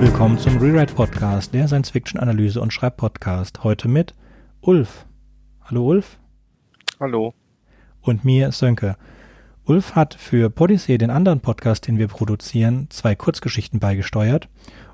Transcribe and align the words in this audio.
willkommen 0.00 0.38
zum 0.38 0.56
Rewrite 0.56 0.94
Podcast, 0.94 1.52
der 1.52 1.68
Science-Fiction-Analyse- 1.68 2.60
und 2.60 2.72
Schreibpodcast. 2.72 3.64
Heute 3.64 3.86
mit 3.86 4.14
Ulf. 4.62 5.04
Hallo 5.62 5.84
Ulf. 5.84 6.18
Hallo. 6.98 7.34
Und 8.00 8.24
mir 8.24 8.50
Sönke. 8.50 8.96
Ulf 9.66 9.94
hat 9.94 10.14
für 10.14 10.48
Podyssey, 10.48 10.96
den 10.96 11.10
anderen 11.10 11.40
Podcast, 11.40 11.86
den 11.86 11.98
wir 11.98 12.08
produzieren, 12.08 12.86
zwei 12.88 13.14
Kurzgeschichten 13.14 13.78
beigesteuert. 13.78 14.48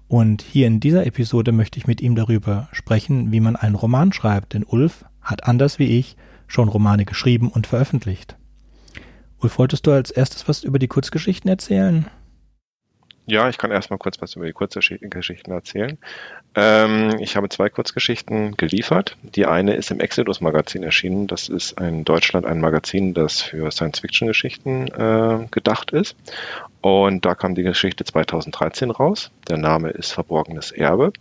Und 0.09 0.43
hier 0.43 0.67
in 0.67 0.81
dieser 0.81 1.07
Episode 1.07 1.53
möchte 1.53 1.79
ich 1.79 1.87
mit 1.87 2.01
ihm 2.01 2.17
darüber 2.17 2.69
sprechen, 2.73 3.31
wie 3.31 3.41
man 3.41 3.55
einen 3.55 3.77
Roman 3.77 4.13
schreibt, 4.13 4.55
denn 4.55 4.65
Ulf 4.65 5.05
hat 5.21 5.45
anders 5.45 5.79
wie 5.79 5.99
ich 5.99 6.17
schon 6.49 6.69
Romane 6.69 7.05
geschrieben 7.05 7.49
und 7.49 7.69
veröffentlicht. 7.69 8.37
Ulf, 9.39 9.57
wolltest 9.61 9.87
du 9.87 9.93
als 9.93 10.11
erstes 10.11 10.49
was 10.49 10.65
über 10.65 10.81
die 10.81 10.89
Kurzgeschichten 10.89 11.49
erzählen? 11.49 12.07
Ja, 13.29 13.49
ich 13.49 13.59
kann 13.59 13.73
erstmal 13.73 13.99
kurz 13.99 14.23
was 14.23 14.37
über 14.37 14.47
die 14.47 14.53
Kurzgeschichten 14.53 15.53
erzählen. 15.53 15.99
Ähm, 16.55 17.17
ich 17.19 17.35
habe 17.35 17.49
zwei 17.49 17.69
Kurzgeschichten 17.69 18.57
geliefert. 18.57 19.17
Die 19.23 19.47
eine 19.47 19.75
ist 19.75 19.91
im 19.91 19.99
Exodus 19.99 20.41
Magazin 20.41 20.85
erschienen. 20.85 21.27
Das 21.27 21.49
ist 21.49 21.81
in 21.81 22.05
Deutschland 22.05 22.47
ein 22.47 22.61
Magazin, 22.61 23.15
das 23.15 23.43
für 23.43 23.73
Science-Fiction-Geschichten 23.73 24.87
äh, 24.89 25.47
gedacht 25.51 25.91
ist. 25.91 26.15
Und 26.81 27.25
da 27.25 27.35
kam 27.35 27.57
die 27.57 27.65
Geschichte 27.65 28.05
2013 28.05 28.93
raus. 28.93 29.33
Der 29.49 29.57
Name 29.57 29.91
ist 29.91 30.13
Verborgenes 30.13 30.71
Erbe. 30.71 31.13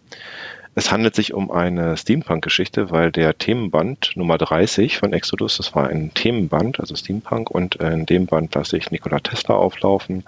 Es 0.78 0.92
handelt 0.92 1.16
sich 1.16 1.34
um 1.34 1.50
eine 1.52 1.96
Steampunk-Geschichte, 1.96 2.92
weil 2.92 3.10
der 3.10 3.38
Themenband 3.38 4.12
Nummer 4.16 4.38
30 4.38 4.98
von 4.98 5.14
Exodus, 5.14 5.56
das 5.56 5.74
war 5.74 5.88
ein 5.88 6.14
Themenband, 6.14 6.82
also 6.82 6.96
Steampunk, 6.98 7.50
und 7.50 7.76
in 7.76 8.06
dem 8.06 8.26
Band 8.26 8.54
lasse 8.54 8.76
ich 8.76 8.92
Nikola 8.92 9.22
Tesla 9.22 9.56
auflaufen 9.56 10.26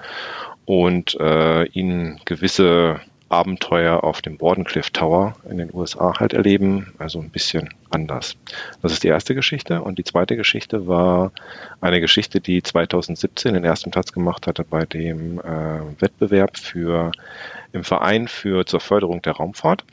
und 0.68 1.18
äh, 1.22 1.64
ihn 1.70 2.20
gewisse 2.26 3.00
Abenteuer 3.30 4.04
auf 4.04 4.22
dem 4.22 4.40
Wardenclyffe 4.40 4.92
Tower 4.92 5.36
in 5.50 5.58
den 5.58 5.74
USA 5.74 6.20
halt 6.20 6.34
erleben, 6.34 6.94
also 6.98 7.20
ein 7.20 7.30
bisschen 7.30 7.70
anders. 7.90 8.36
Das 8.82 8.92
ist 8.92 9.04
die 9.04 9.08
erste 9.08 9.34
Geschichte 9.34 9.82
und 9.82 9.98
die 9.98 10.04
zweite 10.04 10.36
Geschichte 10.36 10.86
war 10.86 11.32
eine 11.80 12.02
Geschichte, 12.02 12.42
die 12.42 12.62
2017 12.62 13.54
den 13.54 13.64
ersten 13.64 13.92
Platz 13.92 14.12
gemacht 14.12 14.46
hatte 14.46 14.66
bei 14.66 14.84
dem 14.86 15.40
äh, 15.40 16.02
Wettbewerb 16.02 16.58
für 16.58 17.14
im 17.72 17.86
Verein 17.86 18.28
für 18.28 18.66
zur 18.66 18.81
Förderung 18.81 19.22
der 19.22 19.34
Raumfahrt. 19.34 19.86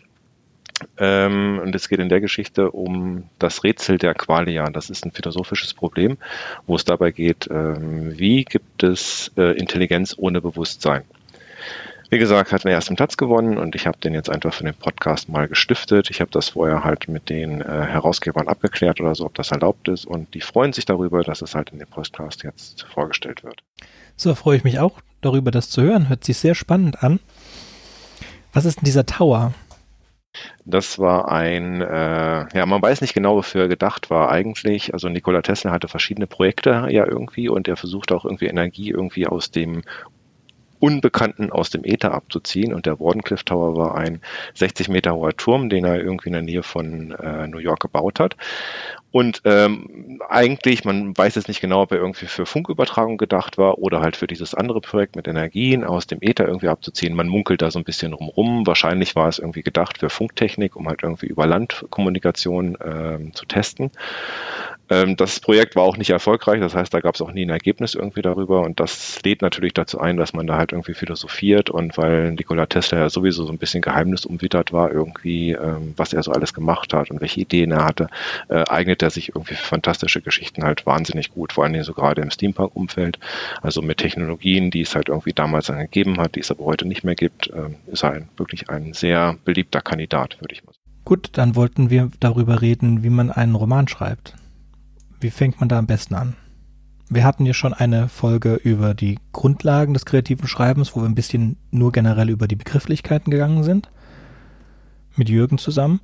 Ähm, 0.99 1.61
und 1.63 1.75
es 1.75 1.89
geht 1.89 2.01
in 2.01 2.09
der 2.09 2.21
Geschichte 2.21 2.71
um 2.71 3.25
das 3.39 3.65
Rätsel 3.65 3.99
der 3.99 4.15
Qualia. 4.15 4.69
Das 4.71 4.91
ist 4.91 5.05
ein 5.05 5.13
philosophisches 5.13 5.75
Problem, 5.75 6.19
wo 6.67 6.75
es 6.77 6.85
dabei 6.85 7.11
geht, 7.11 7.49
ähm, 7.51 8.19
wie 8.19 8.45
gibt 8.45 8.83
es 8.83 9.31
äh, 9.37 9.57
Intelligenz 9.57 10.15
ohne 10.19 10.41
Bewusstsein? 10.41 11.05
Wie 12.11 12.19
gesagt, 12.19 12.53
hat 12.53 12.65
den 12.65 12.71
ersten 12.71 12.97
Platz 12.97 13.17
gewonnen 13.17 13.57
und 13.57 13.75
ich 13.75 13.87
habe 13.87 13.99
den 13.99 14.15
jetzt 14.15 14.31
einfach 14.31 14.53
für 14.53 14.65
den 14.65 14.75
Podcast 14.75 15.29
mal 15.29 15.49
gestiftet. 15.49 16.11
Ich 16.11 16.21
habe 16.21 16.31
das 16.31 16.51
vorher 16.51 16.85
halt 16.85 17.09
mit 17.09 17.29
den 17.29 17.61
äh, 17.61 17.65
Herausgebern 17.65 18.47
abgeklärt 18.47 19.01
oder 19.01 19.15
so, 19.15 19.25
ob 19.25 19.35
das 19.35 19.51
erlaubt 19.51 19.89
ist 19.89 20.05
und 20.05 20.33
die 20.35 20.41
freuen 20.41 20.73
sich 20.73 20.85
darüber, 20.85 21.23
dass 21.23 21.43
es 21.43 21.55
halt 21.55 21.71
in 21.71 21.79
dem 21.79 21.89
Podcast 21.89 22.45
jetzt 22.45 22.83
vorgestellt 22.83 23.43
wird. 23.43 23.63
So 24.17 24.35
freue 24.35 24.59
ich 24.59 24.65
mich 24.65 24.79
auch 24.79 25.01
darüber, 25.23 25.51
das 25.51 25.71
zu 25.71 25.83
hören. 25.83 26.09
Hört 26.09 26.25
sich 26.25 26.37
sehr 26.37 26.55
spannend 26.55 27.03
an. 27.03 27.21
Was 28.53 28.65
ist 28.65 28.77
denn 28.77 28.85
dieser 28.85 29.07
Tower? 29.07 29.53
Das 30.65 30.99
war 30.99 31.31
ein, 31.31 31.81
äh, 31.81 32.47
ja, 32.57 32.67
man 32.67 32.83
weiß 32.83 33.01
nicht 33.01 33.15
genau, 33.15 33.37
wofür 33.37 33.63
er 33.63 33.69
gedacht 33.69 34.11
war 34.11 34.31
eigentlich. 34.31 34.93
Also 34.93 35.09
Nikola 35.09 35.43
Tesla 35.43 35.71
hatte 35.71 35.89
verschiedene 35.89 36.27
Projekte 36.27 36.89
ja 36.91 37.07
irgendwie 37.07 37.49
und 37.49 37.69
er 37.69 37.77
versuchte 37.77 38.15
auch 38.15 38.25
irgendwie 38.25 38.47
Energie 38.47 38.91
irgendwie 38.91 39.27
aus 39.27 39.51
dem 39.51 39.83
Unbekannten 40.81 41.51
aus 41.51 41.71
dem 41.71 41.85
Äther 41.85 42.13
abzuziehen. 42.13 42.75
Und 42.75 42.87
der 42.87 43.01
Wardenclyffe 43.01 43.45
Tower 43.45 43.77
war 43.77 43.95
ein 43.95 44.21
60 44.55 44.89
Meter 44.89 45.15
hoher 45.15 45.37
Turm, 45.37 45.69
den 45.69 45.85
er 45.85 46.01
irgendwie 46.01 46.29
in 46.29 46.35
der 46.35 46.43
Nähe 46.43 46.63
von 46.63 47.13
äh, 47.13 47.47
New 47.47 47.59
York 47.59 47.81
gebaut 47.81 48.21
hat. 48.21 48.37
Und 49.15 49.43
ähm, 49.45 50.21
eigentlich, 50.29 50.85
man 50.85 51.17
weiß 51.17 51.37
jetzt 51.37 51.47
nicht 51.47 51.61
genau, 51.61 51.83
ob 51.83 51.93
er 51.93 51.99
irgendwie 51.99 52.27
für 52.27 52.47
Funkübertragung 52.47 53.17
gedacht 53.17 53.59
war 53.59 53.79
oder 53.79 54.01
halt 54.01 54.17
für 54.17 54.27
dieses 54.27 54.55
andere 54.55 54.81
Projekt 54.81 55.15
mit 55.15 55.29
Energien 55.29 55.85
aus 55.85 56.09
dem 56.09 56.19
Äther 56.21 56.49
irgendwie 56.49 56.67
abzuziehen. 56.67 57.15
Man 57.15 57.29
munkelt 57.29 57.63
da 57.63 57.71
so 57.71 57.79
ein 57.79 57.85
bisschen 57.85 58.13
rumrum. 58.13 58.67
Wahrscheinlich 58.67 59.15
war 59.15 59.29
es 59.29 59.39
irgendwie 59.39 59.63
gedacht 59.63 59.99
für 59.99 60.11
Funktechnik, 60.11 60.75
um 60.75 60.89
halt 60.89 61.05
irgendwie 61.05 61.27
über 61.27 61.47
Landkommunikation 61.47 62.77
ähm, 62.85 63.35
zu 63.35 63.47
testen. 63.47 63.93
Ähm, 64.91 65.17
das 65.17 65.41
Projekt 65.41 65.77
war 65.77 65.85
auch 65.85 65.97
nicht 65.97 66.11
erfolgreich, 66.11 66.61
das 66.61 66.75
heißt, 66.75 66.93
da 66.93 67.01
gab 67.01 67.15
es 67.15 67.23
auch 67.23 67.33
nie 67.33 67.45
ein 67.47 67.51
Ergebnis 67.51 67.95
irgendwie 67.95 68.21
darüber 68.21 68.61
und 68.63 68.81
das 68.81 69.23
lädt 69.25 69.41
natürlich 69.41 69.73
dazu 69.73 69.99
ein, 69.99 70.17
dass 70.19 70.35
man 70.35 70.47
da 70.47 70.59
halt 70.59 70.64
irgendwie 70.73 70.95
philosophiert 70.95 71.71
und 71.71 71.97
weil 71.99 72.33
Nikola 72.33 72.67
Tesla 72.67 72.99
ja 72.99 73.09
sowieso 73.09 73.45
so 73.45 73.53
ein 73.53 73.59
bisschen 73.59 73.83
geheimnisumwittert 73.83 74.73
war 74.73 74.91
irgendwie, 74.91 75.53
ähm, 75.53 75.95
was 75.97 76.13
er 76.13 76.23
so 76.23 76.33
alles 76.33 76.55
gemacht 76.55 76.93
hat 76.93 77.11
und 77.11 77.21
welche 77.21 77.41
Ideen 77.41 77.73
er 77.73 77.85
hatte, 77.85 78.09
äh, 78.49 78.65
eignet 78.69 79.03
er 79.03 79.11
sich 79.11 79.31
irgendwie 79.31 79.55
für 79.55 79.65
fantastische 79.65 80.21
Geschichten 80.21 80.65
halt 80.65 80.87
wahnsinnig 80.87 81.33
gut, 81.33 81.53
vor 81.53 81.65
allen 81.65 81.73
Dingen 81.73 81.85
so 81.85 81.95
gerade 81.95 82.23
im 82.23 82.31
Steampunk-Umfeld, 82.31 83.19
also 83.63 83.83
mit 83.83 83.99
Technologien, 83.99 84.71
die 84.71 84.83
es 84.83 84.95
halt 84.95 85.09
irgendwie 85.09 85.33
damals 85.33 85.67
dann 85.67 85.79
gegeben 85.79 86.19
hat, 86.19 86.37
die 86.37 86.41
es 86.41 86.51
aber 86.51 86.65
heute 86.65 86.87
nicht 86.87 87.05
mehr 87.05 87.15
gibt, 87.15 87.51
ähm, 87.55 87.77
ist 87.87 88.05
er 88.05 88.13
ein, 88.13 88.29
wirklich 88.37 88.71
ein 88.71 88.93
sehr 88.93 89.37
beliebter 89.45 89.81
Kandidat, 89.81 90.41
würde 90.41 90.55
ich 90.55 90.65
mal 90.65 90.73
sagen. 90.73 90.85
Gut, 91.05 91.31
dann 91.33 91.55
wollten 91.55 91.91
wir 91.91 92.11
darüber 92.21 92.63
reden, 92.63 93.03
wie 93.03 93.11
man 93.11 93.31
einen 93.31 93.55
Roman 93.55 93.89
schreibt. 93.89 94.35
Wie 95.21 95.31
fängt 95.31 95.61
man 95.61 95.69
da 95.69 95.79
am 95.79 95.87
besten 95.87 96.15
an? 96.15 96.37
Wir 97.09 97.25
hatten 97.25 97.47
ja 97.47 97.55
schon 97.55 97.75
eine 97.75 98.09
Folge 98.09 98.55
über 98.55 98.95
die 98.95 99.19
Grundlagen 99.33 99.95
des 99.95 100.07
kreativen 100.07 100.49
Schreibens, 100.49 100.97
wo 100.97 101.01
wir 101.01 101.09
ein 101.09 101.15
bisschen 101.15 101.57
nur 101.71 101.93
generell 101.93 102.31
über 102.31 102.49
die 102.49 102.57
Begrifflichkeiten 102.57 103.31
gegangen 103.31 103.63
sind. 103.63 103.91
Mit 105.17 105.29
Jürgen 105.29 105.59
zusammen. 105.59 106.01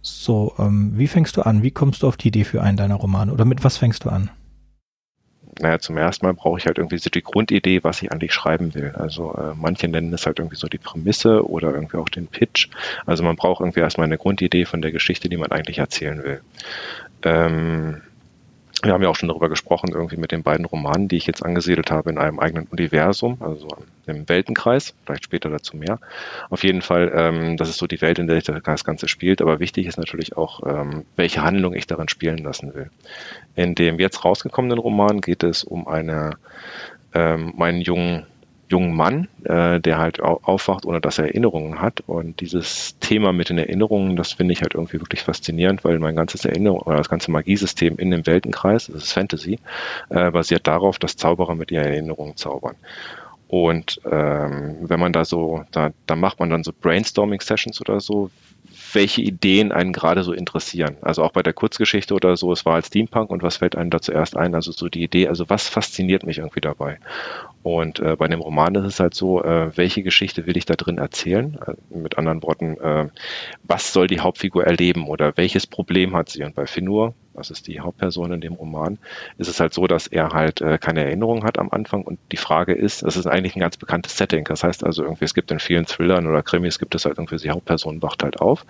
So, 0.00 0.54
ähm, 0.58 0.92
wie 0.96 1.08
fängst 1.08 1.36
du 1.36 1.42
an? 1.42 1.62
Wie 1.62 1.70
kommst 1.70 2.02
du 2.02 2.08
auf 2.08 2.16
die 2.16 2.28
Idee 2.28 2.44
für 2.44 2.62
einen 2.62 2.76
deiner 2.76 2.96
Romane? 2.96 3.32
Oder 3.32 3.44
mit 3.44 3.64
was 3.64 3.76
fängst 3.76 4.04
du 4.04 4.10
an? 4.10 4.30
naja, 5.60 5.78
zum 5.78 5.96
ersten 5.96 6.26
Mal 6.26 6.34
brauche 6.34 6.58
ich 6.58 6.66
halt 6.66 6.78
irgendwie 6.78 6.98
so 6.98 7.10
die 7.10 7.22
Grundidee, 7.22 7.84
was 7.84 8.02
ich 8.02 8.10
eigentlich 8.10 8.32
schreiben 8.32 8.74
will. 8.74 8.92
Also 8.96 9.34
äh, 9.34 9.54
manche 9.56 9.88
nennen 9.88 10.12
es 10.12 10.26
halt 10.26 10.38
irgendwie 10.38 10.56
so 10.56 10.66
die 10.66 10.78
Prämisse 10.78 11.48
oder 11.48 11.72
irgendwie 11.72 11.96
auch 11.96 12.08
den 12.08 12.26
Pitch. 12.26 12.68
Also 13.06 13.22
man 13.22 13.36
braucht 13.36 13.60
irgendwie 13.60 13.80
erstmal 13.80 14.06
eine 14.06 14.18
Grundidee 14.18 14.64
von 14.64 14.82
der 14.82 14.92
Geschichte, 14.92 15.28
die 15.28 15.36
man 15.36 15.52
eigentlich 15.52 15.78
erzählen 15.78 16.22
will. 16.22 16.40
Ähm, 17.22 18.02
wir 18.84 18.92
haben 18.92 19.02
ja 19.02 19.08
auch 19.08 19.16
schon 19.16 19.28
darüber 19.28 19.48
gesprochen, 19.48 19.90
irgendwie 19.92 20.16
mit 20.16 20.32
den 20.32 20.42
beiden 20.42 20.64
Romanen, 20.64 21.08
die 21.08 21.16
ich 21.16 21.26
jetzt 21.26 21.44
angesiedelt 21.44 21.90
habe 21.90 22.10
in 22.10 22.18
einem 22.18 22.38
eigenen 22.38 22.66
Universum, 22.66 23.38
also 23.40 23.68
im 24.06 24.28
Weltenkreis, 24.28 24.94
vielleicht 25.04 25.24
später 25.24 25.48
dazu 25.48 25.76
mehr. 25.76 25.98
Auf 26.50 26.64
jeden 26.64 26.82
Fall, 26.82 27.12
ähm, 27.14 27.56
das 27.56 27.68
ist 27.68 27.78
so 27.78 27.86
die 27.86 28.00
Welt, 28.00 28.18
in 28.18 28.26
der 28.26 28.40
sich 28.40 28.44
das 28.44 28.84
Ganze 28.84 29.08
spielt, 29.08 29.40
aber 29.40 29.60
wichtig 29.60 29.86
ist 29.86 29.96
natürlich 29.96 30.36
auch, 30.36 30.60
ähm, 30.66 31.04
welche 31.16 31.42
Handlung 31.42 31.74
ich 31.74 31.86
darin 31.86 32.08
spielen 32.08 32.38
lassen 32.38 32.74
will. 32.74 32.90
In 33.56 33.74
dem 33.74 33.98
jetzt 33.98 34.24
rausgekommenen 34.24 34.78
Roman 34.78 35.20
geht 35.20 35.42
es 35.42 35.64
um 35.64 35.88
eine, 35.88 36.32
ähm, 37.14 37.54
meinen 37.56 37.80
jungen 37.80 38.26
jungen 38.68 38.94
Mann, 38.94 39.28
äh, 39.44 39.80
der 39.80 39.98
halt 39.98 40.20
aufwacht, 40.20 40.86
ohne 40.86 41.00
dass 41.00 41.18
er 41.18 41.26
Erinnerungen 41.26 41.80
hat. 41.80 42.02
Und 42.06 42.40
dieses 42.40 42.98
Thema 42.98 43.32
mit 43.32 43.50
den 43.50 43.58
Erinnerungen, 43.58 44.16
das 44.16 44.32
finde 44.32 44.52
ich 44.52 44.62
halt 44.62 44.74
irgendwie 44.74 45.00
wirklich 45.00 45.22
faszinierend, 45.22 45.84
weil 45.84 45.98
mein 45.98 46.16
ganzes 46.16 46.44
Erinnerung 46.44 46.80
oder 46.80 46.96
das 46.96 47.08
ganze 47.08 47.30
Magiesystem 47.30 47.96
in 47.96 48.10
dem 48.10 48.26
Weltenkreis, 48.26 48.86
das 48.86 49.04
ist 49.04 49.12
Fantasy, 49.12 49.58
äh, 50.08 50.30
basiert 50.30 50.66
darauf, 50.66 50.98
dass 50.98 51.16
Zauberer 51.16 51.54
mit 51.54 51.70
ihren 51.70 51.86
Erinnerungen 51.86 52.36
zaubern. 52.36 52.76
Und 53.48 54.00
ähm, 54.10 54.76
wenn 54.80 54.98
man 54.98 55.12
da 55.12 55.24
so, 55.24 55.64
da, 55.70 55.90
da 56.06 56.16
macht 56.16 56.40
man 56.40 56.50
dann 56.50 56.64
so 56.64 56.72
Brainstorming-Sessions 56.72 57.80
oder 57.80 58.00
so, 58.00 58.30
welche 58.94 59.22
Ideen 59.22 59.72
einen 59.72 59.92
gerade 59.92 60.22
so 60.22 60.32
interessieren. 60.32 60.96
Also 61.02 61.22
auch 61.22 61.32
bei 61.32 61.42
der 61.42 61.52
Kurzgeschichte 61.52 62.14
oder 62.14 62.36
so, 62.36 62.52
es 62.52 62.64
war 62.64 62.74
als 62.74 62.88
Steampunk 62.88 63.30
und 63.30 63.42
was 63.42 63.58
fällt 63.58 63.76
einem 63.76 63.90
da 63.90 64.00
zuerst 64.00 64.36
ein? 64.36 64.54
Also 64.54 64.72
so 64.72 64.88
die 64.88 65.02
Idee, 65.02 65.28
also 65.28 65.48
was 65.48 65.68
fasziniert 65.68 66.24
mich 66.24 66.38
irgendwie 66.38 66.60
dabei? 66.60 66.98
Und 67.62 67.98
äh, 68.00 68.16
bei 68.16 68.28
dem 68.28 68.40
Roman 68.40 68.74
ist 68.74 68.84
es 68.84 69.00
halt 69.00 69.14
so, 69.14 69.42
äh, 69.42 69.76
welche 69.76 70.02
Geschichte 70.02 70.46
will 70.46 70.56
ich 70.56 70.66
da 70.66 70.74
drin 70.74 70.98
erzählen? 70.98 71.58
Äh, 71.66 71.96
mit 71.96 72.18
anderen 72.18 72.42
Worten, 72.42 72.76
äh, 72.78 73.08
was 73.62 73.92
soll 73.92 74.06
die 74.06 74.20
Hauptfigur 74.20 74.64
erleben 74.64 75.08
oder 75.08 75.36
welches 75.36 75.66
Problem 75.66 76.14
hat 76.14 76.28
sie? 76.28 76.42
Und 76.42 76.54
bei 76.54 76.66
Finur 76.66 77.14
das 77.34 77.50
ist 77.50 77.66
die 77.66 77.80
Hauptperson 77.80 78.32
in 78.32 78.40
dem 78.40 78.54
Roman, 78.54 78.98
ist 79.38 79.48
es 79.48 79.60
halt 79.60 79.74
so, 79.74 79.86
dass 79.86 80.06
er 80.06 80.30
halt 80.30 80.60
äh, 80.60 80.78
keine 80.78 81.04
Erinnerung 81.04 81.44
hat 81.44 81.58
am 81.58 81.70
Anfang 81.70 82.02
und 82.02 82.18
die 82.32 82.36
Frage 82.36 82.72
ist, 82.72 83.02
das 83.02 83.16
ist 83.16 83.26
eigentlich 83.26 83.56
ein 83.56 83.60
ganz 83.60 83.76
bekanntes 83.76 84.16
Setting. 84.16 84.44
Das 84.44 84.62
heißt 84.62 84.84
also 84.84 85.02
irgendwie, 85.02 85.24
es 85.24 85.34
gibt 85.34 85.50
in 85.50 85.58
vielen 85.58 85.86
Thrillern 85.86 86.26
oder 86.26 86.42
Krimis 86.42 86.78
gibt 86.78 86.94
es 86.94 87.04
halt 87.04 87.18
irgendwie, 87.18 87.36
die 87.36 87.50
Hauptperson 87.50 88.02
wacht 88.02 88.22
halt 88.22 88.40
auf 88.40 88.64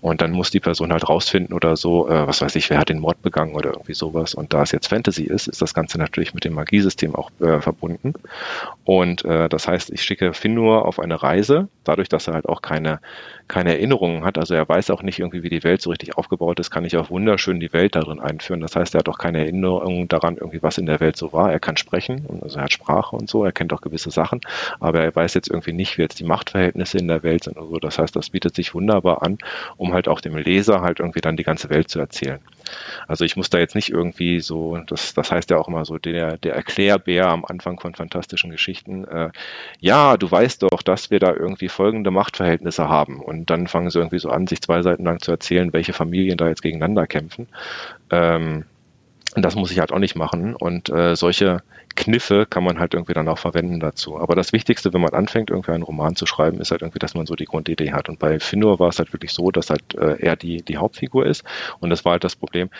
und 0.00 0.20
dann 0.20 0.32
muss 0.32 0.50
die 0.50 0.60
Person 0.60 0.92
halt 0.92 1.08
rausfinden 1.08 1.54
oder 1.54 1.76
so, 1.76 2.08
äh, 2.08 2.26
was 2.26 2.42
weiß 2.42 2.56
ich, 2.56 2.68
wer 2.70 2.78
hat 2.78 2.88
den 2.88 2.98
Mord 2.98 3.22
begangen 3.22 3.54
oder 3.54 3.70
irgendwie 3.70 3.94
sowas. 3.94 4.34
Und 4.34 4.52
da 4.52 4.62
es 4.62 4.72
jetzt 4.72 4.88
Fantasy 4.88 5.24
ist, 5.24 5.46
ist 5.46 5.62
das 5.62 5.74
Ganze 5.74 5.98
natürlich 5.98 6.34
mit 6.34 6.44
dem 6.44 6.54
Magiesystem 6.54 7.14
auch 7.14 7.30
äh, 7.40 7.60
verbunden. 7.60 8.14
Und 8.84 9.24
äh, 9.24 9.48
das 9.48 9.68
heißt, 9.68 9.90
ich 9.90 10.02
schicke 10.02 10.34
Finn 10.34 10.54
nur 10.54 10.86
auf 10.86 10.98
eine 10.98 11.22
Reise, 11.22 11.68
dadurch, 11.84 12.08
dass 12.08 12.26
er 12.26 12.34
halt 12.34 12.48
auch 12.48 12.62
keine, 12.62 13.00
keine 13.46 13.70
Erinnerungen 13.70 14.24
hat, 14.24 14.38
also 14.38 14.54
er 14.54 14.68
weiß 14.68 14.90
auch 14.90 15.02
nicht 15.02 15.18
irgendwie, 15.20 15.42
wie 15.42 15.50
die 15.50 15.64
Welt 15.64 15.80
so 15.80 15.90
richtig 15.90 16.16
aufgebaut 16.16 16.58
ist, 16.60 16.70
kann 16.70 16.84
ich 16.84 16.96
auch 16.96 17.10
wunderschön 17.10 17.60
die 17.60 17.72
Welt 17.72 17.94
darüber 17.94 18.07
drin 18.08 18.20
einführen. 18.20 18.60
Das 18.60 18.76
heißt, 18.76 18.94
er 18.94 19.00
hat 19.00 19.08
auch 19.08 19.18
keine 19.18 19.38
Erinnerung 19.38 20.08
daran, 20.08 20.36
irgendwie 20.36 20.62
was 20.62 20.78
in 20.78 20.86
der 20.86 21.00
Welt 21.00 21.16
so 21.16 21.32
war. 21.32 21.52
Er 21.52 21.60
kann 21.60 21.76
sprechen, 21.76 22.26
also 22.42 22.58
er 22.58 22.64
hat 22.64 22.72
Sprache 22.72 23.16
und 23.16 23.28
so, 23.28 23.44
er 23.44 23.52
kennt 23.52 23.72
auch 23.72 23.80
gewisse 23.80 24.10
Sachen, 24.10 24.40
aber 24.80 25.00
er 25.00 25.14
weiß 25.14 25.34
jetzt 25.34 25.48
irgendwie 25.48 25.72
nicht, 25.72 25.98
wie 25.98 26.02
jetzt 26.02 26.20
die 26.20 26.24
Machtverhältnisse 26.24 26.98
in 26.98 27.08
der 27.08 27.22
Welt 27.22 27.44
sind 27.44 27.56
und 27.56 27.70
so. 27.70 27.78
Das 27.78 27.98
heißt, 27.98 28.14
das 28.16 28.30
bietet 28.30 28.54
sich 28.54 28.74
wunderbar 28.74 29.22
an, 29.22 29.38
um 29.76 29.92
halt 29.92 30.08
auch 30.08 30.20
dem 30.20 30.36
Leser 30.36 30.80
halt 30.80 31.00
irgendwie 31.00 31.20
dann 31.20 31.36
die 31.36 31.44
ganze 31.44 31.70
Welt 31.70 31.90
zu 31.90 31.98
erzählen. 31.98 32.40
Also 33.06 33.24
ich 33.24 33.36
muss 33.36 33.50
da 33.50 33.58
jetzt 33.58 33.74
nicht 33.74 33.90
irgendwie 33.90 34.40
so, 34.40 34.76
das, 34.86 35.14
das 35.14 35.30
heißt 35.30 35.50
ja 35.50 35.58
auch 35.58 35.68
immer 35.68 35.84
so, 35.84 35.98
der, 35.98 36.36
der 36.38 36.54
Erklärbär 36.54 37.28
am 37.28 37.44
Anfang 37.44 37.80
von 37.80 37.94
fantastischen 37.94 38.50
Geschichten, 38.50 39.04
äh, 39.04 39.30
ja, 39.80 40.16
du 40.16 40.30
weißt 40.30 40.62
doch, 40.62 40.82
dass 40.82 41.10
wir 41.10 41.18
da 41.18 41.32
irgendwie 41.34 41.68
folgende 41.68 42.10
Machtverhältnisse 42.10 42.88
haben. 42.88 43.20
Und 43.20 43.50
dann 43.50 43.66
fangen 43.66 43.90
sie 43.90 43.98
irgendwie 43.98 44.18
so 44.18 44.30
an, 44.30 44.46
sich 44.46 44.60
zwei 44.60 44.82
Seiten 44.82 45.04
lang 45.04 45.20
zu 45.20 45.30
erzählen, 45.30 45.72
welche 45.72 45.92
Familien 45.92 46.36
da 46.36 46.48
jetzt 46.48 46.62
gegeneinander 46.62 47.06
kämpfen. 47.06 47.48
Ähm, 48.10 48.64
das 49.42 49.54
muss 49.54 49.70
ich 49.70 49.78
halt 49.78 49.92
auch 49.92 49.98
nicht 49.98 50.16
machen. 50.16 50.54
Und 50.54 50.88
äh, 50.90 51.16
solche 51.16 51.62
Kniffe 51.96 52.46
kann 52.46 52.64
man 52.64 52.78
halt 52.78 52.94
irgendwie 52.94 53.12
dann 53.12 53.28
auch 53.28 53.38
verwenden 53.38 53.80
dazu. 53.80 54.18
Aber 54.18 54.34
das 54.34 54.52
Wichtigste, 54.52 54.92
wenn 54.92 55.00
man 55.00 55.14
anfängt, 55.14 55.50
irgendwie 55.50 55.72
einen 55.72 55.82
Roman 55.82 56.16
zu 56.16 56.26
schreiben, 56.26 56.60
ist 56.60 56.70
halt 56.70 56.82
irgendwie, 56.82 56.98
dass 56.98 57.14
man 57.14 57.26
so 57.26 57.34
die 57.34 57.44
Grundidee 57.44 57.92
hat. 57.92 58.08
Und 58.08 58.18
bei 58.18 58.38
Finur 58.38 58.78
war 58.78 58.88
es 58.88 58.98
halt 58.98 59.12
wirklich 59.12 59.32
so, 59.32 59.50
dass 59.50 59.70
halt 59.70 59.94
äh, 59.94 60.16
er 60.20 60.36
die, 60.36 60.62
die 60.62 60.76
Hauptfigur 60.76 61.26
ist. 61.26 61.44
Und 61.80 61.90
das 61.90 62.04
war 62.04 62.12
halt 62.12 62.24
das 62.24 62.36
Problem 62.36 62.70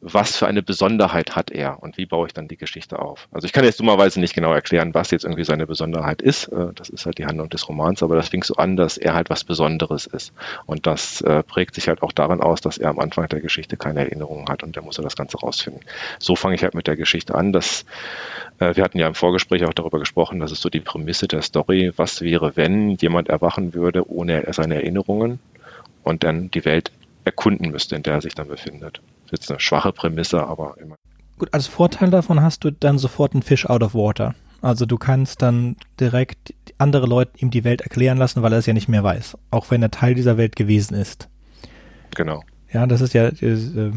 was 0.00 0.36
für 0.36 0.46
eine 0.46 0.62
Besonderheit 0.62 1.36
hat 1.36 1.50
er 1.50 1.82
und 1.82 1.98
wie 1.98 2.06
baue 2.06 2.26
ich 2.26 2.32
dann 2.32 2.48
die 2.48 2.56
Geschichte 2.56 2.98
auf. 2.98 3.28
Also 3.32 3.44
ich 3.44 3.52
kann 3.52 3.64
jetzt 3.64 3.78
dummerweise 3.80 4.18
nicht 4.18 4.34
genau 4.34 4.52
erklären, 4.52 4.94
was 4.94 5.10
jetzt 5.10 5.24
irgendwie 5.24 5.44
seine 5.44 5.66
Besonderheit 5.66 6.22
ist. 6.22 6.48
Äh, 6.48 6.72
das 6.74 6.88
ist 6.88 7.04
halt 7.04 7.18
die 7.18 7.26
Handlung 7.26 7.50
des 7.50 7.68
Romans, 7.68 8.02
aber 8.02 8.16
das 8.16 8.30
fing 8.30 8.42
so 8.42 8.54
an, 8.54 8.76
dass 8.76 8.96
er 8.96 9.14
halt 9.14 9.28
was 9.28 9.44
Besonderes 9.44 10.06
ist. 10.06 10.32
Und 10.64 10.86
das 10.86 11.20
äh, 11.20 11.42
prägt 11.42 11.74
sich 11.74 11.88
halt 11.88 12.02
auch 12.02 12.12
daran 12.12 12.40
aus, 12.40 12.60
dass 12.62 12.78
er 12.78 12.88
am 12.88 12.98
Anfang 12.98 13.28
der 13.28 13.40
Geschichte 13.40 13.76
keine 13.76 14.00
Erinnerungen 14.00 14.48
hat 14.48 14.62
und 14.62 14.74
der 14.74 14.82
muss 14.82 14.98
er 14.98 15.04
das 15.04 15.16
Ganze 15.16 15.38
rausfinden. 15.38 15.82
So 16.18 16.34
fange 16.34 16.54
ich 16.54 16.62
halt 16.62 16.74
mit 16.74 16.86
der 16.86 16.96
Geschichte 16.96 17.34
an. 17.34 17.52
Dass, 17.52 17.84
äh, 18.58 18.74
wir 18.74 18.84
hatten 18.84 18.98
ja 18.98 19.06
im 19.06 19.14
Vorgespräch 19.14 19.64
auch 19.66 19.74
darüber 19.74 19.98
gesprochen, 19.98 20.40
das 20.40 20.50
ist 20.50 20.62
so 20.62 20.70
die 20.70 20.80
Prämisse 20.80 21.28
der 21.28 21.42
Story. 21.42 21.92
Was 21.96 22.22
wäre, 22.22 22.56
wenn 22.56 22.96
jemand 22.96 23.28
erwachen 23.28 23.74
würde 23.74 24.10
ohne 24.10 24.50
seine 24.52 24.76
Erinnerungen 24.76 25.40
und 26.02 26.24
dann 26.24 26.50
die 26.50 26.64
Welt 26.64 26.90
erkunden 27.24 27.70
müsste, 27.70 27.96
in 27.96 28.02
der 28.02 28.14
er 28.14 28.20
sich 28.22 28.34
dann 28.34 28.48
befindet. 28.48 29.02
Das 29.30 29.38
ist 29.38 29.44
jetzt 29.44 29.50
eine 29.52 29.60
schwache 29.60 29.92
Prämisse, 29.92 30.44
aber 30.44 30.76
immer. 30.78 30.96
Gut, 31.38 31.54
als 31.54 31.68
Vorteil 31.68 32.10
davon 32.10 32.42
hast 32.42 32.64
du 32.64 32.72
dann 32.72 32.98
sofort 32.98 33.32
einen 33.32 33.42
Fish 33.42 33.64
out 33.64 33.82
of 33.82 33.94
water. 33.94 34.34
Also 34.60 34.86
du 34.86 34.98
kannst 34.98 35.40
dann 35.40 35.76
direkt 36.00 36.52
andere 36.78 37.06
Leute 37.06 37.32
ihm 37.38 37.50
die 37.50 37.62
Welt 37.62 37.80
erklären 37.80 38.18
lassen, 38.18 38.42
weil 38.42 38.52
er 38.52 38.58
es 38.58 38.66
ja 38.66 38.72
nicht 38.72 38.88
mehr 38.88 39.04
weiß, 39.04 39.38
auch 39.52 39.70
wenn 39.70 39.82
er 39.82 39.92
Teil 39.92 40.14
dieser 40.14 40.36
Welt 40.36 40.56
gewesen 40.56 40.94
ist. 40.94 41.28
Genau. 42.14 42.42
Ja, 42.72 42.86
das 42.86 43.00
ist 43.00 43.14
ja, 43.14 43.28
äh, 43.28 43.92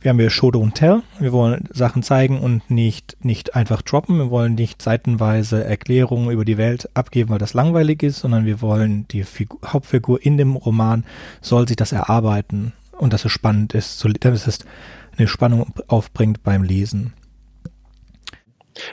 wir 0.00 0.08
haben 0.08 0.20
ja 0.20 0.30
Show 0.30 0.48
Don't 0.48 0.74
Tell. 0.74 1.02
Wir 1.20 1.32
wollen 1.32 1.68
Sachen 1.72 2.02
zeigen 2.02 2.40
und 2.40 2.68
nicht, 2.68 3.16
nicht 3.20 3.54
einfach 3.54 3.82
droppen. 3.82 4.18
Wir 4.18 4.30
wollen 4.30 4.54
nicht 4.54 4.82
seitenweise 4.82 5.62
Erklärungen 5.62 6.30
über 6.30 6.44
die 6.44 6.58
Welt 6.58 6.90
abgeben, 6.94 7.30
weil 7.30 7.38
das 7.38 7.54
langweilig 7.54 8.02
ist, 8.02 8.18
sondern 8.18 8.46
wir 8.46 8.60
wollen 8.60 9.06
die 9.08 9.22
Figur, 9.22 9.60
Hauptfigur 9.64 10.24
in 10.24 10.36
dem 10.38 10.56
Roman 10.56 11.04
soll 11.40 11.68
sich 11.68 11.76
das 11.76 11.92
erarbeiten 11.92 12.72
und 12.98 13.12
dass 13.12 13.24
es 13.24 13.32
spannend 13.32 13.74
ist, 13.74 14.04
dass 14.20 14.46
es 14.46 14.58
eine 15.16 15.28
Spannung 15.28 15.72
aufbringt 15.88 16.42
beim 16.42 16.62
Lesen. 16.62 17.12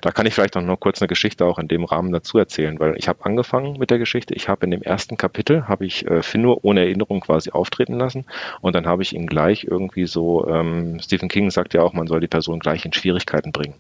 Da 0.02 0.12
kann 0.12 0.26
ich 0.26 0.34
vielleicht 0.34 0.56
noch 0.56 0.80
kurz 0.80 1.02
eine 1.02 1.08
Geschichte 1.08 1.46
auch 1.46 1.58
in 1.58 1.68
dem 1.68 1.86
Rahmen 1.86 2.12
dazu 2.12 2.38
erzählen, 2.38 2.80
weil 2.80 2.96
ich 2.98 3.08
habe 3.08 3.26
angefangen 3.26 3.78
mit 3.80 3.90
der 3.90 3.98
Geschichte. 3.98 4.34
Ich 4.34 4.50
habe 4.50 4.66
in 4.66 4.72
dem 4.72 4.82
ersten 4.82 5.18
Kapitel 5.18 5.68
habe 5.68 5.86
ich 5.86 6.06
äh, 6.06 6.22
Finur 6.22 6.64
ohne 6.64 6.82
Erinnerung 6.82 7.22
quasi 7.22 7.52
auftreten 7.52 7.94
lassen 7.94 8.26
und 8.62 8.76
dann 8.76 8.86
habe 8.86 9.04
ich 9.04 9.14
ihn 9.14 9.28
gleich 9.28 9.64
irgendwie 9.64 10.06
so. 10.06 10.48
Ähm, 10.48 11.00
Stephen 11.02 11.30
King 11.30 11.50
sagt 11.50 11.74
ja 11.74 11.82
auch, 11.82 11.94
man 11.94 12.08
soll 12.08 12.20
die 12.20 12.28
Person 12.28 12.60
gleich 12.60 12.86
in 12.86 12.94
Schwierigkeiten 12.94 13.52
bringen. 13.52 13.76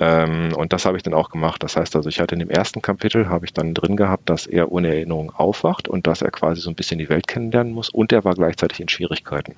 Ähm, 0.00 0.52
und 0.56 0.72
das 0.72 0.86
habe 0.86 0.96
ich 0.96 1.02
dann 1.02 1.14
auch 1.14 1.30
gemacht. 1.30 1.62
Das 1.62 1.76
heißt 1.76 1.94
also, 1.96 2.08
ich 2.08 2.20
hatte 2.20 2.34
in 2.34 2.40
dem 2.40 2.50
ersten 2.50 2.82
Kapitel 2.82 3.28
habe 3.28 3.46
ich 3.46 3.52
dann 3.52 3.74
drin 3.74 3.96
gehabt, 3.96 4.28
dass 4.28 4.46
er 4.46 4.72
ohne 4.72 4.88
Erinnerung 4.88 5.30
aufwacht 5.30 5.88
und 5.88 6.06
dass 6.06 6.22
er 6.22 6.30
quasi 6.30 6.60
so 6.60 6.70
ein 6.70 6.74
bisschen 6.74 6.98
die 6.98 7.08
Welt 7.08 7.28
kennenlernen 7.28 7.72
muss 7.72 7.90
und 7.90 8.12
er 8.12 8.24
war 8.24 8.34
gleichzeitig 8.34 8.80
in 8.80 8.88
Schwierigkeiten. 8.88 9.54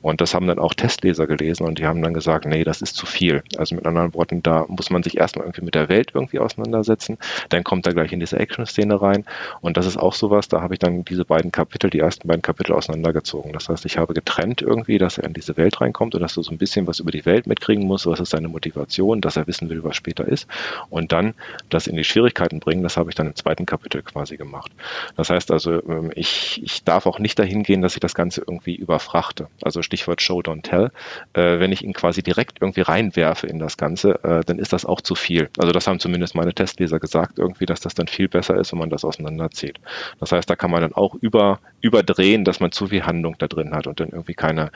Und 0.00 0.20
das 0.20 0.34
haben 0.34 0.46
dann 0.46 0.58
auch 0.58 0.74
Testleser 0.74 1.26
gelesen 1.26 1.66
und 1.66 1.78
die 1.78 1.86
haben 1.86 2.02
dann 2.02 2.14
gesagt, 2.14 2.46
nee, 2.46 2.64
das 2.64 2.80
ist 2.82 2.96
zu 2.96 3.06
viel. 3.06 3.42
Also 3.56 3.74
mit 3.74 3.86
anderen 3.86 4.14
Worten, 4.14 4.42
da 4.42 4.64
muss 4.68 4.90
man 4.90 5.02
sich 5.02 5.18
erstmal 5.18 5.46
irgendwie 5.46 5.64
mit 5.64 5.74
der 5.74 5.88
Welt 5.88 6.12
irgendwie 6.14 6.38
auseinandersetzen. 6.38 7.18
Dann 7.50 7.64
kommt 7.64 7.86
er 7.86 7.94
gleich 7.94 8.12
in 8.12 8.20
diese 8.20 8.38
Action-Szene 8.38 9.00
rein 9.00 9.24
und 9.60 9.76
das 9.76 9.86
ist 9.86 9.96
auch 9.96 10.14
sowas, 10.14 10.48
da 10.48 10.62
habe 10.62 10.74
ich 10.74 10.78
dann 10.80 11.04
diese 11.04 11.24
beiden 11.24 11.52
Kapitel, 11.52 11.90
die 11.90 11.98
ersten 11.98 12.26
beiden 12.28 12.42
Kapitel 12.42 12.72
auseinandergezogen. 12.72 13.52
Das 13.52 13.68
heißt, 13.68 13.84
ich 13.84 13.98
habe 13.98 14.14
getrennt 14.14 14.62
irgendwie, 14.62 14.98
dass 14.98 15.18
er 15.18 15.24
in 15.24 15.34
diese 15.34 15.56
Welt 15.56 15.80
reinkommt 15.80 16.14
und 16.14 16.20
dass 16.20 16.36
er 16.36 16.42
so 16.42 16.50
ein 16.50 16.58
bisschen 16.58 16.86
was 16.86 17.00
über 17.00 17.10
die 17.10 17.26
Welt 17.26 17.46
mitkriegen 17.46 17.86
muss, 17.86 18.06
was 18.06 18.20
ist 18.20 18.30
seine 18.30 18.48
Motivation, 18.48 19.20
dass 19.20 19.36
er 19.36 19.46
wissen 19.46 19.67
will, 19.70 19.84
was 19.84 19.96
später 19.96 20.26
ist. 20.26 20.48
Und 20.90 21.12
dann 21.12 21.34
das 21.68 21.86
in 21.86 21.96
die 21.96 22.04
Schwierigkeiten 22.04 22.60
bringen, 22.60 22.82
das 22.82 22.96
habe 22.96 23.10
ich 23.10 23.14
dann 23.14 23.26
im 23.26 23.36
zweiten 23.36 23.66
Kapitel 23.66 24.02
quasi 24.02 24.36
gemacht. 24.36 24.72
Das 25.16 25.30
heißt 25.30 25.50
also, 25.50 25.82
ähm, 25.88 26.12
ich, 26.14 26.60
ich 26.62 26.84
darf 26.84 27.06
auch 27.06 27.18
nicht 27.18 27.38
dahin 27.38 27.62
gehen, 27.62 27.82
dass 27.82 27.94
ich 27.94 28.00
das 28.00 28.14
Ganze 28.14 28.42
irgendwie 28.46 28.74
überfrachte. 28.74 29.48
Also 29.62 29.82
Stichwort 29.82 30.22
Show, 30.22 30.40
don't 30.40 30.62
tell. 30.62 30.90
Äh, 31.34 31.60
wenn 31.60 31.72
ich 31.72 31.82
ihn 31.82 31.92
quasi 31.92 32.22
direkt 32.22 32.58
irgendwie 32.60 32.82
reinwerfe 32.82 33.46
in 33.46 33.58
das 33.58 33.76
Ganze, 33.76 34.22
äh, 34.24 34.44
dann 34.44 34.58
ist 34.58 34.72
das 34.72 34.84
auch 34.84 35.00
zu 35.00 35.14
viel. 35.14 35.48
Also 35.58 35.72
das 35.72 35.86
haben 35.86 36.00
zumindest 36.00 36.34
meine 36.34 36.54
Testleser 36.54 36.98
gesagt 36.98 37.38
irgendwie, 37.38 37.66
dass 37.66 37.80
das 37.80 37.94
dann 37.94 38.08
viel 38.08 38.28
besser 38.28 38.56
ist, 38.56 38.72
wenn 38.72 38.78
man 38.78 38.90
das 38.90 39.04
auseinanderzieht. 39.04 39.78
Das 40.20 40.32
heißt, 40.32 40.48
da 40.48 40.56
kann 40.56 40.70
man 40.70 40.82
dann 40.82 40.94
auch 40.94 41.14
über, 41.14 41.60
überdrehen, 41.80 42.44
dass 42.44 42.60
man 42.60 42.72
zu 42.72 42.88
viel 42.88 43.04
Handlung 43.04 43.36
da 43.38 43.46
drin 43.46 43.74
hat 43.74 43.86
und 43.86 44.00
dann 44.00 44.08
irgendwie 44.08 44.34
keine, 44.34 44.70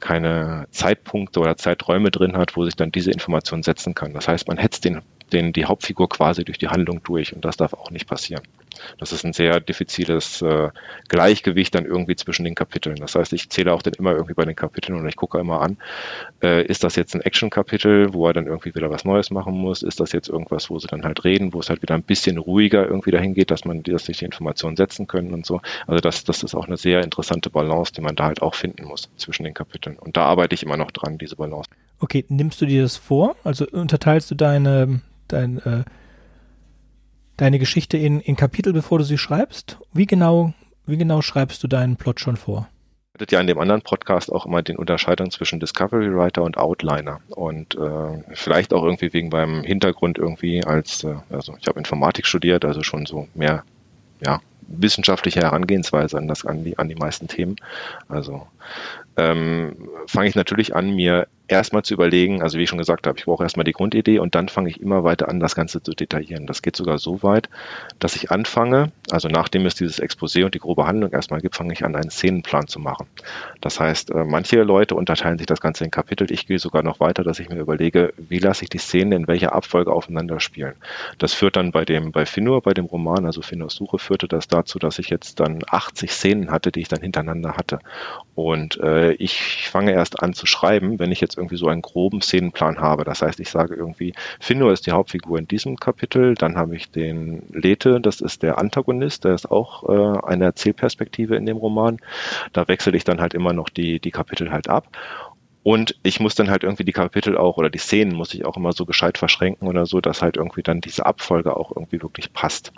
keine 0.00 0.66
Zeitpunkte 0.70 1.40
oder 1.40 1.56
Zeiträume 1.56 2.10
drin 2.10 2.36
hat, 2.36 2.56
wo 2.56 2.64
sich 2.64 2.76
dann 2.76 2.92
diese 2.92 3.10
Information 3.10 3.62
setzen 3.62 3.94
kann. 3.94 4.12
Das 4.12 4.21
heißt, 4.28 4.48
man 4.48 4.58
hetzt 4.58 4.84
den, 4.84 5.02
den, 5.32 5.52
die 5.52 5.64
Hauptfigur 5.64 6.08
quasi 6.08 6.44
durch 6.44 6.58
die 6.58 6.68
Handlung 6.68 7.02
durch 7.02 7.34
und 7.34 7.44
das 7.44 7.56
darf 7.56 7.74
auch 7.74 7.90
nicht 7.90 8.06
passieren. 8.06 8.42
Das 8.98 9.12
ist 9.12 9.24
ein 9.24 9.32
sehr 9.32 9.60
diffiziles 9.60 10.42
äh, 10.42 10.70
Gleichgewicht 11.08 11.74
dann 11.74 11.84
irgendwie 11.84 12.16
zwischen 12.16 12.44
den 12.44 12.54
Kapiteln. 12.54 12.96
Das 12.96 13.14
heißt, 13.14 13.32
ich 13.32 13.50
zähle 13.50 13.72
auch 13.72 13.82
dann 13.82 13.94
immer 13.94 14.12
irgendwie 14.12 14.34
bei 14.34 14.44
den 14.44 14.56
Kapiteln 14.56 14.98
und 14.98 15.08
ich 15.08 15.16
gucke 15.16 15.38
immer 15.38 15.60
an, 15.60 15.76
äh, 16.42 16.64
ist 16.64 16.84
das 16.84 16.96
jetzt 16.96 17.14
ein 17.14 17.20
Action-Kapitel, 17.20 18.12
wo 18.12 18.26
er 18.26 18.32
dann 18.32 18.46
irgendwie 18.46 18.74
wieder 18.74 18.90
was 18.90 19.04
Neues 19.04 19.30
machen 19.30 19.54
muss? 19.54 19.82
Ist 19.82 20.00
das 20.00 20.12
jetzt 20.12 20.28
irgendwas, 20.28 20.70
wo 20.70 20.78
sie 20.78 20.86
dann 20.86 21.04
halt 21.04 21.24
reden, 21.24 21.52
wo 21.52 21.60
es 21.60 21.68
halt 21.68 21.82
wieder 21.82 21.94
ein 21.94 22.02
bisschen 22.02 22.38
ruhiger 22.38 22.86
irgendwie 22.86 23.10
dahin 23.10 23.34
geht, 23.34 23.50
dass 23.50 23.64
man 23.64 23.82
dass 23.82 24.06
sich 24.06 24.18
die 24.18 24.24
Informationen 24.24 24.76
setzen 24.76 25.06
können 25.06 25.34
und 25.34 25.46
so. 25.46 25.60
Also 25.86 26.00
das, 26.00 26.24
das 26.24 26.42
ist 26.42 26.54
auch 26.54 26.66
eine 26.66 26.76
sehr 26.76 27.02
interessante 27.02 27.50
Balance, 27.50 27.92
die 27.92 28.00
man 28.00 28.16
da 28.16 28.24
halt 28.24 28.42
auch 28.42 28.54
finden 28.54 28.84
muss 28.84 29.10
zwischen 29.16 29.44
den 29.44 29.54
Kapiteln. 29.54 29.98
Und 29.98 30.16
da 30.16 30.24
arbeite 30.24 30.54
ich 30.54 30.62
immer 30.62 30.76
noch 30.76 30.90
dran, 30.90 31.18
diese 31.18 31.36
Balance. 31.36 31.68
Okay, 32.02 32.24
nimmst 32.28 32.60
du 32.60 32.66
dir 32.66 32.82
das 32.82 32.96
vor? 32.96 33.36
Also 33.44 33.64
unterteilst 33.64 34.28
du 34.28 34.34
deine, 34.34 35.02
dein, 35.28 35.58
äh, 35.58 35.84
deine 37.36 37.60
Geschichte 37.60 37.96
in, 37.96 38.18
in 38.18 38.34
Kapitel, 38.34 38.72
bevor 38.72 38.98
du 38.98 39.04
sie 39.04 39.18
schreibst? 39.18 39.78
Wie 39.92 40.06
genau, 40.06 40.52
wie 40.84 40.96
genau 40.96 41.22
schreibst 41.22 41.62
du 41.62 41.68
deinen 41.68 41.96
Plot 41.96 42.18
schon 42.18 42.36
vor? 42.36 42.68
hattet 43.14 43.30
ja 43.30 43.40
in 43.40 43.46
dem 43.46 43.58
anderen 43.58 43.82
Podcast 43.82 44.32
auch 44.32 44.46
immer 44.46 44.62
den 44.62 44.76
Unterscheidung 44.76 45.30
zwischen 45.30 45.60
Discovery 45.60 46.12
Writer 46.12 46.42
und 46.42 46.56
Outliner 46.56 47.20
und 47.28 47.76
äh, 47.76 48.24
vielleicht 48.32 48.72
auch 48.72 48.82
irgendwie 48.82 49.12
wegen 49.12 49.28
meinem 49.28 49.62
Hintergrund 49.62 50.18
irgendwie 50.18 50.64
als 50.64 51.04
äh, 51.04 51.14
also 51.30 51.54
ich 51.60 51.68
habe 51.68 51.78
Informatik 51.78 52.26
studiert, 52.26 52.64
also 52.64 52.82
schon 52.82 53.06
so 53.06 53.28
mehr 53.34 53.62
ja 54.24 54.40
wissenschaftliche 54.66 55.40
Herangehensweise 55.40 56.18
an 56.18 56.26
das 56.26 56.44
an 56.44 56.64
die 56.64 56.78
an 56.78 56.88
die 56.88 56.96
meisten 56.96 57.28
Themen. 57.28 57.56
Also 58.08 58.48
ähm, 59.16 59.76
fange 60.08 60.28
ich 60.28 60.34
natürlich 60.34 60.74
an, 60.74 60.90
mir 60.90 61.28
erstmal 61.48 61.82
zu 61.82 61.94
überlegen, 61.94 62.42
also 62.42 62.58
wie 62.58 62.62
ich 62.62 62.68
schon 62.68 62.78
gesagt 62.78 63.06
habe, 63.06 63.18
ich 63.18 63.24
brauche 63.24 63.42
erstmal 63.42 63.64
die 63.64 63.72
Grundidee 63.72 64.18
und 64.18 64.34
dann 64.34 64.48
fange 64.48 64.70
ich 64.70 64.80
immer 64.80 65.04
weiter 65.04 65.28
an, 65.28 65.40
das 65.40 65.54
Ganze 65.54 65.82
zu 65.82 65.92
detaillieren. 65.92 66.46
Das 66.46 66.62
geht 66.62 66.76
sogar 66.76 66.98
so 66.98 67.22
weit, 67.22 67.48
dass 67.98 68.16
ich 68.16 68.30
anfange, 68.30 68.92
also 69.10 69.28
nachdem 69.28 69.66
es 69.66 69.74
dieses 69.74 70.00
Exposé 70.02 70.44
und 70.44 70.54
die 70.54 70.60
grobe 70.60 70.86
Handlung 70.86 71.12
erstmal 71.12 71.40
gibt, 71.40 71.56
fange 71.56 71.72
ich 71.72 71.84
an, 71.84 71.94
einen 71.94 72.10
Szenenplan 72.10 72.68
zu 72.68 72.78
machen. 72.78 73.06
Das 73.60 73.80
heißt, 73.80 74.10
äh, 74.10 74.24
manche 74.24 74.62
Leute 74.62 74.94
unterteilen 74.94 75.38
sich 75.38 75.46
das 75.46 75.60
Ganze 75.60 75.84
in 75.84 75.90
Kapitel. 75.90 76.30
Ich 76.30 76.46
gehe 76.46 76.58
sogar 76.58 76.82
noch 76.82 77.00
weiter, 77.00 77.22
dass 77.24 77.38
ich 77.38 77.48
mir 77.48 77.60
überlege, 77.60 78.14
wie 78.16 78.38
lasse 78.38 78.64
ich 78.64 78.70
die 78.70 78.78
Szenen 78.78 79.12
in 79.12 79.28
welcher 79.28 79.52
Abfolge 79.52 79.92
aufeinander 79.92 80.40
spielen. 80.40 80.74
Das 81.18 81.34
führt 81.34 81.56
dann 81.56 81.72
bei 81.72 81.84
dem, 81.84 82.12
bei 82.12 82.24
Finur, 82.26 82.62
bei 82.62 82.72
dem 82.72 82.86
Roman, 82.86 83.26
also 83.26 83.42
Finurs 83.42 83.74
Suche, 83.74 83.98
führte 83.98 84.28
das 84.28 84.48
dazu, 84.48 84.78
dass 84.78 84.98
ich 84.98 85.10
jetzt 85.10 85.40
dann 85.40 85.60
80 85.66 86.10
Szenen 86.12 86.50
hatte, 86.50 86.72
die 86.72 86.80
ich 86.80 86.88
dann 86.88 87.00
hintereinander 87.00 87.56
hatte. 87.56 87.80
Und 88.34 88.80
äh, 88.80 89.12
ich 89.12 89.68
fange 89.68 89.92
erst 89.92 90.22
an 90.22 90.32
zu 90.32 90.46
schreiben, 90.46 90.98
wenn 90.98 91.12
ich 91.12 91.20
jetzt 91.20 91.31
irgendwie 91.36 91.56
so 91.56 91.68
einen 91.68 91.82
groben 91.82 92.22
Szenenplan 92.22 92.78
habe. 92.78 93.04
Das 93.04 93.22
heißt, 93.22 93.40
ich 93.40 93.50
sage 93.50 93.74
irgendwie, 93.74 94.14
Finno 94.40 94.70
ist 94.70 94.86
die 94.86 94.92
Hauptfigur 94.92 95.38
in 95.38 95.48
diesem 95.48 95.76
Kapitel, 95.76 96.34
dann 96.34 96.56
habe 96.56 96.76
ich 96.76 96.90
den 96.90 97.42
Lethe, 97.52 98.00
das 98.00 98.20
ist 98.20 98.42
der 98.42 98.58
Antagonist, 98.58 99.24
der 99.24 99.34
ist 99.34 99.50
auch 99.50 99.88
äh, 99.88 100.26
eine 100.26 100.44
Erzählperspektive 100.44 101.36
in 101.36 101.46
dem 101.46 101.56
Roman. 101.56 101.98
Da 102.52 102.68
wechsle 102.68 102.96
ich 102.96 103.04
dann 103.04 103.20
halt 103.20 103.34
immer 103.34 103.52
noch 103.52 103.68
die, 103.68 104.00
die 104.00 104.10
Kapitel 104.10 104.50
halt 104.50 104.68
ab. 104.68 104.88
Und 105.64 105.94
ich 106.02 106.18
muss 106.18 106.34
dann 106.34 106.50
halt 106.50 106.64
irgendwie 106.64 106.84
die 106.84 106.92
Kapitel 106.92 107.36
auch 107.36 107.56
oder 107.56 107.70
die 107.70 107.78
Szenen 107.78 108.16
muss 108.16 108.34
ich 108.34 108.44
auch 108.44 108.56
immer 108.56 108.72
so 108.72 108.84
gescheit 108.84 109.16
verschränken 109.16 109.68
oder 109.68 109.86
so, 109.86 110.00
dass 110.00 110.20
halt 110.20 110.36
irgendwie 110.36 110.62
dann 110.62 110.80
diese 110.80 111.06
Abfolge 111.06 111.56
auch 111.56 111.70
irgendwie 111.74 112.02
wirklich 112.02 112.32
passt. 112.32 112.72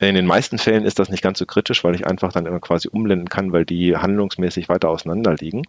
In 0.00 0.16
den 0.16 0.26
meisten 0.26 0.58
Fällen 0.58 0.84
ist 0.84 0.98
das 0.98 1.10
nicht 1.10 1.22
ganz 1.22 1.38
so 1.38 1.46
kritisch, 1.46 1.84
weil 1.84 1.94
ich 1.94 2.06
einfach 2.06 2.32
dann 2.32 2.46
immer 2.46 2.58
quasi 2.58 2.88
umblenden 2.88 3.28
kann, 3.28 3.52
weil 3.52 3.64
die 3.64 3.96
handlungsmäßig 3.96 4.68
weiter 4.68 4.88
auseinander 4.88 5.34
liegen. 5.34 5.62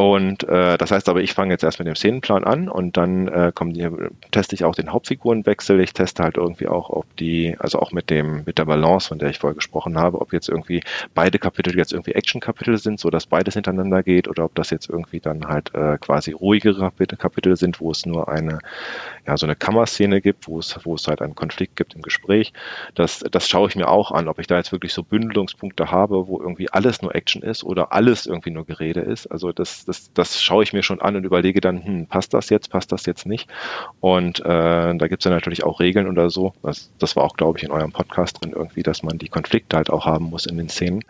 Und 0.00 0.44
äh, 0.44 0.78
das 0.78 0.92
heißt 0.92 1.10
aber, 1.10 1.20
ich 1.20 1.34
fange 1.34 1.52
jetzt 1.52 1.62
erst 1.62 1.78
mit 1.78 1.86
dem 1.86 1.94
Szenenplan 1.94 2.42
an 2.42 2.70
und 2.70 2.96
dann 2.96 3.28
äh, 3.28 3.52
kommen 3.54 3.74
die, 3.74 3.86
teste 4.30 4.54
ich 4.54 4.64
auch 4.64 4.74
den 4.74 4.94
Hauptfigurenwechsel. 4.94 5.78
Ich 5.78 5.92
teste 5.92 6.22
halt 6.22 6.38
irgendwie 6.38 6.68
auch, 6.68 6.88
ob 6.88 7.04
die, 7.18 7.54
also 7.58 7.78
auch 7.80 7.92
mit 7.92 8.08
dem 8.08 8.44
mit 8.46 8.56
der 8.56 8.64
Balance, 8.64 9.08
von 9.08 9.18
der 9.18 9.28
ich 9.28 9.38
vorher 9.38 9.54
gesprochen 9.54 9.98
habe, 9.98 10.22
ob 10.22 10.32
jetzt 10.32 10.48
irgendwie 10.48 10.82
beide 11.12 11.38
Kapitel 11.38 11.76
jetzt 11.76 11.92
irgendwie 11.92 12.12
Action-Kapitel 12.12 12.78
sind, 12.78 12.98
so 12.98 13.10
dass 13.10 13.26
beides 13.26 13.52
hintereinander 13.52 14.02
geht, 14.02 14.26
oder 14.26 14.46
ob 14.46 14.54
das 14.54 14.70
jetzt 14.70 14.88
irgendwie 14.88 15.20
dann 15.20 15.48
halt 15.48 15.74
äh, 15.74 15.98
quasi 15.98 16.32
ruhigere 16.32 16.90
Kapitel 17.18 17.56
sind, 17.56 17.78
wo 17.82 17.90
es 17.90 18.06
nur 18.06 18.30
eine 18.30 18.60
ja 19.26 19.36
so 19.36 19.44
eine 19.44 19.54
Kammerszene 19.54 20.22
gibt, 20.22 20.48
wo 20.48 20.58
es 20.60 20.78
wo 20.84 20.94
es 20.94 21.08
halt 21.08 21.20
einen 21.20 21.34
Konflikt 21.34 21.76
gibt 21.76 21.94
im 21.94 22.00
Gespräch. 22.00 22.54
Das 22.94 23.18
das 23.30 23.50
schaue 23.50 23.68
ich 23.68 23.76
mir 23.76 23.88
auch 23.88 24.12
an, 24.12 24.28
ob 24.28 24.38
ich 24.38 24.46
da 24.46 24.56
jetzt 24.56 24.72
wirklich 24.72 24.94
so 24.94 25.02
Bündelungspunkte 25.02 25.90
habe, 25.90 26.26
wo 26.26 26.40
irgendwie 26.40 26.72
alles 26.72 27.02
nur 27.02 27.14
Action 27.14 27.42
ist 27.42 27.64
oder 27.64 27.92
alles 27.92 28.24
irgendwie 28.24 28.50
nur 28.50 28.64
Gerede 28.64 29.00
ist. 29.00 29.26
Also 29.26 29.52
das 29.52 29.89
das, 29.90 30.12
das 30.14 30.40
schaue 30.40 30.62
ich 30.62 30.72
mir 30.72 30.84
schon 30.84 31.00
an 31.00 31.16
und 31.16 31.24
überlege 31.24 31.60
dann, 31.60 31.84
hm, 31.84 32.06
passt 32.06 32.32
das 32.32 32.48
jetzt, 32.48 32.70
passt 32.70 32.92
das 32.92 33.06
jetzt 33.06 33.26
nicht? 33.26 33.50
Und 33.98 34.38
äh, 34.40 34.44
da 34.94 35.08
gibt 35.08 35.22
es 35.22 35.24
ja 35.24 35.32
natürlich 35.32 35.64
auch 35.64 35.80
Regeln 35.80 36.06
oder 36.06 36.30
so. 36.30 36.52
Das, 36.62 36.92
das 36.98 37.16
war 37.16 37.24
auch, 37.24 37.36
glaube 37.36 37.58
ich, 37.58 37.64
in 37.64 37.72
eurem 37.72 37.90
Podcast 37.90 38.40
drin 38.40 38.52
irgendwie, 38.54 38.84
dass 38.84 39.02
man 39.02 39.18
die 39.18 39.28
Konflikte 39.28 39.76
halt 39.76 39.90
auch 39.90 40.06
haben 40.06 40.26
muss 40.26 40.46
in 40.46 40.56
den 40.56 40.68
Szenen. 40.68 41.02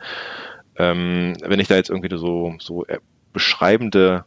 Ähm, 0.77 1.35
wenn 1.43 1.61
ich 1.61 1.69
da 1.69 1.77
jetzt 1.77 1.91
irgendwie 1.91 2.17
so, 2.17 2.55
so 2.59 2.87
äh, 2.87 2.99
beschreibende 3.35 4.25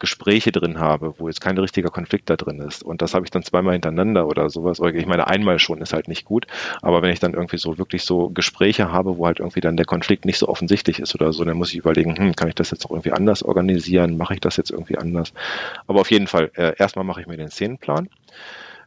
Gespräche 0.00 0.50
drin 0.50 0.80
habe, 0.80 1.14
wo 1.18 1.28
jetzt 1.28 1.40
kein 1.40 1.56
richtiger 1.58 1.90
Konflikt 1.90 2.28
da 2.28 2.36
drin 2.36 2.60
ist. 2.60 2.82
Und 2.82 3.02
das 3.02 3.14
habe 3.14 3.24
ich 3.24 3.30
dann 3.30 3.42
zweimal 3.42 3.74
hintereinander 3.74 4.26
oder 4.26 4.50
sowas. 4.50 4.80
Ich 4.94 5.06
meine, 5.06 5.28
einmal 5.28 5.58
schon 5.58 5.80
ist 5.80 5.92
halt 5.92 6.08
nicht 6.08 6.24
gut. 6.24 6.46
Aber 6.82 7.02
wenn 7.02 7.12
ich 7.12 7.20
dann 7.20 7.34
irgendwie 7.34 7.58
so 7.58 7.78
wirklich 7.78 8.04
so 8.04 8.30
Gespräche 8.30 8.90
habe, 8.90 9.18
wo 9.18 9.26
halt 9.26 9.38
irgendwie 9.38 9.60
dann 9.60 9.76
der 9.76 9.86
Konflikt 9.86 10.24
nicht 10.24 10.38
so 10.38 10.48
offensichtlich 10.48 10.98
ist 10.98 11.14
oder 11.14 11.32
so, 11.32 11.44
dann 11.44 11.56
muss 11.56 11.70
ich 11.70 11.78
überlegen, 11.78 12.16
hm, 12.16 12.34
kann 12.34 12.48
ich 12.48 12.54
das 12.54 12.70
jetzt 12.70 12.86
auch 12.86 12.90
irgendwie 12.90 13.12
anders 13.12 13.42
organisieren? 13.42 14.16
Mache 14.16 14.34
ich 14.34 14.40
das 14.40 14.56
jetzt 14.56 14.70
irgendwie 14.70 14.98
anders? 14.98 15.32
Aber 15.86 16.00
auf 16.00 16.10
jeden 16.10 16.26
Fall, 16.26 16.50
äh, 16.54 16.74
erstmal 16.78 17.04
mache 17.04 17.20
ich 17.20 17.26
mir 17.26 17.36
den 17.36 17.50
Szenenplan. 17.50 18.08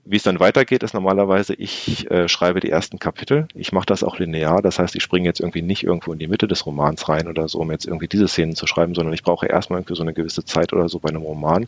Wie 0.05 0.17
es 0.17 0.23
dann 0.23 0.41
weitergeht, 0.41 0.83
ist 0.83 0.93
normalerweise, 0.93 1.53
ich 1.53 2.11
äh, 2.11 2.27
schreibe 2.27 2.59
die 2.59 2.69
ersten 2.69 2.99
Kapitel. 2.99 3.47
Ich 3.55 3.71
mache 3.71 3.85
das 3.85 4.03
auch 4.03 4.19
linear. 4.19 4.61
Das 4.61 4.77
heißt, 4.77 4.95
ich 4.97 5.03
springe 5.03 5.25
jetzt 5.25 5.39
irgendwie 5.39 5.61
nicht 5.61 5.83
irgendwo 5.83 6.11
in 6.11 6.19
die 6.19 6.27
Mitte 6.27 6.45
des 6.45 6.65
Romans 6.65 7.07
rein 7.07 7.29
oder 7.29 7.47
so, 7.47 7.59
um 7.59 7.71
jetzt 7.71 7.85
irgendwie 7.85 8.09
diese 8.09 8.27
Szenen 8.27 8.55
zu 8.55 8.67
schreiben, 8.67 8.95
sondern 8.95 9.13
ich 9.13 9.23
brauche 9.23 9.45
erstmal 9.45 9.79
irgendwie 9.79 9.95
so 9.95 10.03
eine 10.03 10.13
gewisse 10.13 10.43
Zeit 10.43 10.73
oder 10.73 10.89
so 10.89 10.99
bei 10.99 11.07
einem 11.07 11.21
Roman, 11.21 11.67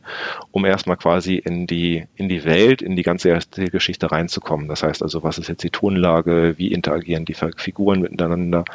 um 0.51 0.65
erstmal 0.65 0.97
quasi 0.97 1.35
in 1.35 1.65
die, 1.65 2.07
in 2.17 2.27
die 2.27 2.43
Welt, 2.43 2.81
in 2.81 2.97
die 2.97 3.03
ganze 3.03 3.29
erste 3.29 3.69
Geschichte 3.69 4.11
reinzukommen. 4.11 4.67
Das 4.67 4.83
heißt 4.83 5.01
also, 5.01 5.23
was 5.23 5.37
ist 5.37 5.47
jetzt 5.47 5.63
die 5.63 5.69
Tonlage, 5.69 6.55
wie 6.57 6.73
interagieren 6.73 7.23
die 7.23 7.35
Figuren 7.35 8.01
miteinander 8.01 8.65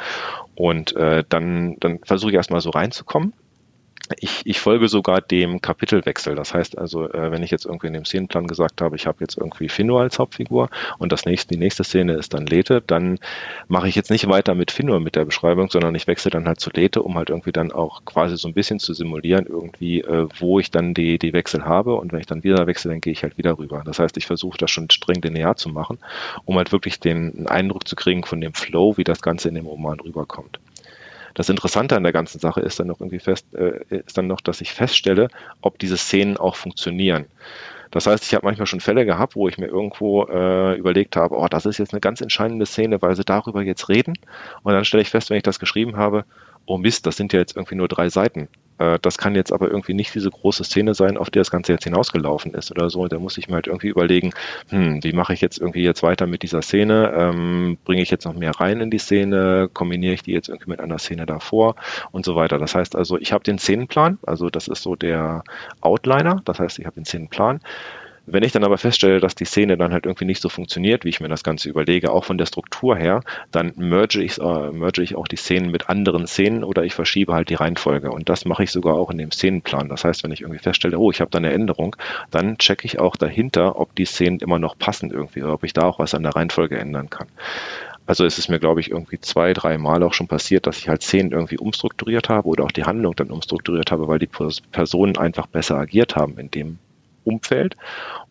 und 0.55 0.95
äh, 0.95 1.23
dann, 1.29 1.77
dann 1.79 1.99
versuche 2.03 2.31
ich 2.31 2.35
erstmal 2.35 2.61
so 2.61 2.71
reinzukommen 2.71 3.33
ich, 4.19 4.41
ich 4.45 4.59
folge 4.59 4.87
sogar 4.87 5.21
dem 5.21 5.61
Kapitelwechsel. 5.61 6.35
Das 6.35 6.53
heißt 6.53 6.77
also, 6.77 7.09
äh, 7.09 7.31
wenn 7.31 7.43
ich 7.43 7.51
jetzt 7.51 7.65
irgendwie 7.65 7.87
in 7.87 7.93
dem 7.93 8.05
Szenenplan 8.05 8.47
gesagt 8.47 8.81
habe, 8.81 8.95
ich 8.95 9.07
habe 9.07 9.17
jetzt 9.21 9.37
irgendwie 9.37 9.69
Finno 9.69 9.99
als 9.99 10.19
Hauptfigur 10.19 10.69
und 10.97 11.11
das 11.11 11.25
nächste, 11.25 11.53
die 11.53 11.59
nächste 11.59 11.83
Szene 11.83 12.13
ist 12.13 12.33
dann 12.33 12.45
Lethe, 12.45 12.81
dann 12.85 13.19
mache 13.67 13.87
ich 13.87 13.95
jetzt 13.95 14.11
nicht 14.11 14.27
weiter 14.27 14.55
mit 14.55 14.71
Finno 14.71 14.99
mit 14.99 15.15
der 15.15 15.25
Beschreibung, 15.25 15.69
sondern 15.69 15.95
ich 15.95 16.07
wechsle 16.07 16.31
dann 16.31 16.47
halt 16.47 16.59
zu 16.59 16.69
Lethe, 16.73 17.01
um 17.01 17.15
halt 17.17 17.29
irgendwie 17.29 17.51
dann 17.51 17.71
auch 17.71 18.05
quasi 18.05 18.37
so 18.37 18.47
ein 18.47 18.53
bisschen 18.53 18.79
zu 18.79 18.93
simulieren, 18.93 19.45
irgendwie, 19.45 20.01
äh, 20.01 20.27
wo 20.39 20.59
ich 20.59 20.71
dann 20.71 20.93
die, 20.93 21.19
die 21.19 21.33
Wechsel 21.33 21.65
habe 21.65 21.95
und 21.95 22.11
wenn 22.11 22.19
ich 22.19 22.27
dann 22.27 22.43
wieder 22.43 22.67
wechsle, 22.67 22.91
dann 22.91 23.01
gehe 23.01 23.13
ich 23.13 23.23
halt 23.23 23.37
wieder 23.37 23.57
rüber. 23.57 23.83
Das 23.85 23.99
heißt, 23.99 24.17
ich 24.17 24.27
versuche 24.27 24.57
das 24.57 24.71
schon 24.71 24.89
streng 24.89 25.21
linear 25.21 25.55
zu 25.55 25.69
machen, 25.69 25.99
um 26.45 26.57
halt 26.57 26.71
wirklich 26.71 26.99
den 26.99 27.47
Eindruck 27.47 27.87
zu 27.87 27.95
kriegen 27.95 28.23
von 28.23 28.41
dem 28.41 28.53
Flow, 28.53 28.97
wie 28.97 29.03
das 29.03 29.21
Ganze 29.21 29.49
in 29.49 29.55
dem 29.55 29.65
Roman 29.65 29.99
rüberkommt. 29.99 30.59
Das 31.41 31.49
Interessante 31.49 31.95
an 31.95 32.03
der 32.03 32.11
ganzen 32.11 32.37
Sache 32.37 32.61
ist 32.61 32.79
dann 32.79 32.85
noch 32.85 32.99
irgendwie 32.99 33.17
fest, 33.17 33.47
äh, 33.55 33.79
ist 33.89 34.15
dann 34.15 34.27
noch, 34.27 34.41
dass 34.41 34.61
ich 34.61 34.73
feststelle, 34.73 35.27
ob 35.59 35.79
diese 35.79 35.97
Szenen 35.97 36.37
auch 36.37 36.55
funktionieren. 36.55 37.25
Das 37.89 38.05
heißt, 38.05 38.23
ich 38.23 38.35
habe 38.35 38.45
manchmal 38.45 38.67
schon 38.67 38.79
Fälle 38.79 39.07
gehabt, 39.07 39.35
wo 39.35 39.47
ich 39.47 39.57
mir 39.57 39.65
irgendwo 39.65 40.25
äh, 40.25 40.75
überlegt 40.75 41.15
habe, 41.15 41.35
oh, 41.35 41.47
das 41.47 41.65
ist 41.65 41.79
jetzt 41.79 41.95
eine 41.95 41.99
ganz 41.99 42.21
entscheidende 42.21 42.67
Szene, 42.67 43.01
weil 43.01 43.15
sie 43.15 43.23
darüber 43.23 43.63
jetzt 43.63 43.89
reden. 43.89 44.13
Und 44.61 44.73
dann 44.73 44.85
stelle 44.85 45.01
ich 45.01 45.09
fest, 45.09 45.31
wenn 45.31 45.37
ich 45.37 45.41
das 45.41 45.57
geschrieben 45.57 45.97
habe, 45.97 46.25
oh 46.67 46.77
Mist, 46.77 47.07
das 47.07 47.17
sind 47.17 47.33
ja 47.33 47.39
jetzt 47.39 47.55
irgendwie 47.55 47.73
nur 47.73 47.87
drei 47.87 48.09
Seiten. 48.09 48.47
Äh, 48.81 48.99
das 49.01 49.17
kann 49.17 49.35
jetzt 49.35 49.53
aber 49.53 49.69
irgendwie 49.69 49.93
nicht 49.93 50.13
diese 50.15 50.29
große 50.29 50.63
Szene 50.63 50.93
sein, 50.93 51.17
auf 51.17 51.29
die 51.29 51.39
das 51.39 51.51
Ganze 51.51 51.71
jetzt 51.73 51.83
hinausgelaufen 51.83 52.53
ist 52.53 52.71
oder 52.71 52.89
so. 52.89 53.07
Da 53.07 53.19
muss 53.19 53.37
ich 53.37 53.47
mir 53.47 53.55
halt 53.55 53.67
irgendwie 53.67 53.89
überlegen, 53.89 54.31
hm, 54.69 55.03
wie 55.03 55.13
mache 55.13 55.33
ich 55.33 55.41
jetzt 55.41 55.59
irgendwie 55.59 55.83
jetzt 55.83 56.03
weiter 56.03 56.27
mit 56.27 56.41
dieser 56.43 56.61
Szene? 56.61 57.13
Ähm, 57.15 57.77
Bringe 57.85 58.01
ich 58.01 58.09
jetzt 58.09 58.25
noch 58.25 58.33
mehr 58.33 58.51
rein 58.51 58.81
in 58.81 58.89
die 58.89 58.97
Szene? 58.97 59.69
Kombiniere 59.71 60.13
ich 60.13 60.23
die 60.23 60.31
jetzt 60.33 60.49
irgendwie 60.49 60.71
mit 60.71 60.79
einer 60.79 60.97
Szene 60.97 61.25
davor 61.25 61.75
und 62.11 62.25
so 62.25 62.35
weiter? 62.35 62.57
Das 62.57 62.75
heißt 62.75 62.95
also, 62.95 63.17
ich 63.17 63.33
habe 63.33 63.43
den 63.43 63.59
Szenenplan, 63.59 64.17
also 64.25 64.49
das 64.49 64.67
ist 64.67 64.81
so 64.81 64.95
der 64.95 65.43
Outliner, 65.81 66.41
das 66.45 66.59
heißt, 66.59 66.79
ich 66.79 66.85
habe 66.85 66.95
den 66.95 67.05
Szenenplan. 67.05 67.59
Wenn 68.27 68.43
ich 68.43 68.51
dann 68.51 68.63
aber 68.63 68.77
feststelle, 68.77 69.19
dass 69.19 69.33
die 69.33 69.45
Szene 69.45 69.77
dann 69.77 69.91
halt 69.91 70.05
irgendwie 70.05 70.25
nicht 70.25 70.41
so 70.41 70.49
funktioniert, 70.49 71.05
wie 71.05 71.09
ich 71.09 71.21
mir 71.21 71.27
das 71.27 71.43
Ganze 71.43 71.69
überlege, 71.69 72.11
auch 72.11 72.23
von 72.23 72.37
der 72.37 72.45
Struktur 72.45 72.95
her, 72.95 73.21
dann 73.51 73.73
merge 73.77 74.21
ich, 74.21 74.39
äh, 74.39 74.71
merge 74.71 75.01
ich 75.01 75.15
auch 75.15 75.27
die 75.27 75.37
Szenen 75.37 75.71
mit 75.71 75.89
anderen 75.89 76.27
Szenen 76.27 76.63
oder 76.63 76.83
ich 76.83 76.93
verschiebe 76.93 77.33
halt 77.33 77.49
die 77.49 77.55
Reihenfolge. 77.55 78.11
Und 78.11 78.29
das 78.29 78.45
mache 78.45 78.63
ich 78.63 78.71
sogar 78.71 78.93
auch 78.95 79.09
in 79.09 79.17
dem 79.17 79.31
Szenenplan. 79.31 79.89
Das 79.89 80.03
heißt, 80.03 80.23
wenn 80.23 80.31
ich 80.31 80.41
irgendwie 80.41 80.59
feststelle, 80.59 80.99
oh, 80.99 81.09
ich 81.09 81.19
habe 81.19 81.31
da 81.31 81.39
eine 81.39 81.51
Änderung, 81.51 81.95
dann 82.29 82.59
checke 82.59 82.85
ich 82.85 82.99
auch 82.99 83.15
dahinter, 83.15 83.79
ob 83.79 83.95
die 83.95 84.05
Szenen 84.05 84.39
immer 84.39 84.59
noch 84.59 84.77
passen 84.77 85.09
irgendwie 85.09 85.41
oder 85.41 85.53
ob 85.53 85.63
ich 85.63 85.73
da 85.73 85.83
auch 85.83 85.97
was 85.97 86.13
an 86.13 86.23
der 86.23 86.35
Reihenfolge 86.35 86.77
ändern 86.77 87.09
kann. 87.09 87.27
Also 88.05 88.25
es 88.25 88.37
ist 88.37 88.49
mir, 88.49 88.59
glaube 88.59 88.81
ich, 88.81 88.91
irgendwie 88.91 89.19
zwei, 89.19 89.53
drei 89.53 89.77
Mal 89.77 90.03
auch 90.03 90.13
schon 90.13 90.27
passiert, 90.27 90.67
dass 90.67 90.77
ich 90.77 90.89
halt 90.89 91.01
Szenen 91.01 91.31
irgendwie 91.31 91.57
umstrukturiert 91.57 92.29
habe 92.29 92.47
oder 92.47 92.65
auch 92.65 92.71
die 92.71 92.83
Handlung 92.83 93.15
dann 93.15 93.31
umstrukturiert 93.31 93.91
habe, 93.91 94.07
weil 94.07 94.19
die 94.19 94.29
Personen 94.71 95.17
einfach 95.17 95.47
besser 95.47 95.77
agiert 95.77 96.15
haben 96.15 96.37
in 96.37 96.51
dem 96.51 96.77
Umfeld. 97.23 97.75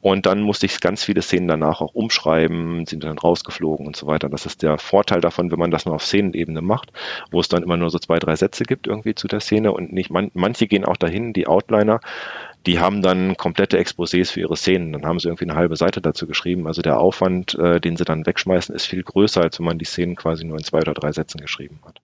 Und 0.00 0.26
dann 0.26 0.40
musste 0.40 0.66
ich 0.66 0.80
ganz 0.80 1.04
viele 1.04 1.22
Szenen 1.22 1.48
danach 1.48 1.80
auch 1.80 1.94
umschreiben, 1.94 2.86
sind 2.86 3.04
dann 3.04 3.18
rausgeflogen 3.18 3.86
und 3.86 3.96
so 3.96 4.06
weiter. 4.06 4.28
Das 4.28 4.46
ist 4.46 4.62
der 4.62 4.78
Vorteil 4.78 5.20
davon, 5.20 5.50
wenn 5.50 5.58
man 5.58 5.70
das 5.70 5.84
nur 5.84 5.94
auf 5.94 6.04
Szenenebene 6.04 6.62
macht, 6.62 6.92
wo 7.30 7.40
es 7.40 7.48
dann 7.48 7.62
immer 7.62 7.76
nur 7.76 7.90
so 7.90 7.98
zwei, 7.98 8.18
drei 8.18 8.36
Sätze 8.36 8.64
gibt 8.64 8.86
irgendwie 8.86 9.14
zu 9.14 9.28
der 9.28 9.40
Szene 9.40 9.72
und 9.72 9.92
nicht, 9.92 10.10
man, 10.10 10.30
manche 10.34 10.66
gehen 10.66 10.84
auch 10.84 10.96
dahin, 10.96 11.32
die 11.32 11.46
Outliner, 11.46 12.00
die 12.66 12.78
haben 12.78 13.02
dann 13.02 13.36
komplette 13.36 13.78
Exposés 13.78 14.32
für 14.32 14.40
ihre 14.40 14.56
Szenen. 14.56 14.92
Dann 14.92 15.06
haben 15.06 15.18
sie 15.18 15.28
irgendwie 15.28 15.44
eine 15.44 15.54
halbe 15.54 15.76
Seite 15.76 16.00
dazu 16.00 16.26
geschrieben. 16.26 16.66
Also 16.66 16.82
der 16.82 17.00
Aufwand, 17.00 17.54
äh, 17.58 17.80
den 17.80 17.96
sie 17.96 18.04
dann 18.04 18.26
wegschmeißen, 18.26 18.74
ist 18.74 18.86
viel 18.86 19.02
größer, 19.02 19.42
als 19.42 19.58
wenn 19.58 19.66
man 19.66 19.78
die 19.78 19.86
Szenen 19.86 20.16
quasi 20.16 20.44
nur 20.44 20.58
in 20.58 20.64
zwei 20.64 20.78
oder 20.78 20.94
drei 20.94 21.12
Sätzen 21.12 21.40
geschrieben 21.40 21.80
hat. 21.86 22.00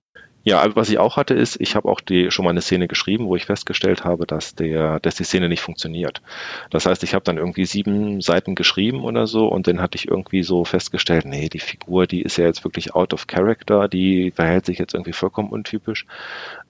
Ja, 0.49 0.61
also 0.61 0.77
was 0.77 0.89
ich 0.91 0.99
auch 0.99 1.17
hatte, 1.17 1.35
ist, 1.35 1.61
ich 1.61 1.75
habe 1.75 1.89
auch 1.89 2.01
die 2.01 2.31
schon 2.31 2.45
mal 2.45 2.53
eine 2.53 2.61
Szene 2.61 2.87
geschrieben, 2.87 3.27
wo 3.27 3.35
ich 3.35 3.47
festgestellt 3.47 4.05
habe, 4.05 4.27
dass 4.29 4.55
der, 4.55 5.01
dass 5.01 5.17
die 5.17 5.25
Szene 5.25 5.49
nicht 5.49 5.61
funktioniert. 5.61 6.23
Das 6.71 6.87
heißt, 6.87 7.03
ich 7.03 7.15
habe 7.15 7.25
dann 7.25 7.37
irgendwie 7.37 7.65
sieben 7.65 8.21
Seiten 8.21 8.55
geschrieben 8.55 9.01
oder 9.01 9.27
so 9.27 9.49
und 9.49 9.67
dann 9.67 9.81
hatte 9.81 9.97
ich 9.97 10.07
irgendwie 10.07 10.45
so 10.45 10.65
festgestellt, 10.65 11.25
nee, 11.25 11.49
die 11.49 11.59
Figur, 11.59 12.07
die 12.07 12.23
ist 12.23 12.37
ja 12.37 12.45
jetzt 12.45 12.63
wirklich 12.63 12.95
out 12.95 13.13
of 13.13 13.27
character, 13.27 13.89
die 13.89 14.31
verhält 14.31 14.67
sich 14.67 14.79
jetzt 14.79 14.95
irgendwie 14.95 15.13
vollkommen 15.13 15.51
untypisch 15.51 16.07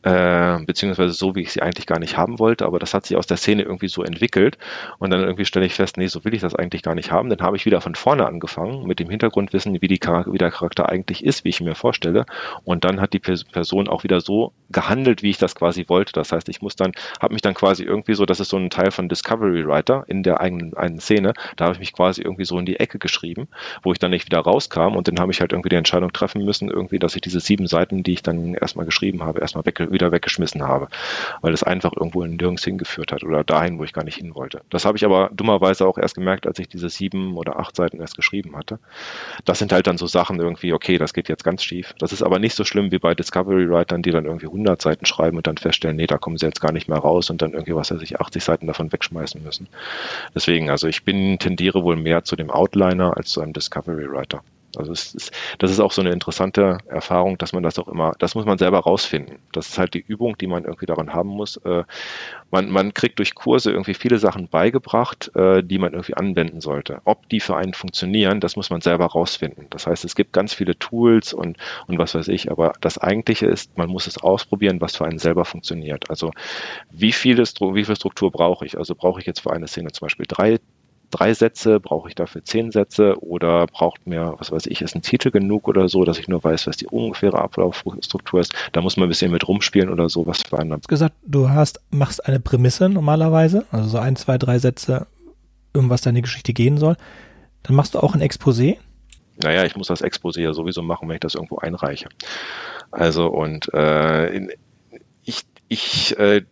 äh, 0.07 0.65
beziehungsweise 0.65 1.13
so, 1.15 1.35
wie 1.35 1.41
ich 1.41 1.53
sie 1.53 1.63
eigentlich 1.63 1.87
gar 1.87 1.99
nicht 1.99 2.17
haben 2.17 2.39
wollte, 2.39 2.65
aber 2.65 2.79
das 2.79 2.95
hat 2.95 3.07
sich 3.07 3.17
aus 3.17 3.27
der 3.27 3.37
Szene 3.37 3.63
irgendwie 3.63 3.89
so 3.89 4.05
entwickelt 4.05 4.57
und 4.99 5.11
dann 5.11 5.21
irgendwie 5.21 5.45
stelle 5.45 5.67
ich 5.67 5.75
fest, 5.75 5.97
nee, 5.97 6.07
so 6.07 6.25
will 6.25 6.33
ich 6.33 6.41
das 6.41 6.55
eigentlich 6.55 6.83
gar 6.83 6.95
nicht 6.95 7.11
haben. 7.11 7.29
Dann 7.29 7.41
habe 7.41 7.57
ich 7.57 7.67
wieder 7.67 7.81
von 7.81 7.97
vorne 7.97 8.25
angefangen 8.25 8.87
mit 8.87 9.01
dem 9.01 9.11
Hintergrundwissen, 9.11 9.83
wie, 9.83 9.89
die 9.89 9.99
Charakter, 9.99 10.33
wie 10.33 10.39
der 10.39 10.53
Charakter 10.53 10.89
eigentlich 10.89 11.25
ist, 11.25 11.43
wie 11.43 11.49
ich 11.49 11.61
mir 11.61 11.75
vorstelle 11.75 12.25
und 12.63 12.85
dann 12.85 13.01
hat 13.01 13.15
die 13.15 13.19
Person 13.19 13.89
auch 13.89 14.05
wieder 14.05 14.21
so 14.21 14.53
gehandelt, 14.71 15.25
wie 15.25 15.31
ich 15.31 15.39
das 15.39 15.57
quasi 15.57 15.87
wollte. 15.89 16.13
Das 16.13 16.31
heißt, 16.31 16.49
ich 16.51 16.63
muss 16.63 16.77
dann, 16.77 16.93
habe 17.21 17.35
mich 17.35 17.43
dann 17.43 17.55
quasi 17.55 17.83
irgendwie 17.83 18.15
so, 18.15 18.27
das 18.27 18.39
ist 18.39 18.51
so 18.51 18.59
ein 18.59 18.71
Teil 18.71 18.93
von 18.93 19.09
Discovery 19.09 19.67
Writer 19.67 20.05
in 20.07 20.23
der 20.23 20.41
eigenen 20.41 20.77
einen 20.77 21.01
Szene, 21.01 21.35
da 21.57 21.65
habe 21.65 21.75
ich 21.75 21.81
mich 21.81 21.93
quasi 21.93 22.23
irgendwie 22.23 22.45
so 22.45 22.57
in 22.61 22.67
die 22.67 22.79
Ecke 22.79 23.01
geschrieben, 23.01 23.49
wo 23.83 23.91
ich 23.91 23.99
dann 23.99 24.13
nicht 24.13 24.27
wieder 24.27 24.39
rauskam 24.39 24.95
und 24.95 25.09
dann 25.09 25.19
habe 25.19 25.33
ich 25.33 25.41
halt 25.41 25.51
irgendwie 25.51 25.71
die 25.71 25.77
Entscheidung 25.77 26.13
treffen 26.13 26.45
müssen, 26.45 26.71
irgendwie, 26.71 27.01
dass 27.01 27.17
ich 27.17 27.23
diese 27.23 27.41
sieben 27.41 27.67
Seiten, 27.67 28.05
die 28.05 28.13
ich 28.13 28.23
dann 28.23 28.55
erstmal 28.55 28.87
geschrieben 28.87 29.25
habe, 29.25 29.41
erstmal 29.41 29.67
weg, 29.67 29.81
wieder 29.97 30.13
weggeschmissen 30.13 30.63
habe, 30.63 30.89
weil 31.41 31.53
es 31.55 31.63
einfach 31.63 31.93
irgendwo 31.97 32.25
nirgends 32.25 32.65
hingeführt 32.65 33.11
hat 33.13 33.25
oder 33.25 33.43
dahin, 33.43 33.79
wo 33.79 33.85
ich 33.85 33.93
gar 33.93 34.05
nicht 34.05 34.17
hin 34.19 34.35
wollte. 34.35 34.61
Das 34.71 34.85
habe 34.85 34.99
ich 34.99 35.05
aber 35.05 35.31
dummerweise 35.33 35.87
auch 35.87 35.97
erst 35.97 36.15
gemerkt, 36.15 36.47
als 36.47 36.59
ich 36.59 36.69
diese 36.69 36.91
sieben 36.91 37.37
oder 37.37 37.59
acht 37.59 37.75
Seiten 37.75 37.99
erst 37.99 38.17
geschrieben 38.17 38.57
hatte. 38.57 38.79
Das 39.45 39.59
sind 39.59 39.73
halt 39.73 39.87
dann 39.87 39.97
so 39.97 40.07
Sachen 40.07 40.39
irgendwie, 40.39 40.73
okay, 40.73 40.99
das 40.99 41.15
geht 41.15 41.29
jetzt 41.29 41.45
ganz 41.45 41.65
schief. 41.65 41.95
Das 41.99 42.13
ist 42.13 42.23
aber 42.23 42.39
nicht 42.39 42.55
so 42.55 42.65
schlimm 42.65 42.93
wie 42.93 42.99
bei 42.99 43.15
Discovery 43.15 43.69
Writern, 43.71 44.03
die 44.03 44.11
dann 44.11 44.27
irgendwie 44.27 44.47
100 44.47 44.81
Seiten 44.81 45.07
schreiben 45.07 45.39
und 45.39 45.47
dann 45.47 45.57
feststellen, 45.57 45.97
nee, 45.97 46.07
da 46.07 46.19
kommen 46.19 46.37
sie 46.37 46.47
jetzt 46.47 46.61
gar 46.61 46.73
nicht 46.73 46.89
mehr 46.89 46.99
raus 46.99 47.31
und 47.31 47.41
dann 47.41 47.53
irgendwie, 47.53 47.75
was 47.75 47.91
weiß 47.91 48.03
ich, 48.03 48.21
80 48.21 48.45
Seiten 48.45 48.67
davon 48.67 48.93
wegschmeißen 48.93 49.43
müssen. 49.43 49.69
Deswegen, 50.35 50.71
also 50.71 50.89
ich 50.89 51.05
bin, 51.05 51.39
tendiere 51.39 51.83
wohl 51.83 51.97
mehr 51.97 52.25
zu 52.25 52.37
dem 52.37 52.51
Outliner 52.51 53.17
als 53.17 53.31
zu 53.31 53.41
einem 53.41 53.53
Discovery 53.53 54.11
Writer. 54.11 54.43
Also 54.79 54.93
ist, 54.93 55.31
das 55.59 55.71
ist 55.71 55.81
auch 55.81 55.93
so 55.93 56.01
eine 56.01 56.11
interessante 56.11 56.79
Erfahrung, 56.87 57.39
dass 57.39 57.53
man 57.53 57.63
das 57.63 57.79
auch 57.79 57.89
immer, 57.89 58.13
das 58.19 58.35
muss 58.35 58.45
man 58.45 58.59
selber 58.59 58.81
rausfinden. 58.81 59.39
Das 59.53 59.69
ist 59.69 59.79
halt 59.79 59.95
die 59.95 60.05
Übung, 60.07 60.37
die 60.39 60.47
man 60.47 60.65
irgendwie 60.65 60.87
daran 60.87 61.13
haben 61.13 61.31
muss. 61.31 61.57
Äh, 61.59 61.85
man, 62.51 62.71
man 62.71 62.95
kriegt 62.95 63.19
durch 63.19 63.35
Kurse 63.35 63.71
irgendwie 63.71 63.95
viele 63.95 64.19
Sachen 64.19 64.49
beigebracht, 64.49 65.35
äh, 65.35 65.63
die 65.63 65.79
man 65.79 65.93
irgendwie 65.93 66.15
anwenden 66.15 66.61
sollte. 66.61 67.01
Ob 67.05 67.29
die 67.29 67.41
für 67.41 67.57
einen 67.57 67.75
funktionieren, 67.75 68.41
das 68.41 68.57
muss 68.57 68.71
man 68.71 68.81
selber 68.81 69.07
rausfinden. 69.07 69.67
Das 69.71 69.87
heißt, 69.87 70.05
es 70.05 70.15
gibt 70.15 70.33
ganz 70.33 70.55
viele 70.55 70.79
Tools 70.79 71.33
und, 71.33 71.57
und 71.87 71.99
was 71.99 72.15
weiß 72.15 72.29
ich, 72.29 72.51
aber 72.51 72.73
das 72.81 72.99
Eigentliche 72.99 73.47
ist, 73.47 73.77
man 73.77 73.89
muss 73.89 74.07
es 74.07 74.19
ausprobieren, 74.19 74.81
was 74.81 74.97
für 74.97 75.05
einen 75.05 75.19
selber 75.19 75.45
funktioniert. 75.45 76.11
Also 76.11 76.33
wie, 76.91 77.13
viele, 77.13 77.43
wie 77.43 77.85
viel 77.85 77.97
Struktur 77.97 78.31
brauche 78.31 78.65
ich? 78.67 78.79
Also 78.79 78.95
brauche 78.95 79.21
ich 79.21 79.27
jetzt 79.27 79.41
für 79.41 79.53
eine 79.53 79.67
Szene 79.67 79.93
zum 79.93 80.07
Beispiel 80.07 80.27
drei 80.29 80.59
drei 81.11 81.35
Sätze, 81.35 81.81
brauche 81.81 82.09
ich 82.09 82.15
dafür 82.15 82.45
zehn 82.45 82.71
Sätze 82.71 83.17
oder 83.21 83.67
braucht 83.67 84.07
mir, 84.07 84.35
was 84.39 84.51
weiß 84.51 84.67
ich, 84.67 84.83
ist 84.83 84.95
ein 84.95 85.03
Titel 85.03 85.31
genug 85.31 85.69
oder 85.69 85.89
so, 85.89 86.05
dass 86.05 86.19
ich 86.19 86.29
nur 86.29 86.43
weiß, 86.43 86.67
was 86.67 86.77
die 86.77 86.87
ungefähre 86.87 87.41
Ablaufstruktur 87.41 88.41
ist. 88.41 88.53
Da 88.73 88.81
muss 88.81 88.97
man 88.97 89.07
ein 89.07 89.09
bisschen 89.09 89.33
mit 89.33 89.47
rumspielen 89.47 89.91
oder 89.91 90.09
so, 90.09 90.27
was 90.27 90.43
für 90.43 90.59
einen. 90.59 90.71
Du 90.71 90.77
hast 90.77 90.89
gesagt, 90.89 91.15
du 91.25 91.51
hast, 91.51 91.81
machst 91.91 92.27
eine 92.27 92.41
Prämisse 92.41 92.89
normalerweise, 92.89 93.65
also 93.71 93.89
so 93.89 93.99
ein, 93.99 94.17
zwei, 94.17 94.39
drei 94.39 94.59
Sätze, 94.59 95.07
um 95.75 95.91
was 95.91 96.03
deine 96.03 96.23
Geschichte 96.23 96.53
gehen 96.53 96.79
soll. 96.79 96.97
Dann 97.63 97.77
machst 97.77 97.95
du 97.95 98.01
auch 98.01 98.15
ein 98.15 98.23
Exposé. 98.23 98.77
Naja, 99.43 99.65
ich 99.65 99.77
muss 99.77 99.89
das 99.89 100.03
Exposé 100.03 100.41
ja 100.41 100.53
sowieso 100.55 100.83
machen, 100.83 101.09
wenn 101.09 101.17
ich 101.17 101.21
das 101.21 101.35
irgendwo 101.35 101.59
einreiche. 101.59 102.09
Also 102.91 103.27
und 103.27 103.73
äh, 103.75 104.49
ich, 105.25 105.43
ich 105.69 106.19
äh, 106.19 106.43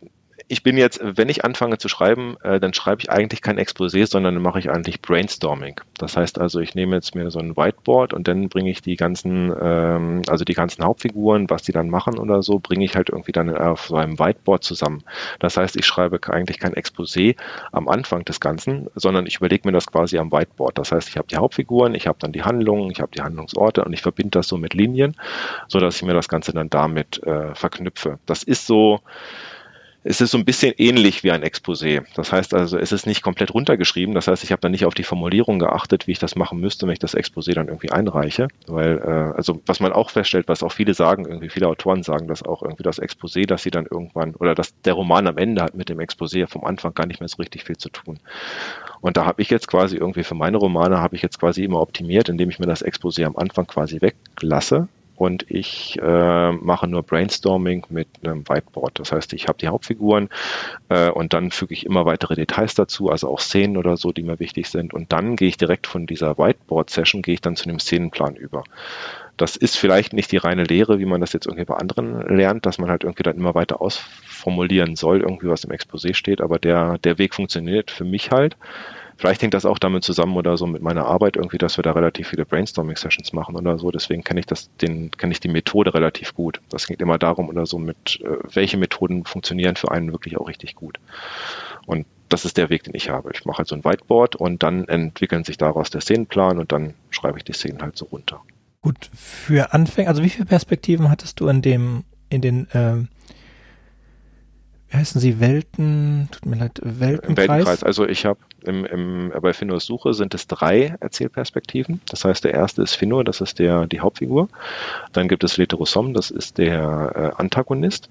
ich 0.55 0.63
bin 0.63 0.77
jetzt, 0.77 1.01
wenn 1.03 1.29
ich 1.29 1.45
anfange 1.45 1.79
zu 1.79 1.89
schreiben, 1.89 2.37
äh, 2.45 2.61
dann 2.61 2.73
schreibe 2.75 3.03
ich 3.03 3.11
eigentlich 3.11 3.43
kein 3.43 3.59
Exposé, 3.59 4.07
sondern 4.07 4.35
dann 4.35 4.43
mache 4.45 4.61
ich 4.61 4.71
eigentlich 4.71 5.03
Brainstorming. 5.03 5.81
Das 5.99 6.17
heißt 6.17 6.41
also, 6.41 6.61
ich 6.61 6.77
nehme 6.77 6.95
jetzt 6.95 7.17
mir 7.17 7.29
so 7.33 7.41
ein 7.41 7.57
Whiteboard 7.57 8.13
und 8.13 8.29
dann 8.29 8.49
bringe 8.49 8.71
ich 8.71 8.81
die 8.81 8.95
ganzen, 8.95 9.53
ähm, 9.61 10.23
also 10.29 10.45
die 10.45 10.55
ganzen 10.55 10.85
Hauptfiguren, 10.85 11.51
was 11.51 11.65
die 11.65 11.73
dann 11.73 11.91
machen 11.91 12.19
oder 12.19 12.41
so, 12.45 12.61
bringe 12.61 12.85
ich 12.85 12.95
halt 12.95 13.11
irgendwie 13.11 13.33
dann 13.33 13.53
auf 13.53 13.87
so 13.87 13.97
einem 13.97 14.17
Whiteboard 14.17 14.63
zusammen. 14.63 15.03
Das 15.41 15.57
heißt, 15.57 15.75
ich 15.75 15.87
schreibe 15.87 16.21
eigentlich 16.33 16.61
kein 16.61 16.75
Exposé 16.75 17.35
am 17.73 17.89
Anfang 17.89 18.25
des 18.25 18.39
Ganzen, 18.39 18.87
sondern 18.95 19.27
ich 19.27 19.39
überlege 19.39 19.67
mir 19.67 19.73
das 19.73 19.89
quasi 19.89 20.19
am 20.19 20.31
Whiteboard. 20.31 20.79
Das 20.79 20.93
heißt, 20.93 21.09
ich 21.09 21.17
habe 21.17 21.27
die 21.27 21.37
Hauptfiguren, 21.37 21.97
ich 21.97 22.07
habe 22.07 22.19
dann 22.21 22.31
die 22.31 22.45
Handlungen, 22.45 22.93
ich 22.93 23.01
habe 23.01 23.11
die 23.11 23.23
Handlungsorte 23.23 23.83
und 23.85 23.93
ich 23.93 24.03
verbinde 24.03 24.39
das 24.39 24.47
so 24.47 24.57
mit 24.57 24.73
Linien, 24.73 25.17
so 25.67 25.81
dass 25.81 25.97
ich 25.97 26.05
mir 26.05 26.15
das 26.15 26.29
Ganze 26.29 26.53
dann 26.53 26.71
damit 26.71 27.21
äh, 27.25 27.57
verknüpfe. 27.57 28.21
Das 28.25 28.45
ist 28.45 28.69
so, 28.69 29.01
es 30.07 30.21
ist 30.21 30.33
so 30.33 30.39
ein 30.39 30.45
bisschen 30.45 30.75
ähnlich 30.77 31.25
wie 31.25 31.31
ein 31.31 31.43
Exposé. 31.43 32.03
Das 32.15 32.31
heißt 32.31 32.53
also, 32.53 32.77
es 32.77 32.93
ist 32.93 33.07
nicht 33.07 33.23
komplett 33.23 33.55
runtergeschrieben. 33.55 34.15
Das 34.15 34.29
heißt, 34.29 34.45
ich 34.45 34.53
habe 34.53 34.61
dann 34.61 34.73
nicht 34.73 34.85
auf 34.85 34.93
die 34.93 35.03
Formulierung 35.03 35.59
geachtet, 35.59 36.07
wie 36.07 36.13
ich 36.13 36.19
das 36.19 36.37
machen 36.37 36.61
müsste, 36.61 36.87
wenn 36.87 36.93
ich 36.93 36.99
das 36.99 37.17
Exposé 37.17 37.55
dann 37.55 37.69
irgendwie 37.69 37.91
einreiche. 37.91 38.49
Weil, 38.67 38.99
äh, 38.99 39.37
also 39.37 39.63
was 39.65 39.81
man 39.81 39.93
auch 39.93 40.11
feststellt, 40.11 40.47
was 40.47 40.63
auch 40.63 40.73
viele 40.73 40.93
sagen, 40.93 41.25
irgendwie 41.25 41.49
viele 41.49 41.69
Autoren 41.69 42.03
sagen 42.03 42.29
das 42.29 42.43
auch, 42.43 42.63
irgendwie 42.63 42.83
das 42.83 43.01
Exposé, 43.01 43.47
dass 43.47 43.63
sie 43.63 43.71
dann 43.71 43.87
irgendwann, 43.91 44.35
oder 44.35 44.55
dass 44.55 44.79
der 44.83 44.93
Roman 44.93 45.27
am 45.27 45.39
Ende 45.39 45.63
hat 45.63 45.75
mit 45.75 45.89
dem 45.89 46.01
Exposé 46.01 46.47
vom 46.47 46.65
Anfang 46.65 46.93
gar 46.93 47.07
nicht 47.07 47.21
mehr 47.21 47.29
so 47.29 47.39
richtig 47.39 47.65
viel 47.65 47.79
zu 47.79 47.89
tun. 47.89 48.21
Und 49.01 49.17
da 49.17 49.25
habe 49.25 49.41
ich 49.41 49.49
jetzt 49.49 49.69
quasi 49.69 49.97
irgendwie 49.97 50.23
für 50.23 50.35
meine 50.35 50.59
Romane 50.59 50.99
habe 50.99 51.17
ich 51.17 51.23
jetzt 51.23 51.41
quasi 51.41 51.65
immer 51.65 51.81
optimiert, 51.81 52.29
indem 52.29 52.51
ich 52.51 52.59
mir 52.59 52.67
das 52.67 52.85
Exposé 52.85 53.25
am 53.25 53.37
Anfang 53.37 53.67
quasi 53.67 54.03
weglasse 54.03 54.87
und 55.16 55.47
ich 55.49 55.99
äh, 56.02 56.52
mache 56.52 56.87
nur 56.87 57.02
Brainstorming 57.02 57.87
mit 57.88 58.09
einem 58.23 58.49
Whiteboard. 58.49 58.99
Das 58.99 59.12
heißt, 59.12 59.33
ich 59.33 59.47
habe 59.49 59.59
die 59.59 59.68
Hauptfiguren 59.68 60.28
äh, 60.88 61.11
und 61.11 61.33
dann 61.33 61.50
füge 61.50 61.75
ich 61.75 61.87
immer 61.87 62.04
weitere 62.04 62.35
Details 62.35 62.75
dazu, 62.75 63.11
also 63.11 63.28
auch 63.28 63.40
Szenen 63.40 63.76
oder 63.76 63.97
so, 63.97 64.12
die 64.12 64.23
mir 64.23 64.40
wichtig 64.40 64.68
sind. 64.68 64.92
Und 64.92 65.12
dann 65.12 65.37
gehe 65.37 65.49
ich 65.49 65.56
direkt 65.56 65.87
von 65.87 66.06
dieser 66.06 66.37
Whiteboard-Session, 66.38 67.23
gehe 67.23 67.35
ich 67.35 67.40
dann 67.40 67.56
zu 67.56 67.68
dem 67.68 67.78
Szenenplan 67.78 68.35
über. 68.35 68.64
Das 69.37 69.56
ist 69.56 69.76
vielleicht 69.76 70.12
nicht 70.12 70.30
die 70.30 70.37
reine 70.37 70.64
Lehre, 70.64 70.99
wie 70.99 71.06
man 71.06 71.21
das 71.21 71.33
jetzt 71.33 71.47
irgendwie 71.47 71.64
bei 71.64 71.76
anderen 71.76 72.21
lernt, 72.37 72.66
dass 72.66 72.78
man 72.78 72.90
halt 72.90 73.02
irgendwie 73.02 73.25
dann 73.25 73.37
immer 73.37 73.54
weiter 73.54 73.80
ausformulieren 73.80 74.94
soll, 74.94 75.23
irgendwie 75.23 75.49
was 75.49 75.64
im 75.64 75.73
Exposé 75.73 76.14
steht, 76.14 76.40
aber 76.40 76.59
der, 76.59 76.99
der 76.99 77.18
Weg 77.18 77.35
funktioniert 77.35 77.90
für 77.90 78.04
mich 78.04 78.30
halt. 78.30 78.56
Vielleicht 79.16 79.42
hängt 79.42 79.54
das 79.54 79.64
auch 79.64 79.78
damit 79.78 80.04
zusammen 80.04 80.37
oder 80.37 80.56
so 80.56 80.66
mit 80.66 80.83
meiner 80.83 81.06
Arbeit 81.06 81.37
irgendwie, 81.37 81.59
dass 81.59 81.78
wir 81.78 81.83
da 81.83 81.92
relativ 81.92 82.28
viele 82.28 82.44
Brainstorming-Sessions 82.44 83.33
machen 83.33 83.56
oder 83.56 83.78
so. 83.78 83.90
Deswegen 83.90 84.25
kenne 84.25 84.40
ich 84.40 84.47
das, 84.47 84.71
den, 84.78 85.11
kenne 85.12 85.33
ich 85.33 85.40
die 85.40 85.49
Methode 85.49 85.94
relativ 85.94 86.35
gut. 86.35 86.61
Das 86.68 86.87
geht 86.87 87.00
immer 87.00 87.18
darum 87.18 87.49
oder 87.49 87.66
so 87.66 87.78
mit, 87.78 88.21
äh, 88.23 88.38
welche 88.52 88.76
Methoden 88.76 89.25
funktionieren 89.25 89.76
für 89.76 89.90
einen 89.90 90.12
wirklich 90.12 90.37
auch 90.37 90.49
richtig 90.49 90.75
gut. 90.75 90.99
Und 91.87 92.06
das 92.28 92.44
ist 92.44 92.56
der 92.56 92.71
Weg, 92.71 92.83
den 92.85 92.94
ich 92.94 93.11
habe. 93.11 93.30
Ich 93.33 93.44
mache 93.44 93.59
halt 93.59 93.68
so 93.68 93.76
ein 93.76 93.85
Whiteboard 93.85 94.37
und 94.37 94.62
dann 94.62 94.88
entwickeln 94.88 95.44
sich 95.44 95.56
daraus 95.56 95.90
der 95.90 96.00
Szenenplan 96.00 96.59
und 96.59 96.73
dann 96.73 96.94
schreibe 97.11 97.38
ich 97.38 97.44
die 97.44 97.52
Szenen 97.52 97.83
halt 97.83 97.97
so 97.97 98.06
runter. 98.06 98.42
Gut, 98.83 99.09
für 99.14 99.72
Anfänger, 99.72 100.09
also 100.09 100.22
wie 100.22 100.29
viele 100.29 100.46
Perspektiven 100.46 101.11
hattest 101.11 101.40
du 101.40 101.48
in 101.48 101.62
dem, 101.62 102.05
in 102.29 102.40
den 102.40 102.66
ähm, 102.74 103.09
heißen 104.94 105.20
sie, 105.20 105.40
Welten, 105.40 106.28
tut 106.30 106.46
mir 106.46 106.57
leid, 106.57 106.80
Weltenkreis? 106.83 107.48
Weltenkreis. 107.48 107.83
Also 107.83 108.07
ich 108.07 108.24
habe 108.24 108.38
im, 108.62 108.85
im, 108.85 109.33
bei 109.40 109.52
Finnurs 109.52 109.85
Suche 109.85 110.14
sind 110.14 110.35
es 110.35 110.46
drei 110.46 110.96
Erzählperspektiven. 111.00 112.00
Das 112.09 112.24
heißt, 112.24 112.44
der 112.44 112.54
erste 112.54 112.83
ist 112.83 112.94
Finnur, 112.94 113.24
das 113.24 113.40
ist 113.40 113.59
der, 113.59 113.87
die 113.87 114.00
Hauptfigur. 114.00 114.48
Dann 115.12 115.28
gibt 115.28 115.44
es 115.44 115.57
Leterosom, 115.57 116.14
das 116.14 116.30
ist 116.30 116.59
der 116.59 117.35
äh, 117.37 117.40
Antagonist. 117.40 118.09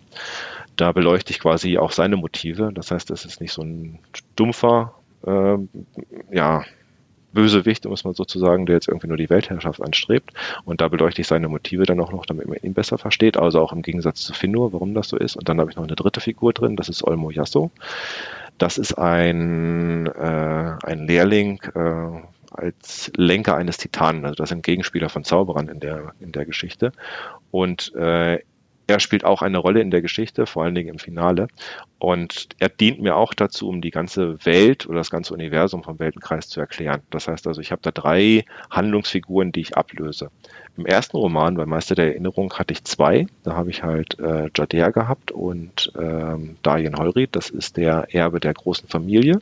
Da 0.75 0.91
beleuchte 0.91 1.31
ich 1.31 1.39
quasi 1.39 1.77
auch 1.77 1.91
seine 1.91 2.17
Motive. 2.17 2.71
Das 2.73 2.91
heißt, 2.91 3.09
das 3.09 3.25
ist 3.25 3.41
nicht 3.41 3.53
so 3.53 3.61
ein 3.61 3.99
stumpfer, 4.13 4.95
äh, 5.25 5.57
ja, 6.31 6.63
Bösewicht, 7.33 7.85
muss 7.85 8.03
man 8.03 8.13
sozusagen, 8.13 8.65
der 8.65 8.75
jetzt 8.75 8.87
irgendwie 8.87 9.07
nur 9.07 9.17
die 9.17 9.29
Weltherrschaft 9.29 9.81
anstrebt. 9.81 10.31
Und 10.65 10.81
da 10.81 10.87
beleuchte 10.87 11.21
ich 11.21 11.27
seine 11.27 11.47
Motive 11.47 11.83
dann 11.83 11.99
auch 11.99 12.11
noch, 12.11 12.25
damit 12.25 12.47
man 12.47 12.57
ihn 12.61 12.73
besser 12.73 12.97
versteht. 12.97 13.37
Also 13.37 13.59
auch 13.59 13.73
im 13.73 13.81
Gegensatz 13.81 14.21
zu 14.21 14.33
Finur, 14.33 14.73
warum 14.73 14.93
das 14.93 15.09
so 15.09 15.17
ist. 15.17 15.35
Und 15.35 15.49
dann 15.49 15.59
habe 15.59 15.69
ich 15.69 15.75
noch 15.75 15.83
eine 15.83 15.95
dritte 15.95 16.21
Figur 16.21 16.53
drin, 16.53 16.75
das 16.75 16.89
ist 16.89 17.03
Olmo 17.03 17.31
Yasso. 17.31 17.71
Das 18.57 18.77
ist 18.77 18.93
ein, 18.93 20.07
äh, 20.07 20.75
ein 20.83 21.07
Lehrling 21.07 21.59
äh, 21.75 22.21
als 22.51 23.11
Lenker 23.15 23.55
eines 23.57 23.77
Titanen. 23.77 24.25
Also 24.25 24.35
das 24.35 24.49
sind 24.49 24.63
Gegenspieler 24.63 25.09
von 25.09 25.23
Zauberern 25.23 25.69
in 25.69 25.79
der, 25.79 26.13
in 26.19 26.31
der 26.31 26.45
Geschichte. 26.45 26.91
Und 27.51 27.93
äh, 27.95 28.39
er 28.93 28.99
spielt 28.99 29.25
auch 29.25 29.41
eine 29.41 29.58
Rolle 29.58 29.82
in 29.82 29.91
der 29.91 30.01
Geschichte, 30.01 30.45
vor 30.45 30.63
allen 30.63 30.75
Dingen 30.75 30.89
im 30.89 30.99
Finale. 30.99 31.47
Und 31.99 32.49
er 32.60 32.69
dient 32.69 33.01
mir 33.01 33.15
auch 33.15 33.34
dazu, 33.34 33.67
um 33.67 33.82
die 33.82 33.91
ganze 33.91 34.45
Welt 34.45 34.86
oder 34.88 34.99
das 34.99 35.10
ganze 35.10 35.34
Universum 35.34 35.84
vom 35.84 35.99
Weltenkreis 35.99 36.47
zu 36.47 36.60
erklären. 36.60 37.01
Das 37.10 37.27
heißt 37.27 37.47
also, 37.47 37.60
ich 37.60 37.71
habe 37.71 37.82
da 37.82 37.91
drei 37.91 38.45
Handlungsfiguren, 38.69 39.51
die 39.51 39.62
ich 39.62 39.75
ablöse. 39.75 40.29
Im 40.77 40.86
ersten 40.86 41.17
Roman, 41.17 41.56
bei 41.56 41.65
Meister 41.65 41.95
der 41.95 42.08
Erinnerung, 42.08 42.53
hatte 42.53 42.73
ich 42.73 42.84
zwei. 42.84 43.25
Da 43.43 43.56
habe 43.56 43.69
ich 43.69 43.84
halt 43.84 44.19
äh, 44.19 44.49
Jadea 44.56 44.89
gehabt 44.91 45.32
und 45.32 45.91
ähm, 45.99 46.58
Darien 46.62 46.95
Holrid. 46.95 47.36
Das 47.36 47.49
ist 47.49 47.77
der 47.77 48.13
Erbe 48.13 48.39
der 48.39 48.53
großen 48.53 48.88
Familie. 48.88 49.39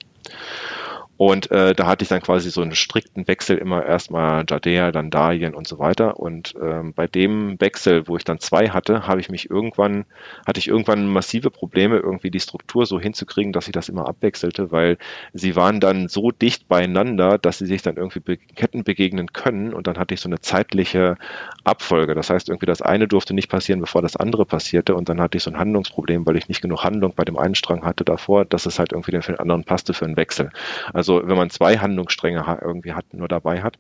Und 1.21 1.51
äh, 1.51 1.75
da 1.75 1.85
hatte 1.85 2.01
ich 2.01 2.09
dann 2.09 2.23
quasi 2.23 2.49
so 2.49 2.63
einen 2.63 2.73
strikten 2.73 3.27
Wechsel 3.27 3.55
immer 3.59 3.85
erstmal 3.85 4.43
Jadea, 4.49 4.91
dann 4.91 5.11
Darien 5.11 5.53
und 5.53 5.67
so 5.67 5.77
weiter. 5.77 6.19
Und 6.19 6.55
ähm, 6.59 6.93
bei 6.95 7.05
dem 7.05 7.61
Wechsel, 7.61 8.07
wo 8.07 8.17
ich 8.17 8.23
dann 8.23 8.39
zwei 8.39 8.69
hatte, 8.69 9.05
habe 9.05 9.21
ich 9.21 9.29
mich 9.29 9.47
irgendwann, 9.47 10.05
hatte 10.47 10.57
ich 10.57 10.67
irgendwann 10.67 11.05
massive 11.05 11.51
Probleme, 11.51 11.97
irgendwie 11.97 12.31
die 12.31 12.39
Struktur 12.39 12.87
so 12.87 12.99
hinzukriegen, 12.99 13.53
dass 13.53 13.67
ich 13.67 13.71
das 13.71 13.87
immer 13.87 14.07
abwechselte, 14.07 14.71
weil 14.71 14.97
sie 15.31 15.55
waren 15.55 15.79
dann 15.79 16.07
so 16.07 16.31
dicht 16.31 16.67
beieinander, 16.67 17.37
dass 17.37 17.59
sie 17.59 17.67
sich 17.67 17.83
dann 17.83 17.97
irgendwie 17.97 18.19
be 18.19 18.37
Ketten 18.37 18.83
begegnen 18.83 19.31
können. 19.31 19.75
Und 19.75 19.85
dann 19.85 19.99
hatte 19.99 20.15
ich 20.15 20.21
so 20.21 20.27
eine 20.27 20.39
zeitliche 20.39 21.17
Abfolge. 21.63 22.15
Das 22.15 22.31
heißt, 22.31 22.49
irgendwie 22.49 22.65
das 22.65 22.81
eine 22.81 23.07
durfte 23.07 23.35
nicht 23.35 23.47
passieren, 23.47 23.79
bevor 23.79 24.01
das 24.01 24.15
andere 24.15 24.47
passierte. 24.47 24.95
Und 24.95 25.07
dann 25.07 25.21
hatte 25.21 25.37
ich 25.37 25.43
so 25.43 25.51
ein 25.51 25.59
Handlungsproblem, 25.59 26.25
weil 26.25 26.37
ich 26.37 26.47
nicht 26.47 26.63
genug 26.63 26.83
Handlung 26.83 27.13
bei 27.15 27.25
dem 27.25 27.37
einen 27.37 27.53
Strang 27.53 27.85
hatte 27.85 28.05
davor, 28.05 28.43
dass 28.43 28.65
es 28.65 28.79
halt 28.79 28.91
irgendwie 28.91 29.11
für 29.21 29.33
den 29.33 29.39
anderen 29.39 29.65
passte 29.65 29.93
für 29.93 30.05
einen 30.05 30.17
Wechsel. 30.17 30.49
Also 30.93 31.10
also 31.11 31.27
wenn 31.27 31.37
man 31.37 31.49
zwei 31.49 31.77
Handlungsstränge 31.77 32.59
irgendwie 32.61 32.93
hat, 32.93 33.13
nur 33.13 33.27
dabei 33.27 33.61
hat, 33.61 33.77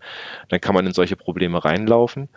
dann 0.49 0.61
kann 0.61 0.75
man 0.75 0.85
in 0.85 0.93
solche 0.93 1.15
Probleme 1.15 1.63
reinlaufen. 1.63 2.29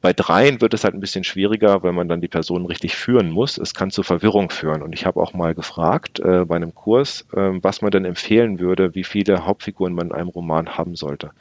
Bei 0.00 0.12
dreien 0.12 0.60
wird 0.60 0.74
es 0.74 0.84
halt 0.84 0.94
ein 0.94 1.00
bisschen 1.00 1.24
schwieriger, 1.24 1.82
weil 1.82 1.92
man 1.92 2.08
dann 2.08 2.20
die 2.20 2.28
Personen 2.28 2.66
richtig 2.66 2.94
führen 2.94 3.30
muss. 3.30 3.58
Es 3.58 3.74
kann 3.74 3.90
zu 3.90 4.04
Verwirrung 4.04 4.48
führen. 4.50 4.82
Und 4.82 4.92
ich 4.92 5.06
habe 5.06 5.20
auch 5.20 5.34
mal 5.34 5.54
gefragt 5.54 6.20
äh, 6.20 6.44
bei 6.44 6.54
einem 6.54 6.72
Kurs, 6.72 7.26
äh, 7.32 7.50
was 7.62 7.82
man 7.82 7.90
denn 7.90 8.04
empfehlen 8.04 8.60
würde, 8.60 8.94
wie 8.94 9.02
viele 9.02 9.44
Hauptfiguren 9.44 9.94
man 9.94 10.08
in 10.08 10.12
einem 10.12 10.28
Roman 10.28 10.78
haben 10.78 10.94
sollte. 10.94 11.32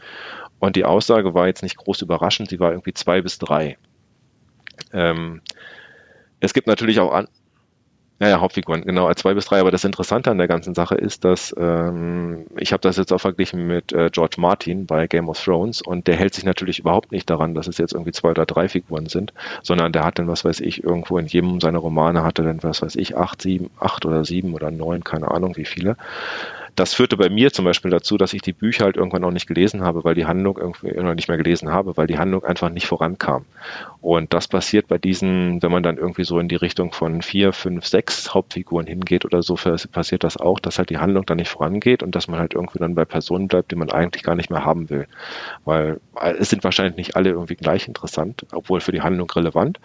Und 0.60 0.76
die 0.76 0.86
Aussage 0.86 1.36
war 1.36 1.46
jetzt 1.46 1.62
nicht 1.62 1.78
groß 1.78 2.02
überraschend, 2.02 2.50
sie 2.50 2.60
war 2.60 2.72
irgendwie 2.72 2.94
zwei 2.94 3.22
bis 3.22 3.38
drei. 3.38 3.78
Ähm, 4.92 5.42
es 6.40 6.56
gibt 6.56 6.66
natürlich 6.66 7.00
auch 7.00 7.26
ja, 8.20 8.30
ja, 8.30 8.42
Hauptfiguren, 8.42 8.82
genau, 8.82 9.14
zwei 9.14 9.36
bis 9.36 9.46
drei. 9.46 9.60
Aber 9.60 9.70
das 9.70 9.84
Interessante 9.84 10.32
an 10.32 10.40
der 10.40 10.48
ganzen 10.48 10.74
Sache 10.74 10.96
ist, 10.96 11.24
dass 11.24 11.56
ähm, 11.58 12.48
ich 12.58 12.74
habe 12.74 12.82
das 12.82 12.98
jetzt 12.98 13.14
auch 13.14 13.22
verglichen 13.22 13.68
mit 13.68 13.94
äh, 13.94 14.10
George 14.12 14.38
Martin 14.40 14.88
bei 14.88 15.06
Game 15.06 15.30
of 15.30 15.44
Thrones. 15.44 15.84
Und 15.84 16.08
der 16.08 16.16
hält 16.16 16.34
sich 16.34 16.44
natürlich 16.44 16.80
überhaupt 16.80 17.12
nicht 17.12 17.30
daran, 17.30 17.54
dass 17.54 17.68
es 17.68 17.78
jetzt 17.78 17.94
irgendwie 17.94 18.14
zwei 18.14 18.32
oder 18.32 18.48
drei 18.48 18.70
Figuren 18.70 19.06
sind, 19.06 19.34
sondern 19.62 19.92
der 19.92 20.04
hat 20.04 20.18
dann, 20.18 20.28
was 20.28 20.44
weiß 20.44 20.62
ich, 20.62 20.84
irgendwo 20.84 21.20
in 21.20 21.28
jedem 21.28 21.60
seiner 21.62 21.80
Romane 21.80 22.24
hatte 22.24 22.42
dann, 22.42 22.64
was 22.64 22.82
weiß 22.82 22.96
ich, 22.96 23.16
acht, 23.16 23.42
sieben, 23.42 23.70
acht 23.80 24.06
oder 24.06 24.26
sieben 24.26 24.56
oder 24.56 24.72
neun, 24.72 25.04
keine 25.04 25.30
Ahnung 25.30 25.56
wie 25.56 25.66
viele 25.66 25.96
das 26.78 26.94
führte 26.94 27.18
bei 27.18 27.30
mir 27.30 27.52
zum 27.52 27.66
Beispiel 27.66 27.90
dazu, 27.90 28.18
dass 28.18 28.34
ich 28.34 28.44
die 28.44 28.54
Bücher 28.54 28.86
halt 28.86 28.98
irgendwann 28.98 29.24
auch 29.24 29.32
nicht 29.32 29.48
gelesen 29.48 29.82
habe, 29.82 30.04
weil 30.04 30.14
die 30.14 30.28
Handlung 30.28 30.60
irgendwie 30.60 30.92
noch 30.92 31.16
nicht 31.16 31.28
mehr 31.28 31.38
gelesen 31.38 31.72
habe, 31.72 31.98
weil 31.98 32.06
die 32.06 32.20
Handlung 32.20 32.44
einfach 32.44 32.70
nicht 32.70 32.86
vorankam. 32.86 33.46
Und 34.00 34.32
das 34.32 34.48
passiert 34.48 34.88
bei 34.88 35.00
diesen, 35.00 35.64
wenn 35.64 35.72
man 35.72 35.82
dann 35.82 35.98
irgendwie 35.98 36.24
so 36.24 36.38
in 36.40 36.48
die 36.48 36.56
Richtung 36.56 36.94
von 36.94 37.24
vier, 37.24 37.52
fünf, 37.52 37.88
sechs 37.88 38.32
Hauptfiguren 38.36 38.86
hingeht 38.86 39.26
oder 39.26 39.42
so, 39.42 39.56
passiert 39.56 40.24
das 40.24 40.38
auch, 40.38 40.60
dass 40.60 40.78
halt 40.78 40.92
die 40.92 41.00
Handlung 41.00 41.26
dann 41.26 41.38
nicht 41.38 41.50
vorangeht 41.50 42.04
und 42.04 42.16
dass 42.16 42.28
man 42.28 42.40
halt 42.40 42.54
irgendwie 42.54 42.78
dann 42.78 42.94
bei 42.94 43.06
Personen 43.06 43.48
bleibt, 43.48 43.72
die 43.72 43.76
man 43.76 43.92
eigentlich 43.92 44.22
gar 44.22 44.36
nicht 44.36 44.52
mehr 44.52 44.64
haben 44.64 44.92
will. 44.92 45.08
Weil 45.66 46.00
es 46.38 46.52
sind 46.52 46.64
wahrscheinlich 46.64 46.96
nicht 46.96 47.16
alle 47.16 47.32
irgendwie 47.32 47.56
gleich 47.56 47.88
interessant, 47.88 48.46
obwohl 48.54 48.82
für 48.82 48.92
die 48.92 49.02
Handlung 49.02 49.30
relevant. 49.32 49.80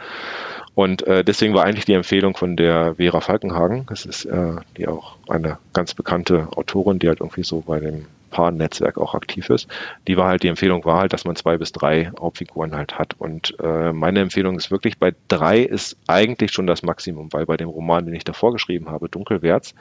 Und 0.74 1.06
äh, 1.06 1.22
deswegen 1.22 1.54
war 1.54 1.64
eigentlich 1.64 1.84
die 1.84 1.92
Empfehlung 1.92 2.36
von 2.36 2.56
der 2.56 2.94
Vera 2.96 3.20
Falkenhagen, 3.20 3.86
das 3.88 4.06
ist 4.06 4.24
äh, 4.24 4.56
die 4.76 4.88
auch 4.88 5.16
eine 5.28 5.58
ganz 5.74 5.94
bekannte 5.94 6.48
Autorin, 6.56 6.81
die 6.98 7.08
halt 7.08 7.20
irgendwie 7.20 7.44
so 7.44 7.60
bei 7.60 7.80
dem 7.80 8.06
Paar-Netzwerk 8.30 8.98
auch 8.98 9.14
aktiv 9.14 9.48
ist. 9.50 9.68
Die 10.08 10.16
war 10.16 10.28
halt, 10.28 10.42
die 10.42 10.48
Empfehlung 10.48 10.84
war 10.84 10.98
halt, 10.98 11.12
dass 11.12 11.24
man 11.24 11.36
zwei 11.36 11.58
bis 11.58 11.70
drei 11.70 12.10
Hauptfiguren 12.18 12.74
halt 12.74 12.98
hat. 12.98 13.14
Und 13.18 13.54
äh, 13.60 13.92
meine 13.92 14.20
Empfehlung 14.20 14.56
ist 14.56 14.70
wirklich, 14.70 14.98
bei 14.98 15.14
drei 15.28 15.60
ist 15.60 15.96
eigentlich 16.08 16.52
schon 16.52 16.66
das 16.66 16.82
Maximum, 16.82 17.32
weil 17.32 17.46
bei 17.46 17.56
dem 17.56 17.68
Roman, 17.68 18.06
den 18.06 18.14
ich 18.14 18.24
davor 18.24 18.52
geschrieben 18.52 18.90
habe, 18.90 19.08
Dunkelwärts, 19.08 19.74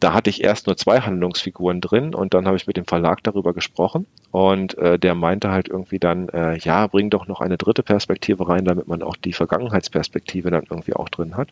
da 0.00 0.12
hatte 0.12 0.30
ich 0.30 0.42
erst 0.42 0.66
nur 0.66 0.76
zwei 0.76 1.00
Handlungsfiguren 1.00 1.80
drin 1.80 2.14
und 2.14 2.34
dann 2.34 2.46
habe 2.46 2.56
ich 2.56 2.66
mit 2.66 2.76
dem 2.76 2.84
Verlag 2.84 3.22
darüber 3.22 3.54
gesprochen 3.54 4.06
und 4.32 4.76
äh, 4.76 4.98
der 4.98 5.14
meinte 5.14 5.50
halt 5.50 5.68
irgendwie 5.68 5.98
dann, 5.98 6.28
äh, 6.30 6.58
ja, 6.58 6.86
bring 6.88 7.10
doch 7.10 7.26
noch 7.28 7.40
eine 7.40 7.56
dritte 7.56 7.82
Perspektive 7.82 8.48
rein, 8.48 8.64
damit 8.64 8.88
man 8.88 9.02
auch 9.02 9.16
die 9.16 9.32
Vergangenheitsperspektive 9.32 10.50
dann 10.50 10.64
irgendwie 10.68 10.94
auch 10.94 11.08
drin 11.08 11.36
hat. 11.36 11.48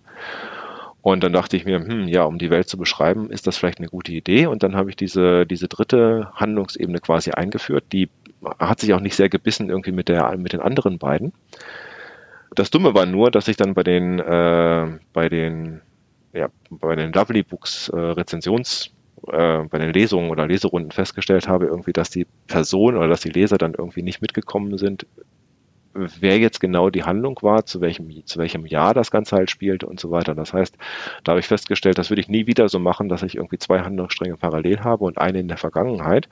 Und 1.03 1.25
dann 1.25 1.33
dachte 1.33 1.57
ich 1.57 1.65
mir, 1.65 1.81
hm, 1.81 2.09
ja, 2.09 2.23
um 2.25 2.39
die 2.39 2.51
Welt 2.51 2.69
zu 2.69 2.79
beschreiben, 2.79 3.31
ist 3.31 3.47
das 3.47 3.57
vielleicht 3.57 3.79
eine 3.79 3.89
gute 3.89 4.13
Idee. 4.13 4.47
Und 4.47 4.63
dann 4.63 4.77
habe 4.77 4.91
ich 4.91 4.97
diese, 4.97 5.47
diese 5.47 5.69
dritte 5.69 6.31
Handlungsebene 6.35 7.01
quasi 7.01 7.33
eingeführt. 7.33 7.85
Die 7.93 8.09
hat 8.59 8.81
sich 8.81 8.95
auch 8.95 9.01
nicht 9.01 9.17
sehr 9.17 9.29
gebissen 9.29 9.69
irgendwie 9.69 9.93
mit, 9.93 10.09
der, 10.09 10.37
mit 10.37 10.53
den 10.53 10.61
anderen 10.61 10.99
beiden. 10.99 11.33
Das 12.55 12.71
Dumme 12.71 12.95
war 12.95 13.07
nur, 13.07 13.31
dass 13.31 13.49
ich 13.49 13.57
dann 13.57 13.75
bei 13.75 13.83
den, 13.83 14.21
äh, 14.21 14.99
bei 15.13 15.29
den 15.29 15.81
ja, 16.33 16.49
bei 16.71 16.97
den 16.97 17.13
Lovely 17.13 17.43
Books 17.43 17.89
äh, 17.89 17.99
Rezensions, 17.99 18.91
äh, 19.29 19.65
bei 19.65 19.79
den 19.79 19.93
Lesungen 19.93 20.31
oder 20.31 20.47
Leserunden 20.47 20.91
festgestellt 20.91 21.49
habe, 21.49 21.67
irgendwie, 21.67 21.93
dass 21.93 22.11
die 22.11 22.27
Person 22.47 22.97
oder 22.97 23.09
dass 23.09 23.21
die 23.21 23.31
Leser 23.31 23.59
dann 23.59 23.75
irgendwie 23.75 24.03
nicht 24.03 24.23
mitgekommen 24.23 24.79
sind, 24.79 25.07
wer 25.95 26.39
jetzt 26.39 26.61
genau 26.61 26.91
die 26.91 27.05
Handlung 27.05 27.39
war, 27.43 27.67
zu 27.67 27.81
welchem, 27.81 28.25
zu 28.27 28.39
welchem 28.39 28.67
Jahr 28.67 28.95
das 28.95 29.11
Ganze 29.11 29.37
halt 29.37 29.51
spielte 29.51 29.87
und 29.87 30.01
so 30.01 30.11
weiter. 30.11 30.35
Das 30.35 30.53
heißt, 30.53 30.77
da 31.25 31.33
habe 31.33 31.41
ich 31.41 31.47
festgestellt, 31.47 31.99
das 31.99 32.11
würde 32.11 32.21
ich 32.21 32.29
nie 32.29 32.47
wieder 32.47 32.69
so 32.69 32.79
machen, 32.79 33.09
dass 33.09 33.23
ich 33.23 33.37
irgendwie 33.37 33.59
zwei 33.59 33.81
Handlungsstränge 33.81 34.37
parallel 34.37 34.81
habe 34.81 35.05
und 35.05 35.19
eine 35.19 35.41
in 35.41 35.49
der 35.49 35.57
Vergangenheit, 35.57 36.29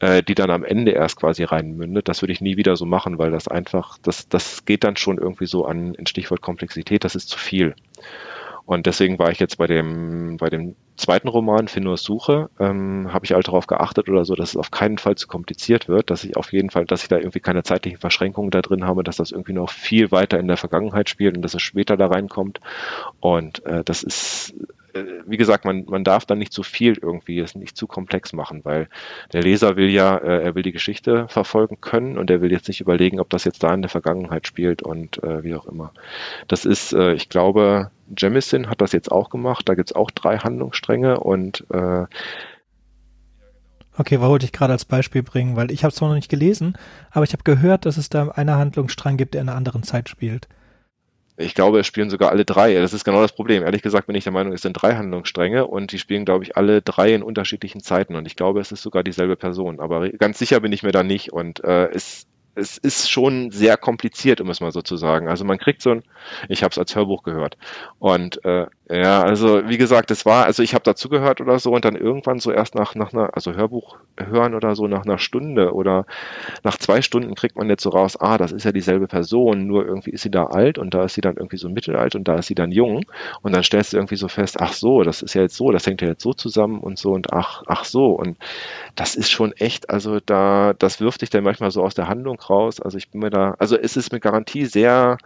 äh, 0.00 0.22
die 0.22 0.34
dann 0.34 0.50
am 0.50 0.64
Ende 0.64 0.92
erst 0.92 1.16
quasi 1.16 1.44
reinmündet. 1.44 2.08
Das 2.08 2.22
würde 2.22 2.32
ich 2.32 2.40
nie 2.40 2.56
wieder 2.56 2.76
so 2.76 2.86
machen, 2.86 3.18
weil 3.18 3.30
das 3.30 3.48
einfach, 3.48 3.98
das, 4.02 4.28
das 4.28 4.64
geht 4.64 4.84
dann 4.84 4.96
schon 4.96 5.18
irgendwie 5.18 5.46
so 5.46 5.64
an, 5.64 5.94
in 5.94 6.06
Stichwort 6.06 6.40
Komplexität, 6.40 7.04
das 7.04 7.14
ist 7.14 7.28
zu 7.28 7.38
viel. 7.38 7.74
Und 8.66 8.86
deswegen 8.86 9.18
war 9.18 9.30
ich 9.30 9.38
jetzt 9.38 9.58
bei 9.58 9.66
dem, 9.66 10.36
bei 10.36 10.48
dem 10.48 10.76
zweiten 10.96 11.28
Roman, 11.28 11.68
Finnurs 11.68 12.02
Suche, 12.02 12.50
ähm, 12.58 13.12
habe 13.12 13.24
ich 13.24 13.32
halt 13.32 13.48
darauf 13.48 13.66
geachtet 13.66 14.08
oder 14.08 14.24
so, 14.24 14.34
dass 14.34 14.50
es 14.50 14.56
auf 14.56 14.70
keinen 14.70 14.98
Fall 14.98 15.16
zu 15.16 15.26
kompliziert 15.26 15.88
wird, 15.88 16.10
dass 16.10 16.24
ich 16.24 16.36
auf 16.36 16.52
jeden 16.52 16.70
Fall, 16.70 16.84
dass 16.84 17.02
ich 17.02 17.08
da 17.08 17.16
irgendwie 17.16 17.40
keine 17.40 17.62
zeitlichen 17.62 17.98
Verschränkungen 17.98 18.50
da 18.50 18.62
drin 18.62 18.84
habe, 18.84 19.02
dass 19.02 19.16
das 19.16 19.32
irgendwie 19.32 19.54
noch 19.54 19.70
viel 19.70 20.10
weiter 20.12 20.38
in 20.38 20.48
der 20.48 20.56
Vergangenheit 20.56 21.08
spielt 21.08 21.36
und 21.36 21.42
dass 21.42 21.54
es 21.54 21.62
später 21.62 21.96
da 21.96 22.06
reinkommt. 22.06 22.60
Und 23.20 23.64
äh, 23.66 23.82
das 23.84 24.02
ist 24.02 24.54
äh, 24.94 25.04
wie 25.26 25.36
gesagt, 25.36 25.64
man, 25.64 25.84
man 25.86 26.04
darf 26.04 26.26
dann 26.26 26.38
nicht 26.38 26.52
zu 26.52 26.62
viel 26.62 26.98
irgendwie, 27.00 27.38
es 27.38 27.54
nicht 27.54 27.76
zu 27.76 27.86
komplex 27.86 28.32
machen, 28.32 28.60
weil 28.64 28.88
der 29.32 29.42
Leser 29.42 29.76
will 29.76 29.88
ja, 29.88 30.16
äh, 30.16 30.42
er 30.42 30.54
will 30.54 30.62
die 30.62 30.72
Geschichte 30.72 31.26
verfolgen 31.28 31.80
können 31.80 32.18
und 32.18 32.30
er 32.30 32.40
will 32.40 32.52
jetzt 32.52 32.68
nicht 32.68 32.80
überlegen, 32.80 33.20
ob 33.20 33.30
das 33.30 33.44
jetzt 33.44 33.62
da 33.62 33.72
in 33.72 33.82
der 33.82 33.88
Vergangenheit 33.88 34.46
spielt 34.46 34.82
und 34.82 35.22
äh, 35.22 35.44
wie 35.44 35.54
auch 35.54 35.66
immer. 35.66 35.92
Das 36.48 36.64
ist, 36.64 36.92
äh, 36.92 37.12
ich 37.14 37.28
glaube, 37.28 37.90
Jemison 38.16 38.68
hat 38.68 38.80
das 38.80 38.92
jetzt 38.92 39.10
auch 39.10 39.30
gemacht, 39.30 39.68
da 39.68 39.74
gibt's 39.74 39.94
auch 39.94 40.10
drei 40.10 40.38
Handlungsstränge 40.38 41.20
und 41.20 41.64
äh, 41.70 42.06
Okay, 43.98 44.20
wollte 44.20 44.46
ich 44.46 44.52
gerade 44.52 44.72
als 44.72 44.84
Beispiel 44.84 45.22
bringen, 45.22 45.56
weil 45.56 45.70
ich 45.70 45.82
habe 45.82 45.90
es 45.90 45.96
zwar 45.96 46.08
noch 46.08 46.14
nicht 46.14 46.30
gelesen, 46.30 46.78
aber 47.10 47.24
ich 47.24 47.32
habe 47.32 47.42
gehört, 47.42 47.84
dass 47.84 47.96
es 47.96 48.08
da 48.08 48.28
einen 48.28 48.54
Handlungsstrang 48.54 49.16
gibt, 49.16 49.34
der 49.34 49.42
in 49.42 49.48
einer 49.48 49.58
anderen 49.58 49.82
Zeit 49.82 50.08
spielt. 50.08 50.48
Ich 51.36 51.54
glaube, 51.54 51.80
es 51.80 51.86
spielen 51.86 52.10
sogar 52.10 52.30
alle 52.30 52.44
drei. 52.44 52.74
Das 52.74 52.92
ist 52.92 53.04
genau 53.04 53.22
das 53.22 53.32
Problem. 53.32 53.62
Ehrlich 53.62 53.82
gesagt 53.82 54.06
bin 54.06 54.16
ich 54.16 54.24
der 54.24 54.32
Meinung, 54.32 54.52
es 54.52 54.62
sind 54.62 54.74
drei 54.74 54.94
Handlungsstränge 54.94 55.66
und 55.66 55.92
die 55.92 55.98
spielen, 55.98 56.24
glaube 56.24 56.44
ich, 56.44 56.56
alle 56.56 56.82
drei 56.82 57.14
in 57.14 57.22
unterschiedlichen 57.22 57.82
Zeiten. 57.82 58.14
Und 58.14 58.26
ich 58.26 58.36
glaube, 58.36 58.60
es 58.60 58.72
ist 58.72 58.82
sogar 58.82 59.02
dieselbe 59.02 59.36
Person. 59.36 59.80
Aber 59.80 60.08
ganz 60.10 60.38
sicher 60.38 60.60
bin 60.60 60.72
ich 60.72 60.82
mir 60.82 60.92
da 60.92 61.02
nicht. 61.02 61.32
Und 61.32 61.64
äh, 61.64 61.88
es 61.90 62.26
es 62.54 62.78
ist 62.78 63.10
schon 63.10 63.50
sehr 63.50 63.76
kompliziert, 63.76 64.40
um 64.40 64.50
es 64.50 64.60
mal 64.60 64.72
so 64.72 64.82
zu 64.82 64.96
sagen. 64.96 65.28
Also 65.28 65.44
man 65.44 65.58
kriegt 65.58 65.82
so 65.82 65.90
ein, 65.90 66.02
ich 66.48 66.62
habe 66.62 66.72
es 66.72 66.78
als 66.78 66.94
Hörbuch 66.94 67.22
gehört. 67.22 67.56
Und 67.98 68.44
äh, 68.44 68.66
ja, 68.92 69.22
also 69.22 69.68
wie 69.68 69.78
gesagt, 69.78 70.10
es 70.10 70.26
war, 70.26 70.46
also 70.46 70.64
ich 70.64 70.74
habe 70.74 70.82
dazu 70.82 71.08
gehört 71.08 71.40
oder 71.40 71.60
so 71.60 71.70
und 71.72 71.84
dann 71.84 71.94
irgendwann 71.94 72.40
so 72.40 72.50
erst 72.50 72.74
nach, 72.74 72.96
nach 72.96 73.12
einer, 73.12 73.36
also 73.36 73.54
Hörbuch 73.54 73.98
hören 74.18 74.52
oder 74.54 74.74
so 74.74 74.88
nach 74.88 75.04
einer 75.04 75.18
Stunde 75.18 75.72
oder 75.74 76.06
nach 76.64 76.76
zwei 76.76 77.00
Stunden 77.00 77.36
kriegt 77.36 77.56
man 77.56 77.68
jetzt 77.70 77.84
so 77.84 77.90
raus, 77.90 78.16
ah, 78.20 78.36
das 78.36 78.52
ist 78.52 78.64
ja 78.64 78.72
dieselbe 78.72 79.06
Person, 79.06 79.68
nur 79.68 79.86
irgendwie 79.86 80.10
ist 80.10 80.22
sie 80.22 80.30
da 80.30 80.46
alt 80.46 80.78
und 80.78 80.92
da 80.94 81.04
ist 81.04 81.14
sie 81.14 81.20
dann 81.20 81.36
irgendwie 81.36 81.58
so 81.58 81.68
mittelalt 81.68 82.16
und 82.16 82.26
da 82.26 82.36
ist 82.36 82.48
sie 82.48 82.56
dann 82.56 82.72
jung. 82.72 83.04
Und 83.42 83.54
dann 83.54 83.62
stellst 83.62 83.92
du 83.92 83.98
irgendwie 83.98 84.16
so 84.16 84.28
fest, 84.28 84.60
ach 84.60 84.72
so, 84.72 85.02
das 85.04 85.22
ist 85.22 85.34
ja 85.34 85.42
jetzt 85.42 85.56
so, 85.56 85.70
das 85.70 85.86
hängt 85.86 86.02
ja 86.02 86.08
jetzt 86.08 86.22
so 86.22 86.32
zusammen 86.32 86.80
und 86.80 86.98
so 86.98 87.12
und 87.12 87.32
ach, 87.32 87.62
ach 87.66 87.84
so. 87.84 88.08
Und 88.12 88.38
das 88.96 89.14
ist 89.14 89.30
schon 89.30 89.52
echt, 89.52 89.90
also 89.90 90.20
da, 90.20 90.74
das 90.78 91.00
wirft 91.00 91.22
dich 91.22 91.30
dann 91.30 91.44
manchmal 91.44 91.70
so 91.70 91.84
aus 91.84 91.94
der 91.94 92.08
Handlung 92.08 92.40
raus, 92.40 92.80
also 92.80 92.98
ich 92.98 93.10
bin 93.10 93.20
mir 93.20 93.30
da, 93.30 93.54
also 93.58 93.76
es 93.76 93.96
ist 93.96 94.12
mit 94.12 94.22
Garantie 94.22 94.66
sehr, 94.66 95.18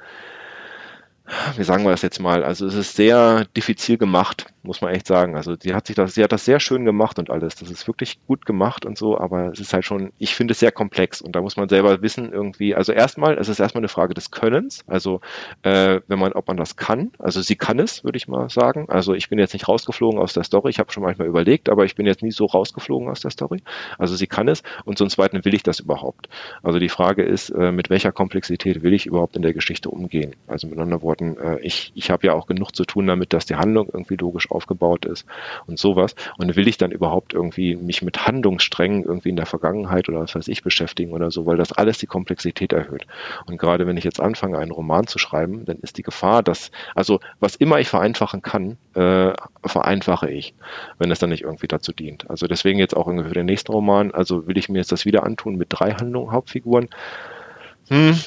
wie 1.57 1.65
sagen 1.65 1.85
wir 1.85 1.91
das 1.91 2.03
jetzt 2.03 2.21
mal, 2.21 2.45
also 2.45 2.67
es 2.67 2.75
ist 2.75 2.97
sehr 2.97 3.47
diffizil 3.57 3.97
gemacht, 3.97 4.47
muss 4.63 4.83
man 4.83 4.93
echt 4.95 5.07
sagen. 5.07 5.37
Also 5.37 5.55
sie 5.59 5.75
hat 5.75 5.87
sich 5.87 5.97
das, 5.97 6.15
sie 6.15 6.23
hat 6.23 6.33
das 6.33 6.45
sehr 6.45 6.61
schön 6.61 6.85
gemacht 6.85 7.19
und 7.19 7.31
alles. 7.31 7.55
Das 7.55 7.71
ist 7.71 7.87
wirklich 7.87 8.19
gut 8.27 8.45
gemacht 8.45 8.85
und 8.85 8.99
so, 8.99 9.19
aber 9.19 9.51
es 9.53 9.61
ist 9.61 9.73
halt 9.73 9.85
schon, 9.85 10.13
ich 10.19 10.35
finde 10.35 10.53
es 10.53 10.61
sehr 10.61 10.73
komplex 10.73 11.23
und 11.23 11.35
da 11.35 11.41
muss 11.41 11.57
man 11.57 11.69
selber 11.69 12.03
wissen 12.03 12.31
irgendwie. 12.31 12.75
Also 12.75 12.93
erstmal, 12.93 13.39
es 13.39 13.49
ist 13.49 13.59
erstmal 13.59 13.81
eine 13.81 13.89
Frage 13.89 14.13
des 14.13 14.31
Könnens. 14.31 14.85
Also 14.87 15.21
äh, 15.63 16.01
wenn 16.09 16.19
man, 16.19 16.33
ob 16.33 16.49
man 16.49 16.59
das 16.59 16.77
kann. 16.77 17.13
Also 17.19 17.41
sie 17.41 17.57
kann 17.57 17.79
es, 17.79 18.05
würde 18.05 18.17
ich 18.17 18.29
mal 18.29 18.51
sagen. 18.51 18.87
Also 18.89 19.15
ich 19.15 19.31
bin 19.31 19.39
jetzt 19.39 19.55
nicht 19.55 19.67
rausgeflogen 19.67 20.19
aus 20.19 20.35
der 20.35 20.45
Story. 20.45 20.71
Ich 20.71 20.79
habe 20.79 20.93
schon 20.93 21.03
manchmal 21.03 21.29
überlegt, 21.29 21.71
aber 21.71 21.87
ich 21.87 21.95
bin 21.95 22.05
jetzt 22.05 22.23
nie 22.23 22.33
so 22.33 22.45
rausgeflogen 22.45 23.09
aus 23.09 23.21
der 23.21 23.31
Story. 23.31 23.63
Also 23.99 24.15
sie 24.15 24.27
kann 24.27 24.49
es 24.49 24.63
und 24.85 24.99
zum 24.99 25.09
Zweiten 25.09 25.43
will 25.45 25.55
ich 25.55 25.63
das 25.63 25.81
überhaupt. 25.81 26.29
Also 26.63 26.79
die 26.79 26.91
Frage 26.91 27.23
ist, 27.23 27.49
äh, 27.49 27.73
mit 27.73 27.89
welcher 27.89 28.13
Komplexität 28.13 28.83
will 28.83 28.93
ich 28.93 29.07
überhaupt 29.07 29.37
in 29.37 29.43
der 29.43 29.55
Geschichte 29.55 29.89
umgehen? 29.89 30.37
Also 30.47 30.67
mit 30.67 30.79
anderen 30.79 31.03
Worten 31.03 31.14
Worten, 31.15 31.37
äh, 31.39 31.61
ich, 31.61 31.93
ich 31.95 32.11
habe 32.11 32.27
ja 32.27 32.33
auch 32.35 32.47
genug 32.47 32.75
zu 32.75 32.85
tun 32.85 33.07
damit, 33.07 33.33
dass 33.33 33.47
die 33.47 33.57
Handlung 33.57 33.89
irgendwie 33.93 34.17
logisch 34.17 34.51
aufgebaut 34.51 35.05
ist 35.05 35.27
und 35.67 35.79
sowas. 35.79 36.15
Und 36.39 36.57
will 36.57 36.69
ich 36.69 36.77
dann 36.77 36.91
überhaupt 36.91 37.35
irgendwie 37.35 37.77
mich 37.77 38.03
mit 38.03 38.27
Handlungssträngen 38.27 39.05
irgendwie 39.05 39.29
in 39.29 39.37
der 39.37 39.47
Vergangenheit 39.47 40.09
oder 40.09 40.21
was 40.21 40.35
weiß 40.35 40.49
ich 40.49 40.63
beschäftigen 40.63 41.13
oder 41.13 41.31
so, 41.31 41.47
weil 41.47 41.57
das 41.57 41.73
alles 41.73 41.99
die 41.99 42.07
Komplexität 42.07 42.73
erhöht. 42.73 43.07
Und 43.47 43.59
gerade 43.59 43.87
wenn 43.87 43.97
ich 43.97 44.05
jetzt 44.05 44.21
anfange, 44.21 44.59
einen 44.59 44.73
Roman 44.73 45.07
zu 45.07 45.19
schreiben, 45.19 45.65
dann 45.65 45.79
ist 45.79 45.99
die 45.99 46.03
Gefahr, 46.03 46.43
dass, 46.43 46.71
also 46.95 47.21
was 47.41 47.57
immer 47.57 47.79
ich 47.79 47.89
vereinfachen 47.89 48.43
kann, 48.43 48.77
äh, 48.95 49.33
vereinfache 49.65 50.31
ich, 50.31 50.55
wenn 50.99 51.11
es 51.11 51.19
dann 51.19 51.31
nicht 51.31 51.45
irgendwie 51.45 51.69
dazu 51.69 51.93
dient. 51.93 52.29
Also 52.29 52.47
deswegen 52.47 52.79
jetzt 52.79 52.97
auch 52.97 53.07
irgendwie 53.07 53.29
für 53.29 53.35
den 53.35 53.47
nächsten 53.47 53.73
Roman, 53.73 54.11
also 54.13 54.47
will 54.47 54.59
ich 54.59 54.69
mir 54.69 54.79
jetzt 54.79 54.93
das 54.93 55.05
wieder 55.05 55.25
antun 55.25 55.57
mit 55.57 55.69
drei 55.71 55.93
Handlungen, 55.93 56.33
Hauptfiguren. 56.33 56.89
Hm, 57.89 58.19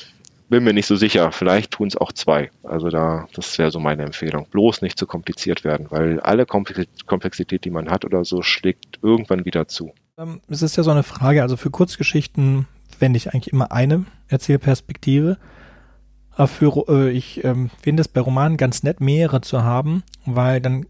bin 0.49 0.63
mir 0.63 0.73
nicht 0.73 0.85
so 0.85 0.95
sicher. 0.95 1.31
Vielleicht 1.31 1.71
tun 1.71 1.87
es 1.87 1.97
auch 1.97 2.11
zwei. 2.11 2.51
Also 2.63 2.89
da, 2.89 3.27
das 3.33 3.57
wäre 3.57 3.71
so 3.71 3.79
meine 3.79 4.03
Empfehlung. 4.03 4.47
Bloß 4.49 4.81
nicht 4.81 4.97
zu 4.97 5.05
kompliziert 5.05 5.63
werden, 5.63 5.87
weil 5.89 6.19
alle 6.19 6.45
Komplexität, 6.45 7.65
die 7.65 7.69
man 7.69 7.89
hat 7.89 8.05
oder 8.05 8.23
so, 8.25 8.41
schlägt 8.41 8.99
irgendwann 9.01 9.45
wieder 9.45 9.67
zu. 9.67 9.93
Ähm, 10.17 10.41
es 10.47 10.61
ist 10.61 10.77
ja 10.77 10.83
so 10.83 10.91
eine 10.91 11.03
Frage, 11.03 11.41
also 11.41 11.57
für 11.57 11.69
Kurzgeschichten 11.69 12.67
wende 12.99 13.17
ich 13.17 13.33
eigentlich 13.33 13.53
immer 13.53 13.71
eine 13.71 14.05
Erzählperspektive. 14.27 15.37
Aber 16.31 16.47
für, 16.47 16.85
äh, 16.87 17.09
ich 17.11 17.43
ähm, 17.43 17.69
finde 17.81 18.01
es 18.01 18.07
bei 18.07 18.21
Romanen 18.21 18.57
ganz 18.57 18.83
nett, 18.83 19.01
mehrere 19.01 19.41
zu 19.41 19.63
haben, 19.63 20.03
weil 20.25 20.61
dann 20.61 20.85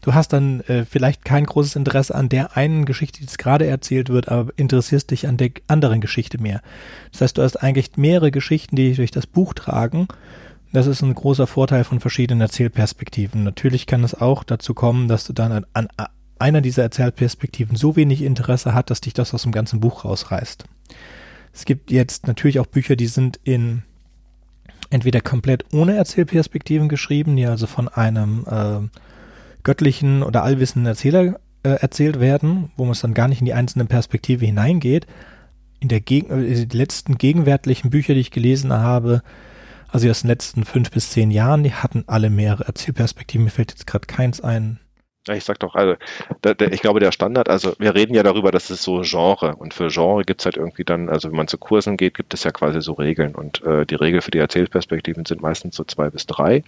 du 0.00 0.14
hast 0.14 0.32
dann 0.32 0.60
äh, 0.62 0.84
vielleicht 0.84 1.24
kein 1.24 1.44
großes 1.44 1.76
Interesse 1.76 2.14
an 2.14 2.28
der 2.28 2.56
einen 2.56 2.84
Geschichte, 2.84 3.18
die 3.18 3.24
jetzt 3.24 3.38
gerade 3.38 3.66
erzählt 3.66 4.08
wird, 4.08 4.28
aber 4.28 4.52
interessierst 4.56 5.10
dich 5.10 5.26
an 5.26 5.36
der 5.36 5.50
anderen 5.68 6.00
Geschichte 6.00 6.40
mehr. 6.40 6.62
Das 7.12 7.20
heißt, 7.20 7.38
du 7.38 7.42
hast 7.42 7.56
eigentlich 7.56 7.96
mehrere 7.96 8.30
Geschichten, 8.30 8.76
die 8.76 8.88
dich 8.88 8.96
durch 8.96 9.10
das 9.10 9.26
Buch 9.26 9.54
tragen. 9.54 10.08
Das 10.72 10.86
ist 10.86 11.02
ein 11.02 11.14
großer 11.14 11.46
Vorteil 11.46 11.84
von 11.84 12.00
verschiedenen 12.00 12.40
Erzählperspektiven. 12.40 13.42
Natürlich 13.42 13.86
kann 13.86 14.04
es 14.04 14.14
auch 14.14 14.44
dazu 14.44 14.72
kommen, 14.72 15.08
dass 15.08 15.24
du 15.24 15.32
dann 15.32 15.52
an, 15.52 15.66
an 15.72 15.88
einer 16.38 16.60
dieser 16.60 16.82
Erzählperspektiven 16.82 17.76
so 17.76 17.96
wenig 17.96 18.22
Interesse 18.22 18.72
hat, 18.72 18.90
dass 18.90 19.00
dich 19.00 19.12
das 19.12 19.34
aus 19.34 19.42
dem 19.42 19.52
ganzen 19.52 19.80
Buch 19.80 20.04
rausreißt. 20.04 20.64
Es 21.52 21.64
gibt 21.64 21.90
jetzt 21.90 22.26
natürlich 22.26 22.60
auch 22.60 22.66
Bücher, 22.66 22.96
die 22.96 23.08
sind 23.08 23.40
in 23.42 23.82
entweder 24.90 25.20
komplett 25.20 25.64
ohne 25.72 25.96
Erzählperspektiven 25.96 26.88
geschrieben, 26.88 27.36
die 27.36 27.46
also 27.46 27.66
von 27.66 27.88
einem 27.88 28.44
äh, 28.48 29.00
göttlichen 29.62 30.22
oder 30.22 30.42
allwissenden 30.42 30.86
Erzähler 30.86 31.40
äh, 31.62 31.70
erzählt 31.70 32.20
werden, 32.20 32.70
wo 32.76 32.84
man 32.84 32.92
es 32.92 33.00
dann 33.00 33.14
gar 33.14 33.28
nicht 33.28 33.40
in 33.40 33.46
die 33.46 33.54
einzelne 33.54 33.84
Perspektive 33.84 34.46
hineingeht. 34.46 35.06
In 35.80 35.88
der 35.88 36.00
Geg 36.00 36.30
äh, 36.30 36.66
die 36.66 36.76
letzten 36.76 37.18
gegenwärtigen 37.18 37.90
Bücher, 37.90 38.14
die 38.14 38.20
ich 38.20 38.30
gelesen 38.30 38.72
habe, 38.72 39.22
also 39.88 40.08
aus 40.08 40.22
den 40.22 40.28
letzten 40.28 40.64
fünf 40.64 40.90
bis 40.90 41.10
zehn 41.10 41.30
Jahren, 41.30 41.62
die 41.62 41.74
hatten 41.74 42.04
alle 42.06 42.30
mehrere 42.30 42.66
Erzählperspektiven. 42.66 43.44
Mir 43.44 43.50
fällt 43.50 43.72
jetzt 43.72 43.86
gerade 43.86 44.06
keins 44.06 44.40
ein. 44.40 44.78
Ich 45.28 45.44
sag 45.44 45.58
doch, 45.58 45.74
also 45.74 45.96
da, 46.40 46.54
der, 46.54 46.72
ich 46.72 46.80
glaube, 46.80 46.98
der 46.98 47.12
Standard, 47.12 47.50
also 47.50 47.74
wir 47.78 47.94
reden 47.94 48.14
ja 48.14 48.22
darüber, 48.22 48.50
dass 48.50 48.70
es 48.70 48.82
so 48.82 49.02
Genre 49.04 49.54
und 49.54 49.74
für 49.74 49.88
Genre 49.88 50.24
gibt's 50.24 50.46
halt 50.46 50.56
irgendwie 50.56 50.84
dann, 50.84 51.10
also 51.10 51.28
wenn 51.28 51.36
man 51.36 51.46
zu 51.46 51.58
Kursen 51.58 51.98
geht, 51.98 52.14
gibt 52.14 52.32
es 52.32 52.42
ja 52.44 52.52
quasi 52.52 52.80
so 52.80 52.94
Regeln 52.94 53.34
und 53.34 53.62
äh, 53.62 53.84
die 53.84 53.96
Regel 53.96 54.22
für 54.22 54.30
die 54.30 54.38
Erzählperspektiven 54.38 55.26
sind 55.26 55.42
meistens 55.42 55.76
so 55.76 55.84
zwei 55.84 56.08
bis 56.08 56.24
drei 56.24 56.64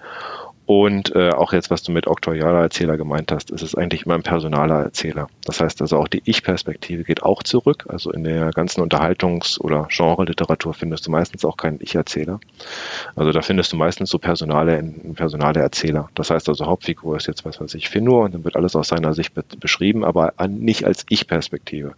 und 0.75 1.15
äh, 1.15 1.33
auch 1.33 1.53
jetzt, 1.53 1.69
was 1.69 1.83
du 1.83 1.93
mit 1.93 2.07
oktorialer 2.07 2.63
Erzähler 2.63 2.97
gemeint 2.97 3.31
hast, 3.31 3.51
ist 3.51 3.61
es 3.61 3.75
eigentlich 3.75 4.07
immer 4.07 4.15
ein 4.15 4.23
personaler 4.23 4.83
Erzähler. 4.83 5.29
Das 5.45 5.61
heißt 5.61 5.83
also 5.83 5.99
auch 5.99 6.09
die 6.09 6.23
Ich-Perspektive 6.25 7.05
geht 7.05 7.23
auch 7.23 7.43
zurück. 7.43 7.85
Also 7.89 8.11
in 8.11 8.25
der 8.25 8.53
ganzen 8.53 8.81
Unterhaltungs- 8.81 9.61
oder 9.61 9.87
Genre-Literatur 9.91 10.73
findest 10.73 11.07
du 11.07 11.11
meistens 11.11 11.45
auch 11.45 11.59
keinen 11.59 11.79
Ich-Erzähler. 11.83 12.41
Also 13.15 13.33
da 13.33 13.43
findest 13.43 13.71
du 13.75 13.77
meistens 13.77 14.09
so 14.09 14.19
personale, 14.19 14.83
personale 15.15 15.61
Erzähler. 15.61 16.09
Das 16.15 16.31
heißt 16.31 16.49
also 16.49 16.65
Hauptfigur 16.65 17.19
ist 17.19 17.27
jetzt 17.27 17.45
was 17.45 17.61
weiß 17.61 17.75
ich, 17.75 17.91
Finur 17.91 18.25
und 18.25 18.33
dann 18.33 18.45
wird 18.45 18.57
alles 18.57 18.75
aus 18.75 18.89
seiner 18.89 19.13
Sicht 19.13 19.35
be 19.35 19.45
beschrieben, 19.61 20.07
aber 20.07 20.33
nicht 20.49 20.87
als 20.87 21.05
Ich-Perspektive. 21.11 21.93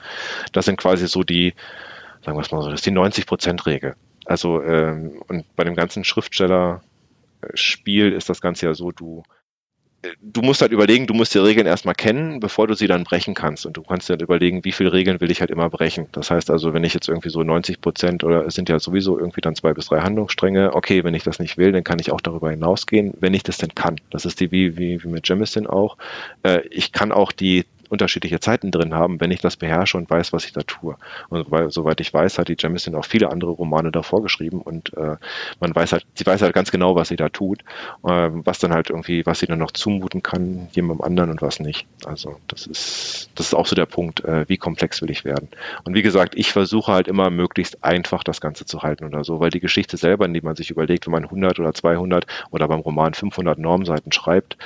Das 0.50 0.64
sind 0.64 0.78
quasi 0.78 1.06
so 1.06 1.22
die, 1.22 1.54
sagen 2.24 2.36
wir 2.36 2.42
es 2.42 2.50
mal 2.50 2.60
so, 2.60 2.70
das 2.70 2.80
ist 2.80 2.86
die 2.86 2.90
90-Prozent-Regel. 2.90 3.94
Also 4.24 4.60
ähm, 4.62 5.22
und 5.28 5.44
bei 5.54 5.62
dem 5.62 5.76
ganzen 5.76 6.02
Schriftsteller 6.02 6.80
Spiel 7.54 8.12
ist 8.12 8.28
das 8.28 8.40
Ganze 8.40 8.66
ja 8.66 8.74
so, 8.74 8.90
du 8.90 9.22
du 10.20 10.42
musst 10.42 10.62
halt 10.62 10.72
überlegen, 10.72 11.06
du 11.06 11.14
musst 11.14 11.34
die 11.34 11.38
Regeln 11.38 11.66
erstmal 11.66 11.94
kennen, 11.94 12.40
bevor 12.40 12.66
du 12.66 12.74
sie 12.74 12.86
dann 12.86 13.04
brechen 13.04 13.34
kannst. 13.34 13.66
Und 13.66 13.76
du 13.76 13.82
kannst 13.82 14.10
dann 14.10 14.20
überlegen, 14.20 14.64
wie 14.64 14.72
viele 14.72 14.92
Regeln 14.92 15.20
will 15.20 15.30
ich 15.30 15.40
halt 15.40 15.50
immer 15.50 15.70
brechen. 15.70 16.06
Das 16.12 16.30
heißt 16.30 16.50
also, 16.50 16.74
wenn 16.74 16.84
ich 16.84 16.94
jetzt 16.94 17.08
irgendwie 17.08 17.30
so 17.30 17.42
90 17.42 17.80
Prozent 17.80 18.24
oder 18.24 18.46
es 18.46 18.54
sind 18.54 18.68
ja 18.68 18.78
sowieso 18.78 19.18
irgendwie 19.18 19.40
dann 19.40 19.54
zwei 19.54 19.72
bis 19.72 19.86
drei 19.86 20.00
Handlungsstränge, 20.00 20.74
okay, 20.74 21.04
wenn 21.04 21.14
ich 21.14 21.24
das 21.24 21.38
nicht 21.38 21.56
will, 21.56 21.72
dann 21.72 21.84
kann 21.84 21.98
ich 21.98 22.12
auch 22.12 22.20
darüber 22.20 22.50
hinausgehen, 22.50 23.14
wenn 23.20 23.34
ich 23.34 23.42
das 23.42 23.58
denn 23.58 23.74
kann. 23.74 24.00
Das 24.10 24.24
ist 24.24 24.40
die 24.40 24.50
wie, 24.50 24.76
wie, 24.76 25.02
wie 25.02 25.08
mit 25.08 25.28
Jemison 25.28 25.66
auch. 25.66 25.96
Äh, 26.42 26.66
ich 26.68 26.92
kann 26.92 27.12
auch 27.12 27.32
die 27.32 27.64
unterschiedliche 27.94 28.40
Zeiten 28.40 28.70
drin 28.70 28.94
haben, 28.94 29.20
wenn 29.20 29.30
ich 29.30 29.40
das 29.40 29.56
beherrsche 29.56 29.96
und 29.96 30.10
weiß, 30.10 30.32
was 30.32 30.44
ich 30.44 30.52
da 30.52 30.62
tue. 30.62 30.96
Und 31.28 31.50
weil, 31.50 31.70
soweit 31.70 32.00
ich 32.00 32.12
weiß, 32.12 32.38
hat 32.38 32.48
die 32.48 32.56
Jamison 32.58 32.94
auch 32.94 33.04
viele 33.04 33.30
andere 33.30 33.52
Romane 33.52 33.90
davor 33.90 34.22
geschrieben 34.22 34.60
und 34.60 34.92
äh, 34.96 35.16
man 35.60 35.74
weiß 35.74 35.92
halt, 35.92 36.06
sie 36.14 36.26
weiß 36.26 36.42
halt 36.42 36.54
ganz 36.54 36.70
genau, 36.70 36.94
was 36.94 37.08
sie 37.08 37.16
da 37.16 37.28
tut, 37.28 37.62
äh, 38.04 38.28
was 38.30 38.58
dann 38.58 38.72
halt 38.72 38.90
irgendwie, 38.90 39.24
was 39.24 39.38
sie 39.38 39.46
dann 39.46 39.58
noch 39.58 39.70
zumuten 39.70 40.22
kann, 40.22 40.68
jemandem 40.72 41.04
anderen 41.04 41.30
und 41.30 41.42
was 41.42 41.60
nicht. 41.60 41.86
Also 42.04 42.36
das 42.48 42.66
ist, 42.66 43.30
das 43.34 43.46
ist 43.46 43.54
auch 43.54 43.66
so 43.66 43.74
der 43.74 43.86
Punkt, 43.86 44.24
äh, 44.24 44.48
wie 44.48 44.58
komplex 44.58 45.00
will 45.00 45.10
ich 45.10 45.24
werden. 45.24 45.48
Und 45.84 45.94
wie 45.94 46.02
gesagt, 46.02 46.34
ich 46.36 46.52
versuche 46.52 46.92
halt 46.92 47.08
immer 47.08 47.30
möglichst 47.30 47.84
einfach 47.84 48.24
das 48.24 48.40
Ganze 48.40 48.66
zu 48.66 48.82
halten 48.82 49.04
oder 49.04 49.24
so, 49.24 49.40
weil 49.40 49.50
die 49.50 49.60
Geschichte 49.60 49.96
selber, 49.96 50.24
in 50.26 50.34
die 50.34 50.40
man 50.40 50.56
sich 50.56 50.70
überlegt, 50.70 51.06
wenn 51.06 51.12
man 51.12 51.24
100 51.24 51.58
oder 51.60 51.72
200 51.72 52.26
oder 52.50 52.68
beim 52.68 52.80
Roman 52.80 53.14
500 53.14 53.58
Normseiten 53.58 54.12
schreibt, 54.12 54.56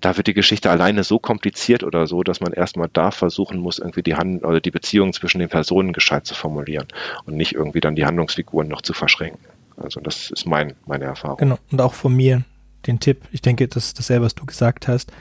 da 0.00 0.16
wird 0.16 0.26
die 0.26 0.34
Geschichte 0.34 0.70
alleine 0.70 1.04
so 1.04 1.18
kompliziert 1.18 1.84
oder 1.84 2.06
so, 2.06 2.22
dass 2.22 2.40
man 2.40 2.52
erstmal 2.72 2.88
da 2.90 3.10
versuchen 3.10 3.58
muss, 3.58 3.78
irgendwie 3.78 4.02
die 4.02 4.14
Hand 4.14 4.44
oder 4.44 4.60
die 4.60 4.70
Beziehungen 4.70 5.12
zwischen 5.12 5.40
den 5.40 5.50
Personen 5.50 5.92
gescheit 5.92 6.26
zu 6.26 6.34
formulieren 6.34 6.88
und 7.26 7.36
nicht 7.36 7.52
irgendwie 7.52 7.80
dann 7.80 7.96
die 7.96 8.06
Handlungsfiguren 8.06 8.66
noch 8.66 8.80
zu 8.80 8.94
verschränken. 8.94 9.44
Also 9.76 10.00
das 10.00 10.30
ist 10.30 10.46
mein, 10.46 10.72
meine 10.86 11.04
Erfahrung. 11.04 11.36
Genau. 11.36 11.58
Und 11.70 11.80
auch 11.82 11.92
von 11.92 12.14
mir 12.14 12.44
den 12.86 12.98
Tipp, 12.98 13.28
ich 13.30 13.42
denke, 13.42 13.68
das 13.68 13.92
dasselbe, 13.92 14.24
was 14.24 14.34
du 14.34 14.46
gesagt 14.46 14.88
hast. 14.88 15.12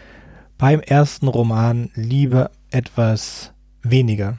Beim 0.57 0.79
ersten 0.79 1.27
Roman 1.27 1.91
lieber 1.93 2.51
etwas 2.69 3.51
weniger. 3.81 4.37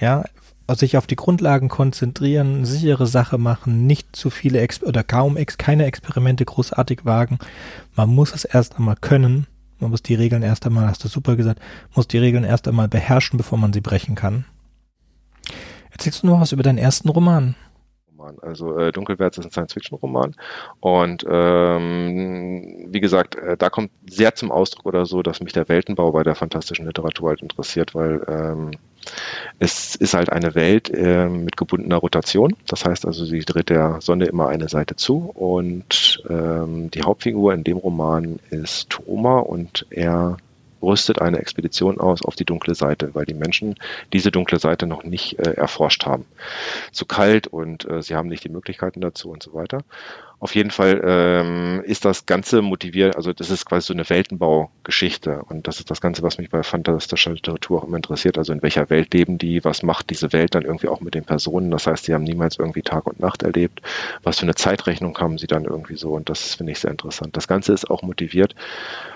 Ja, 0.00 0.24
also 0.66 0.80
sich 0.80 0.96
auf 0.96 1.06
die 1.06 1.16
Grundlagen 1.16 1.68
konzentrieren, 1.68 2.64
sichere 2.64 3.06
Sache 3.06 3.38
machen, 3.38 3.86
nicht 3.86 4.16
zu 4.16 4.30
viele 4.30 4.60
Ex 4.60 4.82
oder 4.82 5.04
kaum 5.04 5.36
ex 5.36 5.58
keine 5.58 5.84
Experimente 5.84 6.44
großartig 6.44 7.04
wagen. 7.04 7.38
Man 7.94 8.08
muss 8.08 8.34
es 8.34 8.44
erst 8.44 8.78
einmal 8.78 8.96
können 8.96 9.46
man 9.80 9.90
muss 9.90 10.02
die 10.02 10.14
Regeln 10.14 10.42
erst 10.42 10.66
einmal, 10.66 10.86
hast 10.86 11.04
du 11.04 11.08
super 11.08 11.36
gesagt, 11.36 11.60
muss 11.94 12.08
die 12.08 12.18
Regeln 12.18 12.44
erst 12.44 12.68
einmal 12.68 12.88
beherrschen, 12.88 13.36
bevor 13.36 13.58
man 13.58 13.72
sie 13.72 13.80
brechen 13.80 14.14
kann. 14.14 14.44
Erzählst 15.90 16.22
du 16.22 16.26
noch 16.26 16.40
was 16.40 16.52
über 16.52 16.62
deinen 16.62 16.78
ersten 16.78 17.08
Roman? 17.08 17.54
Also 18.42 18.76
äh, 18.76 18.92
Dunkelwärts 18.92 19.38
ist 19.38 19.44
ein 19.46 19.50
Science-Fiction-Roman 19.50 20.34
und 20.80 21.24
ähm, 21.28 22.86
wie 22.88 23.00
gesagt, 23.00 23.36
äh, 23.36 23.56
da 23.56 23.70
kommt 23.70 23.90
sehr 24.08 24.34
zum 24.34 24.50
Ausdruck 24.50 24.86
oder 24.86 25.06
so, 25.06 25.22
dass 25.22 25.40
mich 25.40 25.52
der 25.52 25.68
Weltenbau 25.68 26.12
bei 26.12 26.24
der 26.24 26.34
fantastischen 26.34 26.86
Literatur 26.86 27.30
halt 27.30 27.42
interessiert, 27.42 27.94
weil 27.94 28.24
ähm, 28.28 28.72
es 29.58 29.94
ist 29.94 30.14
halt 30.14 30.30
eine 30.30 30.54
Welt 30.54 30.90
äh, 30.90 31.28
mit 31.28 31.56
gebundener 31.56 31.96
Rotation. 31.96 32.54
Das 32.66 32.84
heißt 32.84 33.06
also, 33.06 33.24
sie 33.24 33.40
dreht 33.40 33.70
der 33.70 34.00
Sonne 34.00 34.26
immer 34.26 34.48
eine 34.48 34.68
Seite 34.68 34.96
zu 34.96 35.30
und 35.34 36.22
ähm, 36.28 36.90
die 36.90 37.02
Hauptfigur 37.02 37.54
in 37.54 37.64
dem 37.64 37.76
Roman 37.76 38.38
ist 38.50 38.90
Toma 38.90 39.38
und 39.38 39.86
er 39.90 40.36
rüstet 40.82 41.20
eine 41.20 41.38
Expedition 41.38 41.98
aus 41.98 42.22
auf 42.22 42.36
die 42.36 42.44
dunkle 42.44 42.74
Seite, 42.74 43.14
weil 43.14 43.24
die 43.24 43.34
Menschen 43.34 43.76
diese 44.12 44.30
dunkle 44.30 44.58
Seite 44.58 44.86
noch 44.86 45.04
nicht 45.04 45.38
äh, 45.38 45.52
erforscht 45.52 46.06
haben. 46.06 46.24
Zu 46.92 47.06
kalt 47.06 47.46
und 47.46 47.88
äh, 47.88 48.02
sie 48.02 48.14
haben 48.14 48.28
nicht 48.28 48.44
die 48.44 48.48
Möglichkeiten 48.48 49.00
dazu 49.00 49.30
und 49.30 49.42
so 49.42 49.54
weiter. 49.54 49.82
Auf 50.40 50.54
jeden 50.54 50.70
Fall 50.70 51.00
ähm, 51.04 51.82
ist 51.84 52.04
das 52.04 52.24
Ganze 52.24 52.62
motiviert, 52.62 53.16
also 53.16 53.32
das 53.32 53.50
ist 53.50 53.66
quasi 53.66 53.88
so 53.88 53.92
eine 53.92 54.08
Weltenbaugeschichte 54.08 55.42
und 55.42 55.66
das 55.66 55.80
ist 55.80 55.90
das 55.90 56.00
Ganze, 56.00 56.22
was 56.22 56.38
mich 56.38 56.48
bei 56.48 56.62
fantastischer 56.62 57.32
Literatur 57.32 57.78
auch 57.78 57.84
immer 57.84 57.96
interessiert. 57.96 58.38
Also 58.38 58.52
in 58.52 58.62
welcher 58.62 58.88
Welt 58.88 59.12
leben 59.12 59.38
die, 59.38 59.64
was 59.64 59.82
macht 59.82 60.10
diese 60.10 60.32
Welt 60.32 60.54
dann 60.54 60.62
irgendwie 60.62 60.86
auch 60.86 61.00
mit 61.00 61.14
den 61.14 61.24
Personen? 61.24 61.72
Das 61.72 61.88
heißt, 61.88 62.04
sie 62.04 62.14
haben 62.14 62.22
niemals 62.22 62.56
irgendwie 62.56 62.82
Tag 62.82 63.06
und 63.06 63.18
Nacht 63.18 63.42
erlebt. 63.42 63.82
Was 64.22 64.38
für 64.38 64.44
eine 64.44 64.54
Zeitrechnung 64.54 65.18
haben 65.18 65.38
sie 65.38 65.48
dann 65.48 65.64
irgendwie 65.64 65.96
so 65.96 66.12
und 66.12 66.28
das 66.28 66.54
finde 66.54 66.70
ich 66.70 66.78
sehr 66.78 66.92
interessant. 66.92 67.36
Das 67.36 67.48
Ganze 67.48 67.72
ist 67.72 67.90
auch 67.90 68.02
motiviert 68.02 68.54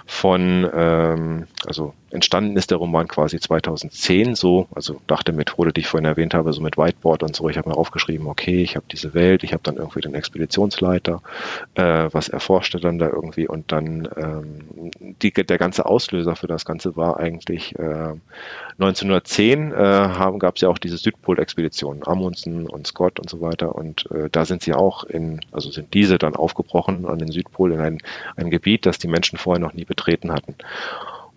von, 0.06 0.68
ähm, 0.74 1.46
also 1.66 1.94
entstanden 2.12 2.56
ist 2.56 2.70
der 2.70 2.78
Roman 2.78 3.08
quasi 3.08 3.40
2010 3.40 4.34
so, 4.34 4.68
also 4.74 5.00
nach 5.08 5.22
der 5.22 5.34
Methode, 5.34 5.72
die 5.72 5.80
ich 5.80 5.86
vorhin 5.86 6.04
erwähnt 6.04 6.34
habe, 6.34 6.52
so 6.52 6.60
mit 6.60 6.76
Whiteboard 6.76 7.22
und 7.22 7.34
so. 7.34 7.48
Ich 7.48 7.56
habe 7.56 7.70
mir 7.70 7.76
aufgeschrieben, 7.76 8.26
okay, 8.26 8.62
ich 8.62 8.76
habe 8.76 8.84
diese 8.90 9.14
Welt, 9.14 9.44
ich 9.44 9.52
habe 9.52 9.62
dann 9.62 9.76
irgendwie 9.76 10.00
den 10.00 10.14
Expeditionsleiter, 10.14 11.22
äh, 11.74 12.08
was 12.12 12.28
erforschte 12.28 12.80
dann 12.80 12.98
da 12.98 13.08
irgendwie 13.08 13.48
und 13.48 13.72
dann 13.72 14.08
ähm, 14.16 14.90
die, 15.22 15.32
der 15.32 15.58
ganze 15.58 15.86
Auslöser 15.86 16.36
für 16.36 16.46
das 16.46 16.64
Ganze 16.64 16.96
war 16.96 17.18
eigentlich 17.18 17.78
äh, 17.78 18.14
1910 18.78 19.72
äh, 19.72 19.74
gab 20.38 20.56
es 20.56 20.62
ja 20.62 20.68
auch 20.68 20.78
diese 20.78 20.96
Südpol-Expeditionen, 20.96 22.06
Amundsen 22.06 22.66
und 22.66 22.86
Scott 22.86 23.20
und 23.20 23.30
so 23.30 23.40
weiter 23.40 23.74
und 23.74 24.10
äh, 24.10 24.28
da 24.30 24.44
sind 24.44 24.62
sie 24.62 24.74
auch 24.74 25.04
in, 25.04 25.40
also 25.50 25.70
sind 25.70 25.94
diese 25.94 26.18
dann 26.18 26.34
aufgebrochen 26.34 27.06
an 27.06 27.18
den 27.18 27.30
Südpol 27.30 27.72
in 27.72 27.80
ein, 27.80 27.98
ein 28.36 28.50
Gebiet, 28.50 28.86
das 28.86 28.98
die 28.98 29.08
Menschen 29.08 29.38
vorher 29.38 29.60
noch 29.60 29.72
nie 29.72 29.84
betreten 29.92 30.32
hatten. 30.32 30.56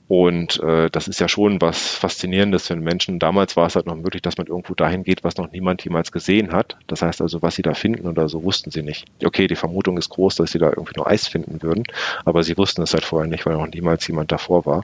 Und 0.07 0.61
äh, 0.61 0.89
das 0.91 1.07
ist 1.07 1.19
ja 1.19 1.27
schon 1.27 1.61
was 1.61 1.95
Faszinierendes 1.95 2.67
für 2.67 2.75
den 2.75 2.83
Menschen. 2.83 3.17
Damals 3.17 3.57
war 3.57 3.65
es 3.65 3.75
halt 3.75 3.87
noch 3.87 3.95
möglich, 3.95 4.21
dass 4.21 4.37
man 4.37 4.45
irgendwo 4.45 4.75
dahin 4.75 5.03
geht, 5.03 5.23
was 5.23 5.37
noch 5.37 5.51
niemand 5.51 5.83
jemals 5.83 6.11
gesehen 6.11 6.51
hat. 6.51 6.77
Das 6.85 7.01
heißt 7.01 7.21
also, 7.21 7.41
was 7.41 7.55
sie 7.55 7.63
da 7.63 7.73
finden 7.73 8.07
oder 8.07 8.29
so, 8.29 8.43
wussten 8.43 8.69
sie 8.69 8.83
nicht. 8.83 9.05
Okay, 9.23 9.47
die 9.47 9.55
Vermutung 9.55 9.97
ist 9.97 10.09
groß, 10.09 10.35
dass 10.35 10.51
sie 10.51 10.59
da 10.59 10.69
irgendwie 10.69 10.93
nur 10.95 11.07
Eis 11.07 11.27
finden 11.27 11.63
würden, 11.63 11.85
aber 12.23 12.43
sie 12.43 12.55
wussten 12.55 12.83
es 12.83 12.93
halt 12.93 13.03
vorher 13.03 13.27
nicht, 13.27 13.47
weil 13.47 13.55
noch 13.55 13.67
niemals 13.67 14.07
jemand 14.07 14.31
davor 14.31 14.67
war. 14.67 14.83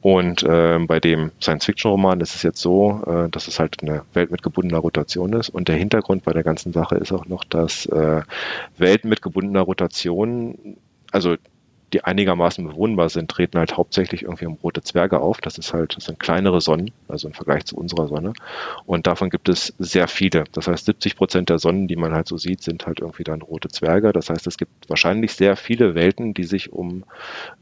Und 0.00 0.42
äh, 0.42 0.78
bei 0.80 0.98
dem 0.98 1.30
Science-Fiction-Roman 1.40 2.20
ist 2.20 2.34
es 2.34 2.42
jetzt 2.42 2.60
so, 2.60 3.02
äh, 3.06 3.28
dass 3.30 3.46
es 3.46 3.60
halt 3.60 3.76
eine 3.82 4.02
Welt 4.12 4.32
mit 4.32 4.42
gebundener 4.42 4.78
Rotation 4.78 5.34
ist. 5.34 5.50
Und 5.50 5.68
der 5.68 5.76
Hintergrund 5.76 6.24
bei 6.24 6.32
der 6.32 6.42
ganzen 6.42 6.72
Sache 6.72 6.96
ist 6.96 7.12
auch 7.12 7.26
noch, 7.26 7.44
dass 7.44 7.86
äh, 7.86 8.22
Welten 8.76 9.08
mit 9.08 9.22
gebundener 9.22 9.62
Rotation, 9.62 10.76
also 11.12 11.36
die 11.92 12.04
einigermaßen 12.04 12.66
bewohnbar 12.66 13.08
sind, 13.08 13.30
treten 13.30 13.58
halt 13.58 13.76
hauptsächlich 13.76 14.22
irgendwie 14.22 14.46
um 14.46 14.54
rote 14.62 14.82
Zwerge 14.82 15.20
auf. 15.20 15.40
Das 15.40 15.58
ist 15.58 15.72
halt, 15.72 15.96
das 15.96 16.04
sind 16.04 16.18
kleinere 16.18 16.60
Sonnen, 16.60 16.90
also 17.08 17.28
im 17.28 17.34
Vergleich 17.34 17.64
zu 17.64 17.76
unserer 17.76 18.08
Sonne. 18.08 18.34
Und 18.84 19.06
davon 19.06 19.30
gibt 19.30 19.48
es 19.48 19.74
sehr 19.78 20.08
viele. 20.08 20.44
Das 20.52 20.68
heißt, 20.68 20.84
70 20.84 21.16
Prozent 21.16 21.48
der 21.48 21.58
Sonnen, 21.58 21.88
die 21.88 21.96
man 21.96 22.12
halt 22.12 22.28
so 22.28 22.36
sieht, 22.36 22.62
sind 22.62 22.86
halt 22.86 23.00
irgendwie 23.00 23.24
dann 23.24 23.42
rote 23.42 23.68
Zwerge. 23.68 24.12
Das 24.12 24.28
heißt, 24.28 24.46
es 24.46 24.58
gibt 24.58 24.88
wahrscheinlich 24.88 25.32
sehr 25.32 25.56
viele 25.56 25.94
Welten, 25.94 26.34
die 26.34 26.44
sich 26.44 26.72
um 26.72 27.04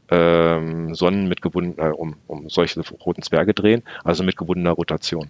ähm, 0.09 0.93
Sonnen 0.93 1.27
mit 1.27 1.41
gebunden, 1.41 1.79
äh, 1.79 1.89
um, 1.89 2.15
um 2.27 2.49
solche 2.49 2.81
roten 2.81 3.21
Zwerge 3.21 3.53
drehen, 3.53 3.83
also 4.03 4.23
mit 4.23 4.37
gebundener 4.37 4.71
Rotation. 4.71 5.29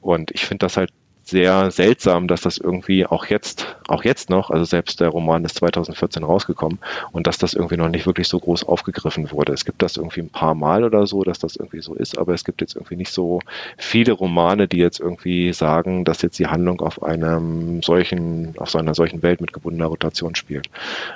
Und 0.00 0.30
ich 0.32 0.44
finde 0.44 0.66
das 0.66 0.76
halt 0.76 0.90
sehr 1.24 1.70
seltsam, 1.70 2.28
dass 2.28 2.42
das 2.42 2.58
irgendwie 2.58 3.06
auch 3.06 3.26
jetzt 3.26 3.76
auch 3.88 4.04
jetzt 4.04 4.30
noch, 4.30 4.50
also 4.50 4.64
selbst 4.64 5.00
der 5.00 5.08
Roman 5.08 5.44
ist 5.44 5.56
2014 5.56 6.22
rausgekommen 6.22 6.78
und 7.12 7.26
dass 7.26 7.38
das 7.38 7.54
irgendwie 7.54 7.76
noch 7.76 7.88
nicht 7.88 8.06
wirklich 8.06 8.28
so 8.28 8.38
groß 8.40 8.64
aufgegriffen 8.64 9.30
wurde. 9.30 9.52
Es 9.52 9.64
gibt 9.64 9.82
das 9.82 9.96
irgendwie 9.96 10.20
ein 10.20 10.30
paar 10.30 10.54
Mal 10.54 10.84
oder 10.84 11.06
so, 11.06 11.22
dass 11.22 11.38
das 11.38 11.56
irgendwie 11.56 11.82
so 11.82 11.94
ist, 11.94 12.16
aber 12.18 12.32
es 12.34 12.44
gibt 12.44 12.60
jetzt 12.60 12.76
irgendwie 12.76 12.96
nicht 12.96 13.12
so 13.12 13.40
viele 13.76 14.12
Romane, 14.12 14.68
die 14.68 14.78
jetzt 14.78 15.00
irgendwie 15.00 15.52
sagen, 15.52 16.04
dass 16.04 16.22
jetzt 16.22 16.38
die 16.38 16.46
Handlung 16.46 16.80
auf 16.80 17.02
einem 17.02 17.82
solchen, 17.82 18.54
auf 18.58 18.70
so 18.70 18.78
einer 18.78 18.94
solchen 18.94 19.22
Welt 19.22 19.40
mit 19.40 19.52
gebundener 19.52 19.86
Rotation 19.86 20.34
spielt. 20.34 20.68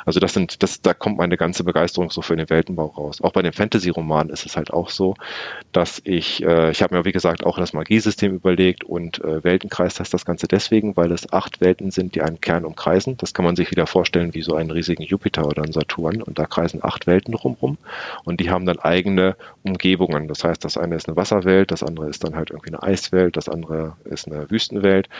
Also 0.04 0.20
das 0.20 0.34
sind, 0.34 0.62
das, 0.62 0.82
da 0.82 0.94
kommt 0.94 1.18
meine 1.18 1.36
ganze 1.36 1.64
Begeisterung 1.64 2.10
so 2.10 2.22
für 2.22 2.36
den 2.36 2.50
Weltenbau 2.50 2.86
raus. 2.86 3.20
Auch 3.22 3.32
bei 3.32 3.42
den 3.42 3.52
Fantasy-Romanen 3.52 4.30
ist 4.30 4.46
es 4.46 4.56
halt 4.56 4.72
auch 4.72 4.90
so, 4.90 5.14
dass 5.72 6.00
ich, 6.04 6.42
äh, 6.42 6.70
ich 6.70 6.82
habe 6.82 6.96
mir 6.96 7.04
wie 7.04 7.12
gesagt 7.12 7.44
auch 7.44 7.58
das 7.58 7.72
Magiesystem 7.72 8.34
überlegt 8.34 8.84
und 8.84 9.22
äh, 9.24 9.42
Weltenkreis 9.42 9.94
heißt 10.08 10.14
das 10.14 10.24
Ganze 10.24 10.48
deswegen, 10.48 10.96
weil 10.96 11.12
es 11.12 11.32
acht 11.34 11.60
Welten 11.60 11.90
sind, 11.90 12.14
die 12.14 12.22
einen 12.22 12.40
Kern 12.40 12.64
umkreisen. 12.64 13.18
Das 13.18 13.34
kann 13.34 13.44
man 13.44 13.56
sich 13.56 13.70
wieder 13.70 13.86
vorstellen 13.86 14.32
wie 14.32 14.40
so 14.40 14.54
einen 14.54 14.70
riesigen 14.70 15.02
Jupiter 15.02 15.46
oder 15.46 15.62
einen 15.62 15.72
Saturn 15.72 16.22
und 16.22 16.38
da 16.38 16.46
kreisen 16.46 16.80
acht 16.82 17.06
Welten 17.06 17.34
drumherum 17.34 17.76
und 18.24 18.40
die 18.40 18.50
haben 18.50 18.64
dann 18.64 18.78
eigene 18.78 19.36
Umgebungen. 19.64 20.26
Das 20.26 20.44
heißt, 20.44 20.64
das 20.64 20.78
eine 20.78 20.96
ist 20.96 21.08
eine 21.08 21.16
Wasserwelt, 21.16 21.70
das 21.70 21.82
andere 21.82 22.08
ist 22.08 22.24
dann 22.24 22.36
halt 22.36 22.50
irgendwie 22.50 22.70
eine 22.70 22.82
Eiswelt, 22.82 23.36
das 23.36 23.50
andere 23.50 23.96
ist 24.04 24.26
eine 24.26 24.50
Wüstenwelt. 24.50 25.10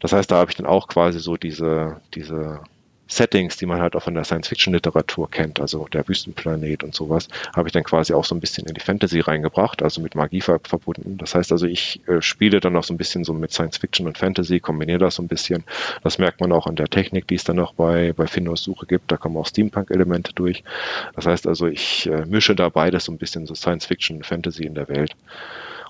Das 0.00 0.12
heißt, 0.12 0.30
da 0.30 0.36
habe 0.36 0.50
ich 0.50 0.56
dann 0.56 0.66
auch 0.66 0.88
quasi 0.88 1.20
so 1.20 1.36
diese, 1.38 1.96
diese 2.14 2.60
Settings, 3.06 3.56
die 3.56 3.66
man 3.66 3.80
halt 3.80 3.96
auch 3.96 4.02
von 4.02 4.14
der 4.14 4.24
Science-Fiction-Literatur 4.24 5.30
kennt, 5.30 5.60
also 5.60 5.86
der 5.92 6.08
Wüstenplanet 6.08 6.82
und 6.82 6.94
sowas, 6.94 7.28
habe 7.54 7.68
ich 7.68 7.72
dann 7.72 7.84
quasi 7.84 8.14
auch 8.14 8.24
so 8.24 8.34
ein 8.34 8.40
bisschen 8.40 8.66
in 8.66 8.74
die 8.74 8.80
Fantasy 8.80 9.20
reingebracht, 9.20 9.82
also 9.82 10.00
mit 10.00 10.14
Magie 10.14 10.40
verbunden. 10.40 11.18
Das 11.18 11.34
heißt 11.34 11.52
also, 11.52 11.66
ich 11.66 12.00
äh, 12.08 12.22
spiele 12.22 12.60
dann 12.60 12.76
auch 12.76 12.84
so 12.84 12.94
ein 12.94 12.98
bisschen 12.98 13.24
so 13.24 13.32
mit 13.32 13.52
Science-Fiction 13.52 14.06
und 14.06 14.18
Fantasy, 14.18 14.60
kombiniere 14.60 14.98
das 14.98 15.16
so 15.16 15.22
ein 15.22 15.28
bisschen. 15.28 15.64
Das 16.02 16.18
merkt 16.18 16.40
man 16.40 16.52
auch 16.52 16.66
an 16.66 16.76
der 16.76 16.88
Technik, 16.88 17.28
die 17.28 17.34
es 17.34 17.44
dann 17.44 17.56
noch 17.56 17.74
bei, 17.74 18.12
bei 18.14 18.26
Finnos 18.26 18.62
Suche 18.62 18.86
gibt. 18.86 19.12
Da 19.12 19.16
kommen 19.16 19.36
auch 19.36 19.46
Steampunk-Elemente 19.46 20.32
durch. 20.34 20.64
Das 21.14 21.26
heißt 21.26 21.46
also, 21.46 21.66
ich 21.66 22.06
äh, 22.06 22.24
mische 22.26 22.54
da 22.54 22.68
beides 22.68 23.04
so 23.04 23.12
ein 23.12 23.18
bisschen 23.18 23.46
so 23.46 23.54
Science-Fiction 23.54 24.16
und 24.18 24.26
Fantasy 24.26 24.64
in 24.64 24.74
der 24.74 24.88
Welt. 24.88 25.14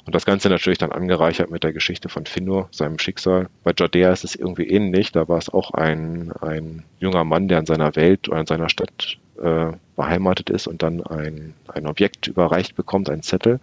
Und 0.06 0.14
das 0.14 0.26
Ganze 0.26 0.50
natürlich 0.50 0.78
dann 0.78 0.92
angereichert 0.92 1.50
mit 1.50 1.64
der 1.64 1.72
Geschichte 1.72 2.08
von 2.08 2.26
Finno, 2.26 2.68
seinem 2.70 2.98
Schicksal. 2.98 3.48
Bei 3.62 3.72
Jadea 3.76 4.12
ist 4.12 4.24
es 4.24 4.34
irgendwie 4.34 4.68
ähnlich. 4.68 5.12
Da 5.12 5.28
war 5.28 5.38
es 5.38 5.48
auch 5.48 5.70
ein, 5.70 6.32
ein 6.40 6.82
junger 6.98 7.24
Mann, 7.24 7.48
der 7.48 7.60
in 7.60 7.66
seiner 7.66 7.96
Welt 7.96 8.28
oder 8.28 8.40
in 8.40 8.46
seiner 8.46 8.68
Stadt 8.68 9.18
äh, 9.42 9.72
beheimatet 9.96 10.50
ist 10.50 10.66
und 10.66 10.82
dann 10.82 11.02
ein, 11.02 11.54
ein 11.68 11.86
Objekt 11.86 12.26
überreicht 12.26 12.76
bekommt, 12.76 13.08
ein 13.08 13.22
Zettel. 13.22 13.60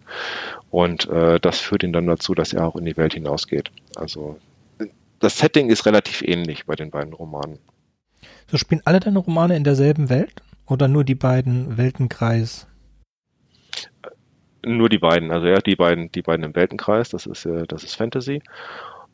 Und 0.72 1.08
äh, 1.10 1.40
das 1.40 1.60
führt 1.60 1.84
ihn 1.84 1.94
dann 1.94 2.08
dazu, 2.08 2.34
dass 2.34 2.54
er 2.54 2.66
auch 2.66 2.76
in 2.76 2.86
die 2.86 2.98
Welt 2.98 3.14
hinausgeht. 3.14 3.72
Also 3.96 4.40
das 5.20 5.38
Setting 5.38 5.70
ist 5.70 5.86
relativ 5.86 6.24
ähnlich 6.24 6.66
bei 6.66 6.76
den 6.76 6.90
beiden 6.90 7.14
Romanen. 7.14 7.60
So 8.48 8.58
spielen 8.58 8.82
alle 8.86 9.00
deine 9.00 9.20
Romane 9.20 9.56
in 9.56 9.64
derselben 9.64 10.10
Welt 10.10 10.42
oder 10.66 10.88
nur 10.88 11.04
die 11.04 11.16
beiden 11.16 11.78
Weltenkreis? 11.78 12.68
Nur 14.64 14.90
die 14.90 15.00
beiden, 15.00 15.32
also 15.32 15.48
ja, 15.48 15.60
die 15.60 15.76
beiden, 15.76 16.12
die 16.12 16.22
beiden 16.22 16.46
im 16.46 16.56
Weltenkreis, 16.56 17.10
das 17.10 17.26
ist, 17.26 17.46
äh, 17.46 17.66
das 17.68 17.84
ist 17.84 17.96
Fantasy. 17.96 18.42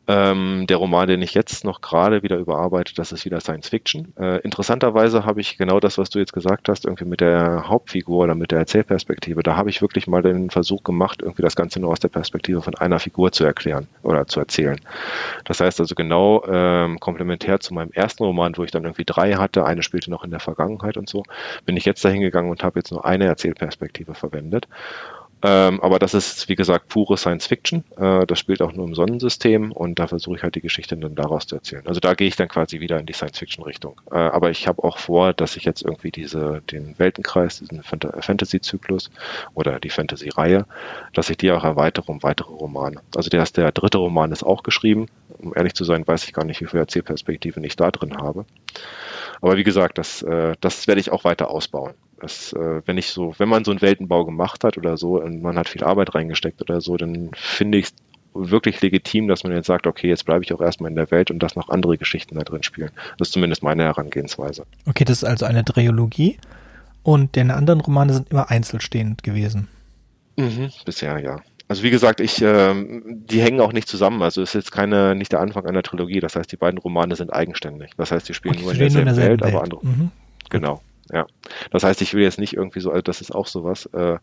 Ähm, 0.10 0.68
der 0.68 0.78
Roman, 0.78 1.10
den 1.10 1.22
ich 1.22 1.34
jetzt 1.34 1.66
noch 1.66 1.82
gerade 1.82 2.24
wieder 2.24 2.38
überarbeite, 2.38 2.94
das 2.96 3.12
ist 3.12 3.26
wieder 3.26 3.42
Science 3.42 3.68
Fiction. 3.68 4.14
Äh, 4.18 4.40
interessanterweise 4.40 5.26
habe 5.26 5.42
ich 5.42 5.58
genau 5.58 5.82
das, 5.82 5.98
was 5.98 6.10
du 6.10 6.20
jetzt 6.20 6.32
gesagt 6.32 6.70
hast, 6.70 6.86
irgendwie 6.86 7.04
mit 7.04 7.20
der 7.20 7.68
Hauptfigur 7.68 8.24
oder 8.24 8.34
mit 8.34 8.52
der 8.52 8.60
Erzählperspektive. 8.60 9.44
Da 9.44 9.58
habe 9.58 9.70
ich 9.70 9.82
wirklich 9.82 10.08
mal 10.08 10.22
den 10.22 10.50
Versuch 10.50 10.84
gemacht, 10.84 11.22
irgendwie 11.22 11.42
das 11.42 11.58
Ganze 11.58 11.82
nur 11.82 11.92
aus 11.92 12.00
der 12.00 12.08
Perspektive 12.08 12.62
von 12.62 12.76
einer 12.76 13.00
Figur 13.00 13.34
zu 13.34 13.44
erklären 13.44 13.88
oder 14.02 14.28
zu 14.28 14.40
erzählen. 14.40 14.80
Das 15.44 15.60
heißt 15.60 15.82
also 15.82 15.94
genau 15.94 16.42
ähm, 16.48 17.02
komplementär 17.02 17.60
zu 17.60 17.74
meinem 17.74 17.92
ersten 17.92 18.24
Roman, 18.24 18.54
wo 18.56 18.64
ich 18.64 18.72
dann 18.72 18.86
irgendwie 18.86 19.06
drei 19.06 19.34
hatte, 19.34 19.66
eine 19.66 19.84
spielte 19.84 20.10
noch 20.10 20.24
in 20.24 20.32
der 20.32 20.40
Vergangenheit 20.40 20.96
und 20.96 21.10
so, 21.10 21.24
bin 21.66 21.76
ich 21.76 21.84
jetzt 21.84 22.06
dahin 22.06 22.22
gegangen 22.22 22.50
und 22.50 22.64
habe 22.64 22.80
jetzt 22.80 22.94
nur 22.94 23.04
eine 23.04 23.26
Erzählperspektive 23.26 24.14
verwendet. 24.14 24.70
Ähm, 25.44 25.82
aber 25.82 26.00
das 26.00 26.14
ist, 26.14 26.50
wie 26.50 26.56
gesagt, 26.56 26.88
pure 26.90 27.18
Science 27.18 27.46
Fiction. 27.46 27.84
Äh, 27.98 28.26
das 28.26 28.40
spielt 28.40 28.62
auch 28.62 28.74
nur 28.74 28.88
im 28.88 28.96
Sonnensystem 28.96 29.72
und 29.72 30.00
da 30.00 30.08
versuche 30.08 30.38
ich 30.38 30.44
halt 30.44 30.56
die 30.56 30.62
Geschichte 30.62 30.98
dann 30.98 31.16
daraus 31.16 31.46
zu 31.46 31.56
erzählen. 31.56 31.86
Also 31.86 32.00
da 32.00 32.16
gehe 32.16 32.28
ich 32.28 32.36
dann 32.36 32.48
quasi 32.48 32.80
wieder 32.80 33.00
in 33.00 33.06
die 33.06 33.14
Science 33.14 33.38
Fiction 33.38 33.64
Richtung. 33.64 34.02
Äh, 34.12 34.16
aber 34.16 34.50
ich 34.50 34.68
habe 34.68 34.84
auch 34.84 34.98
vor, 34.98 35.34
dass 35.34 35.56
ich 35.56 35.64
jetzt 35.64 35.84
irgendwie 35.84 36.12
diese, 36.12 36.62
den 36.72 36.98
Weltenkreis, 36.98 37.60
diesen 37.60 37.84
Fantasy-Zyklus 37.84 39.12
oder 39.54 39.80
die 39.80 39.90
Fantasy-Reihe, 39.90 40.66
dass 41.14 41.30
ich 41.30 41.38
die 41.38 41.52
auch 41.52 41.64
erweitere 41.64 42.12
um 42.12 42.24
weitere 42.24 42.52
Romane. 42.52 43.02
Also 43.16 43.30
der, 43.30 43.44
der 43.44 43.72
dritte 43.72 44.00
Roman 44.00 44.32
ist 44.32 44.44
auch 44.44 44.64
geschrieben. 44.64 45.08
Um 45.40 45.54
ehrlich 45.56 45.76
zu 45.76 45.84
sein, 45.84 46.08
weiß 46.08 46.24
ich 46.24 46.34
gar 46.34 46.46
nicht, 46.46 46.62
wie 46.62 46.66
viel 46.66 46.80
Erzählperspektive 46.80 47.64
ich 47.64 47.76
da 47.76 47.92
drin 47.92 48.18
habe. 48.18 48.46
Aber 49.42 49.58
wie 49.58 49.64
gesagt, 49.64 50.00
das, 50.00 50.24
äh, 50.24 50.56
das 50.62 50.88
werde 50.88 51.02
ich 51.02 51.12
auch 51.12 51.24
weiter 51.24 51.52
ausbauen. 51.52 51.94
Das, 52.20 52.54
äh, 52.54 52.82
wenn 52.86 52.98
ich 52.98 53.08
so, 53.10 53.36
wenn 53.38 53.50
man 53.50 53.64
so 53.64 53.72
einen 53.72 53.82
Weltenbau 53.82 54.26
gemacht 54.26 54.64
hat 54.64 54.78
oder 54.78 54.98
so 54.98 55.22
und 55.22 55.42
man 55.42 55.58
hat 55.58 55.70
viel 55.70 55.84
Arbeit 55.84 56.16
reingesteckt 56.16 56.62
oder 56.62 56.82
so, 56.82 56.98
dann 56.98 57.32
finde 57.36 57.78
ich 57.78 57.86
es 57.88 57.94
wirklich 58.34 58.82
legitim, 58.82 59.28
dass 59.28 59.44
man 59.44 59.54
jetzt 59.54 59.68
sagt, 59.68 59.88
okay, 59.88 60.08
jetzt 60.08 60.26
bleibe 60.26 60.44
ich 60.44 60.54
auch 60.54 60.62
erstmal 60.62 60.90
in 60.90 60.96
der 60.96 61.12
Welt 61.12 61.32
und 61.32 61.40
dass 61.40 61.56
noch 61.56 61.70
andere 61.70 61.98
Geschichten 61.98 62.36
da 62.36 62.44
drin 62.44 62.64
spielen. 62.64 62.92
Das 63.18 63.30
ist 63.30 63.34
zumindest 63.34 63.64
meine 63.64 63.84
Herangehensweise. 63.84 64.66
Okay, 64.86 65.06
das 65.06 65.18
ist 65.18 65.24
also 65.24 65.46
eine 65.46 65.64
Trilogie 65.66 66.38
und 67.04 67.38
deine 67.38 67.56
anderen 67.56 67.82
Romane 67.82 68.14
sind 68.14 68.30
immer 68.30 68.50
einzelstehend 68.50 69.24
gewesen. 69.24 69.68
Mhm, 70.38 70.70
bisher 70.86 71.20
ja. 71.20 71.40
Also 71.70 71.84
wie 71.84 71.90
gesagt, 71.90 72.22
ich, 72.22 72.42
ähm, 72.42 73.04
die 73.30 73.42
hängen 73.42 73.60
auch 73.60 73.74
nicht 73.74 73.90
zusammen. 73.90 74.22
Also 74.22 74.42
es 74.42 74.50
ist 74.50 74.56
jetzt 74.56 74.72
keine, 74.72 75.16
nicht 75.16 75.34
der 75.34 75.42
Anfang 75.42 75.66
einer 75.66 75.84
Trilogie. 75.84 76.22
Das 76.22 76.36
heißt, 76.36 76.50
die 76.52 76.56
beiden 76.56 76.78
Romane 76.78 77.16
sind 77.16 77.34
eigenständig. 77.34 77.92
Das 77.98 78.12
heißt, 78.12 78.30
die 78.30 78.34
spielen 78.34 78.56
okay, 78.56 78.64
nur 78.64 78.72
in 78.72 78.80
derselben, 78.80 79.10
in 79.10 79.16
derselben 79.16 79.30
Welt, 79.32 79.42
Welt, 79.42 79.54
aber 79.54 79.64
andere. 79.64 79.86
Mhm. 79.86 80.12
Genau. 80.50 80.82
Ja. 81.12 81.28
Das 81.72 81.84
heißt, 81.84 82.02
ich 82.02 82.14
will 82.14 82.24
jetzt 82.24 82.40
nicht 82.40 82.54
irgendwie 82.54 82.80
so, 82.80 82.92
also 82.92 83.02
das 83.02 83.22
ist 83.22 83.34
auch 83.34 83.48
sowas, 83.48 83.86
äh, 83.88 84.18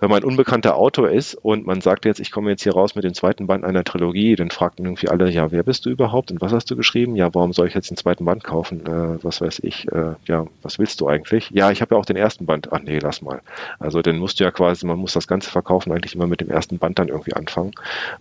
wenn 0.00 0.08
man 0.08 0.22
ein 0.22 0.24
unbekannter 0.24 0.76
Autor 0.76 1.10
ist 1.10 1.34
und 1.34 1.66
man 1.66 1.82
sagt 1.82 2.06
jetzt, 2.06 2.20
ich 2.20 2.30
komme 2.30 2.50
jetzt 2.50 2.62
hier 2.62 2.72
raus 2.72 2.94
mit 2.94 3.04
dem 3.04 3.12
zweiten 3.12 3.46
Band 3.46 3.64
einer 3.64 3.84
Trilogie, 3.84 4.34
dann 4.34 4.50
fragten 4.50 4.86
irgendwie 4.86 5.08
alle, 5.08 5.30
ja, 5.30 5.52
wer 5.52 5.62
bist 5.62 5.84
du 5.84 5.90
überhaupt 5.90 6.30
und 6.30 6.40
was 6.40 6.52
hast 6.52 6.70
du 6.70 6.76
geschrieben? 6.76 7.16
Ja, 7.16 7.34
warum 7.34 7.52
soll 7.52 7.68
ich 7.68 7.74
jetzt 7.74 7.90
den 7.90 7.98
zweiten 7.98 8.24
Band 8.24 8.42
kaufen? 8.42 8.86
Äh, 8.86 9.22
was 9.22 9.40
weiß 9.42 9.60
ich? 9.62 9.86
Äh, 9.92 10.14
ja, 10.24 10.46
was 10.62 10.78
willst 10.78 11.00
du 11.02 11.08
eigentlich? 11.08 11.50
Ja, 11.52 11.70
ich 11.70 11.82
habe 11.82 11.94
ja 11.94 12.00
auch 12.00 12.06
den 12.06 12.16
ersten 12.16 12.46
Band. 12.46 12.72
Ach 12.72 12.80
nee, 12.82 12.98
lass 12.98 13.20
mal. 13.20 13.42
Also 13.78 14.00
dann 14.00 14.18
musst 14.18 14.40
du 14.40 14.44
ja 14.44 14.50
quasi, 14.50 14.86
man 14.86 14.98
muss 14.98 15.12
das 15.12 15.28
ganze 15.28 15.50
Verkaufen 15.50 15.92
eigentlich 15.92 16.14
immer 16.14 16.26
mit 16.26 16.40
dem 16.40 16.50
ersten 16.50 16.78
Band 16.78 16.98
dann 16.98 17.08
irgendwie 17.08 17.34
anfangen, 17.34 17.72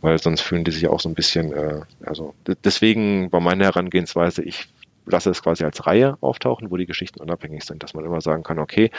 weil 0.02 0.18
sonst 0.18 0.42
fühlen 0.42 0.66
die 0.66 0.72
sich 0.72 0.88
auch 0.90 1.00
so 1.00 1.08
ein 1.08 1.16
bisschen, 1.16 1.54
äh, 1.54 1.80
also 2.06 2.34
deswegen 2.66 3.32
war 3.32 3.40
meine 3.40 3.64
Herangehensweise, 3.64 4.44
ich 4.44 4.68
lasse 5.10 5.30
es 5.30 5.42
quasi 5.42 5.64
als 5.64 5.86
Reihe 5.86 6.18
auftauchen, 6.22 6.72
wo 6.72 6.78
die 6.78 6.86
Geschichten 6.86 7.22
unabhängig 7.22 7.64
sind, 7.64 7.84
dass 7.84 7.94
man 7.94 8.06
immer 8.06 8.22
sagen 8.22 8.44
kann, 8.44 8.60
okay, 8.60 8.92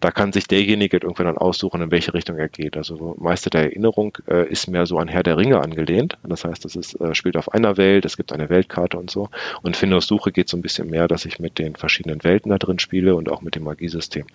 da 0.00 0.10
kann 0.10 0.32
sich 0.32 0.46
derjenige 0.46 0.98
irgendwann 0.98 1.26
dann 1.26 1.38
aussuchen, 1.38 1.80
in 1.82 1.90
welche 1.90 2.14
Richtung 2.14 2.36
er 2.38 2.48
geht. 2.48 2.76
Also 2.76 3.16
Meister 3.18 3.50
der 3.50 3.62
Erinnerung 3.64 4.18
äh, 4.28 4.48
ist 4.48 4.68
mehr 4.68 4.86
so 4.86 4.98
an 4.98 5.08
Herr 5.08 5.22
der 5.22 5.36
Ringe 5.36 5.60
angelehnt. 5.60 6.18
Das 6.22 6.44
heißt, 6.44 6.64
es 6.64 6.94
äh, 6.94 7.14
spielt 7.14 7.36
auf 7.36 7.52
einer 7.52 7.76
Welt, 7.76 8.04
es 8.04 8.16
gibt 8.16 8.32
eine 8.32 8.48
Weltkarte 8.50 8.98
und 8.98 9.10
so. 9.10 9.28
Und 9.62 9.76
Finders 9.76 10.06
Suche 10.06 10.32
geht 10.32 10.48
so 10.48 10.56
ein 10.56 10.62
bisschen 10.62 10.90
mehr, 10.90 11.08
dass 11.08 11.24
ich 11.24 11.38
mit 11.38 11.58
den 11.58 11.76
verschiedenen 11.76 12.24
Welten 12.24 12.50
da 12.50 12.58
drin 12.58 12.78
spiele 12.78 13.14
und 13.14 13.30
auch 13.30 13.42
mit 13.42 13.54
dem 13.54 13.64
Magiesystem. 13.64 14.26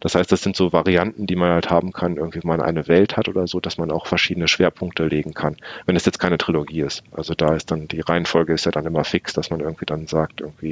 Das 0.00 0.14
heißt, 0.14 0.30
das 0.30 0.42
sind 0.42 0.56
so 0.56 0.72
Varianten, 0.72 1.26
die 1.26 1.36
man 1.36 1.50
halt 1.50 1.70
haben 1.70 1.92
kann, 1.92 2.16
irgendwie 2.16 2.40
man 2.44 2.60
eine 2.60 2.88
Welt 2.88 3.16
hat 3.16 3.28
oder 3.28 3.46
so, 3.46 3.60
dass 3.60 3.78
man 3.78 3.90
auch 3.90 4.06
verschiedene 4.06 4.48
Schwerpunkte 4.48 5.06
legen 5.06 5.34
kann. 5.34 5.56
Wenn 5.86 5.96
es 5.96 6.04
jetzt 6.04 6.18
keine 6.18 6.38
Trilogie 6.38 6.80
ist. 6.80 7.02
Also 7.12 7.34
da 7.34 7.54
ist 7.54 7.70
dann 7.70 7.88
die 7.88 8.00
Reihenfolge 8.00 8.52
ist 8.52 8.66
ja 8.66 8.72
dann 8.72 8.86
immer 8.86 9.04
fix, 9.04 9.32
dass 9.32 9.50
man 9.50 9.60
irgendwie 9.60 9.86
dann 9.86 10.06
sagt, 10.06 10.40
irgendwie 10.40 10.71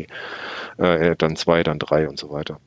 äh, 0.79 1.17
dann 1.17 1.37
zwei, 1.37 1.63
dann 1.63 1.79
drei 1.79 2.09
und 2.09 2.19
so 2.19 2.31
weiter. 2.31 2.59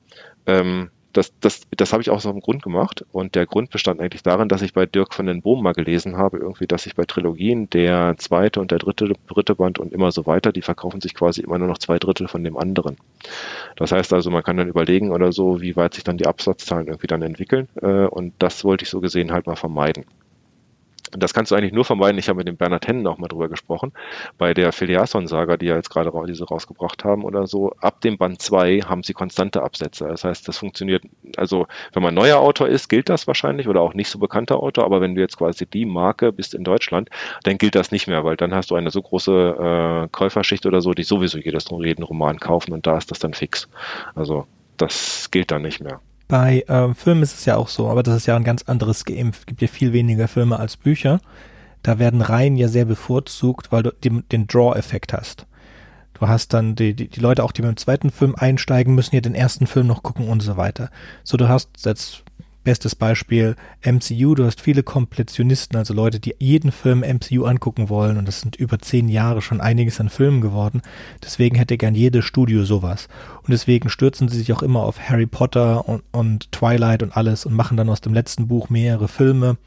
Ähm, 0.45 0.89
das, 1.13 1.31
das, 1.39 1.61
das 1.77 1.93
habe 1.93 2.01
ich 2.01 2.09
auch 2.09 2.19
so 2.19 2.29
einem 2.29 2.41
Grund 2.41 2.63
gemacht. 2.63 3.05
Und 3.11 3.35
der 3.35 3.45
Grund 3.45 3.69
bestand 3.69 4.01
eigentlich 4.01 4.23
darin, 4.23 4.49
dass 4.49 4.61
ich 4.61 4.73
bei 4.73 4.85
Dirk 4.85 5.13
von 5.13 5.27
den 5.27 5.41
Bohm 5.41 5.63
mal 5.63 5.73
gelesen 5.73 6.17
habe, 6.17 6.37
irgendwie, 6.37 6.67
dass 6.67 6.83
sich 6.83 6.95
bei 6.95 7.05
Trilogien 7.05 7.69
der 7.69 8.15
zweite 8.17 8.59
und 8.59 8.71
der 8.71 8.79
dritte, 8.79 9.13
dritte 9.27 9.55
Band 9.55 9.79
und 9.79 9.93
immer 9.93 10.11
so 10.11 10.25
weiter, 10.25 10.51
die 10.51 10.61
verkaufen 10.61 11.01
sich 11.01 11.13
quasi 11.13 11.41
immer 11.41 11.59
nur 11.59 11.67
noch 11.67 11.77
zwei 11.77 11.99
Drittel 11.99 12.27
von 12.27 12.43
dem 12.43 12.57
anderen. 12.57 12.97
Das 13.75 13.91
heißt 13.91 14.11
also, 14.13 14.31
man 14.31 14.43
kann 14.43 14.57
dann 14.57 14.67
überlegen 14.67 15.11
oder 15.11 15.31
so, 15.31 15.61
wie 15.61 15.75
weit 15.75 15.93
sich 15.93 16.03
dann 16.03 16.17
die 16.17 16.27
Absatzzahlen 16.27 16.87
irgendwie 16.87 17.07
dann 17.07 17.21
entwickeln. 17.21 17.69
Äh, 17.81 18.05
und 18.05 18.33
das 18.39 18.63
wollte 18.63 18.83
ich 18.83 18.89
so 18.89 18.99
gesehen 18.99 19.31
halt 19.31 19.45
mal 19.45 19.55
vermeiden. 19.55 20.05
Das 21.17 21.33
kannst 21.33 21.51
du 21.51 21.55
eigentlich 21.55 21.73
nur 21.73 21.85
vermeiden. 21.85 22.17
Ich 22.17 22.29
habe 22.29 22.37
mit 22.37 22.47
dem 22.47 22.57
Bernhard 22.57 22.87
Hennen 22.87 23.05
auch 23.07 23.17
mal 23.17 23.27
drüber 23.27 23.49
gesprochen. 23.49 23.93
Bei 24.37 24.53
der 24.53 24.71
Filiason-Saga, 24.71 25.57
die 25.57 25.67
ja 25.67 25.75
jetzt 25.75 25.89
gerade 25.89 26.11
diese 26.27 26.45
rausgebracht 26.45 27.03
haben 27.03 27.23
oder 27.23 27.47
so, 27.47 27.73
ab 27.79 28.01
dem 28.01 28.17
Band 28.17 28.41
2 28.41 28.81
haben 28.81 29.03
sie 29.03 29.13
konstante 29.13 29.63
Absätze. 29.63 30.07
Das 30.07 30.23
heißt, 30.23 30.47
das 30.47 30.57
funktioniert, 30.57 31.03
also 31.37 31.67
wenn 31.93 32.03
man 32.03 32.13
neuer 32.13 32.37
Autor 32.37 32.67
ist, 32.67 32.89
gilt 32.89 33.09
das 33.09 33.27
wahrscheinlich 33.27 33.67
oder 33.67 33.81
auch 33.81 33.93
nicht 33.93 34.09
so 34.09 34.19
bekannter 34.19 34.57
Autor, 34.61 34.85
aber 34.85 35.01
wenn 35.01 35.15
du 35.15 35.21
jetzt 35.21 35.37
quasi 35.37 35.65
die 35.65 35.85
Marke 35.85 36.31
bist 36.31 36.53
in 36.53 36.63
Deutschland, 36.63 37.09
dann 37.43 37.57
gilt 37.57 37.75
das 37.75 37.91
nicht 37.91 38.07
mehr, 38.07 38.23
weil 38.23 38.37
dann 38.37 38.53
hast 38.53 38.71
du 38.71 38.75
eine 38.75 38.91
so 38.91 39.01
große 39.01 40.05
äh, 40.05 40.07
Käuferschicht 40.11 40.65
oder 40.65 40.81
so, 40.81 40.93
die 40.93 41.03
sowieso 41.03 41.37
jedes 41.37 41.65
jeden 41.69 42.03
Roman 42.03 42.39
kaufen 42.39 42.73
und 42.73 42.85
da 42.85 42.97
ist 42.97 43.11
das 43.11 43.19
dann 43.19 43.33
fix. 43.33 43.67
Also 44.15 44.47
das 44.77 45.29
gilt 45.31 45.51
dann 45.51 45.61
nicht 45.61 45.81
mehr. 45.81 45.99
Bei 46.27 46.61
äh, 46.67 46.93
Filmen 46.93 47.23
ist 47.23 47.35
es 47.35 47.45
ja 47.45 47.57
auch 47.57 47.67
so, 47.67 47.89
aber 47.89 48.03
das 48.03 48.15
ist 48.15 48.25
ja 48.25 48.35
ein 48.35 48.43
ganz 48.43 48.63
anderes. 48.63 49.03
Es 49.07 49.45
gibt 49.45 49.61
ja 49.61 49.67
viel 49.67 49.93
weniger 49.93 50.27
Filme 50.27 50.59
als 50.59 50.77
Bücher. 50.77 51.19
Da 51.83 51.99
werden 51.99 52.21
Reihen 52.21 52.55
ja 52.55 52.69
sehr 52.69 52.85
bevorzugt, 52.85 53.71
weil 53.71 53.83
du 53.83 53.91
den, 53.91 54.23
den 54.29 54.47
Draw-Effekt 54.47 55.13
hast. 55.13 55.41
Du 55.41 56.23
Du 56.23 56.29
hast 56.29 56.53
dann 56.53 56.75
die, 56.75 56.93
die, 56.93 57.09
die 57.09 57.19
Leute 57.19 57.43
auch, 57.43 57.51
die 57.51 57.63
beim 57.63 57.75
zweiten 57.75 58.09
Film 58.09 58.33
einsteigen, 58.37 58.95
müssen 58.95 59.13
ja 59.13 59.19
den 59.19 59.35
ersten 59.35 59.67
Film 59.67 59.87
noch 59.87 60.03
gucken 60.03 60.29
und 60.29 60.39
so 60.39 60.55
weiter. 60.55 60.89
So, 61.25 61.35
du 61.35 61.49
hast 61.49 61.85
jetzt 61.85 62.22
bestes 62.63 62.95
Beispiel 62.95 63.55
MCU, 63.85 64.35
du 64.35 64.45
hast 64.45 64.61
viele 64.61 64.83
Kompletionisten, 64.83 65.77
also 65.77 65.93
Leute, 65.93 66.19
die 66.19 66.35
jeden 66.39 66.71
Film 66.71 66.99
MCU 66.99 67.45
angucken 67.45 67.89
wollen 67.89 68.17
und 68.17 68.27
das 68.27 68.41
sind 68.41 68.55
über 68.55 68.79
zehn 68.79 69.09
Jahre 69.09 69.41
schon 69.41 69.61
einiges 69.61 69.99
an 69.99 70.09
Filmen 70.09 70.41
geworden. 70.41 70.81
Deswegen 71.23 71.55
hätte 71.55 71.77
gern 71.77 71.95
jedes 71.95 72.25
Studio 72.25 72.63
sowas. 72.63 73.07
Und 73.41 73.51
deswegen 73.51 73.89
stürzen 73.89 74.29
sie 74.29 74.37
sich 74.37 74.53
auch 74.53 74.63
immer 74.63 74.81
auf 74.81 74.99
Harry 74.99 75.27
Potter 75.27 75.87
und, 75.87 76.03
und 76.11 76.51
Twilight 76.51 77.03
und 77.03 77.15
alles 77.15 77.45
und 77.45 77.53
machen 77.53 77.77
dann 77.77 77.89
aus 77.89 78.01
dem 78.01 78.13
letzten 78.13 78.47
Buch 78.47 78.69
mehrere 78.69 79.07
Filme, 79.07 79.57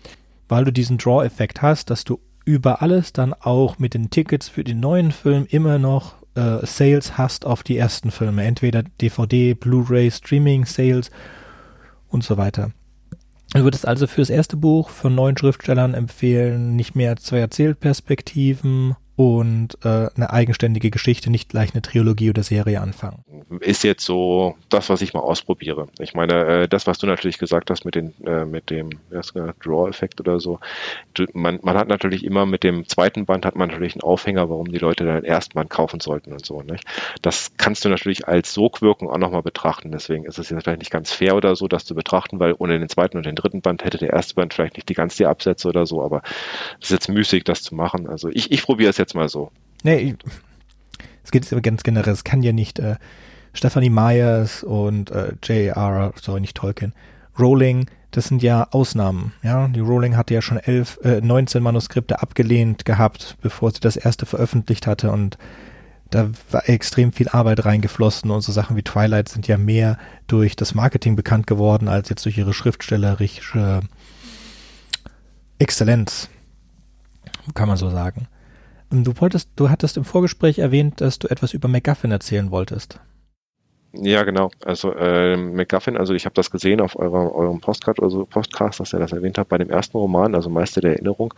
weil 0.49 0.65
du 0.65 0.73
diesen 0.73 0.99
Draw-Effekt 0.99 1.63
hast, 1.63 1.91
dass 1.91 2.05
du 2.05 2.21
über 2.45 2.81
alles 2.81 3.13
dann 3.13 3.35
auch 3.35 3.79
mit 3.79 3.95
den 3.95 4.11
Tickets 4.11 4.49
für 4.49 4.65
den 4.65 4.81
neuen 4.81 5.13
Film 5.13 5.47
immer 5.51 5.79
noch 5.79 6.15
äh, 6.37 6.65
Sales 6.65 7.19
hast 7.19 7.45
auf 7.45 7.63
die 7.63 7.77
ersten 7.77 8.11
Filme. 8.11 8.45
Entweder 8.45 8.85
DVD, 9.01 9.55
Blu-ray, 9.55 10.11
Streaming, 10.11 10.65
Sales 10.65 11.11
und 12.09 12.23
so 12.23 12.37
weiter. 12.37 12.71
Du 13.57 13.65
würdest 13.65 13.89
also 13.89 14.07
fürs 14.07 14.29
erste 14.29 14.59
Buch 14.59 14.91
von 14.91 15.15
neuen 15.15 15.39
Schriftstellern 15.39 15.95
empfehlen, 15.95 16.77
nicht 16.77 16.95
mehr 16.95 17.17
zwei 17.17 17.39
Erzählperspektiven 17.39 18.97
und 19.17 19.79
äh, 19.83 20.09
eine 20.15 20.31
eigenständige 20.31 20.91
Geschichte, 20.91 21.31
nicht 21.31 21.49
gleich 21.49 21.73
eine 21.73 21.81
Trilogie 21.81 22.31
oder 22.31 22.43
Serie 22.43 22.83
anfangen. 22.83 23.25
Ist 23.61 23.83
jetzt 23.83 24.05
so 24.05 24.57
das, 24.69 24.91
was 24.91 25.01
ich 25.01 25.15
mal 25.15 25.21
ausprobiere. 25.21 25.89
Ich 25.99 26.15
meine, 26.15 26.65
äh, 26.65 26.69
das, 26.69 26.87
was 26.87 26.99
du 26.99 27.07
natürlich 27.07 27.39
gesagt 27.39 27.71
hast 27.71 27.87
mit, 27.87 27.95
den, 27.95 28.13
äh, 28.27 28.45
mit 28.45 28.69
dem 28.69 28.91
Draw-Effekt 29.11 30.21
oder 30.21 30.39
so, 30.39 30.61
du, 31.15 31.25
man, 31.33 31.61
man 31.63 31.79
hat 31.79 31.89
natürlich 31.89 32.25
immer 32.25 32.45
mit 32.45 32.63
dem 32.63 32.87
zweiten 32.87 33.25
Band 33.25 33.47
hat 33.47 33.57
man 33.57 33.71
natürlich 33.71 33.95
einen 33.95 34.03
Aufhänger, 34.03 34.51
warum 34.51 34.71
die 34.71 34.79
Leute 34.79 35.05
dann 35.07 35.23
den 35.23 35.25
ersten 35.25 35.55
Band 35.55 35.71
kaufen 35.71 36.01
sollten 36.01 36.33
und 36.33 36.45
so. 36.45 36.61
Nicht? 36.61 36.85
Das 37.23 37.53
kannst 37.57 37.87
du 37.87 37.89
natürlich 37.89 38.29
als 38.29 38.53
Sogwirkung 38.53 39.09
auch 39.09 39.19
nochmal 39.19 39.43
betrachten. 39.43 39.93
Deswegen 39.93 40.25
ist 40.25 40.39
es 40.39 40.51
jetzt 40.51 40.65
vielleicht 40.65 40.81
nicht 40.81 40.93
ganz 40.93 41.11
fair 41.11 41.37
oder 41.37 41.57
so, 41.57 41.69
das 41.69 41.87
zu 41.87 41.95
betrachten, 41.95 42.39
weil 42.39 42.55
ohne 42.59 42.79
den 42.79 42.91
zweiten 42.91 43.17
und 43.17 43.25
den 43.25 43.35
dritten 43.35 43.63
Band 43.63 43.83
hätte 43.83 43.97
der 43.97 44.11
erste 44.11 44.35
Band 44.35 44.53
vielleicht 44.53 44.77
nicht 44.77 44.91
die 44.91 44.95
ganz 44.95 45.17
die 45.17 45.27
Absätze 45.27 45.69
oder 45.69 45.87
so, 45.87 46.03
aber 46.03 46.21
es 46.81 46.89
ist 46.89 46.93
jetzt 46.93 47.09
müßig, 47.09 47.45
das 47.45 47.63
zu 47.63 47.75
machen. 47.75 48.09
Also 48.09 48.29
ich, 48.29 48.53
ich 48.53 48.63
probiere 48.63 48.91
es 48.91 48.99
jetzt 48.99 49.06
jetzt 49.07 49.15
mal 49.15 49.29
so. 49.29 49.51
Nee, 49.83 50.17
es 51.25 51.31
geht 51.31 51.45
jetzt 51.45 51.53
aber 51.53 51.63
ganz 51.63 51.83
generell. 51.83 52.13
Es 52.13 52.25
kann 52.25 52.43
ja 52.43 52.53
nicht 52.53 52.79
äh, 52.79 52.97
Stephanie 53.53 53.91
Myers 53.91 54.63
und 54.63 55.11
äh, 55.11 55.33
J.R., 55.43 56.13
sorry, 56.21 56.41
nicht 56.41 56.57
Tolkien, 56.57 56.93
Rowling, 57.39 57.87
das 58.11 58.27
sind 58.27 58.43
ja 58.43 58.67
Ausnahmen. 58.71 59.33
Ja, 59.43 59.69
die 59.69 59.81
Rowling 59.81 60.17
hatte 60.17 60.35
ja 60.35 60.43
schon 60.43 60.59
elf, 60.59 60.99
äh, 61.03 61.21
19 61.21 61.63
Manuskripte 61.63 62.21
abgelehnt 62.21 62.85
gehabt, 62.85 63.37
bevor 63.43 63.71
sie 63.71 63.81
das 63.81 63.97
erste 63.97 64.27
veröffentlicht 64.27 64.87
hatte 64.87 65.11
und 65.11 65.39
da 66.11 66.31
war 66.53 66.69
extrem 66.69 67.13
viel 67.13 67.29
Arbeit 67.29 67.65
reingeflossen 67.65 68.31
und 68.31 68.41
so 68.41 68.53
Sachen 68.53 68.77
wie 68.77 68.83
Twilight 68.83 69.29
sind 69.29 69.49
ja 69.49 69.59
mehr 69.59 69.99
durch 70.29 70.55
das 70.55 70.75
Marketing 70.75 71.17
bekannt 71.17 71.49
geworden 71.49 71.89
als 71.89 72.09
jetzt 72.09 72.25
durch 72.25 72.39
ihre 72.39 72.55
schriftstellerische 72.55 73.81
Exzellenz, 75.59 76.29
kann 77.55 77.67
man 77.67 77.77
so 77.77 77.91
sagen. 77.91 78.29
Du 78.91 79.13
wolltest, 79.21 79.51
du 79.57 79.69
hattest 79.69 79.97
im 79.97 80.05
Vorgespräch 80.05 80.59
erwähnt, 80.59 81.01
dass 81.01 81.19
du 81.19 81.29
etwas 81.29 81.55
über 81.55 81.69
McGuffin 81.69 82.13
erzählen 82.13 82.51
wolltest. 82.51 83.01
Ja, 84.03 84.25
genau. 84.25 84.51
Also 84.65 84.93
äh, 84.93 85.37
McGuffin, 85.37 85.97
also 85.97 86.13
ich 86.15 86.25
habe 86.27 86.35
das 86.35 86.51
gesehen 86.51 86.81
auf 86.81 86.97
eurer, 86.97 87.35
eurem 87.35 87.61
Postcard 87.61 87.99
oder 87.99 88.11
so, 88.11 88.27
Podcast, 88.27 88.81
dass 88.81 88.93
ihr 88.93 88.99
das 88.99 89.13
erwähnt 89.13 89.39
habt 89.39 89.49
bei 89.49 89.59
dem 89.59 89.71
ersten 89.71 89.97
Roman, 89.97 90.35
also 90.35 90.51
Meister 90.51 90.81
der 90.81 90.93
Erinnerung. 90.93 91.33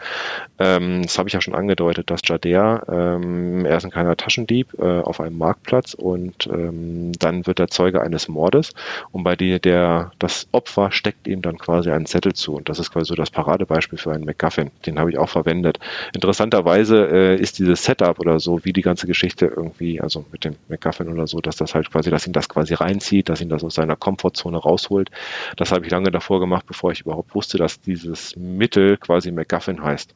Ähm, 0.59 1.03
das 1.03 1.19
habe 1.19 1.29
ich 1.29 1.35
ja 1.35 1.41
schon 1.41 1.55
angedeutet, 1.55 2.11
dass 2.11 2.21
Jadea, 2.25 2.83
ähm, 2.89 3.65
er 3.65 3.77
ist 3.77 3.85
ein 3.85 3.91
kleiner 3.91 4.17
Taschendieb 4.17 4.75
äh, 4.79 5.01
auf 5.01 5.21
einem 5.21 5.39
Marktplatz 5.39 5.95
und 5.95 6.47
ähm, 6.47 7.13
dann 7.19 7.47
wird 7.47 7.61
er 7.61 7.69
Zeuge 7.69 8.03
eines 8.03 8.29
Mordes 8.29 8.73
und 9.13 9.25
bei 9.25 9.37
dem 9.37 9.61
der 9.63 10.11
das 10.19 10.49
Opfer 10.53 10.91
steckt 10.91 11.27
ihm 11.29 11.43
dann 11.43 11.59
quasi 11.59 11.91
einen 11.91 12.07
Zettel 12.07 12.35
zu 12.35 12.55
und 12.55 12.69
das 12.69 12.79
ist 12.79 12.93
quasi 12.93 13.07
so 13.07 13.15
das 13.15 13.31
Paradebeispiel 13.31 13.99
für 13.99 14.13
einen 14.13 14.25
McGuffin. 14.25 14.71
Den 14.85 14.99
habe 14.99 15.11
ich 15.11 15.19
auch 15.19 15.29
verwendet. 15.29 15.79
Interessanterweise 16.15 17.09
äh, 17.11 17.41
ist 17.41 17.59
dieses 17.59 17.85
Setup 17.85 18.19
oder 18.19 18.41
so, 18.41 18.65
wie 18.65 18.73
die 18.73 18.83
ganze 18.83 19.07
Geschichte 19.07 19.47
irgendwie, 19.47 20.01
also 20.01 20.25
mit 20.33 20.45
dem 20.45 20.57
McGuffin 20.69 21.09
oder 21.09 21.27
so, 21.27 21.41
dass 21.41 21.57
das 21.57 21.75
halt 21.75 21.91
quasi, 21.91 22.11
dass 22.11 22.27
ihn 22.27 22.33
das 22.33 22.48
quasi 22.49 22.75
reinzieht, 22.75 23.29
dass 23.29 23.41
ihn 23.41 23.49
das 23.49 23.65
aus 23.65 23.75
seiner 23.75 23.97
Komfortzone 23.97 24.59
rausholt. 24.59 25.11
Das 25.57 25.73
habe 25.73 25.85
ich 25.85 25.91
lange 25.91 26.11
davor 26.11 26.41
gemacht, 26.41 26.67
bevor 26.67 26.93
ich 26.93 27.01
überhaupt 27.03 27.35
wusste, 27.35 27.59
dass 27.59 27.81
dieses 27.81 28.37
Mittel 28.37 28.97
quasi 28.97 29.31
MacGuffin 29.31 29.83
heißt. 29.83 30.15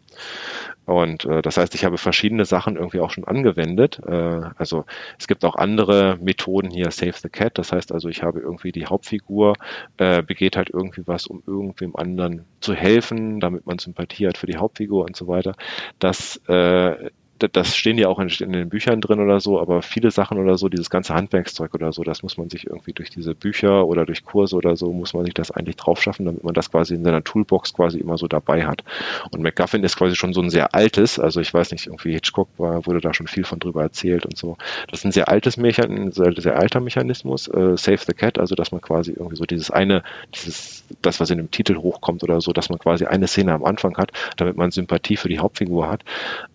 Und 0.84 1.24
äh, 1.26 1.42
das 1.42 1.56
heißt, 1.56 1.74
ich 1.74 1.84
habe 1.84 1.96
verschiedene 1.96 2.44
Sachen 2.44 2.76
irgendwie 2.76 3.00
auch 3.00 3.10
schon 3.10 3.24
angewendet. 3.24 4.00
Äh, 4.06 4.40
also 4.56 4.84
es 5.18 5.28
gibt 5.28 5.44
auch 5.44 5.54
andere 5.56 6.18
Methoden 6.20 6.70
hier, 6.70 6.90
Save 6.90 7.14
the 7.22 7.28
Cat. 7.28 7.58
Das 7.58 7.72
heißt 7.72 7.92
also, 7.92 8.08
ich 8.08 8.22
habe 8.22 8.40
irgendwie 8.40 8.72
die 8.72 8.86
Hauptfigur, 8.86 9.54
äh, 9.98 10.22
begeht 10.22 10.56
halt 10.56 10.70
irgendwie 10.70 11.06
was, 11.06 11.26
um 11.26 11.42
irgendwem 11.46 11.94
anderen 11.94 12.44
zu 12.60 12.74
helfen, 12.74 13.38
damit 13.38 13.66
man 13.66 13.78
Sympathie 13.78 14.26
hat 14.26 14.38
für 14.38 14.46
die 14.46 14.56
Hauptfigur 14.56 15.04
und 15.04 15.16
so 15.16 15.28
weiter. 15.28 15.54
Das 15.98 16.40
äh, 16.48 17.10
das 17.48 17.76
stehen 17.76 17.98
ja 17.98 18.08
auch 18.08 18.18
in, 18.18 18.28
in, 18.28 18.52
den 18.52 18.68
Büchern 18.68 19.00
drin 19.00 19.20
oder 19.20 19.40
so, 19.40 19.60
aber 19.60 19.82
viele 19.82 20.10
Sachen 20.10 20.38
oder 20.38 20.56
so, 20.58 20.68
dieses 20.68 20.90
ganze 20.90 21.14
Handwerkszeug 21.14 21.74
oder 21.74 21.92
so, 21.92 22.02
das 22.02 22.22
muss 22.22 22.36
man 22.36 22.50
sich 22.50 22.66
irgendwie 22.66 22.92
durch 22.92 23.10
diese 23.10 23.34
Bücher 23.34 23.86
oder 23.86 24.06
durch 24.06 24.24
Kurse 24.24 24.56
oder 24.56 24.76
so, 24.76 24.92
muss 24.92 25.14
man 25.14 25.24
sich 25.24 25.34
das 25.34 25.50
eigentlich 25.50 25.76
drauf 25.76 26.02
schaffen, 26.02 26.26
damit 26.26 26.44
man 26.44 26.54
das 26.54 26.70
quasi 26.70 26.94
in 26.94 27.04
seiner 27.04 27.24
Toolbox 27.24 27.74
quasi 27.74 27.98
immer 27.98 28.18
so 28.18 28.28
dabei 28.28 28.66
hat. 28.66 28.84
Und 29.30 29.42
MacGuffin 29.42 29.84
ist 29.84 29.96
quasi 29.96 30.16
schon 30.16 30.32
so 30.32 30.40
ein 30.40 30.50
sehr 30.50 30.74
altes, 30.74 31.18
also 31.18 31.40
ich 31.40 31.52
weiß 31.52 31.72
nicht, 31.72 31.86
irgendwie 31.86 32.12
Hitchcock 32.12 32.48
war, 32.58 32.86
wurde 32.86 33.00
da 33.00 33.14
schon 33.14 33.26
viel 33.26 33.44
von 33.44 33.58
drüber 33.58 33.82
erzählt 33.82 34.26
und 34.26 34.36
so. 34.36 34.56
Das 34.90 35.00
ist 35.00 35.04
ein 35.04 35.12
sehr 35.12 35.28
altes 35.28 35.56
Mechanismus, 35.56 36.14
sehr, 36.14 36.32
sehr 36.36 36.58
alter 36.58 36.80
Mechanismus, 36.80 37.48
äh, 37.48 37.76
Save 37.76 38.00
the 38.06 38.12
Cat, 38.12 38.38
also 38.38 38.54
dass 38.54 38.72
man 38.72 38.80
quasi 38.80 39.12
irgendwie 39.12 39.36
so 39.36 39.44
dieses 39.44 39.70
eine, 39.70 40.02
dieses, 40.34 40.84
das, 41.00 41.20
was 41.20 41.30
in 41.30 41.38
dem 41.38 41.50
Titel 41.50 41.76
hochkommt 41.76 42.22
oder 42.22 42.40
so, 42.40 42.52
dass 42.52 42.68
man 42.68 42.78
quasi 42.78 43.04
eine 43.04 43.26
Szene 43.26 43.52
am 43.52 43.64
Anfang 43.64 43.96
hat, 43.96 44.12
damit 44.36 44.56
man 44.56 44.70
Sympathie 44.70 45.16
für 45.16 45.28
die 45.28 45.38
Hauptfigur 45.38 45.88
hat. 45.88 46.04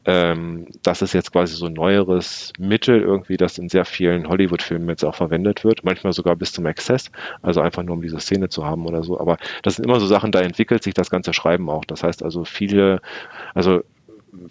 Ähm, 0.05 0.67
das 0.83 1.01
ist 1.01 1.13
jetzt 1.13 1.31
quasi 1.31 1.55
so 1.55 1.67
ein 1.67 1.73
neueres 1.73 2.53
Mittel 2.57 3.01
irgendwie, 3.01 3.37
das 3.37 3.57
in 3.57 3.69
sehr 3.69 3.85
vielen 3.85 4.27
Hollywood-Filmen 4.27 4.89
jetzt 4.89 5.03
auch 5.03 5.15
verwendet 5.15 5.63
wird, 5.63 5.83
manchmal 5.83 6.13
sogar 6.13 6.35
bis 6.35 6.53
zum 6.53 6.65
Exzess, 6.65 7.11
also 7.41 7.61
einfach 7.61 7.83
nur 7.83 7.95
um 7.95 8.01
diese 8.01 8.19
Szene 8.19 8.49
zu 8.49 8.65
haben 8.65 8.85
oder 8.85 9.03
so. 9.03 9.19
Aber 9.19 9.37
das 9.63 9.75
sind 9.75 9.85
immer 9.85 9.99
so 9.99 10.07
Sachen, 10.07 10.31
da 10.31 10.41
entwickelt 10.41 10.83
sich 10.83 10.93
das 10.93 11.09
ganze 11.09 11.33
Schreiben 11.33 11.69
auch. 11.69 11.85
Das 11.85 12.03
heißt 12.03 12.23
also 12.23 12.45
viele, 12.45 13.01
also 13.53 13.83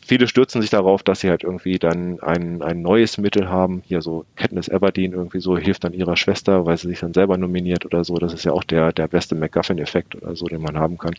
viele 0.05 0.29
stürzen 0.29 0.61
sich 0.61 0.71
darauf, 0.71 1.03
dass 1.03 1.21
sie 1.21 1.31
halt 1.31 1.43
irgendwie 1.45 1.79
dann 1.79 2.21
ein, 2.21 2.63
ein 2.63 2.83
neues 2.83 3.19
Mittel 3.19 3.49
haben. 3.49 3.83
Hier 3.87 4.03
so 4.03 4.25
Katniss 4.37 4.69
Everdeen 4.69 5.13
irgendwie 5.13 5.41
so 5.41 5.57
hilft 5.57 5.85
dann 5.85 5.93
ihrer 5.93 6.17
Schwester, 6.17 6.67
weil 6.67 6.77
sie 6.77 6.89
sich 6.89 7.01
dann 7.01 7.15
selber 7.15 7.37
nominiert 7.37 7.85
oder 7.85 8.05
so. 8.05 8.15
Das 8.17 8.33
ist 8.33 8.45
ja 8.45 8.53
auch 8.53 8.65
der, 8.65 8.93
der 8.93 9.09
beste 9.09 9.35
MacGuffin-Effekt 9.35 10.15
oder 10.17 10.37
so, 10.37 10.47
den 10.47 10.63
man 10.63 10.79
haben 10.79 10.99
kann. 10.99 11.15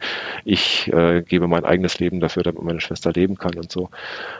Ich 0.45 0.91
äh, 0.93 1.21
gebe 1.21 1.47
mein 1.47 1.65
eigenes 1.65 1.99
Leben 1.99 2.19
dafür, 2.19 2.43
damit 2.43 2.63
meine 2.63 2.81
Schwester 2.81 3.11
leben 3.11 3.37
kann 3.37 3.55
und 3.55 3.71
so. 3.71 3.89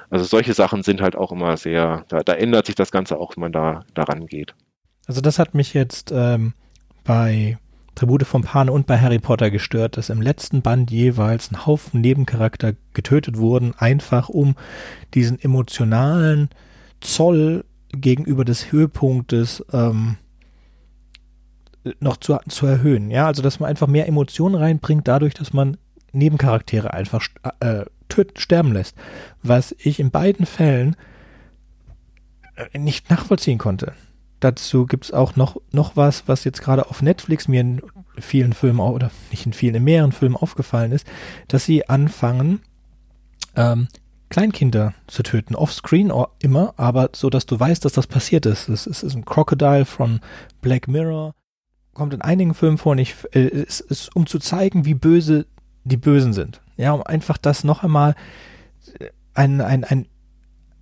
Also 0.10 0.26
solche 0.26 0.54
Sachen 0.54 0.84
sind 0.84 1.02
halt 1.02 1.16
auch 1.16 1.32
immer 1.32 1.58
sehr, 1.58 2.06
da, 2.10 2.24
da 2.24 2.34
ändert 2.34 2.66
sich 2.66 2.76
das 2.76 2.92
Ganze 2.92 3.18
auch, 3.18 3.36
wenn 3.36 3.42
man 3.42 3.52
da 3.52 3.86
daran 3.94 4.28
geht. 4.28 4.54
Also 5.08 5.22
das 5.22 5.40
hat 5.40 5.54
mich 5.54 5.74
jetzt 5.74 6.12
ähm, 6.14 6.54
bei 7.04 7.58
Tribute 7.98 8.26
vom 8.26 8.44
Pan 8.44 8.70
und 8.70 8.86
bei 8.86 9.00
Harry 9.00 9.18
Potter 9.18 9.50
gestört, 9.50 9.98
dass 9.98 10.10
im 10.10 10.22
letzten 10.22 10.62
Band 10.62 10.92
jeweils 10.92 11.52
ein 11.52 11.66
Haufen 11.66 12.02
Nebencharakter 12.02 12.74
getötet 12.94 13.38
wurden, 13.38 13.74
einfach 13.76 14.30
um 14.30 14.56
diesen 15.16 15.42
emotionalen 15.42 16.50
Zoll 17.02 17.66
gegenüber 17.90 18.46
des 18.46 18.72
Höhepunktes 18.72 19.66
ähm, 19.74 20.18
noch 22.00 22.18
zu, 22.18 22.38
zu 22.48 22.68
erhöhen. 22.68 23.10
Ja, 23.10 23.26
also 23.26 23.42
dass 23.42 23.60
man 23.60 23.70
einfach 23.70 23.88
mehr 23.88 24.08
Emotionen 24.08 24.56
reinbringt, 24.56 25.08
dadurch, 25.08 25.34
dass 25.34 25.54
man 25.54 25.78
Nebencharaktere 26.12 26.94
einfach 26.94 27.28
äh, 27.60 27.86
töten, 28.10 28.40
sterben 28.40 28.74
lässt. 28.74 28.96
Was 29.42 29.76
ich 29.80 30.00
in 30.00 30.12
beiden 30.12 30.46
Fällen 30.46 30.96
äh, 32.56 32.78
nicht 32.78 33.10
nachvollziehen 33.10 33.58
konnte. 33.58 33.94
Dazu 34.40 34.86
gibt 34.86 35.06
es 35.06 35.12
auch 35.12 35.36
noch, 35.36 35.58
noch 35.72 35.96
was, 35.96 36.28
was 36.28 36.44
jetzt 36.44 36.62
gerade 36.62 36.90
auf 36.90 37.02
Netflix 37.02 37.48
mir 37.48 37.62
in 37.62 37.82
vielen 38.20 38.54
Filmen, 38.54 38.80
oder 38.80 39.12
nicht 39.32 39.46
in 39.46 39.54
vielen, 39.54 39.76
in 39.76 39.84
mehreren 39.84 40.12
Filmen 40.12 40.36
aufgefallen 40.36 40.92
ist, 40.92 41.08
dass 41.48 41.66
sie 41.66 41.90
anfangen, 41.90 42.62
ähm, 43.56 43.88
Kleinkinder 44.30 44.94
zu 45.08 45.24
töten, 45.24 45.56
offscreen 45.56 46.12
immer, 46.40 46.74
aber 46.78 47.10
so, 47.14 47.30
dass 47.30 47.46
du 47.46 47.60
weißt, 47.60 47.86
dass 47.86 47.94
das 47.94 48.08
passiert 48.08 48.46
ist. 48.46 48.68
Es 48.68 48.86
ist, 48.86 49.04
ein 49.04 49.26
Crocodile 49.26 49.86
von 49.86 50.20
Black 50.62 50.88
Mirror, 50.88 51.34
kommt 51.94 52.14
in 52.14 52.22
einigen 52.22 52.54
Filmen 52.54 52.78
vor, 52.78 52.96
nicht, 52.96 53.16
äh, 53.32 53.48
es 53.48 53.80
ist, 53.80 54.16
um 54.16 54.28
zu 54.28 54.40
zeigen, 54.40 54.86
wie 54.86 54.94
böse 54.94 55.46
die 55.84 55.98
Bösen 55.98 56.34
sind. 56.34 56.62
Ja, 56.76 56.92
um 56.92 57.02
einfach 57.04 57.38
das 57.38 57.64
noch 57.64 57.84
einmal 57.84 58.16
ein, 59.34 59.62
ein, 59.62 59.84
ein 59.84 60.08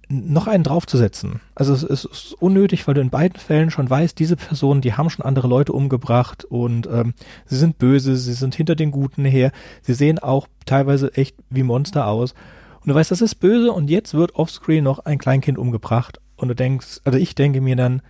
noch 0.10 0.48
einen 0.48 0.64
draufzusetzen. 0.64 1.42
Also 1.56 1.74
es 1.74 1.84
ist 1.84 2.36
unnötig, 2.40 2.88
weil 2.88 2.94
du 2.94 3.02
in 3.02 3.10
beiden 3.10 3.40
Fällen 3.40 3.72
schon 3.72 3.90
weißt, 3.90 4.18
diese 4.18 4.36
Personen, 4.36 4.82
die 4.82 4.94
haben 4.94 5.10
schon 5.10 5.26
andere 5.26 5.48
Leute 5.48 5.74
umgebracht 5.74 6.46
und 6.46 6.88
ähm, 6.88 7.14
sie 7.46 7.58
sind 7.58 7.78
böse, 7.78 8.16
sie 8.16 8.34
sind 8.34 8.56
hinter 8.56 8.76
den 8.76 8.92
Guten 8.92 9.26
her, 9.26 9.52
sie 9.82 9.94
sehen 9.94 10.20
auch 10.20 10.48
teilweise 10.66 11.14
echt 11.16 11.36
wie 11.50 11.64
Monster 11.64 12.08
aus. 12.08 12.34
Und 12.82 12.90
du 12.90 12.96
weißt, 12.96 13.10
das 13.10 13.22
ist 13.22 13.36
böse 13.36 13.72
und 13.72 13.90
jetzt 13.90 14.14
wird 14.14 14.36
offscreen 14.36 14.84
noch 14.84 15.00
ein 15.00 15.18
Kleinkind 15.18 15.58
umgebracht 15.58 16.20
Und 16.36 16.50
du 16.50 16.56
denkst, 16.56 17.02
also 17.04 17.18
ich 17.18 17.34
denke 17.34 17.62
mir 17.62 17.76
dann, 17.76 18.02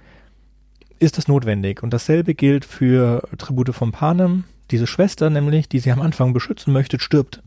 ist 1.00 1.18
das 1.18 1.28
notwendig? 1.28 1.84
Und 1.84 1.94
dasselbe 1.94 2.36
gilt 2.36 2.66
für 2.66 3.28
Tribute 3.38 3.74
von 3.74 3.92
Panem. 3.92 4.46
Diese 4.72 4.88
Schwester 4.88 5.30
nämlich, 5.30 5.70
die 5.70 5.80
sie 5.80 5.92
am 5.92 6.02
Anfang 6.02 6.34
beschützen 6.34 6.74
möchte, 6.74 7.00
stirbt 7.00 7.42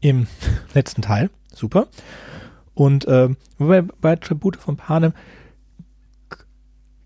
im 0.00 0.26
letzten 0.74 1.02
Teil. 1.02 1.30
Super. 1.54 1.88
Und 2.80 3.04
äh, 3.04 3.28
bei, 3.58 3.82
bei 3.82 4.16
Tribute 4.16 4.56
von 4.56 4.78
Panem 4.78 5.12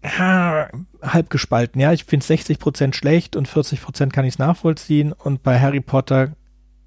halb 0.04 1.30
gespalten. 1.30 1.80
Ja, 1.80 1.92
ich 1.92 2.04
finde 2.04 2.24
60% 2.24 2.94
schlecht 2.94 3.34
und 3.34 3.48
40% 3.48 4.10
kann 4.10 4.24
ich 4.24 4.34
es 4.34 4.38
nachvollziehen. 4.38 5.12
Und 5.12 5.42
bei 5.42 5.58
Harry 5.58 5.80
Potter 5.80 6.36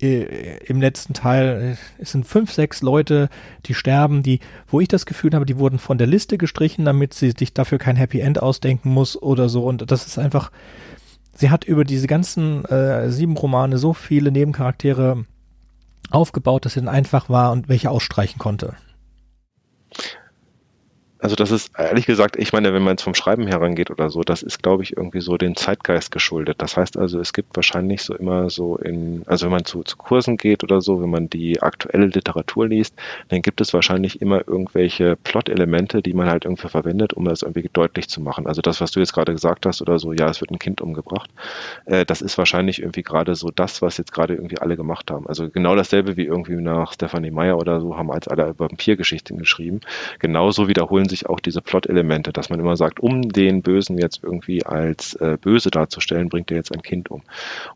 äh, 0.02 0.64
im 0.68 0.80
letzten 0.80 1.14
Teil, 1.14 1.76
äh, 1.76 2.02
es 2.02 2.14
sind 2.14 2.26
fünf, 2.26 2.54
sechs 2.54 2.82
Leute, 2.82 3.28
die 3.66 3.74
sterben, 3.74 4.24
die, 4.24 4.40
wo 4.68 4.80
ich 4.80 4.88
das 4.88 5.06
Gefühl 5.06 5.34
habe, 5.34 5.46
die 5.46 5.58
wurden 5.58 5.80
von 5.80 5.98
der 5.98 6.08
Liste 6.08 6.38
gestrichen, 6.38 6.86
damit 6.86 7.14
sie 7.14 7.34
sich 7.38 7.54
dafür 7.54 7.80
kein 7.80 7.98
Happy 7.98 8.22
End 8.22 8.42
ausdenken 8.42 8.92
muss 8.92 9.22
oder 9.22 9.50
so. 9.50 9.66
Und 9.66 9.92
das 9.92 10.08
ist 10.08 10.18
einfach, 10.18 10.50
sie 11.34 11.50
hat 11.50 11.66
über 11.66 11.84
diese 11.84 12.08
ganzen 12.08 12.64
äh, 12.64 13.12
sieben 13.12 13.36
Romane 13.36 13.80
so 13.80 13.94
viele 13.94 14.32
Nebencharaktere 14.32 15.26
aufgebaut, 16.10 16.66
dass 16.66 16.74
sie 16.74 16.82
dann 16.82 16.90
einfach 16.90 17.30
war 17.30 17.52
und 17.52 17.70
welche 17.70 17.90
ausstreichen 17.90 18.40
konnte. 18.40 18.76
Also 21.20 21.36
das 21.36 21.52
ist 21.52 21.72
ehrlich 21.78 22.06
gesagt, 22.06 22.36
ich 22.36 22.54
meine, 22.54 22.74
wenn 22.74 22.84
man 22.84 22.94
jetzt 22.94 23.04
vom 23.04 23.16
Schreiben 23.16 23.48
herangeht 23.48 23.90
oder 23.90 24.10
so, 24.10 24.22
das 24.22 24.44
ist, 24.44 24.62
glaube 24.62 24.84
ich, 24.84 24.96
irgendwie 24.96 25.22
so 25.22 25.38
den 25.38 25.56
Zeitgeist 25.56 26.12
geschuldet. 26.12 26.62
Das 26.62 26.78
heißt 26.78 26.98
also, 26.98 27.20
es 27.20 27.34
gibt 27.34 27.56
wahrscheinlich 27.56 28.04
so 28.04 28.14
immer 28.16 28.50
so 28.50 28.78
in, 28.78 29.24
also 29.26 29.46
wenn 29.46 29.52
man 29.52 29.66
zu, 29.66 29.84
zu 29.84 29.98
Kursen 29.98 30.38
geht 30.38 30.64
oder 30.64 30.80
so, 30.82 31.02
wenn 31.02 31.10
man 31.10 31.30
die 31.30 31.62
aktuelle 31.62 32.06
Literatur 32.06 32.68
liest, 32.68 32.94
dann 33.30 33.42
gibt 33.42 33.62
es 33.62 33.74
wahrscheinlich 33.74 34.22
immer 34.22 34.48
irgendwelche 34.48 35.16
Plot-Elemente, 35.16 36.04
die 36.04 36.14
man 36.14 36.30
halt 36.30 36.46
irgendwie 36.46 36.68
verwendet, 36.68 37.14
um 37.14 37.26
das 37.26 37.42
irgendwie 37.42 37.70
deutlich 37.74 38.10
zu 38.10 38.22
machen. 38.22 38.46
Also 38.46 38.62
das, 38.62 38.80
was 38.80 38.92
du 38.92 39.00
jetzt 39.00 39.14
gerade 39.14 39.34
gesagt 39.34 39.66
hast 39.66 39.82
oder 39.82 39.98
so, 39.98 40.14
ja, 40.14 40.30
es 40.30 40.42
wird 40.42 40.52
ein 40.52 40.60
Kind 40.60 40.82
umgebracht, 40.82 41.32
äh, 41.86 42.06
das 42.06 42.22
ist 42.22 42.38
wahrscheinlich 42.38 42.80
irgendwie 42.82 43.04
gerade 43.04 43.34
so 43.34 43.50
das, 43.50 43.82
was 43.82 43.98
jetzt 43.98 44.14
gerade 44.14 44.36
irgendwie 44.36 44.60
alle 44.60 44.78
gemacht 44.78 45.10
haben. 45.10 45.28
Also 45.28 45.50
genau 45.50 45.76
dasselbe 45.76 46.16
wie 46.16 46.26
irgendwie 46.26 46.56
nach 46.56 46.94
Stephanie 46.94 47.32
Meyer 47.32 47.58
oder 47.58 47.82
so 47.82 47.98
haben 47.98 48.12
als 48.12 48.28
alle 48.28 48.58
Vampirgeschichten 48.60 49.38
geschrieben. 49.38 49.82
Genauso 50.20 50.68
wiederholen 50.68 51.07
wiederholen 51.08 51.10
sich 51.10 51.30
auch 51.30 51.40
diese 51.40 51.62
Plot-Elemente, 51.62 52.32
dass 52.32 52.50
man 52.50 52.60
immer 52.60 52.76
sagt, 52.76 53.00
um 53.00 53.22
den 53.30 53.62
Bösen 53.62 53.98
jetzt 53.98 54.24
irgendwie 54.24 54.66
als 54.66 55.16
äh, 55.16 55.38
böse 55.40 55.72
darzustellen, 55.72 56.30
bringt 56.30 56.52
er 56.52 56.58
jetzt 56.58 56.74
ein 56.74 56.82
Kind 56.82 57.10
um. 57.10 57.24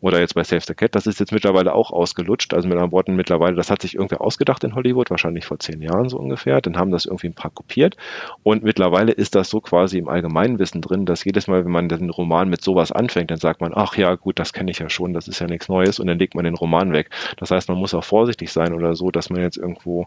Oder 0.02 0.20
jetzt 0.20 0.36
bei 0.36 0.44
Save 0.44 0.62
the 0.62 0.74
Cat, 0.74 0.96
das 0.96 1.08
ist 1.08 1.20
jetzt 1.20 1.32
mittlerweile 1.32 1.74
auch 1.74 1.92
ausgelutscht. 1.92 2.54
Also 2.54 2.68
mit 2.68 2.78
anderen 2.78 2.92
Worten, 2.92 3.16
mittlerweile, 3.16 3.56
das 3.56 3.72
hat 3.72 3.82
sich 3.82 3.96
irgendwer 3.96 4.22
ausgedacht 4.22 4.64
in 4.64 4.76
Hollywood, 4.76 5.10
wahrscheinlich 5.10 5.46
vor 5.46 5.60
zehn 5.60 5.82
Jahren 5.82 6.10
so 6.10 6.18
ungefähr. 6.18 6.62
Dann 6.62 6.78
haben 6.78 6.92
das 6.92 7.06
irgendwie 7.06 7.28
ein 7.28 7.34
paar 7.34 7.52
kopiert. 7.52 7.96
Und 8.44 8.64
mittlerweile 8.64 9.12
ist 9.12 9.36
das 9.36 9.50
so 9.50 9.62
quasi 9.62 9.98
im 9.98 10.10
Allgemeinwissen 10.10 10.82
drin, 10.82 11.06
dass 11.06 11.24
jedes 11.24 11.48
Mal, 11.48 11.64
wenn 11.66 11.72
man 11.72 11.90
den 11.90 12.10
Roman 12.10 12.50
mit 12.50 12.62
sowas 12.62 12.92
anfängt, 12.92 13.32
dann 13.32 13.40
sagt 13.40 13.62
man, 13.62 13.72
ach 13.74 13.96
ja, 13.98 14.16
gut, 14.16 14.40
das 14.40 14.54
kenne 14.54 14.72
ich 14.72 14.80
ja 14.80 14.90
schon, 14.90 15.14
das 15.14 15.28
ist 15.28 15.40
ja 15.40 15.48
nichts 15.48 15.70
Neues 15.70 16.00
und 16.00 16.08
dann 16.08 16.20
legt 16.20 16.36
man 16.36 16.46
den 16.46 16.56
Roman 16.56 16.94
weg. 16.94 17.10
Das 17.38 17.52
heißt, 17.52 17.70
man 17.70 17.78
muss 17.78 17.94
auch 17.94 18.04
vorsichtig 18.04 18.52
sein 18.52 18.74
oder 18.74 18.96
so, 18.96 19.12
dass 19.12 19.30
man 19.30 19.42
jetzt 19.42 19.58
irgendwo 19.58 20.06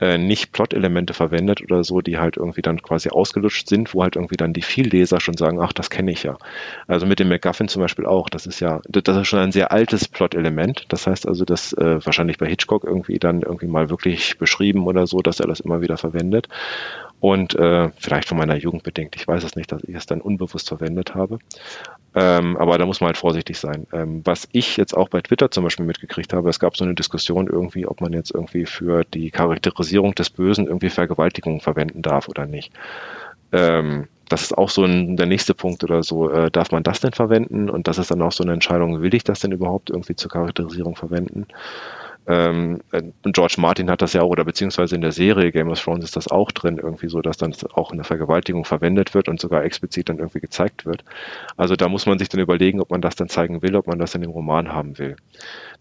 äh, 0.00 0.18
nicht 0.18 0.52
Plot-Elemente 0.52 1.14
verwendet 1.14 1.62
oder 1.62 1.84
so, 1.84 2.00
die 2.00 2.18
halt 2.18 2.36
irgendwie 2.36 2.62
dann 2.66 2.82
quasi 2.82 3.10
ausgelutscht 3.10 3.68
sind, 3.68 3.94
wo 3.94 4.02
halt 4.02 4.16
irgendwie 4.16 4.36
dann 4.36 4.52
die 4.52 4.62
Vielleser 4.62 5.20
schon 5.20 5.36
sagen, 5.36 5.60
ach, 5.60 5.72
das 5.72 5.90
kenne 5.90 6.10
ich 6.10 6.22
ja. 6.22 6.36
Also 6.86 7.06
mit 7.06 7.18
dem 7.18 7.28
MacGuffin 7.28 7.68
zum 7.68 7.82
Beispiel 7.82 8.06
auch, 8.06 8.28
das 8.28 8.46
ist 8.46 8.60
ja, 8.60 8.80
das 8.88 9.16
ist 9.16 9.28
schon 9.28 9.40
ein 9.40 9.52
sehr 9.52 9.72
altes 9.72 10.08
Plot-Element. 10.08 10.86
Das 10.88 11.06
heißt 11.06 11.26
also, 11.28 11.44
das 11.44 11.72
äh, 11.72 12.04
wahrscheinlich 12.04 12.38
bei 12.38 12.46
Hitchcock 12.46 12.84
irgendwie 12.84 13.18
dann 13.18 13.42
irgendwie 13.42 13.66
mal 13.66 13.90
wirklich 13.90 14.38
beschrieben 14.38 14.86
oder 14.86 15.06
so, 15.06 15.20
dass 15.20 15.40
er 15.40 15.46
das 15.46 15.60
immer 15.60 15.80
wieder 15.80 15.96
verwendet. 15.96 16.48
Und 17.20 17.54
äh, 17.54 17.90
vielleicht 17.98 18.28
von 18.28 18.36
meiner 18.38 18.56
Jugend 18.56 18.82
bedingt, 18.82 19.16
ich 19.16 19.26
weiß 19.26 19.42
es 19.42 19.56
nicht, 19.56 19.72
dass 19.72 19.82
ich 19.84 19.94
es 19.94 20.06
dann 20.06 20.20
unbewusst 20.20 20.68
verwendet 20.68 21.14
habe. 21.14 21.38
Ähm, 22.18 22.56
aber 22.56 22.78
da 22.78 22.86
muss 22.86 23.00
man 23.00 23.08
halt 23.08 23.18
vorsichtig 23.18 23.58
sein. 23.58 23.86
Ähm, 23.92 24.22
was 24.24 24.48
ich 24.52 24.78
jetzt 24.78 24.96
auch 24.96 25.10
bei 25.10 25.20
Twitter 25.20 25.50
zum 25.50 25.64
Beispiel 25.64 25.84
mitgekriegt 25.84 26.32
habe, 26.32 26.48
es 26.48 26.58
gab 26.58 26.74
so 26.74 26.82
eine 26.82 26.94
Diskussion 26.94 27.46
irgendwie, 27.46 27.86
ob 27.86 28.00
man 28.00 28.14
jetzt 28.14 28.34
irgendwie 28.34 28.64
für 28.64 29.04
die 29.04 29.30
Charakterisierung 29.30 30.14
des 30.14 30.30
Bösen 30.30 30.66
irgendwie 30.66 30.88
Vergewaltigung 30.88 31.60
verwenden 31.60 32.00
darf 32.00 32.28
oder 32.28 32.46
nicht. 32.46 32.72
Ähm, 33.52 34.08
das 34.30 34.42
ist 34.42 34.56
auch 34.56 34.70
so 34.70 34.84
ein, 34.84 35.18
der 35.18 35.26
nächste 35.26 35.52
Punkt 35.52 35.84
oder 35.84 36.02
so. 36.02 36.30
Äh, 36.30 36.50
darf 36.50 36.72
man 36.72 36.82
das 36.82 37.00
denn 37.00 37.12
verwenden? 37.12 37.68
Und 37.68 37.86
das 37.86 37.98
ist 37.98 38.10
dann 38.10 38.22
auch 38.22 38.32
so 38.32 38.42
eine 38.42 38.54
Entscheidung, 38.54 39.02
will 39.02 39.14
ich 39.14 39.22
das 39.22 39.40
denn 39.40 39.52
überhaupt 39.52 39.90
irgendwie 39.90 40.16
zur 40.16 40.30
Charakterisierung 40.30 40.96
verwenden? 40.96 41.46
Ähm, 42.28 42.80
äh, 42.90 43.02
George 43.24 43.56
Martin 43.58 43.90
hat 43.90 44.02
das 44.02 44.12
ja 44.12 44.22
auch, 44.22 44.28
oder 44.28 44.44
beziehungsweise 44.44 44.94
in 44.94 45.00
der 45.00 45.12
Serie 45.12 45.52
Game 45.52 45.68
of 45.70 45.80
Thrones 45.80 46.04
ist 46.04 46.16
das 46.16 46.28
auch 46.28 46.50
drin, 46.50 46.78
irgendwie 46.78 47.08
so, 47.08 47.20
dass 47.22 47.36
dann 47.36 47.54
auch 47.74 47.92
in 47.92 47.98
der 47.98 48.04
Vergewaltigung 48.04 48.64
verwendet 48.64 49.14
wird 49.14 49.28
und 49.28 49.40
sogar 49.40 49.62
explizit 49.64 50.08
dann 50.08 50.18
irgendwie 50.18 50.40
gezeigt 50.40 50.86
wird. 50.86 51.04
Also 51.56 51.76
da 51.76 51.88
muss 51.88 52.06
man 52.06 52.18
sich 52.18 52.28
dann 52.28 52.40
überlegen, 52.40 52.80
ob 52.80 52.90
man 52.90 53.00
das 53.00 53.14
dann 53.14 53.28
zeigen 53.28 53.62
will, 53.62 53.76
ob 53.76 53.86
man 53.86 53.98
das 53.98 54.14
in 54.14 54.22
dem 54.22 54.30
Roman 54.30 54.72
haben 54.72 54.98
will. 54.98 55.16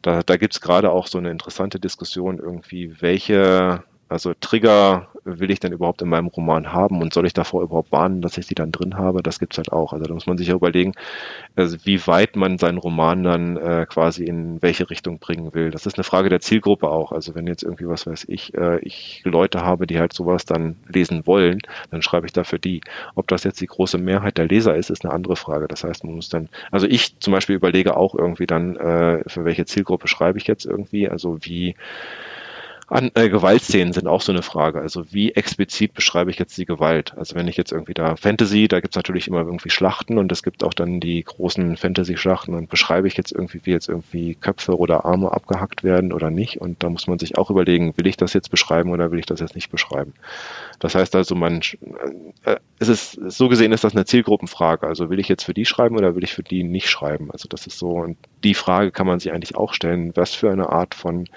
Da, 0.02 0.22
da 0.22 0.38
gibt 0.38 0.54
es 0.54 0.62
gerade 0.62 0.92
auch 0.92 1.08
so 1.08 1.18
eine 1.18 1.32
interessante 1.32 1.80
Diskussion 1.80 2.38
irgendwie, 2.38 3.02
welche 3.02 3.84
also 4.10 4.34
Trigger 4.40 5.08
will 5.24 5.50
ich 5.50 5.60
denn 5.60 5.74
überhaupt 5.74 6.04
in 6.04 6.10
meinem 6.10 6.28
Roman 6.28 6.72
haben 6.72 7.02
und 7.02 7.12
soll 7.12 7.26
ich 7.26 7.34
davor 7.34 7.64
überhaupt 7.64 7.92
warnen, 7.92 8.22
dass 8.22 8.38
ich 8.38 8.46
die 8.46 8.54
dann 8.54 8.72
drin 8.72 8.96
habe? 8.96 9.24
Das 9.24 9.40
gibt's 9.40 9.58
halt 9.58 9.72
auch. 9.72 9.92
Also 9.92 10.06
da 10.06 10.14
muss 10.14 10.28
man 10.28 10.38
sich 10.38 10.50
ja 10.50 10.54
überlegen, 10.54 10.94
also 11.56 11.78
wie 11.84 12.06
weit 12.06 12.36
man 12.36 12.60
seinen 12.60 12.78
Roman 12.78 13.24
dann 13.24 13.58
äh, 13.58 13.88
quasi 13.90 14.26
in 14.26 14.62
welche 14.62 14.90
Richtung 14.92 15.18
bringen 15.18 15.56
will. 15.56 15.72
Das 15.72 15.88
ist 15.88 15.98
eine 15.98 16.04
Frage 16.04 16.30
der 16.30 16.42
Zielgruppe 16.42 16.90
auch. 16.90 17.12
Also 17.12 17.34
wenn 17.34 17.48
jetzt 17.48 17.64
irgendwie, 17.64 17.88
was 17.88 18.06
weiß 18.06 18.26
ich, 18.28 18.54
äh, 18.54 18.78
ich 18.82 19.24
Leute 19.26 19.62
habe, 19.62 19.88
die 19.88 20.00
halt 20.00 20.14
sowas 20.14 20.46
dann 20.46 20.76
lesen 20.88 21.26
wollen, 21.26 21.60
dann 21.90 22.04
schreibe 22.04 22.28
ich 22.28 22.34
dafür 22.34 22.60
die. 22.60 22.82
Ob 23.16 23.28
das 23.28 23.44
jetzt 23.44 23.62
die 23.62 23.68
große 23.68 23.98
Mehrheit 23.98 24.38
der 24.38 24.48
Leser 24.48 24.76
ist, 24.76 24.92
ist 24.92 25.04
eine 25.04 25.14
andere 25.14 25.36
Frage. 25.36 25.68
Das 25.68 25.84
heißt, 25.84 26.04
man 26.04 26.14
muss 26.14 26.30
dann, 26.30 26.50
also 26.72 26.86
ich 26.86 27.18
zum 27.20 27.34
Beispiel 27.34 27.56
überlege 27.56 27.98
auch 27.98 28.14
irgendwie 28.14 28.46
dann, 28.46 28.76
äh, 28.76 29.24
für 29.28 29.44
welche 29.44 29.66
Zielgruppe 29.66 30.08
schreibe 30.08 30.38
ich 30.38 30.46
jetzt 30.46 30.66
irgendwie, 30.66 31.10
also 31.10 31.40
wie 31.42 31.76
an, 32.88 33.10
äh, 33.16 33.30
Gewaltszenen 33.30 33.94
sind 33.94 34.08
auch 34.08 34.22
so 34.22 34.32
eine 34.32 34.44
Frage. 34.44 34.80
Also 34.80 35.12
wie 35.12 35.32
explizit 35.32 35.94
beschreibe 35.94 36.30
ich 36.30 36.38
jetzt 36.38 36.58
die 36.58 36.66
Gewalt? 36.66 37.14
Also 37.18 37.36
wenn 37.36 37.48
ich 37.48 37.58
jetzt 37.58 37.72
irgendwie 37.72 37.96
da 37.96 38.16
Fantasy, 38.16 38.68
da 38.68 38.80
gibt's 38.80 38.96
natürlich 38.96 39.28
immer 39.28 39.42
irgendwie 39.42 39.72
Schlachten 39.72 40.18
und 40.18 40.32
es 40.32 40.44
gibt 40.44 40.64
auch 40.64 40.74
dann 40.74 41.00
die 41.00 41.24
großen 41.24 41.78
Fantasy-Schlachten 41.78 42.54
und 42.54 42.70
beschreibe 42.70 43.08
ich 43.08 43.18
jetzt 43.18 43.32
irgendwie, 43.32 43.62
wie 43.64 43.72
jetzt 43.72 43.90
irgendwie 43.90 44.36
Köpfe 44.36 44.78
oder 44.78 45.06
Arme 45.06 45.32
abgehackt 45.32 45.84
werden 45.84 46.14
oder 46.14 46.30
nicht. 46.30 46.58
Und 46.62 46.84
da 46.84 46.90
muss 46.90 47.08
man 47.08 47.18
sich 47.18 47.38
auch 47.38 47.50
überlegen, 47.50 47.94
will 47.98 48.08
ich 48.08 48.18
das 48.18 48.34
jetzt 48.34 48.52
beschreiben 48.52 48.92
oder 48.92 49.12
will 49.12 49.20
ich 49.20 49.26
das 49.26 49.40
jetzt 49.40 49.56
nicht 49.56 49.72
beschreiben? 49.72 50.14
Das 50.86 50.94
heißt 50.94 51.16
also, 51.16 51.34
man, 51.34 51.62
äh, 52.44 52.58
es 52.78 52.90
ist, 52.90 53.14
so 53.14 53.48
gesehen 53.48 53.72
ist 53.72 53.84
das 53.84 53.96
eine 53.96 54.06
Zielgruppenfrage. 54.06 54.86
Also 54.86 55.10
will 55.10 55.18
ich 55.18 55.28
jetzt 55.28 55.44
für 55.44 55.56
die 55.56 55.66
schreiben 55.66 55.98
oder 55.98 56.16
will 56.16 56.24
ich 56.24 56.36
für 56.36 56.44
die 56.44 56.64
nicht 56.64 56.92
schreiben? 56.92 57.32
Also 57.32 57.50
das 57.50 57.66
ist 57.66 57.80
so, 57.80 57.88
und 57.88 58.18
die 58.44 58.54
Frage 58.54 58.92
kann 58.92 59.08
man 59.08 59.20
sich 59.20 59.34
eigentlich 59.34 59.56
auch 59.56 59.74
stellen, 59.74 60.12
was 60.14 60.36
für 60.36 60.52
eine 60.52 60.70
Art 60.70 60.94
von, 60.94 61.28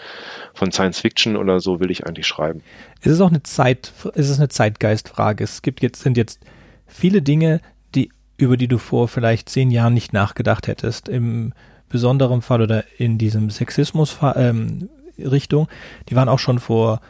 von 0.53 0.70
Science 0.70 1.01
Fiction 1.01 1.34
oder 1.34 1.61
so 1.61 1.80
will 1.80 1.90
ich 1.90 2.07
eigentlich 2.07 2.26
schreiben. 2.26 2.61
Es 3.01 3.11
ist 3.11 3.22
auch 3.22 3.30
eine 3.30 3.42
Zeit, 3.42 3.90
es 4.14 4.28
ist 4.28 4.38
eine 4.38 4.51
Zeitgeistfrage. 4.51 5.42
Es 5.44 5.62
gibt 5.62 5.80
jetzt, 5.80 6.03
sind 6.03 6.18
jetzt 6.18 6.44
viele 6.86 7.22
Dinge, 7.22 7.62
die, 7.94 8.12
über 8.36 8.59
die 8.59 8.68
du 8.68 8.76
vor 8.76 9.09
vielleicht 9.09 9.49
zehn 9.49 9.70
Jahren 9.70 9.94
nicht 9.94 10.12
nachgedacht 10.12 10.66
hättest. 10.66 11.09
Im 11.09 11.55
besonderen 11.88 12.42
Fall 12.42 12.61
oder 12.61 12.84
in 12.99 13.16
diesem 13.16 13.49
Sexismus 13.49 14.14
ähm, 14.36 14.90
die 15.16 16.16
waren 16.16 16.28
auch 16.28 16.38
schon 16.38 16.59
vor 16.59 17.01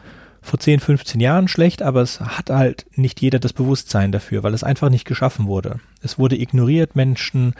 vor 0.41 0.59
10, 0.59 0.79
15 0.79 1.19
Jahren 1.19 1.47
schlecht, 1.47 1.81
aber 1.81 2.01
es 2.01 2.19
hat 2.19 2.49
halt 2.49 2.85
nicht 2.95 3.21
jeder 3.21 3.39
das 3.39 3.53
Bewusstsein 3.53 4.11
dafür, 4.11 4.43
weil 4.43 4.53
es 4.53 4.63
einfach 4.63 4.89
nicht 4.89 5.05
geschaffen 5.05 5.47
wurde. 5.47 5.79
Es 6.01 6.17
wurde 6.17 6.39
ignoriert, 6.39 6.95
Menschen 6.95 7.53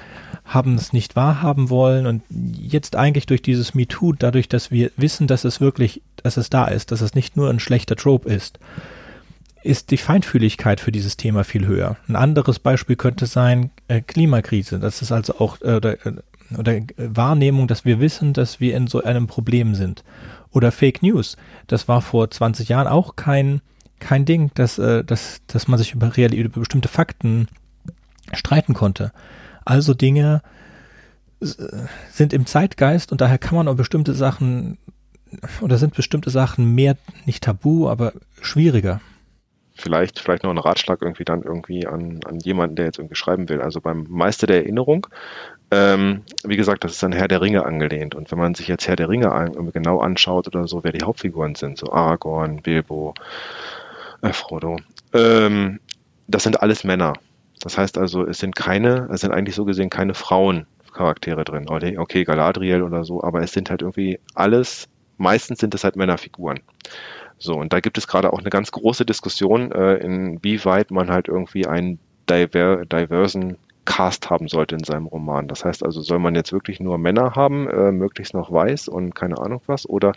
haben 0.45 0.75
es 0.75 0.93
nicht 0.93 1.15
wahrhaben 1.15 1.69
wollen 1.69 2.05
und 2.05 2.23
jetzt 2.29 2.95
eigentlich 2.95 3.25
durch 3.25 3.41
dieses 3.41 3.73
MeToo, 3.73 4.13
dadurch, 4.13 4.47
dass 4.47 4.71
wir 4.71 4.91
wissen, 4.97 5.27
dass 5.27 5.43
es 5.43 5.59
wirklich, 5.59 6.01
dass 6.23 6.37
es 6.37 6.49
da 6.49 6.65
ist, 6.65 6.91
dass 6.91 7.01
es 7.01 7.15
nicht 7.15 7.35
nur 7.35 7.49
ein 7.49 7.59
schlechter 7.59 7.95
Trope 7.95 8.29
ist, 8.29 8.59
ist 9.61 9.91
die 9.91 9.97
Feinfühligkeit 9.97 10.79
für 10.79 10.91
dieses 10.91 11.17
Thema 11.17 11.43
viel 11.43 11.67
höher. 11.67 11.97
Ein 12.07 12.15
anderes 12.15 12.59
Beispiel 12.59 12.95
könnte 12.95 13.25
sein 13.25 13.71
äh, 13.89 14.01
Klimakrise. 14.01 14.79
Das 14.79 15.01
ist 15.01 15.11
also 15.11 15.37
auch 15.39 15.59
äh, 15.61 15.73
oder, 15.75 16.05
äh, 16.05 16.13
oder 16.57 16.79
Wahrnehmung, 16.97 17.67
dass 17.67 17.83
wir 17.83 17.99
wissen, 17.99 18.33
dass 18.33 18.59
wir 18.59 18.75
in 18.75 18.87
so 18.87 19.03
einem 19.03 19.27
Problem 19.27 19.75
sind 19.75 20.03
oder 20.51 20.71
Fake 20.71 21.01
News. 21.03 21.37
Das 21.67 21.87
war 21.87 22.01
vor 22.01 22.29
20 22.29 22.69
Jahren 22.69 22.87
auch 22.87 23.15
kein, 23.15 23.61
kein 23.99 24.25
Ding, 24.25 24.51
dass, 24.55 24.77
äh, 24.79 25.03
dass, 25.03 25.41
dass 25.47 25.67
man 25.67 25.77
sich 25.77 25.93
über, 25.93 26.15
real, 26.15 26.33
über 26.33 26.59
bestimmte 26.59 26.87
Fakten 26.87 27.47
streiten 28.33 28.73
konnte. 28.73 29.11
Also 29.65 29.93
Dinge 29.93 30.41
äh, 31.41 31.45
sind 32.11 32.33
im 32.33 32.45
Zeitgeist 32.45 33.11
und 33.11 33.21
daher 33.21 33.37
kann 33.37 33.55
man 33.55 33.67
auch 33.67 33.75
bestimmte 33.75 34.13
Sachen 34.13 34.77
oder 35.61 35.77
sind 35.77 35.93
bestimmte 35.93 36.31
Sachen 36.31 36.73
mehr 36.73 36.97
nicht 37.25 37.43
tabu, 37.43 37.87
aber 37.87 38.13
schwieriger 38.41 38.99
vielleicht, 39.79 40.19
vielleicht 40.19 40.43
noch 40.43 40.51
ein 40.51 40.57
Ratschlag 40.57 41.01
irgendwie 41.01 41.23
dann 41.23 41.43
irgendwie 41.43 41.87
an, 41.87 42.19
an 42.25 42.39
jemanden, 42.39 42.75
der 42.75 42.85
jetzt 42.85 42.99
irgendwie 42.99 43.15
schreiben 43.15 43.49
will. 43.49 43.61
Also 43.61 43.81
beim 43.81 44.05
Meister 44.09 44.47
der 44.47 44.57
Erinnerung, 44.57 45.07
ähm, 45.71 46.23
wie 46.43 46.57
gesagt, 46.57 46.83
das 46.83 46.93
ist 46.93 47.03
an 47.03 47.11
Herr 47.11 47.27
der 47.27 47.41
Ringe 47.41 47.65
angelehnt. 47.65 48.15
Und 48.15 48.31
wenn 48.31 48.39
man 48.39 48.55
sich 48.55 48.67
jetzt 48.67 48.87
Herr 48.87 48.95
der 48.95 49.09
Ringe 49.09 49.31
an, 49.31 49.71
genau 49.71 49.99
anschaut 49.99 50.47
oder 50.47 50.67
so, 50.67 50.83
wer 50.83 50.91
die 50.91 51.03
Hauptfiguren 51.03 51.55
sind, 51.55 51.77
so 51.77 51.91
Aragorn, 51.91 52.61
Bilbo, 52.61 53.13
äh, 54.21 54.33
Frodo, 54.33 54.77
ähm, 55.13 55.79
das 56.27 56.43
sind 56.43 56.61
alles 56.61 56.83
Männer. 56.83 57.13
Das 57.61 57.77
heißt 57.77 57.97
also, 57.97 58.25
es 58.25 58.39
sind 58.39 58.55
keine, 58.55 59.09
es 59.11 59.21
sind 59.21 59.31
eigentlich 59.31 59.55
so 59.55 59.65
gesehen 59.65 59.89
keine 59.89 60.13
Frauencharaktere 60.13 61.43
drin. 61.43 61.67
Okay, 61.69 62.23
Galadriel 62.23 62.83
oder 62.83 63.03
so, 63.03 63.23
aber 63.23 63.41
es 63.41 63.51
sind 63.51 63.69
halt 63.69 63.81
irgendwie 63.81 64.19
alles, 64.33 64.87
meistens 65.17 65.59
sind 65.59 65.75
es 65.75 65.83
halt 65.83 65.95
Männerfiguren. 65.95 66.61
So, 67.39 67.55
und 67.55 67.73
da 67.73 67.79
gibt 67.79 67.97
es 67.97 68.07
gerade 68.07 68.33
auch 68.33 68.39
eine 68.39 68.49
ganz 68.49 68.71
große 68.71 69.05
Diskussion, 69.05 69.71
äh, 69.71 69.95
inwieweit 69.95 70.91
man 70.91 71.09
halt 71.09 71.27
irgendwie 71.27 71.65
einen 71.65 71.99
diver 72.29 72.85
diversen 72.85 73.57
Cast 73.89 74.29
haben 74.29 74.47
sollte 74.47 74.75
in 74.75 74.83
seinem 74.83 75.07
Roman. 75.07 75.47
Das 75.47 75.65
heißt 75.65 75.83
also, 75.83 76.01
soll 76.01 76.19
man 76.19 76.35
jetzt 76.35 76.53
wirklich 76.53 76.79
nur 76.79 76.99
Männer 76.99 77.33
haben, 77.35 77.67
äh, 77.67 77.91
möglichst 77.91 78.35
noch 78.35 78.51
weiß 78.51 78.87
und 78.87 79.15
keine 79.15 79.39
Ahnung 79.39 79.61
was, 79.65 79.89
oder 79.89 80.11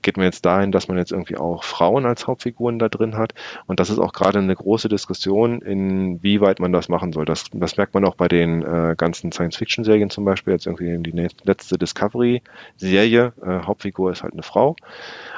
geht 0.00 0.16
man 0.16 0.26
jetzt 0.26 0.46
dahin, 0.46 0.70
dass 0.70 0.86
man 0.86 0.96
jetzt 0.96 1.10
irgendwie 1.10 1.36
auch 1.36 1.64
Frauen 1.64 2.06
als 2.06 2.28
Hauptfiguren 2.28 2.78
da 2.78 2.88
drin 2.88 3.16
hat? 3.16 3.34
Und 3.66 3.80
das 3.80 3.90
ist 3.90 3.98
auch 3.98 4.12
gerade 4.12 4.38
eine 4.38 4.54
große 4.54 4.88
Diskussion, 4.88 5.60
inwieweit 5.60 6.60
man 6.60 6.72
das 6.72 6.88
machen 6.88 7.12
soll. 7.12 7.24
Das, 7.24 7.46
das 7.52 7.76
merkt 7.76 7.94
man 7.94 8.04
auch 8.04 8.14
bei 8.14 8.28
den 8.28 8.62
äh, 8.62 8.94
ganzen 8.96 9.32
Science-Fiction-Serien 9.32 10.08
zum 10.08 10.24
Beispiel, 10.24 10.52
jetzt 10.52 10.66
irgendwie 10.66 10.96
die 10.98 11.28
letzte 11.42 11.78
Discovery-Serie, 11.78 13.32
äh, 13.44 13.58
Hauptfigur 13.66 14.12
ist 14.12 14.22
halt 14.22 14.34
eine 14.34 14.44
Frau. 14.44 14.76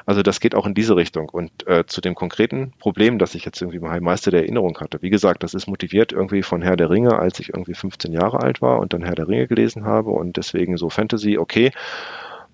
Also 0.09 0.23
das 0.23 0.41
geht 0.41 0.55
auch 0.55 0.65
in 0.65 0.73
diese 0.73 0.97
Richtung. 0.97 1.29
Und 1.29 1.67
äh, 1.67 1.85
zu 1.85 2.01
dem 2.01 2.15
konkreten 2.15 2.73
Problem, 2.79 3.19
das 3.19 3.35
ich 3.35 3.45
jetzt 3.45 3.61
irgendwie 3.61 3.79
bei 3.79 4.01
Meister 4.01 4.31
der 4.31 4.41
Erinnerung 4.41 4.79
hatte, 4.81 5.03
wie 5.03 5.11
gesagt, 5.11 5.43
das 5.43 5.53
ist 5.53 5.67
motiviert 5.67 6.13
irgendwie 6.13 6.43
von 6.43 6.63
Herr 6.63 6.79
der 6.79 6.89
Ringe, 6.89 7.19
als 7.19 7.39
ich 7.41 7.51
irgendwie 7.51 7.75
15 7.75 8.15
Jahre 8.15 8.41
alt 8.41 8.63
war 8.63 8.79
und 8.79 8.95
dann 8.95 9.03
Herr 9.03 9.17
der 9.17 9.29
Ringe 9.29 9.47
gelesen 9.47 9.85
habe 9.85 10.09
und 10.09 10.39
deswegen 10.39 10.79
so 10.79 10.89
Fantasy, 10.89 11.37
okay, 11.37 11.73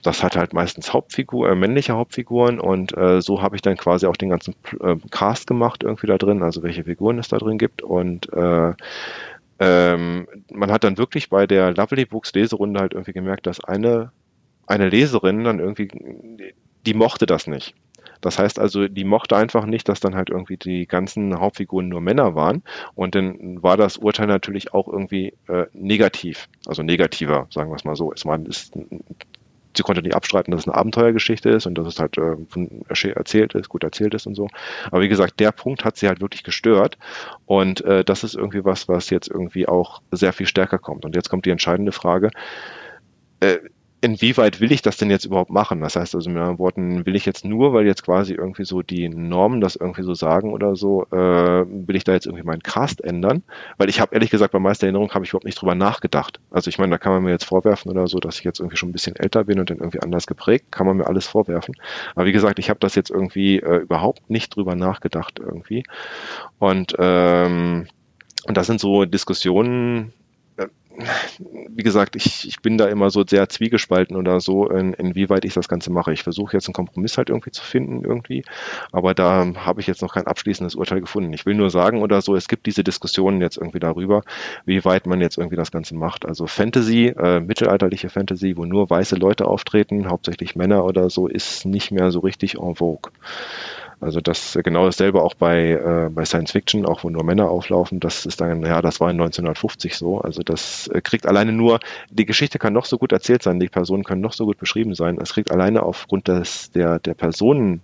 das 0.02 0.24
hat 0.24 0.34
halt 0.36 0.52
meistens 0.52 0.92
Hauptfigur, 0.92 1.48
äh, 1.48 1.54
männliche 1.54 1.92
Hauptfiguren 1.92 2.58
und 2.58 2.96
äh, 2.96 3.20
so 3.22 3.40
habe 3.40 3.54
ich 3.54 3.62
dann 3.62 3.76
quasi 3.76 4.06
auch 4.06 4.16
den 4.16 4.30
ganzen 4.30 4.56
äh, 4.80 4.96
Cast 5.12 5.46
gemacht 5.46 5.84
irgendwie 5.84 6.08
da 6.08 6.18
drin, 6.18 6.42
also 6.42 6.64
welche 6.64 6.82
Figuren 6.82 7.20
es 7.20 7.28
da 7.28 7.38
drin 7.38 7.58
gibt 7.58 7.82
und 7.82 8.32
äh, 8.32 8.72
ähm, 9.60 10.26
man 10.52 10.72
hat 10.72 10.82
dann 10.82 10.98
wirklich 10.98 11.30
bei 11.30 11.46
der 11.46 11.72
Lovely 11.72 12.04
Books 12.04 12.34
Leserunde 12.34 12.80
halt 12.80 12.94
irgendwie 12.94 13.12
gemerkt, 13.12 13.46
dass 13.46 13.62
eine 13.62 14.10
eine 14.66 14.88
Leserin 14.88 15.44
dann 15.44 15.60
irgendwie 15.60 15.88
die 16.86 16.94
mochte 16.94 17.26
das 17.26 17.46
nicht. 17.46 17.74
Das 18.24 18.38
heißt 18.38 18.58
also, 18.58 18.88
die 18.88 19.04
mochte 19.04 19.36
einfach 19.36 19.66
nicht, 19.66 19.86
dass 19.88 20.00
dann 20.00 20.14
halt 20.14 20.30
irgendwie 20.30 20.56
die 20.56 20.86
ganzen 20.86 21.38
Hauptfiguren 21.38 21.88
nur 21.88 22.00
Männer 22.00 22.34
waren. 22.34 22.62
Und 22.94 23.14
dann 23.14 23.62
war 23.62 23.76
das 23.76 23.98
Urteil 23.98 24.26
natürlich 24.26 24.72
auch 24.72 24.88
irgendwie 24.88 25.34
äh, 25.46 25.66
negativ, 25.74 26.48
also 26.66 26.82
negativer, 26.82 27.46
sagen 27.50 27.70
wir 27.70 27.76
es 27.76 27.84
mal 27.84 27.96
so. 27.96 28.14
Es 28.14 28.24
war, 28.24 28.40
ist, 28.46 28.72
sie 29.76 29.82
konnte 29.82 30.00
nicht 30.00 30.14
abstreiten, 30.14 30.52
dass 30.52 30.62
es 30.62 30.68
eine 30.68 30.76
Abenteuergeschichte 30.76 31.50
ist 31.50 31.66
und 31.66 31.76
dass 31.76 31.86
es 31.86 31.98
halt 31.98 32.16
äh, 32.16 33.10
erzählt 33.10 33.54
ist, 33.54 33.68
gut 33.68 33.84
erzählt 33.84 34.14
ist 34.14 34.26
und 34.26 34.36
so. 34.36 34.48
Aber 34.86 35.02
wie 35.02 35.08
gesagt, 35.08 35.38
der 35.38 35.52
Punkt 35.52 35.84
hat 35.84 35.98
sie 35.98 36.08
halt 36.08 36.22
wirklich 36.22 36.44
gestört. 36.44 36.96
Und 37.44 37.84
äh, 37.84 38.04
das 38.04 38.24
ist 38.24 38.34
irgendwie 38.34 38.64
was, 38.64 38.88
was 38.88 39.10
jetzt 39.10 39.28
irgendwie 39.28 39.68
auch 39.68 40.00
sehr 40.10 40.32
viel 40.32 40.46
stärker 40.46 40.78
kommt. 40.78 41.04
Und 41.04 41.14
jetzt 41.14 41.28
kommt 41.28 41.44
die 41.44 41.50
entscheidende 41.50 41.92
Frage. 41.92 42.30
Äh, 43.40 43.58
inwieweit 44.04 44.60
will 44.60 44.70
ich 44.70 44.82
das 44.82 44.98
denn 44.98 45.10
jetzt 45.10 45.24
überhaupt 45.24 45.50
machen? 45.50 45.80
Das 45.80 45.96
heißt 45.96 46.14
also 46.14 46.28
mit 46.28 46.38
anderen 46.38 46.58
Worten, 46.58 47.06
will 47.06 47.16
ich 47.16 47.24
jetzt 47.24 47.44
nur, 47.44 47.72
weil 47.72 47.86
jetzt 47.86 48.04
quasi 48.04 48.34
irgendwie 48.34 48.64
so 48.64 48.82
die 48.82 49.08
Normen 49.08 49.60
das 49.60 49.76
irgendwie 49.76 50.02
so 50.02 50.14
sagen 50.14 50.52
oder 50.52 50.76
so, 50.76 51.06
äh, 51.10 51.16
will 51.66 51.96
ich 51.96 52.04
da 52.04 52.12
jetzt 52.12 52.26
irgendwie 52.26 52.44
meinen 52.44 52.62
Cast 52.62 53.02
ändern? 53.02 53.42
Weil 53.78 53.88
ich 53.88 54.00
habe 54.00 54.14
ehrlich 54.14 54.30
gesagt 54.30 54.52
bei 54.52 54.58
Meistererinnerung 54.58 55.10
habe 55.14 55.24
ich 55.24 55.30
überhaupt 55.30 55.46
nicht 55.46 55.60
drüber 55.60 55.74
nachgedacht. 55.74 56.38
Also 56.50 56.68
ich 56.68 56.78
meine, 56.78 56.90
da 56.90 56.98
kann 56.98 57.12
man 57.12 57.22
mir 57.22 57.30
jetzt 57.30 57.46
vorwerfen 57.46 57.90
oder 57.90 58.06
so, 58.06 58.18
dass 58.18 58.38
ich 58.38 58.44
jetzt 58.44 58.60
irgendwie 58.60 58.76
schon 58.76 58.90
ein 58.90 58.92
bisschen 58.92 59.16
älter 59.16 59.44
bin 59.44 59.58
und 59.58 59.70
dann 59.70 59.78
irgendwie 59.78 60.02
anders 60.02 60.26
geprägt, 60.26 60.66
kann 60.70 60.86
man 60.86 60.98
mir 60.98 61.06
alles 61.06 61.26
vorwerfen. 61.26 61.74
Aber 62.14 62.26
wie 62.26 62.32
gesagt, 62.32 62.58
ich 62.58 62.68
habe 62.68 62.80
das 62.80 62.94
jetzt 62.94 63.10
irgendwie 63.10 63.58
äh, 63.58 63.78
überhaupt 63.78 64.28
nicht 64.28 64.54
drüber 64.54 64.76
nachgedacht 64.76 65.40
irgendwie. 65.40 65.84
Und 66.58 66.94
ähm, 66.98 67.86
und 68.46 68.56
das 68.58 68.66
sind 68.66 68.80
so 68.80 69.06
Diskussionen, 69.06 70.12
wie 71.68 71.82
gesagt, 71.82 72.16
ich, 72.16 72.46
ich 72.46 72.60
bin 72.62 72.78
da 72.78 72.86
immer 72.86 73.10
so 73.10 73.24
sehr 73.26 73.48
zwiegespalten 73.48 74.16
oder 74.16 74.40
so, 74.40 74.68
in, 74.68 74.92
inwieweit 74.94 75.44
ich 75.44 75.54
das 75.54 75.68
Ganze 75.68 75.90
mache. 75.90 76.12
Ich 76.12 76.22
versuche 76.22 76.56
jetzt 76.56 76.68
einen 76.68 76.74
Kompromiss 76.74 77.18
halt 77.18 77.30
irgendwie 77.30 77.50
zu 77.50 77.62
finden 77.62 78.04
irgendwie, 78.04 78.44
aber 78.92 79.14
da 79.14 79.46
habe 79.56 79.80
ich 79.80 79.86
jetzt 79.86 80.02
noch 80.02 80.14
kein 80.14 80.26
abschließendes 80.26 80.74
Urteil 80.74 81.00
gefunden. 81.00 81.32
Ich 81.32 81.46
will 81.46 81.54
nur 81.54 81.70
sagen 81.70 82.02
oder 82.02 82.20
so, 82.20 82.36
es 82.36 82.48
gibt 82.48 82.66
diese 82.66 82.84
Diskussionen 82.84 83.40
jetzt 83.40 83.56
irgendwie 83.56 83.80
darüber, 83.80 84.22
wie 84.64 84.84
weit 84.84 85.06
man 85.06 85.20
jetzt 85.20 85.38
irgendwie 85.38 85.56
das 85.56 85.72
Ganze 85.72 85.94
macht. 85.94 86.26
Also 86.26 86.46
Fantasy, 86.46 87.06
äh, 87.08 87.40
mittelalterliche 87.40 88.08
Fantasy, 88.08 88.56
wo 88.56 88.64
nur 88.64 88.88
weiße 88.88 89.16
Leute 89.16 89.46
auftreten, 89.46 90.08
hauptsächlich 90.08 90.56
Männer 90.56 90.84
oder 90.84 91.10
so, 91.10 91.26
ist 91.26 91.64
nicht 91.64 91.90
mehr 91.90 92.10
so 92.10 92.20
richtig 92.20 92.58
en 92.58 92.76
vogue. 92.76 93.10
Also 94.00 94.20
das 94.20 94.58
genau 94.62 94.86
dasselbe 94.86 95.22
auch 95.22 95.34
bei, 95.34 95.70
äh, 95.70 96.10
bei 96.10 96.24
Science 96.24 96.52
Fiction, 96.52 96.86
auch 96.86 97.04
wo 97.04 97.10
nur 97.10 97.24
Männer 97.24 97.48
auflaufen. 97.48 98.00
Das 98.00 98.26
ist 98.26 98.40
dann, 98.40 98.64
ja, 98.64 98.82
das 98.82 99.00
war 99.00 99.10
in 99.10 99.20
1950 99.20 99.96
so. 99.96 100.20
Also 100.20 100.42
das 100.42 100.88
äh, 100.88 101.00
kriegt 101.00 101.26
alleine 101.26 101.52
nur, 101.52 101.80
die 102.10 102.26
Geschichte 102.26 102.58
kann 102.58 102.72
noch 102.72 102.86
so 102.86 102.98
gut 102.98 103.12
erzählt 103.12 103.42
sein, 103.42 103.60
die 103.60 103.68
Personen 103.68 104.04
können 104.04 104.20
noch 104.20 104.32
so 104.32 104.44
gut 104.46 104.58
beschrieben 104.58 104.94
sein. 104.94 105.18
Es 105.20 105.34
kriegt 105.34 105.50
alleine 105.50 105.82
aufgrund 105.82 106.28
des, 106.28 106.70
der, 106.72 106.98
der 106.98 107.14
Personen 107.14 107.80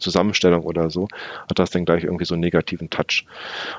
Zusammenstellung 0.00 0.64
oder 0.64 0.90
so, 0.90 1.08
hat 1.48 1.58
das 1.58 1.70
dann 1.70 1.84
gleich 1.84 2.04
irgendwie 2.04 2.24
so 2.24 2.34
einen 2.34 2.40
negativen 2.40 2.90
Touch. 2.90 3.26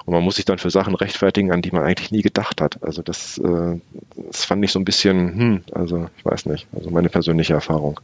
Und 0.06 0.14
man 0.14 0.24
muss 0.24 0.36
sich 0.36 0.46
dann 0.46 0.60
für 0.60 0.70
Sachen 0.70 0.96
rechtfertigen, 0.96 1.52
an 1.52 1.62
die 1.62 1.72
man 1.72 1.84
eigentlich 1.84 2.12
nie 2.12 2.22
gedacht 2.22 2.62
hat. 2.62 2.82
Also 2.84 3.02
das, 3.02 3.38
äh, 3.40 3.80
das 4.16 4.46
fand 4.46 4.64
ich 4.64 4.72
so 4.72 4.80
ein 4.80 4.86
bisschen, 4.86 5.38
hm, 5.38 5.64
also 5.74 6.10
ich 6.18 6.26
weiß 6.26 6.46
nicht, 6.46 6.68
also 6.74 6.90
meine 6.92 7.10
persönliche 7.10 7.54
Erfahrung. 7.54 8.00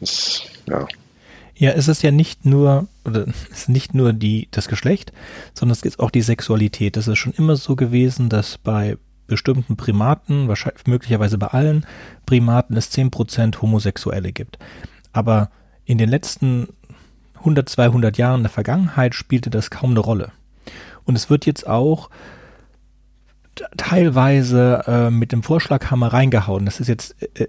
Das, 0.00 0.42
ja. 0.66 0.88
Ja, 1.60 1.72
es 1.72 1.88
ist 1.88 2.00
ja 2.00 2.10
nicht 2.10 2.46
nur, 2.46 2.88
oder 3.04 3.26
es 3.28 3.50
ist 3.50 3.68
nicht 3.68 3.94
nur 3.94 4.14
die, 4.14 4.48
das 4.50 4.66
Geschlecht, 4.66 5.12
sondern 5.52 5.72
es 5.72 5.82
ist 5.82 6.00
auch 6.00 6.10
die 6.10 6.22
Sexualität. 6.22 6.96
Es 6.96 7.06
ist 7.06 7.18
schon 7.18 7.34
immer 7.34 7.54
so 7.56 7.76
gewesen, 7.76 8.30
dass 8.30 8.56
bei 8.56 8.96
bestimmten 9.26 9.76
Primaten, 9.76 10.48
wahrscheinlich 10.48 10.86
möglicherweise 10.86 11.36
bei 11.36 11.48
allen 11.48 11.84
Primaten, 12.24 12.78
es 12.78 12.90
10% 12.90 13.60
Homosexuelle 13.60 14.32
gibt. 14.32 14.58
Aber 15.12 15.50
in 15.84 15.98
den 15.98 16.08
letzten 16.08 16.68
100, 17.40 17.68
200 17.68 18.16
Jahren 18.16 18.42
der 18.42 18.50
Vergangenheit 18.50 19.14
spielte 19.14 19.50
das 19.50 19.68
kaum 19.68 19.90
eine 19.90 20.00
Rolle. 20.00 20.32
Und 21.04 21.14
es 21.14 21.28
wird 21.28 21.44
jetzt 21.44 21.66
auch 21.66 22.08
teilweise 23.76 24.82
äh, 24.86 25.10
mit 25.10 25.30
dem 25.30 25.42
Vorschlaghammer 25.42 26.10
reingehauen. 26.10 26.64
Das 26.64 26.80
ist 26.80 26.88
jetzt, 26.88 27.16
äh, 27.34 27.48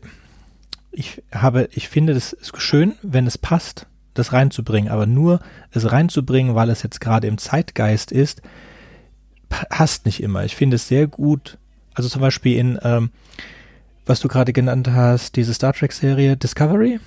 ich 0.92 1.24
habe, 1.34 1.70
ich 1.72 1.88
finde, 1.88 2.14
das 2.14 2.34
ist 2.34 2.62
schön, 2.62 2.96
wenn 3.04 3.26
es 3.26 3.38
passt, 3.38 3.88
das 4.14 4.34
reinzubringen, 4.34 4.92
aber 4.92 5.06
nur 5.06 5.40
es 5.72 5.92
reinzubringen, 5.92 6.56
weil 6.56 6.70
es 6.70 6.84
jetzt 6.84 7.02
gerade 7.02 7.28
im 7.28 7.38
Zeitgeist 7.38 8.12
ist, 8.12 8.42
passt 9.50 10.06
nicht 10.06 10.22
immer. 10.22 10.44
Ich 10.46 10.56
finde 10.56 10.76
es 10.76 10.88
sehr 10.88 11.08
gut, 11.08 11.58
also 11.94 12.10
zum 12.10 12.22
Beispiel 12.22 12.58
in, 12.58 12.80
ähm, 12.84 13.12
was 14.06 14.20
du 14.20 14.28
gerade 14.28 14.54
genannt 14.54 14.90
hast, 14.92 15.36
diese 15.36 15.54
Star 15.54 15.74
Trek-Serie 15.74 16.38
Discovery, 16.38 17.00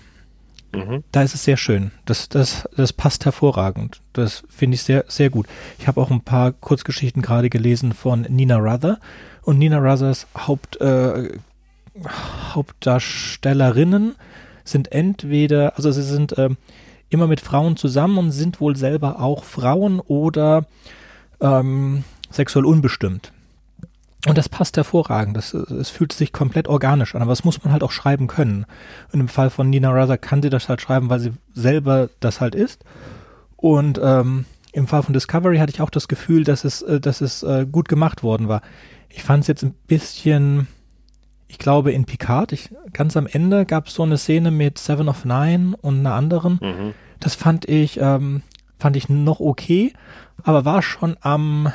mhm. 0.73 1.05
da 1.13 1.23
ist 1.23 1.35
es 1.35 1.45
sehr 1.45 1.57
schön. 1.57 1.91
Das, 2.05 2.29
das, 2.29 2.69
das 2.77 2.93
passt 2.93 3.25
hervorragend. 3.25 4.01
Das 4.13 4.45
finde 4.49 4.77
ich 4.77 4.83
sehr, 4.83 5.05
sehr 5.09 5.31
gut. 5.31 5.47
Ich 5.79 5.89
habe 5.89 6.01
auch 6.01 6.11
ein 6.11 6.21
paar 6.23 6.53
Kurzgeschichten 6.53 7.23
gerade 7.23 7.51
gelesen 7.51 7.93
von 7.93 8.23
Nina 8.23 8.57
Ruther 8.57 8.99
und 9.43 9.59
Nina 9.59 9.79
Ruthers 9.79 10.27
Haupt, 10.37 10.81
äh, 10.81 11.31
Hauptdarstellerinnen 12.55 14.17
sind 14.65 14.93
entweder, 14.93 15.77
also 15.77 15.93
sie 15.93 16.03
sind 16.03 16.37
ähm, 16.39 16.57
immer 17.11 17.27
mit 17.27 17.41
Frauen 17.41 17.77
zusammen 17.77 18.19
und 18.19 18.31
sind 18.31 18.61
wohl 18.61 18.77
selber 18.77 19.21
auch 19.21 19.45
Frauen 19.45 20.01
oder 20.01 20.67
ähm, 21.41 22.05
sexuell 22.31 22.65
unbestimmt. 22.65 23.33
Und 24.27 24.39
das 24.39 24.49
passt 24.49 24.77
hervorragend. 24.77 25.37
Das, 25.37 25.53
es 25.53 25.91
fühlt 25.91 26.13
sich 26.13 26.33
komplett 26.33 26.67
organisch 26.67 27.15
an, 27.15 27.23
aber 27.23 27.33
das 27.33 27.45
muss 27.45 27.63
man 27.63 27.73
halt 27.73 27.83
auch 27.83 27.91
schreiben 27.91 28.27
können. 28.27 28.65
Und 29.13 29.21
im 29.21 29.29
Fall 29.29 29.51
von 29.51 29.69
Nina 29.69 29.91
Ruther 29.91 30.17
kann 30.17 30.43
sie 30.43 30.51
das 30.51 30.69
halt 30.69 30.81
schreiben, 30.81 31.11
weil 31.11 31.21
sie 31.21 31.33
selber 31.53 32.09
das 32.21 32.41
halt 32.41 32.55
ist. 32.55 32.85
Und 33.57 34.01
ähm, 34.03 34.47
im 34.73 34.87
Fall 34.87 35.03
von 35.03 35.13
Discovery 35.13 35.59
hatte 35.59 35.73
ich 35.73 35.81
auch 35.81 35.91
das 35.91 36.09
Gefühl, 36.09 36.45
dass 36.45 36.65
es, 36.65 36.83
äh, 36.83 37.01
dass 37.01 37.21
es 37.21 37.43
äh, 37.43 37.67
gut 37.71 37.89
gemacht 37.89 38.23
worden 38.23 38.49
war. 38.49 38.63
Ich 39.09 39.23
fand 39.23 39.43
es 39.43 39.49
jetzt 39.49 39.63
ein 39.63 39.75
bisschen, 39.87 40.69
ich 41.55 41.59
glaube 41.59 41.93
in 41.93 42.05
Picard, 42.05 42.51
ich, 42.51 42.71
ganz 42.93 43.17
am 43.17 43.29
Ende 43.29 43.65
gab 43.65 43.87
es 43.87 43.95
so 43.95 44.03
eine 44.03 44.19
Szene 44.19 44.51
mit 44.51 44.77
Seven 44.77 45.09
of 45.09 45.25
Nine 45.25 45.77
und 45.81 46.01
einer 46.01 46.15
anderen. 46.15 46.59
Mhm. 46.61 46.95
Das 47.21 47.37
fand 47.37 47.69
ich, 47.69 48.01
ähm, 48.01 48.43
fand 48.77 48.97
ich 48.97 49.09
noch 49.09 49.39
okay, 49.39 49.93
aber 50.43 50.65
war 50.65 50.83
schon 50.83 51.17
am, 51.21 51.73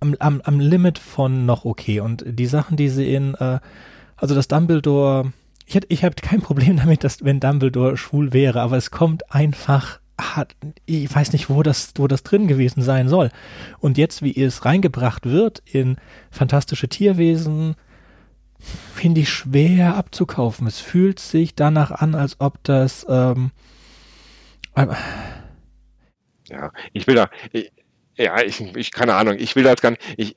am, 0.00 0.14
am, 0.18 0.42
am 0.44 0.60
Limit 0.60 0.98
von 0.98 1.46
noch 1.46 1.64
okay. 1.64 2.00
Und 2.00 2.24
die 2.26 2.44
Sachen, 2.44 2.76
die 2.76 2.90
sie 2.90 3.14
in, 3.14 3.32
äh, 3.36 3.58
also 4.16 4.34
das 4.34 4.48
Dumbledore, 4.48 5.32
ich 5.64 5.74
hätte, 5.74 5.86
ich 5.88 6.04
habe 6.04 6.14
kein 6.16 6.40
Problem 6.42 6.76
damit, 6.76 7.04
dass 7.04 7.24
wenn 7.24 7.40
Dumbledore 7.40 7.96
schwul 7.96 8.34
wäre, 8.34 8.60
aber 8.60 8.76
es 8.76 8.90
kommt 8.90 9.34
einfach 9.34 9.98
hat, 10.20 10.54
ich 10.84 11.12
weiß 11.12 11.32
nicht, 11.32 11.48
wo 11.48 11.62
das, 11.62 11.94
wo 11.96 12.06
das 12.06 12.22
drin 12.22 12.48
gewesen 12.48 12.82
sein 12.82 13.08
soll. 13.08 13.30
Und 13.78 13.96
jetzt, 13.96 14.20
wie 14.20 14.36
es 14.36 14.66
reingebracht 14.66 15.24
wird 15.24 15.62
in 15.64 15.96
fantastische 16.30 16.88
Tierwesen, 16.88 17.76
finde 18.94 19.20
ich 19.22 19.28
schwer 19.30 19.96
abzukaufen. 19.96 20.66
Es 20.66 20.80
fühlt 20.80 21.18
sich 21.18 21.54
danach 21.54 21.90
an, 21.90 22.14
als 22.14 22.40
ob 22.40 22.62
das 22.64 23.06
ähm, 23.08 23.50
ja, 26.48 26.72
ich 26.92 27.06
will 27.06 27.14
da, 27.14 27.30
ich, 27.52 27.72
Ja, 28.16 28.42
ich, 28.42 28.60
ich 28.76 28.90
keine 28.92 29.14
Ahnung. 29.14 29.36
Ich 29.38 29.56
will 29.56 29.64
da 29.64 29.70
jetzt 29.70 29.82
gar 29.82 29.90
nicht, 29.90 30.02
ich, 30.16 30.36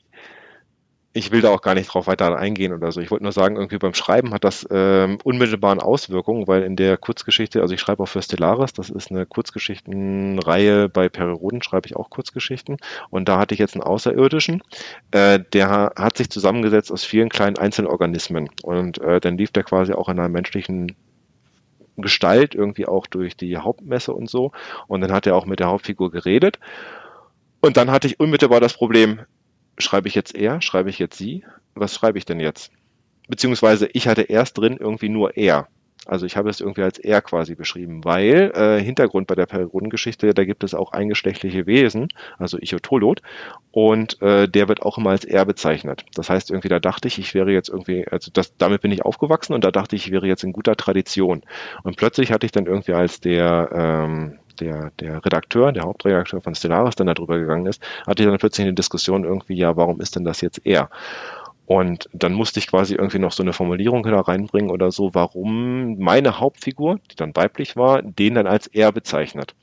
ich 1.16 1.32
will 1.32 1.40
da 1.40 1.50
auch 1.50 1.62
gar 1.62 1.76
nicht 1.76 1.88
drauf 1.88 2.08
weiter 2.08 2.38
eingehen 2.38 2.74
oder 2.74 2.92
so. 2.92 3.00
Ich 3.00 3.10
wollte 3.10 3.24
nur 3.24 3.32
sagen, 3.32 3.56
irgendwie 3.56 3.78
beim 3.78 3.94
Schreiben 3.94 4.34
hat 4.34 4.44
das 4.44 4.68
ähm, 4.70 5.18
unmittelbaren 5.24 5.80
Auswirkungen, 5.80 6.46
weil 6.46 6.64
in 6.64 6.76
der 6.76 6.98
Kurzgeschichte, 6.98 7.62
also 7.62 7.74
ich 7.74 7.80
schreibe 7.80 8.04
auch 8.04 8.10
für 8.10 8.22
Stellaris, 8.22 8.74
das 8.74 8.90
ist 8.90 9.12
eine 9.12 9.26
Kurzgeschichtenreihe, 9.26 10.90
bei 10.90 11.08
Periroden 11.08 11.64
schreibe 11.64 11.88
ich 11.88 11.96
auch 11.96 12.10
Kurzgeschichten. 12.10 12.76
Und 13.12 13.30
da 13.30 13.40
hatte 13.40 13.54
ich 13.54 13.60
jetzt 13.60 13.76
einen 13.76 13.84
Außerirdischen, 13.84 14.62
äh, 15.12 15.40
der 15.54 15.94
hat 15.96 16.18
sich 16.18 16.30
zusammengesetzt 16.30 16.92
aus 16.92 17.06
vielen 17.06 17.30
kleinen 17.30 17.58
Einzelorganismen. 17.58 18.50
Und 18.64 18.98
äh, 18.98 19.22
dann 19.22 19.38
lief 19.38 19.52
der 19.52 19.64
quasi 19.64 19.94
auch 19.94 20.10
in 20.10 20.20
einer 20.20 20.28
menschlichen 20.28 20.98
Gestalt, 21.96 22.56
irgendwie 22.56 22.88
auch 22.88 23.08
durch 23.08 23.38
die 23.38 23.56
Hauptmesse 23.56 24.14
und 24.14 24.30
so. 24.30 24.52
Und 24.88 25.00
dann 25.00 25.14
hat 25.14 25.28
er 25.28 25.38
auch 25.38 25.46
mit 25.46 25.62
der 25.62 25.68
Hauptfigur 25.68 26.12
geredet. 26.12 26.60
Und 27.62 27.78
dann 27.78 27.90
hatte 27.90 28.08
ich 28.08 28.20
unmittelbar 28.20 28.60
das 28.60 28.74
Problem, 28.74 29.22
schreibe 29.78 30.08
ich 30.08 30.16
jetzt 30.16 30.36
er, 30.36 30.62
schreibe 30.62 30.90
ich 30.90 31.00
jetzt 31.00 31.18
sie? 31.18 31.44
Was 31.74 31.94
schreibe 31.96 32.18
ich 32.18 32.26
denn 32.26 32.40
jetzt? 32.40 32.72
Beziehungsweise 33.28 33.90
ich 33.94 34.08
hatte 34.08 34.24
erst 34.24 34.58
drin 34.58 34.78
irgendwie 34.80 35.10
nur 35.10 35.36
er. 35.36 35.68
Also 36.06 36.28
ich 36.28 36.38
habe 36.38 36.50
es 36.50 36.62
irgendwie 36.62 36.84
als 36.84 37.00
er 37.00 37.22
quasi 37.22 37.56
beschrieben, 37.56 38.04
weil 38.06 38.52
äh, 38.54 38.80
Hintergrund 38.82 39.26
bei 39.26 39.34
der 39.34 39.48
Periodengeschichte, 39.48 40.36
da 40.36 40.46
gibt 40.46 40.64
es 40.64 40.76
auch 40.76 40.92
eingeschlechtliche 40.92 41.66
Wesen, 41.66 42.10
also 42.38 42.60
Ichotolot, 42.60 43.22
und 43.72 44.22
äh, 44.22 44.48
der 44.48 44.68
wird 44.68 44.84
auch 44.84 45.00
immer 45.00 45.10
als 45.10 45.26
er 45.26 45.46
bezeichnet. 45.46 46.06
Das 46.14 46.30
heißt 46.30 46.52
irgendwie, 46.52 46.70
da 46.70 46.80
dachte 46.80 47.08
ich, 47.08 47.18
ich 47.18 47.34
wäre 47.34 47.52
jetzt 47.52 47.70
irgendwie, 47.70 48.08
also 48.08 48.30
das, 48.32 48.56
damit 48.58 48.82
bin 48.82 48.92
ich 48.92 49.04
aufgewachsen 49.04 49.54
und 49.54 49.64
da 49.64 49.72
dachte 49.72 49.96
ich, 49.96 50.06
ich 50.06 50.12
wäre 50.12 50.28
jetzt 50.28 50.44
in 50.44 50.54
guter 50.54 50.76
Tradition. 50.76 51.42
Und 51.84 51.98
plötzlich 51.98 52.32
hatte 52.32 52.46
ich 52.46 52.52
dann 52.52 52.68
irgendwie 52.68 52.94
als 52.94 53.20
der 53.20 53.70
ähm, 53.74 54.38
der, 54.60 54.92
der 55.00 55.24
Redakteur, 55.26 55.72
der 55.72 55.84
Hauptredakteur 55.84 56.42
von 56.42 56.56
Stellaris 56.56 56.96
dann 56.96 57.08
darüber 57.08 57.38
gegangen 57.38 57.66
ist, 57.66 57.82
hatte 58.08 58.24
ich 58.24 58.30
dann 58.30 58.38
plötzlich 58.38 58.66
eine 58.66 58.74
Diskussion 58.74 59.24
irgendwie, 59.24 59.56
ja, 59.56 59.76
warum 59.76 60.02
ist 60.02 60.16
denn 60.16 60.26
das 60.26 60.42
jetzt 60.42 60.66
er? 60.66 60.90
Und 61.68 62.10
dann 62.14 62.34
musste 62.34 62.60
ich 62.60 62.68
quasi 62.68 62.94
irgendwie 62.94 63.20
noch 63.20 63.32
so 63.32 63.42
eine 63.42 63.54
Formulierung 63.54 64.04
da 64.04 64.20
reinbringen 64.20 64.70
oder 64.70 64.92
so, 64.92 65.16
warum 65.16 65.98
meine 65.98 66.40
Hauptfigur, 66.40 67.00
die 67.12 67.16
dann 67.16 67.36
weiblich 67.36 67.76
war, 67.76 68.04
den 68.04 68.36
dann 68.36 68.48
als 68.48 68.68
er 68.68 68.92
bezeichnet 68.92 69.56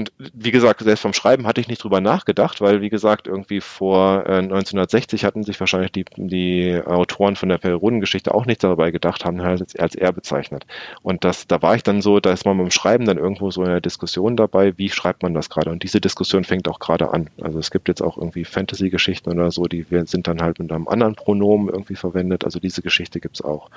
und 0.00 0.12
wie 0.18 0.50
gesagt, 0.50 0.80
selbst 0.80 1.02
vom 1.02 1.12
Schreiben 1.12 1.46
hatte 1.46 1.60
ich 1.60 1.68
nicht 1.68 1.84
drüber 1.84 2.00
nachgedacht, 2.00 2.60
weil 2.60 2.80
wie 2.80 2.88
gesagt, 2.88 3.26
irgendwie 3.26 3.60
vor 3.60 4.24
äh, 4.26 4.38
1960 4.38 5.24
hatten 5.24 5.44
sich 5.44 5.60
wahrscheinlich 5.60 5.92
die, 5.92 6.04
die 6.16 6.80
Autoren 6.84 7.36
von 7.36 7.50
der 7.50 7.58
Periodengeschichte 7.58 8.34
auch 8.34 8.46
nicht 8.46 8.64
dabei 8.64 8.90
gedacht, 8.90 9.24
haben 9.24 9.42
halt 9.42 9.60
als, 9.60 9.76
als 9.76 9.94
er 9.94 10.12
bezeichnet. 10.12 10.64
Und 11.02 11.24
das, 11.24 11.46
da 11.46 11.60
war 11.60 11.74
ich 11.74 11.82
dann 11.82 12.00
so, 12.00 12.18
da 12.18 12.32
ist 12.32 12.46
man 12.46 12.56
beim 12.56 12.70
Schreiben 12.70 13.04
dann 13.04 13.18
irgendwo 13.18 13.50
so 13.50 13.62
in 13.62 13.68
der 13.68 13.82
Diskussion 13.82 14.36
dabei, 14.36 14.78
wie 14.78 14.88
schreibt 14.88 15.22
man 15.22 15.34
das 15.34 15.50
gerade? 15.50 15.70
Und 15.70 15.82
diese 15.82 16.00
Diskussion 16.00 16.44
fängt 16.44 16.66
auch 16.68 16.78
gerade 16.78 17.12
an. 17.12 17.28
Also 17.42 17.58
es 17.58 17.70
gibt 17.70 17.88
jetzt 17.88 18.02
auch 18.02 18.16
irgendwie 18.16 18.44
Fantasy-Geschichten 18.44 19.30
oder 19.30 19.50
so, 19.50 19.64
die 19.64 19.84
sind 20.06 20.26
dann 20.26 20.40
halt 20.40 20.58
mit 20.58 20.72
einem 20.72 20.88
anderen 20.88 21.14
Pronomen 21.14 21.68
irgendwie 21.68 21.96
verwendet. 21.96 22.44
Also 22.44 22.58
diese 22.58 22.80
Geschichte 22.80 23.20
gibt's 23.20 23.42
auch. 23.42 23.68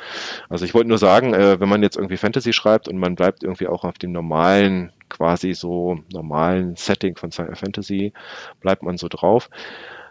Also 0.48 0.64
ich 0.64 0.74
wollte 0.74 0.88
nur 0.88 0.98
sagen, 0.98 1.34
äh, 1.34 1.60
wenn 1.60 1.70
man 1.70 1.84
jetzt 1.84 1.98
irgendwie 1.98 2.18
Fantasy 2.18 2.54
schreibt 2.54 2.88
und 2.88 2.98
man 2.98 3.16
bleibt 3.16 3.44
irgendwie 3.44 3.68
auch 3.68 3.84
auf 3.84 3.98
dem 3.98 4.14
normalen 4.14 4.94
quasi 5.14 5.54
so 5.54 6.00
normalen 6.12 6.76
Setting 6.76 7.16
von 7.16 7.32
Science 7.32 7.60
Fantasy, 7.60 8.14
bleibt 8.60 8.84
man 8.84 8.98
so 8.98 9.08
drauf. 9.08 9.50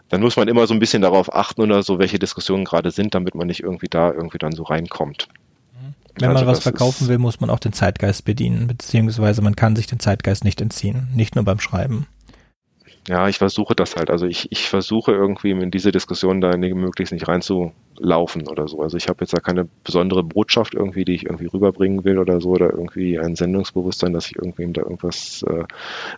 Dann 0.09 0.21
muss 0.21 0.37
man 0.37 0.47
immer 0.47 0.67
so 0.67 0.73
ein 0.73 0.79
bisschen 0.79 1.01
darauf 1.01 1.33
achten 1.33 1.61
oder 1.61 1.83
so, 1.83 1.99
welche 1.99 2.19
Diskussionen 2.19 2.65
gerade 2.65 2.91
sind, 2.91 3.15
damit 3.15 3.35
man 3.35 3.47
nicht 3.47 3.61
irgendwie 3.61 3.87
da 3.89 4.11
irgendwie 4.11 4.37
dann 4.37 4.51
so 4.51 4.63
reinkommt. 4.63 5.27
Wenn 6.15 6.29
also 6.29 6.45
man 6.45 6.51
was 6.51 6.61
verkaufen 6.61 7.07
will, 7.07 7.17
muss 7.17 7.39
man 7.39 7.49
auch 7.49 7.59
den 7.59 7.73
Zeitgeist 7.73 8.23
bedienen, 8.23 8.67
beziehungsweise 8.67 9.41
man 9.41 9.55
kann 9.55 9.75
sich 9.75 9.87
den 9.87 9.99
Zeitgeist 9.99 10.43
nicht 10.43 10.61
entziehen, 10.61 11.07
nicht 11.15 11.35
nur 11.35 11.43
beim 11.43 11.59
Schreiben 11.59 12.07
ja, 13.07 13.27
ich 13.27 13.37
versuche 13.37 13.75
das 13.75 13.95
halt. 13.95 14.09
Also 14.09 14.25
ich, 14.25 14.51
ich 14.51 14.69
versuche 14.69 15.11
irgendwie 15.11 15.51
in 15.51 15.71
diese 15.71 15.91
Diskussion 15.91 16.41
da 16.41 16.55
möglichst 16.55 17.13
nicht 17.13 17.27
reinzulaufen 17.93 18.47
oder 18.47 18.67
so. 18.67 18.81
Also 18.81 18.97
ich 18.97 19.07
habe 19.07 19.19
jetzt 19.21 19.33
da 19.33 19.39
keine 19.39 19.67
besondere 19.83 20.23
Botschaft 20.23 20.73
irgendwie, 20.73 21.05
die 21.05 21.15
ich 21.15 21.25
irgendwie 21.25 21.47
rüberbringen 21.47 22.03
will 22.03 22.17
oder 22.17 22.41
so, 22.41 22.49
oder 22.49 22.71
irgendwie 22.71 23.19
ein 23.19 23.35
Sendungsbewusstsein, 23.35 24.13
dass 24.13 24.27
ich 24.27 24.35
irgendwie 24.35 24.71
da 24.73 24.81
irgendwas 24.81 25.43
äh, 25.43 25.63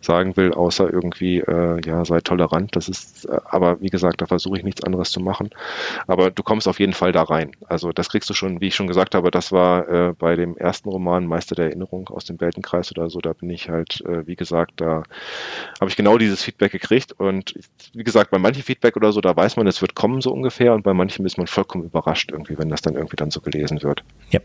sagen 0.01 0.37
will, 0.37 0.53
außer 0.53 0.91
irgendwie, 0.91 1.39
äh, 1.39 1.79
ja, 1.85 2.05
sei 2.05 2.19
tolerant. 2.21 2.75
Das 2.75 2.89
ist, 2.89 3.25
äh, 3.25 3.39
aber 3.45 3.81
wie 3.81 3.89
gesagt, 3.89 4.21
da 4.21 4.25
versuche 4.25 4.57
ich 4.57 4.63
nichts 4.63 4.83
anderes 4.83 5.11
zu 5.11 5.19
machen. 5.19 5.49
Aber 6.07 6.31
du 6.31 6.43
kommst 6.43 6.67
auf 6.67 6.79
jeden 6.79 6.93
Fall 6.93 7.11
da 7.11 7.23
rein. 7.23 7.51
Also 7.67 7.91
das 7.91 8.09
kriegst 8.09 8.29
du 8.29 8.33
schon, 8.33 8.61
wie 8.61 8.67
ich 8.67 8.75
schon 8.75 8.87
gesagt 8.87 9.15
habe, 9.15 9.31
das 9.31 9.51
war 9.51 9.87
äh, 9.87 10.13
bei 10.17 10.35
dem 10.35 10.57
ersten 10.57 10.89
Roman 10.89 11.25
Meister 11.25 11.55
der 11.55 11.65
Erinnerung 11.65 12.09
aus 12.09 12.25
dem 12.25 12.39
Weltenkreis 12.39 12.91
oder 12.91 13.09
so, 13.09 13.19
da 13.19 13.33
bin 13.33 13.49
ich 13.49 13.69
halt, 13.69 14.01
äh, 14.05 14.27
wie 14.27 14.35
gesagt, 14.35 14.73
da 14.77 15.03
habe 15.79 15.89
ich 15.89 15.95
genau 15.95 16.17
dieses 16.17 16.43
Feedback 16.43 16.71
gekriegt 16.71 17.13
und 17.13 17.55
wie 17.93 18.03
gesagt, 18.03 18.31
bei 18.31 18.39
manchen 18.39 18.63
Feedback 18.63 18.95
oder 18.95 19.11
so, 19.11 19.21
da 19.21 19.35
weiß 19.35 19.57
man, 19.57 19.67
es 19.67 19.81
wird 19.81 19.95
kommen 19.95 20.21
so 20.21 20.31
ungefähr 20.31 20.73
und 20.73 20.83
bei 20.83 20.93
manchen 20.93 21.25
ist 21.25 21.37
man 21.37 21.47
vollkommen 21.65 21.85
überrascht 21.85 22.31
irgendwie, 22.31 22.57
wenn 22.57 22.69
das 22.69 22.81
dann 22.81 22.95
irgendwie 22.95 23.15
dann 23.15 23.31
so 23.31 23.41
gelesen 23.41 23.81
wird. 23.81 24.03
Ja, 24.29 24.39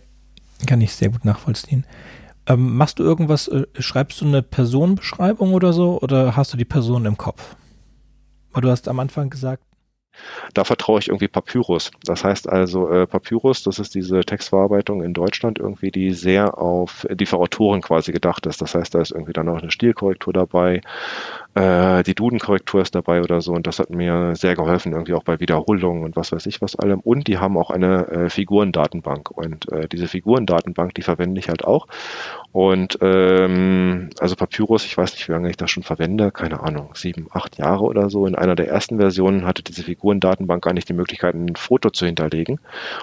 kann 0.66 0.80
ich 0.80 0.94
sehr 0.94 1.10
gut 1.10 1.24
nachvollziehen. 1.24 1.84
Ähm, 2.46 2.76
machst 2.76 2.98
du 2.98 3.02
irgendwas, 3.02 3.48
äh, 3.48 3.66
schreibst 3.78 4.20
du 4.20 4.26
eine 4.26 4.42
Personenbeschreibung 4.42 5.52
oder 5.52 5.72
so 5.72 6.00
oder 6.00 6.36
hast 6.36 6.52
du 6.52 6.56
die 6.56 6.64
Person 6.64 7.04
im 7.04 7.16
Kopf? 7.16 7.56
Weil 8.52 8.62
du 8.62 8.70
hast 8.70 8.88
am 8.88 8.98
Anfang 8.98 9.30
gesagt, 9.30 9.62
da 10.54 10.64
vertraue 10.64 10.98
ich 10.98 11.08
irgendwie 11.08 11.28
Papyrus. 11.28 11.90
Das 12.04 12.24
heißt 12.24 12.48
also, 12.48 12.90
äh, 12.90 13.06
Papyrus, 13.06 13.62
das 13.62 13.78
ist 13.78 13.94
diese 13.94 14.20
Textverarbeitung 14.20 15.02
in 15.02 15.14
Deutschland 15.14 15.58
irgendwie, 15.58 15.90
die 15.90 16.12
sehr 16.12 16.58
auf 16.58 17.06
die 17.10 17.26
für 17.26 17.38
Autoren 17.38 17.80
quasi 17.80 18.12
gedacht 18.12 18.46
ist. 18.46 18.60
Das 18.60 18.74
heißt, 18.74 18.94
da 18.94 19.00
ist 19.00 19.12
irgendwie 19.12 19.32
dann 19.32 19.48
auch 19.48 19.62
eine 19.62 19.70
Stilkorrektur 19.70 20.32
dabei, 20.32 20.80
äh, 21.54 22.02
die 22.02 22.14
Duden-Korrektur 22.14 22.82
ist 22.82 22.94
dabei 22.94 23.22
oder 23.22 23.40
so 23.40 23.52
und 23.52 23.66
das 23.66 23.78
hat 23.78 23.90
mir 23.90 24.36
sehr 24.36 24.54
geholfen, 24.54 24.92
irgendwie 24.92 25.14
auch 25.14 25.24
bei 25.24 25.40
Wiederholungen 25.40 26.04
und 26.04 26.16
was 26.16 26.32
weiß 26.32 26.46
ich 26.46 26.62
was 26.62 26.76
allem. 26.76 27.00
Und 27.00 27.26
die 27.26 27.38
haben 27.38 27.58
auch 27.58 27.70
eine 27.70 28.06
äh, 28.08 28.30
Figurendatenbank 28.30 29.30
und 29.30 29.70
äh, 29.72 29.88
diese 29.88 30.08
Figurendatenbank, 30.08 30.94
die 30.94 31.02
verwende 31.02 31.40
ich 31.40 31.48
halt 31.48 31.64
auch. 31.64 31.86
Und 32.52 32.98
ähm, 33.00 34.10
also 34.18 34.34
Papyrus, 34.34 34.84
ich 34.84 34.96
weiß 34.96 35.12
nicht, 35.12 35.28
wie 35.28 35.32
lange 35.32 35.50
ich 35.50 35.56
das 35.56 35.70
schon 35.70 35.84
verwende, 35.84 36.32
keine 36.32 36.60
Ahnung, 36.60 36.90
sieben, 36.94 37.28
acht 37.32 37.58
Jahre 37.58 37.84
oder 37.84 38.10
so. 38.10 38.26
In 38.26 38.34
einer 38.34 38.56
der 38.56 38.68
ersten 38.68 38.98
Versionen 38.98 39.46
hatte 39.46 39.62
diese 39.62 39.84
Figurendatenbank 39.84 40.64
gar 40.64 40.72
nicht 40.72 40.88
die 40.88 40.94
Möglichkeit, 40.94 41.34
ein 41.34 41.54
Foto 41.54 41.90
zu 41.90 42.06
hinterlegen. 42.06 42.58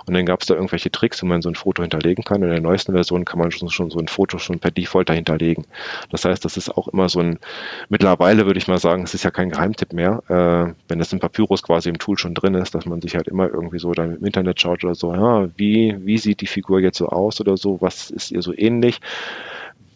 Und 0.06 0.14
dann 0.14 0.26
gab 0.26 0.42
es 0.42 0.48
da 0.48 0.56
irgendwelche 0.56 0.92
Tricks, 0.92 1.22
wie 1.22 1.28
man 1.28 1.42
so 1.42 1.50
ein 1.50 1.56
Foto 1.56 1.82
hinterlegen 1.82 2.26
kann. 2.26 2.44
In 2.44 2.50
der 2.50 2.60
neuesten 2.60 2.92
Version 2.92 3.24
kann 3.24 3.40
man 3.40 3.52
schon, 3.52 3.70
schon 3.70 3.90
so 3.90 4.00
ein 4.00 4.10
Foto 4.10 4.38
schon 4.38 4.60
per 4.60 4.72
Default 4.72 5.08
dahinterlegen. 5.08 5.66
Das 6.12 6.26
heißt, 6.26 6.44
das 6.44 6.58
ist 6.58 6.70
auch 6.70 6.90
immer 6.90 7.08
so 7.08 7.20
ein 7.20 7.40
mittlerweile 7.88 8.37
mittlerweile 8.38 8.48
würde 8.48 8.60
ich 8.60 8.68
mal 8.68 8.78
sagen, 8.78 9.04
es 9.04 9.14
ist 9.14 9.24
ja 9.24 9.32
kein 9.32 9.50
Geheimtipp 9.50 9.94
mehr, 9.94 10.22
äh, 10.28 10.74
wenn 10.88 11.00
das 11.00 11.12
in 11.12 11.20
Papyrus 11.20 11.64
quasi 11.64 11.90
im 11.90 11.98
Tool 11.98 12.18
schon 12.18 12.36
drin 12.36 12.54
ist, 12.54 12.76
dass 12.76 12.86
man 12.86 13.02
sich 13.02 13.16
halt 13.16 13.28
immer 13.28 13.50
irgendwie 13.50 13.80
so 13.80 13.94
dann 13.94 14.16
im 14.18 14.26
Internet 14.26 14.62
schaut 14.62 14.84
oder 14.84 14.96
so, 14.96 15.14
ja, 15.14 15.48
wie, 15.58 15.96
wie 16.06 16.18
sieht 16.18 16.42
die 16.42 16.48
Figur 16.48 16.80
jetzt 16.80 17.00
so 17.00 17.08
aus 17.08 17.42
oder 17.42 17.58
so, 17.58 17.82
was 17.82 18.12
ist 18.12 18.32
ihr 18.32 18.42
so 18.42 18.54
ähnlich 18.56 19.00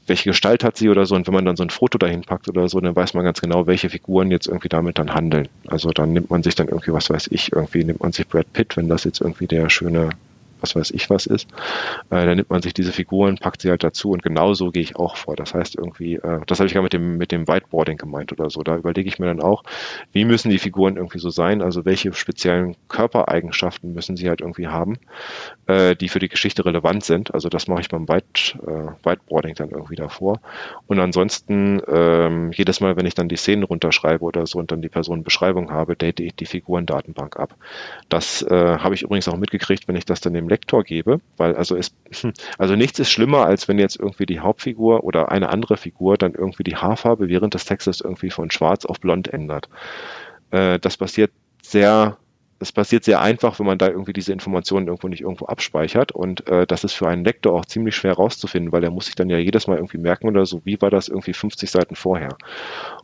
welche 0.07 0.29
Gestalt 0.31 0.63
hat 0.63 0.75
sie 0.75 0.89
oder 0.89 1.05
so. 1.05 1.15
Und 1.15 1.27
wenn 1.27 1.33
man 1.33 1.45
dann 1.45 1.55
so 1.55 1.63
ein 1.63 1.69
Foto 1.69 1.97
dahin 1.97 2.23
packt 2.23 2.49
oder 2.49 2.67
so, 2.67 2.81
dann 2.81 2.95
weiß 2.95 3.13
man 3.13 3.23
ganz 3.23 3.39
genau, 3.39 3.67
welche 3.67 3.89
Figuren 3.89 4.31
jetzt 4.31 4.47
irgendwie 4.47 4.67
damit 4.67 4.97
dann 4.97 5.13
handeln. 5.13 5.47
Also 5.67 5.91
dann 5.91 6.11
nimmt 6.11 6.29
man 6.31 6.43
sich 6.43 6.55
dann 6.55 6.67
irgendwie, 6.67 6.91
was 6.91 7.09
weiß 7.09 7.27
ich, 7.31 7.53
irgendwie 7.53 7.83
nimmt 7.85 8.01
man 8.01 8.11
sich 8.11 8.27
Brad 8.27 8.51
Pitt, 8.51 8.75
wenn 8.75 8.89
das 8.89 9.05
jetzt 9.05 9.21
irgendwie 9.21 9.47
der 9.47 9.69
schöne 9.69 10.09
was 10.61 10.75
weiß 10.75 10.91
ich 10.91 11.09
was 11.09 11.25
ist, 11.25 11.49
äh, 12.09 12.25
dann 12.25 12.37
nimmt 12.37 12.49
man 12.49 12.61
sich 12.61 12.73
diese 12.73 12.91
Figuren, 12.91 13.37
packt 13.37 13.61
sie 13.61 13.69
halt 13.69 13.83
dazu 13.83 14.11
und 14.11 14.23
genauso 14.23 14.71
gehe 14.71 14.83
ich 14.83 14.95
auch 14.95 15.15
vor. 15.15 15.35
Das 15.35 15.53
heißt 15.53 15.75
irgendwie, 15.75 16.15
äh, 16.15 16.41
das 16.47 16.59
habe 16.59 16.67
ich 16.67 16.73
gerade 16.73 16.83
mit 16.83 16.93
dem, 16.93 17.17
mit 17.17 17.31
dem 17.31 17.47
Whiteboarding 17.47 17.97
gemeint 17.97 18.31
oder 18.31 18.49
so. 18.49 18.61
Da 18.61 18.77
überlege 18.77 19.07
ich 19.07 19.19
mir 19.19 19.27
dann 19.27 19.41
auch, 19.41 19.63
wie 20.11 20.25
müssen 20.25 20.49
die 20.49 20.59
Figuren 20.59 20.97
irgendwie 20.97 21.19
so 21.19 21.29
sein, 21.29 21.61
also 21.61 21.85
welche 21.85 22.13
speziellen 22.13 22.75
Körpereigenschaften 22.87 23.93
müssen 23.93 24.15
sie 24.17 24.29
halt 24.29 24.41
irgendwie 24.41 24.67
haben, 24.67 24.97
äh, 25.67 25.95
die 25.95 26.09
für 26.09 26.19
die 26.19 26.29
Geschichte 26.29 26.65
relevant 26.65 27.03
sind. 27.03 27.33
Also 27.33 27.49
das 27.49 27.67
mache 27.67 27.81
ich 27.81 27.89
beim 27.89 28.07
White, 28.07 28.59
äh, 28.65 29.07
Whiteboarding 29.07 29.55
dann 29.55 29.69
irgendwie 29.69 29.95
davor. 29.95 30.39
Und 30.87 30.99
ansonsten, 30.99 31.81
ähm, 31.87 32.51
jedes 32.51 32.81
Mal, 32.81 32.95
wenn 32.95 33.05
ich 33.05 33.15
dann 33.15 33.29
die 33.29 33.35
Szenen 33.35 33.63
runterschreibe 33.63 34.23
oder 34.23 34.45
so 34.45 34.59
und 34.59 34.71
dann 34.71 34.81
die 34.81 34.89
Personenbeschreibung 34.89 35.71
habe, 35.71 35.95
date 35.95 36.19
ich 36.19 36.35
die 36.35 36.45
Figurendatenbank 36.45 37.37
ab. 37.37 37.55
Das 38.09 38.41
äh, 38.43 38.77
habe 38.77 38.95
ich 38.95 39.03
übrigens 39.03 39.27
auch 39.27 39.37
mitgekriegt, 39.37 39.87
wenn 39.87 39.95
ich 39.95 40.05
das 40.05 40.21
dann 40.21 40.33
dem 40.33 40.47
Lektor 40.51 40.83
gebe, 40.83 41.21
weil 41.37 41.55
also 41.55 41.75
es, 41.75 41.95
also 42.57 42.75
nichts 42.75 42.99
ist 42.99 43.11
schlimmer, 43.11 43.45
als 43.45 43.67
wenn 43.67 43.79
jetzt 43.79 43.99
irgendwie 43.99 44.25
die 44.25 44.41
Hauptfigur 44.41 45.03
oder 45.03 45.31
eine 45.31 45.49
andere 45.49 45.77
Figur 45.77 46.17
dann 46.17 46.33
irgendwie 46.33 46.63
die 46.63 46.75
Haarfarbe 46.75 47.29
während 47.29 47.53
des 47.53 47.65
Textes 47.65 48.01
irgendwie 48.01 48.29
von 48.29 48.51
schwarz 48.51 48.85
auf 48.85 48.99
blond 48.99 49.27
ändert. 49.29 49.69
Äh, 50.51 50.77
das 50.79 50.97
passiert 50.97 51.31
sehr 51.63 52.17
es 52.61 52.71
passiert 52.71 53.03
sehr 53.03 53.21
einfach, 53.21 53.57
wenn 53.59 53.65
man 53.65 53.79
da 53.79 53.87
irgendwie 53.87 54.13
diese 54.13 54.31
Informationen 54.31 54.87
irgendwo 54.87 55.07
nicht 55.07 55.21
irgendwo 55.21 55.45
abspeichert. 55.45 56.11
Und 56.11 56.47
äh, 56.47 56.67
das 56.67 56.83
ist 56.83 56.93
für 56.93 57.07
einen 57.07 57.25
Lektor 57.25 57.53
auch 57.53 57.65
ziemlich 57.65 57.95
schwer 57.95 58.13
rauszufinden, 58.13 58.71
weil 58.71 58.83
er 58.83 58.91
muss 58.91 59.07
sich 59.07 59.15
dann 59.15 59.29
ja 59.31 59.37
jedes 59.39 59.65
Mal 59.65 59.77
irgendwie 59.77 59.97
merken 59.97 60.27
oder 60.27 60.45
so, 60.45 60.61
wie 60.63 60.79
war 60.79 60.91
das 60.91 61.07
irgendwie 61.07 61.33
50 61.33 61.71
Seiten 61.71 61.95
vorher. 61.95 62.37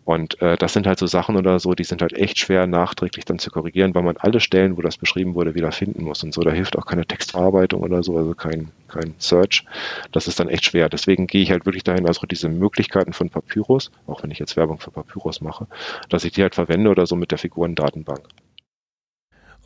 Und 0.05 0.39
äh, 0.41 0.57
das 0.57 0.73
sind 0.73 0.85
halt 0.85 0.99
so 0.99 1.07
Sachen 1.07 1.37
oder 1.37 1.59
so, 1.59 1.73
die 1.73 1.83
sind 1.83 2.03
halt 2.03 2.13
echt 2.13 2.37
schwer 2.37 2.67
nachträglich 2.67 3.25
dann 3.25 3.39
zu 3.39 3.49
korrigieren, 3.49 3.95
weil 3.95 4.03
man 4.03 4.17
alle 4.17 4.39
Stellen, 4.39 4.77
wo 4.77 4.81
das 4.81 4.97
beschrieben 4.97 5.33
wurde, 5.33 5.55
wieder 5.55 5.71
finden 5.71 6.03
muss 6.03 6.23
und 6.23 6.35
so. 6.35 6.41
Da 6.41 6.51
hilft 6.51 6.77
auch 6.77 6.85
keine 6.85 7.07
Textverarbeitung 7.07 7.81
oder 7.81 8.03
so, 8.03 8.15
also 8.15 8.35
kein, 8.35 8.69
kein 8.87 9.15
Search. 9.17 9.65
Das 10.11 10.27
ist 10.27 10.39
dann 10.39 10.49
echt 10.49 10.65
schwer. 10.65 10.87
Deswegen 10.87 11.25
gehe 11.25 11.41
ich 11.41 11.49
halt 11.49 11.65
wirklich 11.65 11.83
dahin, 11.83 12.07
also 12.07 12.27
diese 12.27 12.47
Möglichkeiten 12.47 13.13
von 13.13 13.29
Papyrus, 13.31 13.91
auch 14.05 14.21
wenn 14.21 14.29
ich 14.29 14.37
jetzt 14.37 14.55
Werbung 14.55 14.79
für 14.79 14.91
Papyrus 14.91 15.41
mache, 15.41 15.65
dass 16.09 16.25
ich 16.25 16.33
die 16.33 16.43
halt 16.43 16.53
verwende 16.53 16.91
oder 16.91 17.07
so 17.07 17.15
mit 17.15 17.31
der 17.31 17.39
Figurendatenbank. 17.39 18.21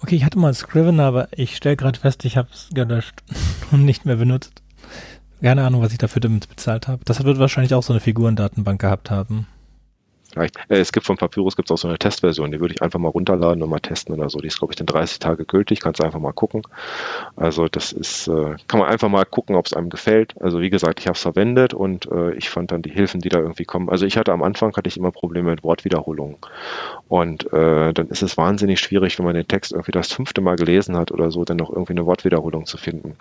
Okay, 0.02 0.16
ich 0.16 0.26
hatte 0.26 0.40
mal 0.40 0.54
Scrivener, 0.54 1.04
aber 1.04 1.30
ich 1.32 1.56
stelle 1.56 1.78
gerade 1.78 2.00
fest, 2.00 2.26
ich 2.26 2.36
habe 2.36 2.50
es 2.52 2.70
gelöscht 2.74 3.22
und 3.72 3.86
nicht 3.86 4.06
mehr 4.06 4.16
benutzt. 4.16 4.62
Keine 5.42 5.64
Ahnung, 5.64 5.82
was 5.82 5.92
ich 5.92 5.98
dafür 5.98 6.20
damit 6.20 6.50
bezahlt 6.50 6.88
habe. 6.88 7.04
Das 7.06 7.24
wird 7.24 7.40
wahrscheinlich 7.40 7.74
auch 7.74 7.84
so 7.84 7.94
eine 7.94 8.00
Figurendatenbank 8.00 8.82
gehabt 8.82 9.10
haben. 9.12 9.48
Vielleicht. 10.32 10.58
Äh, 10.70 10.80
es 10.80 10.92
gibt 10.92 11.06
von 11.06 11.18
Papyrus 11.18 11.56
gibt 11.56 11.70
es 11.70 11.74
auch 11.74 11.78
so 11.78 11.88
eine 11.88 11.98
Testversion, 11.98 12.52
die 12.52 12.60
würde 12.60 12.74
ich 12.74 12.82
einfach 12.82 13.00
mal 13.00 13.10
runterladen 13.10 13.62
und 13.62 13.70
mal 13.70 13.80
testen 13.80 14.16
oder 14.16 14.30
so. 14.30 14.40
Die 14.40 14.48
ist, 14.48 14.60
glaube 14.60 14.72
ich, 14.72 14.78
dann 14.78 14.88
30 14.88 15.20
Tage 15.20 15.46
gültig, 15.46 15.82
kannst 15.82 16.00
du 16.00 16.04
einfach 16.04 16.20
mal 16.20 16.32
gucken. 16.32 16.62
Also 17.36 17.68
das 17.68 17.92
ist, 17.92 18.28
äh, 18.28 18.56
kann 18.68 18.80
man 18.80 18.90
einfach 18.90 19.10
mal 19.10 19.26
gucken, 19.26 19.56
ob 19.56 19.66
es 19.66 19.74
einem 19.74 19.90
gefällt. 19.90 20.36
Also 20.42 20.62
wie 20.62 20.70
gesagt, 20.70 21.00
ich 21.00 21.08
habe 21.08 21.16
es 21.16 21.22
verwendet 21.22 21.74
und 21.74 22.10
äh, 22.12 22.34
ich 22.34 22.50
fand 22.50 22.72
dann 22.72 22.82
die 22.82 22.92
Hilfen, 22.92 23.22
die 23.22 23.30
da 23.30 23.40
irgendwie 23.40 23.66
kommen. 23.66 23.90
Also 23.90 24.06
ich 24.06 24.18
hatte 24.18 24.32
am 24.32 24.44
Anfang 24.44 24.76
hatte 24.76 24.88
ich 24.88 24.98
immer 24.98 25.12
Probleme 25.12 25.52
mit 25.52 25.64
Wortwiederholungen. 25.64 26.38
Und 27.08 27.52
äh, 27.52 27.94
dann 27.94 28.08
ist 28.08 28.24
es 28.24 28.38
wahnsinnig 28.38 28.80
schwierig, 28.80 29.18
wenn 29.20 29.26
man 29.26 29.36
den 29.36 29.48
Text 29.48 29.74
irgendwie 29.74 29.92
das 29.92 30.14
fünfte 30.14 30.42
Mal 30.42 30.56
gelesen 30.56 30.96
hat 30.96 31.12
oder 31.12 31.32
so, 31.32 31.44
dann 31.44 31.58
noch 31.58 31.70
irgendwie 31.70 31.94
eine 31.94 32.06
Wortwiederholung 32.06 32.66
zu 32.66 32.78
finden 32.78 33.16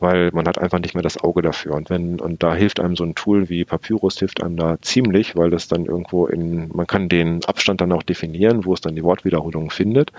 weil 0.00 0.30
man 0.32 0.46
hat 0.46 0.58
einfach 0.58 0.78
nicht 0.78 0.94
mehr 0.94 1.02
das 1.02 1.22
Auge 1.22 1.42
dafür. 1.42 1.74
Und 1.74 1.90
wenn, 1.90 2.20
und 2.20 2.42
da 2.42 2.54
hilft 2.54 2.80
einem 2.80 2.96
so 2.96 3.04
ein 3.04 3.14
Tool 3.14 3.48
wie 3.48 3.64
Papyrus 3.64 4.18
hilft 4.18 4.42
einem 4.42 4.56
da 4.56 4.76
ziemlich, 4.80 5.36
weil 5.36 5.50
das 5.50 5.68
dann 5.68 5.86
irgendwo 5.86 6.23
in, 6.26 6.68
man 6.74 6.86
kann 6.86 7.08
den 7.08 7.44
Abstand 7.44 7.80
dann 7.80 7.92
auch 7.92 8.02
definieren, 8.02 8.64
wo 8.64 8.74
es 8.74 8.80
dann 8.80 8.94
die 8.94 9.02
Wortwiederholung 9.02 9.70
findet. 9.70 10.12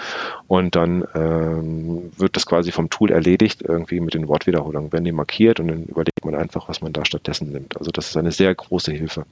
Und 0.47 0.75
dann 0.75 1.03
ähm, 1.13 2.11
wird 2.17 2.35
das 2.35 2.45
quasi 2.45 2.71
vom 2.71 2.89
Tool 2.89 3.11
erledigt, 3.11 3.61
irgendwie 3.61 3.99
mit 3.99 4.13
den 4.13 4.27
Wortwiederholungen. 4.27 4.91
Werden 4.91 5.05
die 5.05 5.11
markiert 5.11 5.59
und 5.59 5.67
dann 5.67 5.83
überlegt 5.83 6.23
man 6.23 6.35
einfach, 6.35 6.69
was 6.69 6.81
man 6.81 6.93
da 6.93 7.05
stattdessen 7.05 7.51
nimmt. 7.51 7.77
Also 7.77 7.91
das 7.91 8.07
ist 8.09 8.17
eine 8.17 8.31
sehr 8.31 8.53
große 8.53 8.91
Hilfe, 8.91 9.25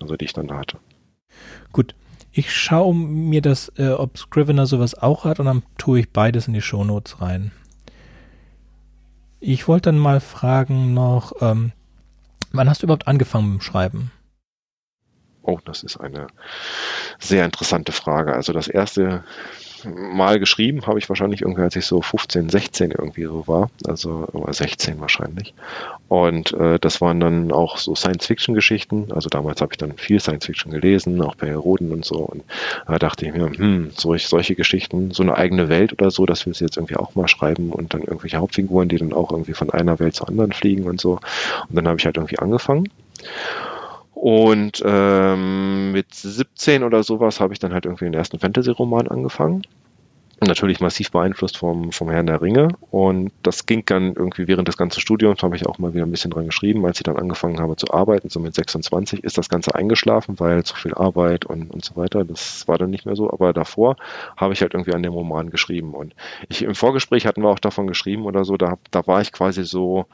also 0.00 0.16
die 0.16 0.24
ich 0.24 0.32
dann 0.32 0.48
da 0.48 0.58
hatte. 0.58 0.78
Gut. 1.72 1.94
Ich 2.30 2.52
schaue 2.52 2.94
mir 2.94 3.42
das, 3.42 3.72
äh, 3.78 3.88
ob 3.88 4.16
Scrivener 4.16 4.66
sowas 4.66 4.94
auch 4.94 5.24
hat 5.24 5.40
und 5.40 5.46
dann 5.46 5.62
tue 5.76 6.00
ich 6.00 6.10
beides 6.10 6.46
in 6.46 6.54
die 6.54 6.60
Shownotes 6.60 7.20
rein. 7.20 7.50
Ich 9.40 9.66
wollte 9.66 9.90
dann 9.90 9.98
mal 9.98 10.20
fragen 10.20 10.94
noch, 10.94 11.32
ähm, 11.40 11.72
wann 12.52 12.68
hast 12.68 12.82
du 12.82 12.86
überhaupt 12.86 13.08
angefangen 13.08 13.52
mit 13.52 13.60
dem 13.60 13.64
Schreiben? 13.64 14.12
Oh, 15.48 15.58
das 15.64 15.82
ist 15.82 15.96
eine 15.96 16.26
sehr 17.18 17.46
interessante 17.46 17.92
Frage. 17.92 18.34
Also 18.34 18.52
das 18.52 18.68
erste 18.68 19.24
Mal 19.82 20.38
geschrieben 20.40 20.86
habe 20.86 20.98
ich 20.98 21.08
wahrscheinlich 21.08 21.40
irgendwie, 21.40 21.62
als 21.62 21.74
ich 21.74 21.86
so 21.86 22.02
15, 22.02 22.50
16 22.50 22.90
irgendwie 22.90 23.24
so 23.24 23.48
war, 23.48 23.70
also 23.86 24.28
16 24.46 25.00
wahrscheinlich. 25.00 25.54
Und 26.08 26.52
äh, 26.52 26.78
das 26.78 27.00
waren 27.00 27.18
dann 27.18 27.50
auch 27.50 27.78
so 27.78 27.94
Science-Fiction-Geschichten. 27.94 29.10
Also 29.10 29.30
damals 29.30 29.62
habe 29.62 29.72
ich 29.72 29.78
dann 29.78 29.96
viel 29.96 30.20
Science-Fiction 30.20 30.70
gelesen, 30.70 31.22
auch 31.22 31.36
bei 31.36 31.46
Heroden 31.46 31.92
und 31.92 32.04
so. 32.04 32.16
Und 32.16 32.44
da 32.86 32.98
dachte 32.98 33.24
ich 33.24 33.32
mir, 33.32 33.50
hm, 33.50 33.92
solch, 33.96 34.26
solche 34.26 34.54
Geschichten, 34.54 35.12
so 35.12 35.22
eine 35.22 35.38
eigene 35.38 35.70
Welt 35.70 35.94
oder 35.94 36.10
so, 36.10 36.26
das 36.26 36.44
willst 36.44 36.60
du 36.60 36.66
jetzt 36.66 36.76
irgendwie 36.76 36.96
auch 36.96 37.14
mal 37.14 37.26
schreiben 37.26 37.72
und 37.72 37.94
dann 37.94 38.02
irgendwelche 38.02 38.36
Hauptfiguren, 38.36 38.90
die 38.90 38.98
dann 38.98 39.14
auch 39.14 39.30
irgendwie 39.30 39.54
von 39.54 39.70
einer 39.70 39.98
Welt 39.98 40.14
zur 40.14 40.28
anderen 40.28 40.52
fliegen 40.52 40.84
und 40.84 41.00
so. 41.00 41.20
Und 41.70 41.74
dann 41.74 41.88
habe 41.88 41.98
ich 41.98 42.04
halt 42.04 42.18
irgendwie 42.18 42.38
angefangen. 42.38 42.90
Und 44.20 44.82
ähm, 44.84 45.92
mit 45.92 46.12
17 46.12 46.82
oder 46.82 47.04
sowas 47.04 47.38
habe 47.38 47.52
ich 47.52 47.60
dann 47.60 47.72
halt 47.72 47.84
irgendwie 47.84 48.06
den 48.06 48.14
ersten 48.14 48.40
Fantasy-Roman 48.40 49.06
angefangen. 49.06 49.62
Natürlich 50.40 50.80
massiv 50.80 51.12
beeinflusst 51.12 51.56
vom, 51.56 51.92
vom 51.92 52.10
Herrn 52.10 52.26
der 52.26 52.42
Ringe. 52.42 52.68
Und 52.90 53.30
das 53.44 53.64
ging 53.66 53.84
dann 53.86 54.14
irgendwie 54.14 54.48
während 54.48 54.66
des 54.66 54.76
ganzen 54.76 55.00
Studiums, 55.00 55.44
habe 55.44 55.54
ich 55.54 55.66
auch 55.66 55.78
mal 55.78 55.94
wieder 55.94 56.04
ein 56.04 56.10
bisschen 56.10 56.32
dran 56.32 56.46
geschrieben. 56.46 56.84
Als 56.84 56.98
ich 56.98 57.04
dann 57.04 57.16
angefangen 57.16 57.60
habe 57.60 57.76
zu 57.76 57.92
arbeiten, 57.92 58.28
so 58.28 58.40
mit 58.40 58.56
26, 58.56 59.22
ist 59.22 59.38
das 59.38 59.48
Ganze 59.48 59.76
eingeschlafen, 59.76 60.40
weil 60.40 60.64
zu 60.64 60.74
viel 60.74 60.94
Arbeit 60.94 61.44
und, 61.44 61.70
und 61.70 61.84
so 61.84 61.94
weiter. 61.94 62.24
Das 62.24 62.66
war 62.66 62.76
dann 62.76 62.90
nicht 62.90 63.06
mehr 63.06 63.14
so. 63.14 63.30
Aber 63.30 63.52
davor 63.52 63.94
habe 64.36 64.52
ich 64.52 64.62
halt 64.62 64.74
irgendwie 64.74 64.94
an 64.94 65.04
dem 65.04 65.12
Roman 65.12 65.50
geschrieben. 65.50 65.94
Und 65.94 66.16
ich, 66.48 66.62
im 66.62 66.74
Vorgespräch 66.74 67.24
hatten 67.24 67.42
wir 67.42 67.50
auch 67.50 67.60
davon 67.60 67.86
geschrieben 67.86 68.24
oder 68.24 68.44
so, 68.44 68.56
da, 68.56 68.78
da 68.90 69.06
war 69.06 69.20
ich 69.20 69.30
quasi 69.30 69.62
so, 69.62 70.06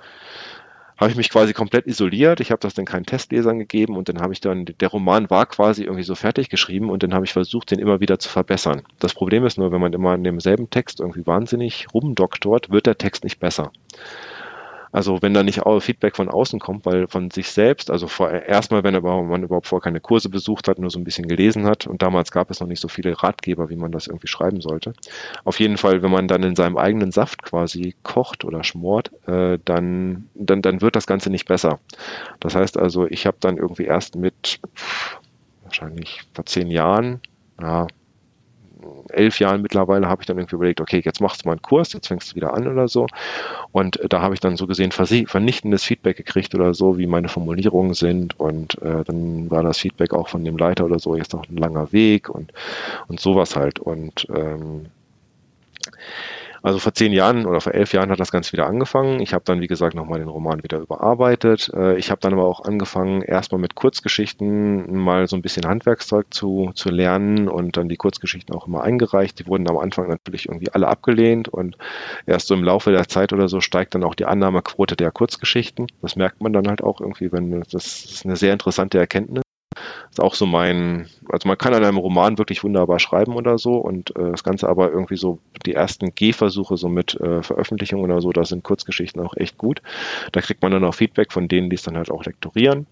habe 0.96 1.10
ich 1.10 1.16
mich 1.16 1.30
quasi 1.30 1.52
komplett 1.52 1.86
isoliert. 1.86 2.40
Ich 2.40 2.50
habe 2.50 2.60
das 2.60 2.74
dann 2.74 2.84
keinen 2.84 3.06
Testlesern 3.06 3.58
gegeben 3.58 3.96
und 3.96 4.08
dann 4.08 4.20
habe 4.20 4.32
ich 4.32 4.40
dann, 4.40 4.64
der 4.64 4.88
Roman 4.88 5.28
war 5.30 5.46
quasi 5.46 5.82
irgendwie 5.82 6.04
so 6.04 6.14
fertig 6.14 6.48
geschrieben 6.48 6.90
und 6.90 7.02
dann 7.02 7.14
habe 7.14 7.24
ich 7.24 7.32
versucht, 7.32 7.70
den 7.70 7.78
immer 7.78 8.00
wieder 8.00 8.18
zu 8.18 8.28
verbessern. 8.28 8.82
Das 8.98 9.14
Problem 9.14 9.44
ist 9.44 9.58
nur, 9.58 9.72
wenn 9.72 9.80
man 9.80 9.92
immer 9.92 10.14
in 10.14 10.24
demselben 10.24 10.70
Text 10.70 11.00
irgendwie 11.00 11.26
wahnsinnig 11.26 11.86
rumdoktort, 11.92 12.70
wird 12.70 12.86
der 12.86 12.98
Text 12.98 13.24
nicht 13.24 13.40
besser. 13.40 13.72
Also 14.94 15.20
wenn 15.22 15.34
da 15.34 15.42
nicht 15.42 15.60
Feedback 15.80 16.14
von 16.14 16.28
außen 16.28 16.60
kommt, 16.60 16.86
weil 16.86 17.08
von 17.08 17.28
sich 17.32 17.48
selbst, 17.48 17.90
also 17.90 18.06
erstmal, 18.28 18.84
wenn 18.84 18.94
man 19.02 19.42
überhaupt 19.42 19.66
vorher 19.66 19.82
keine 19.82 19.98
Kurse 19.98 20.28
besucht 20.28 20.68
hat, 20.68 20.78
nur 20.78 20.88
so 20.88 21.00
ein 21.00 21.04
bisschen 21.04 21.26
gelesen 21.26 21.66
hat 21.66 21.88
und 21.88 22.00
damals 22.00 22.30
gab 22.30 22.48
es 22.52 22.60
noch 22.60 22.68
nicht 22.68 22.78
so 22.78 22.86
viele 22.86 23.20
Ratgeber, 23.20 23.70
wie 23.70 23.76
man 23.76 23.90
das 23.90 24.06
irgendwie 24.06 24.28
schreiben 24.28 24.60
sollte. 24.60 24.92
Auf 25.42 25.58
jeden 25.58 25.78
Fall, 25.78 26.02
wenn 26.02 26.12
man 26.12 26.28
dann 26.28 26.44
in 26.44 26.54
seinem 26.54 26.76
eigenen 26.76 27.10
Saft 27.10 27.42
quasi 27.42 27.96
kocht 28.04 28.44
oder 28.44 28.62
schmort, 28.62 29.10
äh, 29.26 29.58
dann, 29.64 30.28
dann, 30.34 30.62
dann 30.62 30.80
wird 30.80 30.94
das 30.94 31.08
Ganze 31.08 31.28
nicht 31.28 31.46
besser. 31.46 31.80
Das 32.38 32.54
heißt 32.54 32.78
also, 32.78 33.08
ich 33.08 33.26
habe 33.26 33.38
dann 33.40 33.56
irgendwie 33.56 33.86
erst 33.86 34.14
mit 34.14 34.60
wahrscheinlich 35.64 36.20
vor 36.34 36.46
zehn 36.46 36.70
Jahren, 36.70 37.20
ja, 37.60 37.88
elf 39.10 39.40
Jahren 39.40 39.62
mittlerweile 39.62 40.08
habe 40.08 40.22
ich 40.22 40.26
dann 40.26 40.38
irgendwie 40.38 40.56
überlegt, 40.56 40.80
okay, 40.80 41.00
jetzt 41.04 41.20
machst 41.20 41.44
du 41.44 41.48
mal 41.48 41.52
einen 41.52 41.62
Kurs, 41.62 41.92
jetzt 41.92 42.08
fängst 42.08 42.32
du 42.32 42.36
wieder 42.36 42.54
an 42.54 42.66
oder 42.66 42.88
so. 42.88 43.06
Und 43.72 43.98
äh, 44.00 44.08
da 44.08 44.20
habe 44.22 44.34
ich 44.34 44.40
dann 44.40 44.56
so 44.56 44.66
gesehen 44.66 44.92
vernichtendes 44.92 45.84
Feedback 45.84 46.16
gekriegt 46.16 46.54
oder 46.54 46.74
so, 46.74 46.98
wie 46.98 47.06
meine 47.06 47.28
Formulierungen 47.28 47.94
sind. 47.94 48.38
Und 48.38 48.80
äh, 48.82 49.04
dann 49.04 49.50
war 49.50 49.62
das 49.62 49.78
Feedback 49.78 50.12
auch 50.12 50.28
von 50.28 50.44
dem 50.44 50.56
Leiter 50.56 50.84
oder 50.84 50.98
so, 50.98 51.16
jetzt 51.16 51.32
noch 51.32 51.48
ein 51.48 51.56
langer 51.56 51.92
Weg 51.92 52.28
und, 52.28 52.52
und 53.08 53.20
sowas 53.20 53.56
halt. 53.56 53.78
Und 53.78 54.26
ähm, 54.34 54.86
also 56.64 56.78
vor 56.78 56.94
zehn 56.94 57.12
Jahren 57.12 57.44
oder 57.44 57.60
vor 57.60 57.74
elf 57.74 57.92
Jahren 57.92 58.10
hat 58.10 58.18
das 58.18 58.32
Ganze 58.32 58.52
wieder 58.52 58.66
angefangen. 58.66 59.20
Ich 59.20 59.34
habe 59.34 59.44
dann, 59.44 59.60
wie 59.60 59.66
gesagt, 59.66 59.94
nochmal 59.94 60.20
den 60.20 60.28
Roman 60.28 60.62
wieder 60.62 60.78
überarbeitet. 60.78 61.70
Äh, 61.74 61.98
ich 61.98 62.10
habe 62.10 62.22
dann 62.22 62.32
aber 62.32 62.46
auch 62.46 62.64
angefangen, 62.64 63.20
erstmal 63.20 63.60
mit 63.60 63.74
Kurzgeschichten 63.74 64.96
mal 64.96 65.28
so 65.28 65.36
ein 65.36 65.42
bisschen 65.42 65.66
Handwerkszeug 65.66 66.32
zu, 66.32 66.72
zu 66.74 66.88
lernen 66.88 67.50
und 67.50 67.76
dann 67.76 67.90
die 67.90 67.98
Kurzgeschichten 67.98 68.54
auch 68.54 68.66
immer 68.66 68.82
eingereicht. 68.82 69.38
Die 69.38 69.46
wurden 69.46 69.68
am 69.68 69.76
Anfang 69.76 70.08
natürlich 70.08 70.48
irgendwie 70.48 70.72
alle 70.72 70.88
abgelehnt 70.88 71.48
und 71.48 71.76
erst 72.24 72.46
so 72.46 72.54
im 72.54 72.64
Laufe 72.64 72.92
der 72.92 73.08
Zeit 73.08 73.34
oder 73.34 73.48
so 73.48 73.60
steigt 73.60 73.94
dann 73.94 74.02
auch 74.02 74.14
die 74.14 74.24
Annahmequote 74.24 74.96
der 74.96 75.10
Kurzgeschichten. 75.10 75.88
Das 76.00 76.16
merkt 76.16 76.40
man 76.40 76.54
dann 76.54 76.66
halt 76.66 76.82
auch 76.82 76.98
irgendwie, 76.98 77.30
wenn 77.30 77.60
das 77.60 77.84
ist 77.84 78.24
eine 78.24 78.36
sehr 78.36 78.54
interessante 78.54 78.98
Erkenntnis 78.98 79.43
ist 80.10 80.20
auch 80.20 80.34
so 80.34 80.46
mein, 80.46 81.06
also 81.28 81.48
man 81.48 81.58
kann 81.58 81.74
an 81.74 81.84
einem 81.84 81.96
Roman 81.96 82.38
wirklich 82.38 82.62
wunderbar 82.64 82.98
schreiben 82.98 83.34
oder 83.34 83.58
so 83.58 83.76
und 83.76 84.14
äh, 84.16 84.30
das 84.30 84.44
Ganze 84.44 84.68
aber 84.68 84.90
irgendwie 84.90 85.16
so 85.16 85.38
die 85.66 85.74
ersten 85.74 86.14
Gehversuche 86.14 86.76
so 86.76 86.88
mit 86.88 87.14
äh, 87.20 87.42
Veröffentlichungen 87.42 88.04
oder 88.04 88.20
so, 88.20 88.32
da 88.32 88.44
sind 88.44 88.64
Kurzgeschichten 88.64 89.20
auch 89.20 89.36
echt 89.36 89.58
gut. 89.58 89.82
Da 90.32 90.40
kriegt 90.40 90.62
man 90.62 90.72
dann 90.72 90.84
auch 90.84 90.94
Feedback 90.94 91.32
von 91.32 91.48
denen, 91.48 91.70
die 91.70 91.76
es 91.76 91.82
dann 91.82 91.96
halt 91.96 92.10
auch 92.10 92.24
lektorieren. 92.24 92.86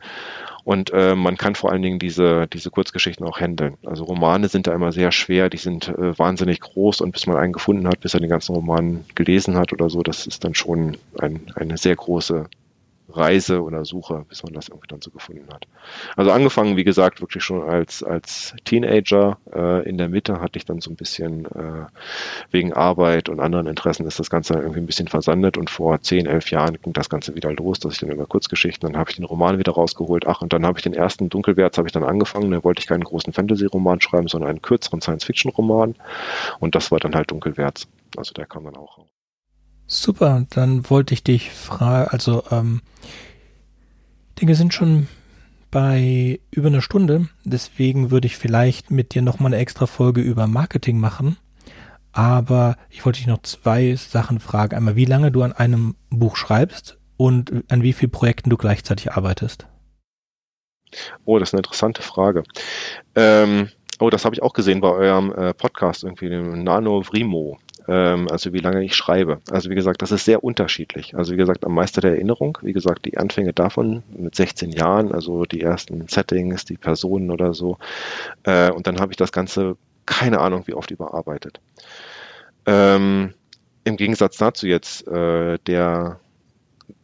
Und 0.64 0.92
äh, 0.92 1.16
man 1.16 1.36
kann 1.36 1.54
vor 1.54 1.72
allen 1.72 1.82
Dingen 1.82 1.98
diese, 1.98 2.46
diese 2.46 2.70
Kurzgeschichten 2.70 3.26
auch 3.26 3.40
handeln. 3.40 3.76
Also 3.84 4.04
Romane 4.04 4.48
sind 4.48 4.66
da 4.66 4.74
immer 4.74 4.92
sehr 4.92 5.10
schwer, 5.10 5.50
die 5.50 5.56
sind 5.56 5.88
äh, 5.88 6.16
wahnsinnig 6.18 6.60
groß 6.60 7.00
und 7.00 7.12
bis 7.12 7.26
man 7.26 7.36
einen 7.36 7.52
gefunden 7.52 7.88
hat, 7.88 8.00
bis 8.00 8.14
er 8.14 8.20
den 8.20 8.28
ganzen 8.30 8.54
Roman 8.54 9.04
gelesen 9.14 9.56
hat 9.56 9.72
oder 9.72 9.90
so, 9.90 10.02
das 10.02 10.26
ist 10.26 10.44
dann 10.44 10.54
schon 10.54 10.96
ein, 11.18 11.52
eine 11.56 11.76
sehr 11.78 11.96
große 11.96 12.46
Reise 13.16 13.62
oder 13.62 13.84
Suche, 13.84 14.24
bis 14.28 14.42
man 14.42 14.52
das 14.52 14.68
irgendwie 14.68 14.88
dann 14.88 15.00
so 15.00 15.10
gefunden 15.10 15.46
hat. 15.52 15.66
Also 16.16 16.30
angefangen, 16.30 16.76
wie 16.76 16.84
gesagt, 16.84 17.20
wirklich 17.20 17.44
schon 17.44 17.62
als, 17.62 18.02
als 18.02 18.54
Teenager. 18.64 19.38
Äh, 19.52 19.88
in 19.88 19.98
der 19.98 20.08
Mitte 20.08 20.40
hatte 20.40 20.58
ich 20.58 20.64
dann 20.64 20.80
so 20.80 20.90
ein 20.90 20.96
bisschen 20.96 21.46
äh, 21.46 21.86
wegen 22.50 22.72
Arbeit 22.72 23.28
und 23.28 23.40
anderen 23.40 23.66
Interessen 23.66 24.06
ist 24.06 24.18
das 24.18 24.30
Ganze 24.30 24.54
irgendwie 24.54 24.80
ein 24.80 24.86
bisschen 24.86 25.08
versandet 25.08 25.56
und 25.56 25.70
vor 25.70 26.00
zehn, 26.00 26.26
elf 26.26 26.50
Jahren 26.50 26.78
ging 26.80 26.92
das 26.92 27.08
Ganze 27.08 27.34
wieder 27.34 27.52
los, 27.52 27.78
dass 27.78 27.94
ich 27.94 28.00
dann 28.00 28.10
über 28.10 28.26
Kurzgeschichten, 28.26 28.90
dann 28.90 28.98
habe 28.98 29.10
ich 29.10 29.16
den 29.16 29.24
Roman 29.24 29.58
wieder 29.58 29.72
rausgeholt. 29.72 30.26
Ach, 30.26 30.42
und 30.42 30.52
dann 30.52 30.66
habe 30.66 30.78
ich 30.78 30.82
den 30.82 30.94
ersten 30.94 31.28
Dunkelwärts 31.28 31.78
habe 31.78 31.88
ich 31.88 31.92
dann 31.92 32.04
angefangen. 32.04 32.50
Da 32.50 32.64
wollte 32.64 32.80
ich 32.80 32.86
keinen 32.86 33.04
großen 33.04 33.32
Fantasy-Roman 33.32 34.00
schreiben, 34.00 34.28
sondern 34.28 34.50
einen 34.50 34.62
kürzeren 34.62 35.00
Science-Fiction-Roman. 35.00 35.94
Und 36.60 36.74
das 36.74 36.90
war 36.90 36.98
dann 36.98 37.14
halt 37.14 37.30
Dunkelwärts. 37.30 37.88
Also 38.16 38.34
der 38.34 38.46
kam 38.46 38.64
dann 38.64 38.76
auch 38.76 38.98
raus. 38.98 39.11
Super, 39.86 40.46
dann 40.50 40.88
wollte 40.88 41.14
ich 41.14 41.22
dich 41.22 41.50
fragen, 41.50 42.08
also 42.10 42.44
ähm, 42.50 42.80
Dinge 44.40 44.54
sind 44.54 44.72
schon 44.72 45.08
bei 45.70 46.40
über 46.50 46.68
einer 46.68 46.82
Stunde, 46.82 47.28
deswegen 47.44 48.10
würde 48.10 48.26
ich 48.26 48.36
vielleicht 48.36 48.90
mit 48.90 49.14
dir 49.14 49.22
nochmal 49.22 49.52
eine 49.52 49.62
extra 49.62 49.86
Folge 49.86 50.20
über 50.20 50.46
Marketing 50.46 50.98
machen. 50.98 51.36
Aber 52.12 52.76
ich 52.90 53.04
wollte 53.06 53.18
dich 53.18 53.26
noch 53.26 53.42
zwei 53.42 53.94
Sachen 53.96 54.38
fragen. 54.38 54.76
Einmal, 54.76 54.96
wie 54.96 55.06
lange 55.06 55.32
du 55.32 55.42
an 55.42 55.52
einem 55.52 55.96
Buch 56.10 56.36
schreibst 56.36 56.98
und 57.16 57.52
an 57.70 57.82
wie 57.82 57.94
vielen 57.94 58.10
Projekten 58.10 58.50
du 58.50 58.58
gleichzeitig 58.58 59.12
arbeitest. 59.12 59.66
Oh, 61.24 61.38
das 61.38 61.48
ist 61.48 61.54
eine 61.54 61.60
interessante 61.60 62.02
Frage. 62.02 62.42
Ähm, 63.14 63.70
oh, 63.98 64.10
das 64.10 64.26
habe 64.26 64.34
ich 64.34 64.42
auch 64.42 64.52
gesehen 64.52 64.82
bei 64.82 64.90
eurem 64.90 65.32
äh, 65.32 65.54
Podcast, 65.54 66.04
irgendwie 66.04 66.28
dem 66.28 66.64
Nano 66.64 67.02
Vrimo. 67.02 67.58
Ähm, 67.88 68.28
also 68.30 68.52
wie 68.52 68.58
lange 68.58 68.84
ich 68.84 68.94
schreibe. 68.94 69.40
Also 69.50 69.70
wie 69.70 69.74
gesagt, 69.74 70.02
das 70.02 70.12
ist 70.12 70.24
sehr 70.24 70.44
unterschiedlich. 70.44 71.16
Also 71.16 71.32
wie 71.32 71.36
gesagt, 71.36 71.64
am 71.64 71.74
Meister 71.74 72.00
der 72.00 72.12
Erinnerung, 72.12 72.58
wie 72.62 72.72
gesagt, 72.72 73.04
die 73.04 73.18
Anfänge 73.18 73.52
davon 73.52 74.02
mit 74.16 74.34
16 74.34 74.70
Jahren, 74.70 75.12
also 75.12 75.44
die 75.44 75.62
ersten 75.62 76.06
Settings, 76.08 76.64
die 76.64 76.76
Personen 76.76 77.30
oder 77.30 77.54
so. 77.54 77.78
Äh, 78.44 78.70
und 78.70 78.86
dann 78.86 79.00
habe 79.00 79.12
ich 79.12 79.16
das 79.16 79.32
Ganze, 79.32 79.76
keine 80.06 80.40
Ahnung, 80.40 80.64
wie 80.66 80.74
oft 80.74 80.90
überarbeitet. 80.90 81.60
Ähm, 82.66 83.34
Im 83.84 83.96
Gegensatz 83.96 84.36
dazu 84.36 84.66
jetzt 84.66 85.06
äh, 85.08 85.58
der 85.66 86.20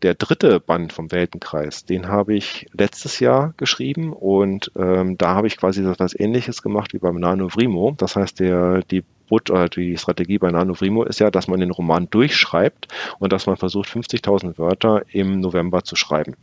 der 0.02 0.14
dritte 0.14 0.60
Band 0.60 0.92
vom 0.92 1.10
Weltenkreis, 1.10 1.84
den 1.84 2.08
habe 2.08 2.34
ich 2.34 2.66
letztes 2.72 3.20
Jahr 3.20 3.54
geschrieben 3.56 4.12
und 4.12 4.70
ähm, 4.76 5.18
da 5.18 5.34
habe 5.34 5.46
ich 5.46 5.56
quasi 5.56 5.84
etwas 5.84 6.18
Ähnliches 6.18 6.62
gemacht 6.62 6.92
wie 6.92 6.98
beim 6.98 7.16
Nano 7.16 7.48
Vrimo. 7.48 7.94
Das 7.96 8.16
heißt, 8.16 8.40
der, 8.40 8.82
die 8.82 9.04
But, 9.28 9.50
äh, 9.50 9.68
die 9.68 9.96
Strategie 9.96 10.38
bei 10.38 10.50
Nano 10.50 10.74
Vrimo 10.74 11.04
ist 11.04 11.20
ja, 11.20 11.30
dass 11.30 11.48
man 11.48 11.60
den 11.60 11.70
Roman 11.70 12.08
durchschreibt 12.10 12.88
und 13.18 13.32
dass 13.32 13.46
man 13.46 13.56
versucht, 13.56 13.88
50.000 13.88 14.58
Wörter 14.58 15.02
im 15.10 15.40
November 15.40 15.84
zu 15.84 15.96
schreiben. 15.96 16.36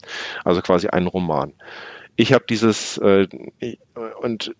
Also 0.44 0.62
quasi 0.62 0.88
einen 0.88 1.08
Roman. 1.08 1.54
Ich 2.16 2.34
habe 2.34 2.46
dieses 2.50 2.98
äh, 2.98 3.28
und 4.22 4.56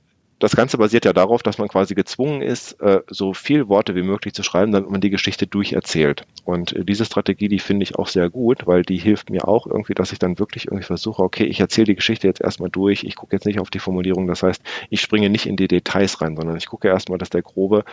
das 0.46 0.56
Ganze 0.56 0.78
basiert 0.78 1.06
ja 1.06 1.14
darauf, 1.14 1.42
dass 1.42 1.58
man 1.58 1.68
quasi 1.70 1.96
gezwungen 1.96 2.44
ist, 2.44 2.80
äh, 2.80 3.02
so 3.08 3.34
viel 3.34 3.68
Worte 3.68 3.96
wie 3.96 4.04
möglich 4.04 4.36
zu 4.36 4.44
schreiben, 4.44 4.72
damit 4.72 4.92
man 4.92 5.02
die 5.02 5.10
Geschichte 5.10 5.48
durcherzählt. 5.48 6.28
Und 6.44 6.72
äh, 6.74 6.86
diese 6.86 7.04
Strategie, 7.04 7.48
die 7.48 7.58
finde 7.58 7.82
ich 7.82 7.96
auch 7.96 8.08
sehr 8.08 8.30
gut, 8.30 8.68
weil 8.68 8.84
die 8.84 8.98
hilft 8.98 9.32
mir 9.32 9.48
auch 9.48 9.66
irgendwie, 9.66 9.96
dass 9.96 10.12
ich 10.12 10.20
dann 10.20 10.38
wirklich 10.38 10.66
irgendwie 10.68 10.84
versuche, 10.84 11.24
okay, 11.24 11.46
ich 11.46 11.60
erzähle 11.60 11.86
die 11.86 11.96
Geschichte 11.96 12.28
jetzt 12.28 12.42
erstmal 12.42 12.70
durch, 12.70 13.04
ich 13.04 13.16
gucke 13.16 13.36
jetzt 13.36 13.48
nicht 13.48 13.60
auf 13.60 13.72
die 13.72 13.80
Formulierung, 13.80 14.28
das 14.28 14.44
heißt, 14.44 14.62
ich 14.92 15.02
springe 15.02 15.32
nicht 15.32 15.48
in 15.48 15.56
die 15.56 15.68
Details 15.68 16.22
rein, 16.22 16.36
sondern 16.36 16.58
ich 16.58 16.68
gucke 16.68 16.90
erstmal, 16.90 17.18
dass 17.18 17.32
der 17.32 17.42
grobe 17.42 17.84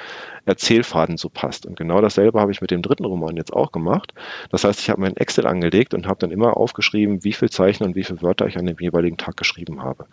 Erzählfaden 0.44 1.16
so 1.16 1.30
passt. 1.30 1.64
Und 1.64 1.78
genau 1.78 2.02
dasselbe 2.02 2.38
habe 2.38 2.52
ich 2.52 2.60
mit 2.60 2.70
dem 2.70 2.82
dritten 2.82 3.06
Roman 3.06 3.34
jetzt 3.38 3.54
auch 3.54 3.72
gemacht. 3.72 4.12
Das 4.50 4.64
heißt, 4.64 4.78
ich 4.78 4.90
habe 4.90 5.00
mein 5.00 5.16
Excel 5.16 5.46
angelegt 5.46 5.94
und 5.94 6.06
habe 6.06 6.18
dann 6.18 6.30
immer 6.30 6.58
aufgeschrieben, 6.58 7.24
wie 7.24 7.32
viel 7.32 7.48
Zeichen 7.48 7.84
und 7.84 7.96
wie 7.96 8.04
viele 8.04 8.20
Wörter 8.20 8.46
ich 8.46 8.58
an 8.58 8.66
dem 8.66 8.76
jeweiligen 8.78 9.16
Tag 9.16 9.38
geschrieben 9.38 9.82
habe. 9.82 10.04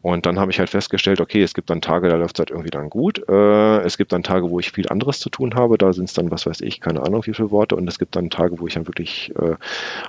Und 0.00 0.26
dann 0.26 0.38
habe 0.38 0.52
ich 0.52 0.60
halt 0.60 0.70
festgestellt, 0.70 1.20
okay, 1.20 1.42
es 1.42 1.54
gibt 1.54 1.70
dann 1.70 1.80
Tage, 1.80 2.08
da 2.08 2.16
läuft 2.16 2.36
es 2.36 2.38
halt 2.38 2.50
irgendwie 2.50 2.70
dann 2.70 2.88
gut. 2.88 3.28
Äh, 3.28 3.80
es 3.80 3.98
gibt 3.98 4.12
dann 4.12 4.22
Tage, 4.22 4.48
wo 4.48 4.60
ich 4.60 4.70
viel 4.70 4.88
anderes 4.88 5.18
zu 5.18 5.28
tun 5.28 5.54
habe. 5.54 5.76
Da 5.76 5.92
sind 5.92 6.04
es 6.04 6.14
dann, 6.14 6.30
was 6.30 6.46
weiß 6.46 6.60
ich, 6.60 6.80
keine 6.80 7.02
Ahnung, 7.02 7.26
wie 7.26 7.34
viele 7.34 7.50
Worte. 7.50 7.74
Und 7.74 7.88
es 7.88 7.98
gibt 7.98 8.14
dann 8.14 8.30
Tage, 8.30 8.60
wo 8.60 8.66
ich 8.68 8.74
dann 8.74 8.86
wirklich, 8.86 9.32
äh, 9.36 9.56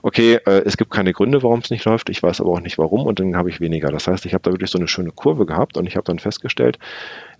okay, 0.03 0.35
äh, 0.45 0.61
es 0.65 0.77
gibt 0.77 0.91
keine 0.91 1.11
Gründe, 1.11 1.41
warum 1.41 1.59
es 1.59 1.71
nicht 1.71 1.85
läuft. 1.85 2.09
Ich 2.09 2.21
weiß 2.21 2.39
aber 2.39 2.51
auch 2.51 2.61
nicht 2.61 2.77
warum. 2.77 3.07
Und 3.07 3.19
dann 3.19 3.35
habe 3.35 3.49
ich 3.49 3.61
weniger. 3.61 3.89
Das 3.89 4.07
heißt, 4.07 4.25
ich 4.27 4.33
habe 4.33 4.43
da 4.43 4.51
wirklich 4.51 4.69
so 4.69 4.77
eine 4.77 4.87
schöne 4.87 5.11
Kurve 5.11 5.47
gehabt 5.47 5.75
und 5.75 5.87
ich 5.87 5.95
habe 5.95 6.05
dann 6.05 6.19
festgestellt, 6.19 6.77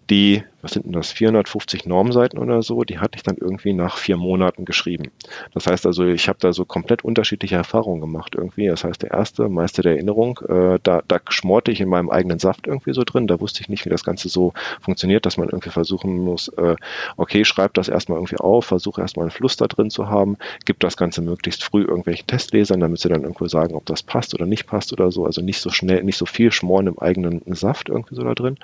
die, 0.09 0.43
was 0.61 0.71
sind 0.71 0.85
denn 0.85 0.93
das, 0.93 1.11
450 1.11 1.85
Normseiten 1.85 2.39
oder 2.39 2.61
so, 2.61 2.83
die 2.83 2.99
hatte 2.99 3.15
ich 3.15 3.23
dann 3.23 3.37
irgendwie 3.37 3.73
nach 3.73 3.97
vier 3.97 4.17
Monaten 4.17 4.65
geschrieben. 4.65 5.11
Das 5.53 5.67
heißt 5.67 5.85
also, 5.85 6.05
ich 6.05 6.27
habe 6.27 6.39
da 6.41 6.53
so 6.53 6.65
komplett 6.65 7.03
unterschiedliche 7.03 7.55
Erfahrungen 7.55 8.01
gemacht 8.01 8.35
irgendwie. 8.35 8.67
Das 8.67 8.83
heißt, 8.83 9.01
der 9.01 9.11
erste, 9.11 9.47
Meister 9.49 9.81
der 9.81 9.93
Erinnerung, 9.93 10.39
äh, 10.47 10.79
da, 10.83 11.01
da 11.07 11.19
schmorte 11.29 11.71
ich 11.71 11.81
in 11.81 11.89
meinem 11.89 12.09
eigenen 12.09 12.39
Saft 12.39 12.67
irgendwie 12.67 12.93
so 12.93 13.03
drin. 13.03 13.27
Da 13.27 13.39
wusste 13.39 13.61
ich 13.61 13.69
nicht, 13.69 13.85
wie 13.85 13.89
das 13.89 14.03
Ganze 14.03 14.29
so 14.29 14.53
funktioniert, 14.81 15.25
dass 15.25 15.37
man 15.37 15.49
irgendwie 15.49 15.69
versuchen 15.69 16.17
muss, 16.17 16.49
äh, 16.49 16.75
okay, 17.17 17.45
schreib 17.45 17.73
das 17.73 17.87
erstmal 17.87 18.17
irgendwie 18.17 18.37
auf, 18.37 18.65
versuche 18.65 19.01
erstmal 19.01 19.25
einen 19.25 19.31
Fluss 19.31 19.55
da 19.55 19.67
drin 19.67 19.89
zu 19.89 20.09
haben, 20.09 20.37
gib 20.65 20.79
das 20.79 20.97
Ganze 20.97 21.21
möglichst 21.21 21.63
früh 21.63 21.83
irgendwelchen 21.83 22.27
Testlesern, 22.27 22.79
damit 22.79 22.99
sie 22.99 23.09
dann 23.09 23.23
irgendwo 23.23 23.47
sagen, 23.47 23.75
ob 23.75 23.85
das 23.85 24.03
passt 24.03 24.33
oder 24.33 24.45
nicht 24.45 24.67
passt 24.67 24.91
oder 24.91 25.11
so. 25.11 25.25
Also 25.25 25.41
nicht 25.41 25.61
so 25.61 25.69
schnell, 25.69 26.03
nicht 26.03 26.17
so 26.17 26.25
viel 26.25 26.51
schmoren 26.51 26.87
im 26.87 26.99
eigenen 26.99 27.41
Saft 27.55 27.89
irgendwie 27.89 28.15
so 28.15 28.23
da 28.23 28.33
drin. 28.33 28.57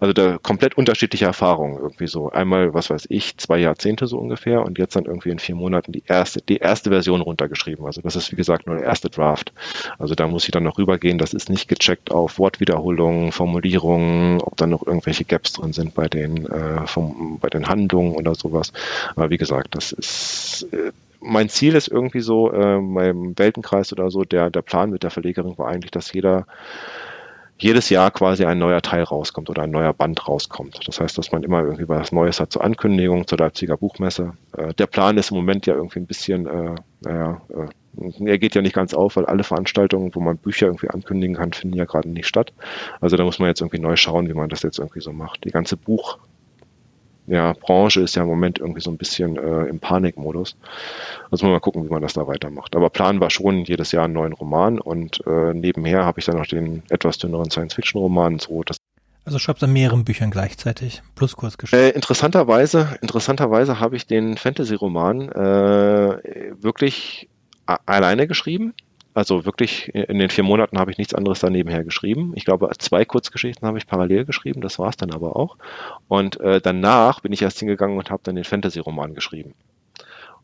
Also 0.00 0.12
da 0.12 0.38
komplett 0.38 0.76
unterschiedliche 0.76 1.25
Erfahrungen 1.26 1.78
irgendwie 1.78 2.06
so. 2.06 2.30
Einmal, 2.30 2.74
was 2.74 2.90
weiß 2.90 3.06
ich, 3.08 3.36
zwei 3.36 3.58
Jahrzehnte 3.58 4.06
so 4.06 4.18
ungefähr 4.18 4.62
und 4.62 4.78
jetzt 4.78 4.96
dann 4.96 5.04
irgendwie 5.04 5.30
in 5.30 5.38
vier 5.38 5.54
Monaten 5.54 5.92
die 5.92 6.02
erste, 6.06 6.40
die 6.40 6.58
erste 6.58 6.90
Version 6.90 7.20
runtergeschrieben. 7.20 7.84
Also 7.84 8.00
das 8.00 8.16
ist 8.16 8.32
wie 8.32 8.36
gesagt 8.36 8.66
nur 8.66 8.76
der 8.76 8.84
erste 8.84 9.10
Draft. 9.10 9.52
Also 9.98 10.14
da 10.14 10.26
muss 10.26 10.44
ich 10.44 10.50
dann 10.50 10.64
noch 10.64 10.78
rübergehen. 10.78 11.18
Das 11.18 11.34
ist 11.34 11.50
nicht 11.50 11.68
gecheckt 11.68 12.10
auf 12.10 12.38
Wortwiederholungen, 12.38 13.32
Formulierungen, 13.32 14.40
ob 14.40 14.56
da 14.56 14.66
noch 14.66 14.86
irgendwelche 14.86 15.24
Gaps 15.24 15.52
drin 15.52 15.72
sind 15.72 15.94
bei 15.94 16.08
den, 16.08 16.46
äh, 16.46 16.86
vom, 16.86 17.38
bei 17.40 17.48
den 17.48 17.68
Handlungen 17.68 18.14
oder 18.14 18.34
sowas. 18.34 18.72
Aber 19.14 19.30
wie 19.30 19.38
gesagt, 19.38 19.74
das 19.74 19.92
ist, 19.92 20.68
äh, 20.72 20.92
mein 21.20 21.48
Ziel 21.48 21.74
ist 21.74 21.88
irgendwie 21.88 22.20
so, 22.20 22.52
äh, 22.52 22.78
beim 22.80 23.38
Weltenkreis 23.38 23.92
oder 23.92 24.10
so, 24.10 24.24
der, 24.24 24.50
der 24.50 24.62
Plan 24.62 24.90
mit 24.90 25.02
der 25.02 25.10
Verlegerin 25.10 25.58
war 25.58 25.68
eigentlich, 25.68 25.90
dass 25.90 26.12
jeder 26.12 26.46
jedes 27.58 27.88
Jahr 27.88 28.10
quasi 28.10 28.44
ein 28.44 28.58
neuer 28.58 28.82
Teil 28.82 29.02
rauskommt 29.02 29.48
oder 29.48 29.62
ein 29.62 29.70
neuer 29.70 29.94
Band 29.94 30.28
rauskommt. 30.28 30.80
Das 30.86 31.00
heißt, 31.00 31.16
dass 31.16 31.32
man 31.32 31.42
immer 31.42 31.62
irgendwie 31.62 31.88
was 31.88 32.12
Neues 32.12 32.38
hat 32.40 32.52
zur 32.52 32.62
Ankündigung, 32.62 33.26
zur 33.26 33.38
Leipziger 33.38 33.76
Buchmesse. 33.76 34.32
Äh, 34.56 34.74
der 34.74 34.86
Plan 34.86 35.16
ist 35.16 35.30
im 35.30 35.38
Moment 35.38 35.66
ja 35.66 35.74
irgendwie 35.74 36.00
ein 36.00 36.06
bisschen, 36.06 36.46
äh, 36.46 36.74
naja, 37.00 37.40
äh, 37.48 38.26
er 38.26 38.38
geht 38.38 38.54
ja 38.54 38.60
nicht 38.60 38.74
ganz 38.74 38.92
auf, 38.92 39.16
weil 39.16 39.24
alle 39.24 39.42
Veranstaltungen, 39.42 40.14
wo 40.14 40.20
man 40.20 40.36
Bücher 40.36 40.66
irgendwie 40.66 40.90
ankündigen 40.90 41.36
kann, 41.36 41.54
finden 41.54 41.76
ja 41.76 41.86
gerade 41.86 42.10
nicht 42.10 42.26
statt. 42.26 42.52
Also 43.00 43.16
da 43.16 43.24
muss 43.24 43.38
man 43.38 43.48
jetzt 43.48 43.62
irgendwie 43.62 43.80
neu 43.80 43.96
schauen, 43.96 44.28
wie 44.28 44.34
man 44.34 44.50
das 44.50 44.62
jetzt 44.62 44.78
irgendwie 44.78 45.00
so 45.00 45.12
macht. 45.12 45.44
Die 45.44 45.50
ganze 45.50 45.78
Buch, 45.78 46.18
ja, 47.26 47.52
Branche 47.52 48.00
ist 48.00 48.14
ja 48.14 48.22
im 48.22 48.28
Moment 48.28 48.58
irgendwie 48.58 48.80
so 48.80 48.90
ein 48.90 48.96
bisschen 48.96 49.36
äh, 49.36 49.64
im 49.66 49.80
Panikmodus. 49.80 50.56
Also 51.30 51.46
mal 51.46 51.60
gucken, 51.60 51.84
wie 51.84 51.90
man 51.90 52.02
das 52.02 52.14
da 52.14 52.26
weitermacht. 52.26 52.76
Aber 52.76 52.90
Plan 52.90 53.20
war 53.20 53.30
schon 53.30 53.64
jedes 53.64 53.92
Jahr 53.92 54.04
einen 54.04 54.14
neuen 54.14 54.32
Roman 54.32 54.78
und 54.78 55.22
äh, 55.26 55.52
nebenher 55.52 56.04
habe 56.04 56.20
ich 56.20 56.26
dann 56.26 56.36
noch 56.36 56.46
den 56.46 56.82
etwas 56.88 57.18
dünneren 57.18 57.50
Science-Fiction-Roman. 57.50 58.38
So, 58.38 58.62
das 58.62 58.76
also 59.24 59.40
schreibst 59.40 59.62
du 59.62 59.66
an 59.66 59.72
mehreren 59.72 60.04
Büchern 60.04 60.30
gleichzeitig, 60.30 61.02
plus 61.16 61.34
Kurzgeschichten. 61.34 61.88
Äh, 61.88 61.90
interessanterweise, 61.90 62.96
interessanterweise 63.02 63.80
habe 63.80 63.96
ich 63.96 64.06
den 64.06 64.36
Fantasy-Roman 64.36 65.28
äh, 65.32 66.52
wirklich 66.62 67.28
alleine 67.66 68.28
geschrieben. 68.28 68.72
Also 69.16 69.46
wirklich 69.46 69.88
in 69.94 70.18
den 70.18 70.28
vier 70.28 70.44
Monaten 70.44 70.78
habe 70.78 70.90
ich 70.90 70.98
nichts 70.98 71.14
anderes 71.14 71.40
daneben 71.40 71.70
her 71.70 71.84
geschrieben. 71.84 72.34
Ich 72.36 72.44
glaube, 72.44 72.68
zwei 72.78 73.06
Kurzgeschichten 73.06 73.66
habe 73.66 73.78
ich 73.78 73.86
parallel 73.86 74.26
geschrieben, 74.26 74.60
das 74.60 74.78
war 74.78 74.90
es 74.90 74.98
dann 74.98 75.10
aber 75.10 75.36
auch. 75.36 75.56
Und 76.06 76.38
äh, 76.40 76.60
danach 76.60 77.20
bin 77.20 77.32
ich 77.32 77.40
erst 77.40 77.58
hingegangen 77.58 77.96
und 77.96 78.10
habe 78.10 78.20
dann 78.24 78.34
den 78.34 78.44
Fantasy-Roman 78.44 79.14
geschrieben 79.14 79.54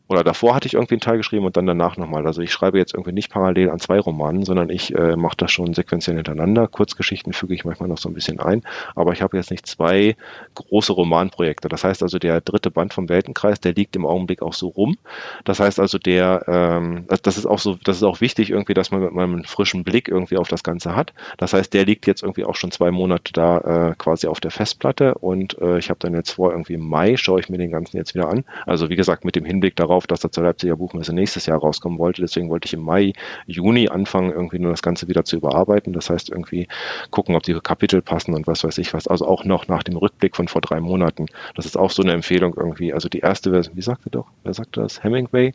oder 0.07 0.23
davor 0.23 0.53
hatte 0.53 0.67
ich 0.67 0.73
irgendwie 0.73 0.95
einen 0.95 1.01
Teil 1.01 1.17
geschrieben 1.17 1.45
und 1.45 1.55
dann 1.57 1.65
danach 1.65 1.97
nochmal. 1.97 2.27
Also 2.27 2.41
ich 2.41 2.51
schreibe 2.51 2.77
jetzt 2.77 2.93
irgendwie 2.93 3.13
nicht 3.13 3.31
parallel 3.31 3.69
an 3.69 3.79
zwei 3.79 3.99
Romanen, 3.99 4.43
sondern 4.43 4.69
ich 4.69 4.93
äh, 4.93 5.15
mache 5.15 5.37
das 5.37 5.51
schon 5.51 5.73
sequenziell 5.73 6.17
hintereinander. 6.17 6.67
Kurzgeschichten 6.67 7.33
füge 7.33 7.53
ich 7.53 7.65
manchmal 7.65 7.89
noch 7.89 7.97
so 7.97 8.09
ein 8.09 8.13
bisschen 8.13 8.39
ein, 8.39 8.63
aber 8.95 9.13
ich 9.13 9.21
habe 9.21 9.37
jetzt 9.37 9.49
nicht 9.49 9.65
zwei 9.65 10.15
große 10.55 10.93
Romanprojekte. 10.93 11.69
Das 11.69 11.83
heißt 11.83 12.03
also, 12.03 12.19
der 12.19 12.41
dritte 12.41 12.69
Band 12.69 12.93
vom 12.93 13.09
Weltenkreis, 13.09 13.59
der 13.59 13.73
liegt 13.73 13.95
im 13.95 14.05
Augenblick 14.05 14.41
auch 14.41 14.53
so 14.53 14.67
rum. 14.67 14.97
Das 15.45 15.59
heißt 15.59 15.79
also, 15.79 15.97
der, 15.97 16.43
ähm, 16.47 17.05
das 17.23 17.37
ist 17.37 17.45
auch 17.45 17.59
so, 17.59 17.77
das 17.83 17.97
ist 17.97 18.03
auch 18.03 18.21
wichtig 18.21 18.51
irgendwie, 18.51 18.73
dass 18.73 18.91
man 18.91 19.01
mit 19.01 19.13
meinem 19.13 19.43
frischen 19.45 19.83
Blick 19.83 20.09
irgendwie 20.09 20.37
auf 20.37 20.47
das 20.47 20.63
Ganze 20.63 20.95
hat. 20.95 21.13
Das 21.37 21.53
heißt, 21.53 21.73
der 21.73 21.85
liegt 21.85 22.05
jetzt 22.07 22.21
irgendwie 22.21 22.43
auch 22.43 22.55
schon 22.55 22.71
zwei 22.71 22.91
Monate 22.91 23.33
da 23.33 23.57
äh, 23.89 23.95
quasi 23.97 24.27
auf 24.27 24.39
der 24.39 24.51
Festplatte 24.51 25.15
und 25.15 25.57
äh, 25.59 25.79
ich 25.79 25.89
habe 25.89 25.99
dann 25.99 26.13
jetzt 26.13 26.31
vor, 26.31 26.51
irgendwie 26.51 26.73
im 26.73 26.87
Mai 26.87 27.17
schaue 27.17 27.39
ich 27.39 27.49
mir 27.49 27.57
den 27.57 27.71
ganzen 27.71 27.97
jetzt 27.97 28.13
wieder 28.13 28.29
an. 28.29 28.43
Also 28.65 28.89
wie 28.89 28.95
gesagt, 28.95 29.25
mit 29.25 29.35
dem 29.35 29.45
Hinblick 29.45 29.75
darauf, 29.75 29.92
darauf, 29.93 30.07
dass 30.07 30.23
er 30.23 30.31
zur 30.31 30.43
Leipziger 30.43 30.75
Buchmesse 30.75 31.13
nächstes 31.13 31.45
Jahr 31.45 31.59
rauskommen 31.59 31.99
wollte. 31.99 32.21
Deswegen 32.21 32.49
wollte 32.49 32.65
ich 32.65 32.73
im 32.73 32.81
Mai, 32.81 33.13
Juni 33.45 33.89
anfangen, 33.89 34.31
irgendwie 34.31 34.59
nur 34.59 34.71
das 34.71 34.81
Ganze 34.81 35.07
wieder 35.07 35.23
zu 35.23 35.37
überarbeiten. 35.37 35.93
Das 35.93 36.09
heißt, 36.09 36.29
irgendwie 36.29 36.67
gucken, 37.11 37.35
ob 37.35 37.43
die 37.43 37.53
Kapitel 37.53 38.01
passen 38.01 38.33
und 38.33 38.47
was 38.47 38.63
weiß 38.63 38.79
ich 38.79 38.93
was. 38.93 39.07
Also 39.07 39.27
auch 39.27 39.45
noch 39.45 39.67
nach 39.67 39.83
dem 39.83 39.95
Rückblick 39.95 40.35
von 40.35 40.47
vor 40.47 40.61
drei 40.61 40.79
Monaten. 40.79 41.27
Das 41.55 41.65
ist 41.65 41.77
auch 41.77 41.91
so 41.91 42.01
eine 42.01 42.13
Empfehlung 42.13 42.55
irgendwie. 42.57 42.93
Also 42.93 43.07
die 43.07 43.19
erste 43.19 43.51
Version, 43.51 43.75
wie 43.77 43.81
sagte 43.81 44.09
doch, 44.09 44.25
wer 44.43 44.53
sagte 44.53 44.81
das? 44.81 45.03
Hemingway. 45.03 45.53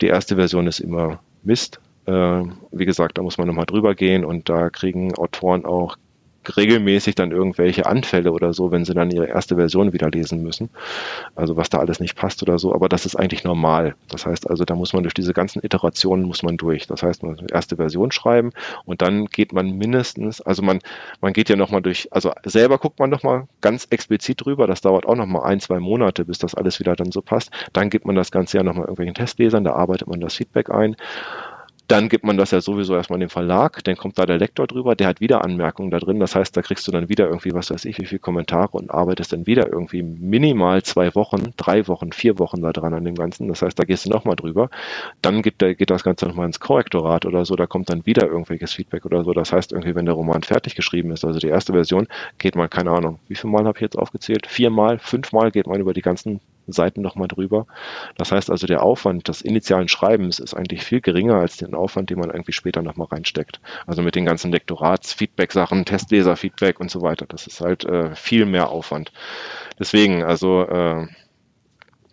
Die 0.00 0.08
erste 0.08 0.34
Version 0.34 0.66
ist 0.66 0.80
immer 0.80 1.20
Mist. 1.44 1.80
Äh, 2.06 2.42
wie 2.72 2.86
gesagt, 2.86 3.18
da 3.18 3.22
muss 3.22 3.38
man 3.38 3.46
nochmal 3.46 3.66
drüber 3.66 3.94
gehen 3.94 4.24
und 4.24 4.48
da 4.48 4.70
kriegen 4.70 5.14
Autoren 5.14 5.64
auch 5.64 5.96
regelmäßig 6.56 7.14
dann 7.14 7.32
irgendwelche 7.32 7.86
Anfälle 7.86 8.32
oder 8.32 8.52
so, 8.52 8.70
wenn 8.70 8.84
sie 8.84 8.94
dann 8.94 9.10
ihre 9.10 9.26
erste 9.26 9.56
Version 9.56 9.92
wieder 9.92 10.10
lesen 10.10 10.42
müssen. 10.42 10.70
Also 11.34 11.56
was 11.56 11.70
da 11.70 11.78
alles 11.78 12.00
nicht 12.00 12.16
passt 12.16 12.42
oder 12.42 12.58
so, 12.58 12.74
aber 12.74 12.88
das 12.88 13.06
ist 13.06 13.16
eigentlich 13.16 13.44
normal. 13.44 13.94
Das 14.08 14.26
heißt 14.26 14.48
also, 14.48 14.64
da 14.64 14.74
muss 14.74 14.92
man 14.92 15.02
durch 15.02 15.14
diese 15.14 15.32
ganzen 15.32 15.64
Iterationen 15.64 16.24
muss 16.24 16.42
man 16.42 16.56
durch. 16.56 16.86
Das 16.86 17.02
heißt, 17.02 17.22
man 17.22 17.38
erste 17.52 17.76
Version 17.76 18.12
schreiben 18.12 18.52
und 18.84 19.02
dann 19.02 19.26
geht 19.26 19.52
man 19.52 19.70
mindestens, 19.76 20.40
also 20.40 20.62
man, 20.62 20.80
man 21.20 21.32
geht 21.32 21.48
ja 21.48 21.56
nochmal 21.56 21.82
durch, 21.82 22.08
also 22.12 22.32
selber 22.44 22.78
guckt 22.78 22.98
man 22.98 23.10
nochmal 23.10 23.48
ganz 23.60 23.86
explizit 23.90 24.44
drüber, 24.44 24.66
das 24.66 24.80
dauert 24.80 25.06
auch 25.06 25.16
nochmal 25.16 25.44
ein, 25.44 25.60
zwei 25.60 25.78
Monate, 25.80 26.24
bis 26.24 26.38
das 26.38 26.54
alles 26.54 26.80
wieder 26.80 26.96
dann 26.96 27.12
so 27.12 27.22
passt. 27.22 27.50
Dann 27.72 27.90
gibt 27.90 28.06
man 28.06 28.16
das 28.16 28.30
Ganze 28.30 28.58
ja 28.58 28.62
nochmal 28.62 28.84
irgendwelchen 28.84 29.14
Testlesern, 29.14 29.64
da 29.64 29.72
arbeitet 29.72 30.08
man 30.08 30.20
das 30.20 30.34
Feedback 30.34 30.70
ein 30.70 30.96
Dann 31.90 32.08
gibt 32.08 32.22
man 32.22 32.36
das 32.36 32.52
ja 32.52 32.60
sowieso 32.60 32.94
erstmal 32.94 33.18
den 33.18 33.30
Verlag, 33.30 33.82
dann 33.82 33.96
kommt 33.96 34.16
da 34.16 34.24
der 34.24 34.38
Lektor 34.38 34.68
drüber, 34.68 34.94
der 34.94 35.08
hat 35.08 35.20
wieder 35.20 35.42
Anmerkungen 35.42 35.90
da 35.90 35.98
drin. 35.98 36.20
Das 36.20 36.36
heißt, 36.36 36.56
da 36.56 36.62
kriegst 36.62 36.86
du 36.86 36.92
dann 36.92 37.08
wieder 37.08 37.26
irgendwie, 37.26 37.52
was 37.52 37.72
weiß 37.72 37.84
ich, 37.84 37.98
wie 37.98 38.06
viele 38.06 38.20
Kommentare 38.20 38.78
und 38.78 38.92
arbeitest 38.92 39.32
dann 39.32 39.44
wieder 39.44 39.66
irgendwie 39.72 40.04
minimal 40.04 40.84
zwei 40.84 41.12
Wochen, 41.16 41.52
drei 41.56 41.88
Wochen, 41.88 42.12
vier 42.12 42.38
Wochen 42.38 42.62
da 42.62 42.72
dran 42.72 42.94
an 42.94 43.04
dem 43.04 43.16
Ganzen. 43.16 43.48
Das 43.48 43.62
heißt, 43.62 43.76
da 43.76 43.82
gehst 43.82 44.06
du 44.06 44.10
nochmal 44.10 44.36
drüber. 44.36 44.70
Dann 45.20 45.42
geht, 45.42 45.58
geht 45.58 45.90
das 45.90 46.04
Ganze 46.04 46.28
nochmal 46.28 46.46
ins 46.46 46.60
Korrektorat 46.60 47.26
oder 47.26 47.44
so, 47.44 47.56
da 47.56 47.66
kommt 47.66 47.90
dann 47.90 48.06
wieder 48.06 48.28
irgendwelches 48.28 48.72
Feedback 48.72 49.04
oder 49.04 49.24
so. 49.24 49.32
Das 49.32 49.52
heißt, 49.52 49.72
irgendwie, 49.72 49.96
wenn 49.96 50.06
der 50.06 50.14
Roman 50.14 50.44
fertig 50.44 50.76
geschrieben 50.76 51.10
ist, 51.10 51.24
also 51.24 51.40
die 51.40 51.48
erste 51.48 51.72
Version, 51.72 52.06
geht 52.38 52.54
man, 52.54 52.70
keine 52.70 52.92
Ahnung, 52.92 53.18
wie 53.26 53.34
viele 53.34 53.52
Mal 53.52 53.64
habe 53.64 53.78
ich 53.78 53.82
jetzt 53.82 53.98
aufgezählt? 53.98 54.46
Viermal, 54.46 55.00
fünfmal 55.00 55.50
geht 55.50 55.66
man 55.66 55.80
über 55.80 55.92
die 55.92 56.02
ganzen 56.02 56.40
Seiten 56.72 57.02
nochmal 57.02 57.28
drüber. 57.28 57.66
Das 58.16 58.32
heißt 58.32 58.50
also, 58.50 58.66
der 58.66 58.82
Aufwand 58.82 59.28
des 59.28 59.42
initialen 59.42 59.88
Schreibens 59.88 60.38
ist 60.38 60.54
eigentlich 60.54 60.84
viel 60.84 61.00
geringer 61.00 61.36
als 61.36 61.56
den 61.56 61.74
Aufwand, 61.74 62.10
den 62.10 62.18
man 62.18 62.30
irgendwie 62.30 62.52
später 62.52 62.82
nochmal 62.82 63.08
reinsteckt. 63.10 63.60
Also 63.86 64.02
mit 64.02 64.14
den 64.14 64.24
ganzen 64.24 64.52
Lektorats-Feedback-Sachen, 64.52 65.84
Testleser-Feedback 65.84 66.80
und 66.80 66.90
so 66.90 67.02
weiter. 67.02 67.26
Das 67.28 67.46
ist 67.46 67.60
halt 67.60 67.84
äh, 67.84 68.14
viel 68.14 68.46
mehr 68.46 68.70
Aufwand. 68.70 69.12
Deswegen, 69.78 70.22
also 70.22 70.62
äh, 70.62 71.06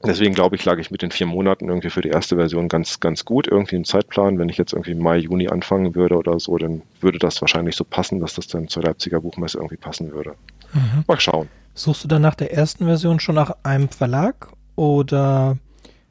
Deswegen 0.05 0.35
glaube 0.35 0.55
ich, 0.55 0.63
lag 0.63 0.77
ich 0.77 0.91
mit 0.91 1.01
den 1.01 1.09
vier 1.09 1.25
Monaten 1.25 1.69
irgendwie 1.69 1.89
für 1.89 2.01
die 2.01 2.09
erste 2.09 2.35
Version 2.35 2.67
ganz, 2.67 2.99
ganz 2.99 3.25
gut 3.25 3.47
irgendwie 3.47 3.77
im 3.77 3.83
Zeitplan. 3.83 4.37
Wenn 4.37 4.49
ich 4.49 4.57
jetzt 4.57 4.73
irgendwie 4.73 4.93
Mai, 4.93 5.17
Juni 5.17 5.47
anfangen 5.47 5.95
würde 5.95 6.15
oder 6.15 6.39
so, 6.39 6.57
dann 6.57 6.83
würde 7.01 7.17
das 7.17 7.41
wahrscheinlich 7.41 7.75
so 7.75 7.83
passen, 7.83 8.19
dass 8.19 8.35
das 8.35 8.47
dann 8.47 8.67
zur 8.67 8.83
Leipziger 8.83 9.21
Buchmesse 9.21 9.57
irgendwie 9.57 9.77
passen 9.77 10.11
würde. 10.11 10.35
Mhm. 10.73 11.03
Mal 11.07 11.19
schauen. 11.19 11.49
Suchst 11.77 12.03
du 12.03 12.07
dann 12.07 12.23
nach 12.23 12.33
der 12.33 12.51
ersten 12.51 12.85
Version 12.85 13.19
schon 13.19 13.35
nach 13.35 13.55
einem 13.61 13.89
Verlag 13.89 14.49
oder? 14.75 15.57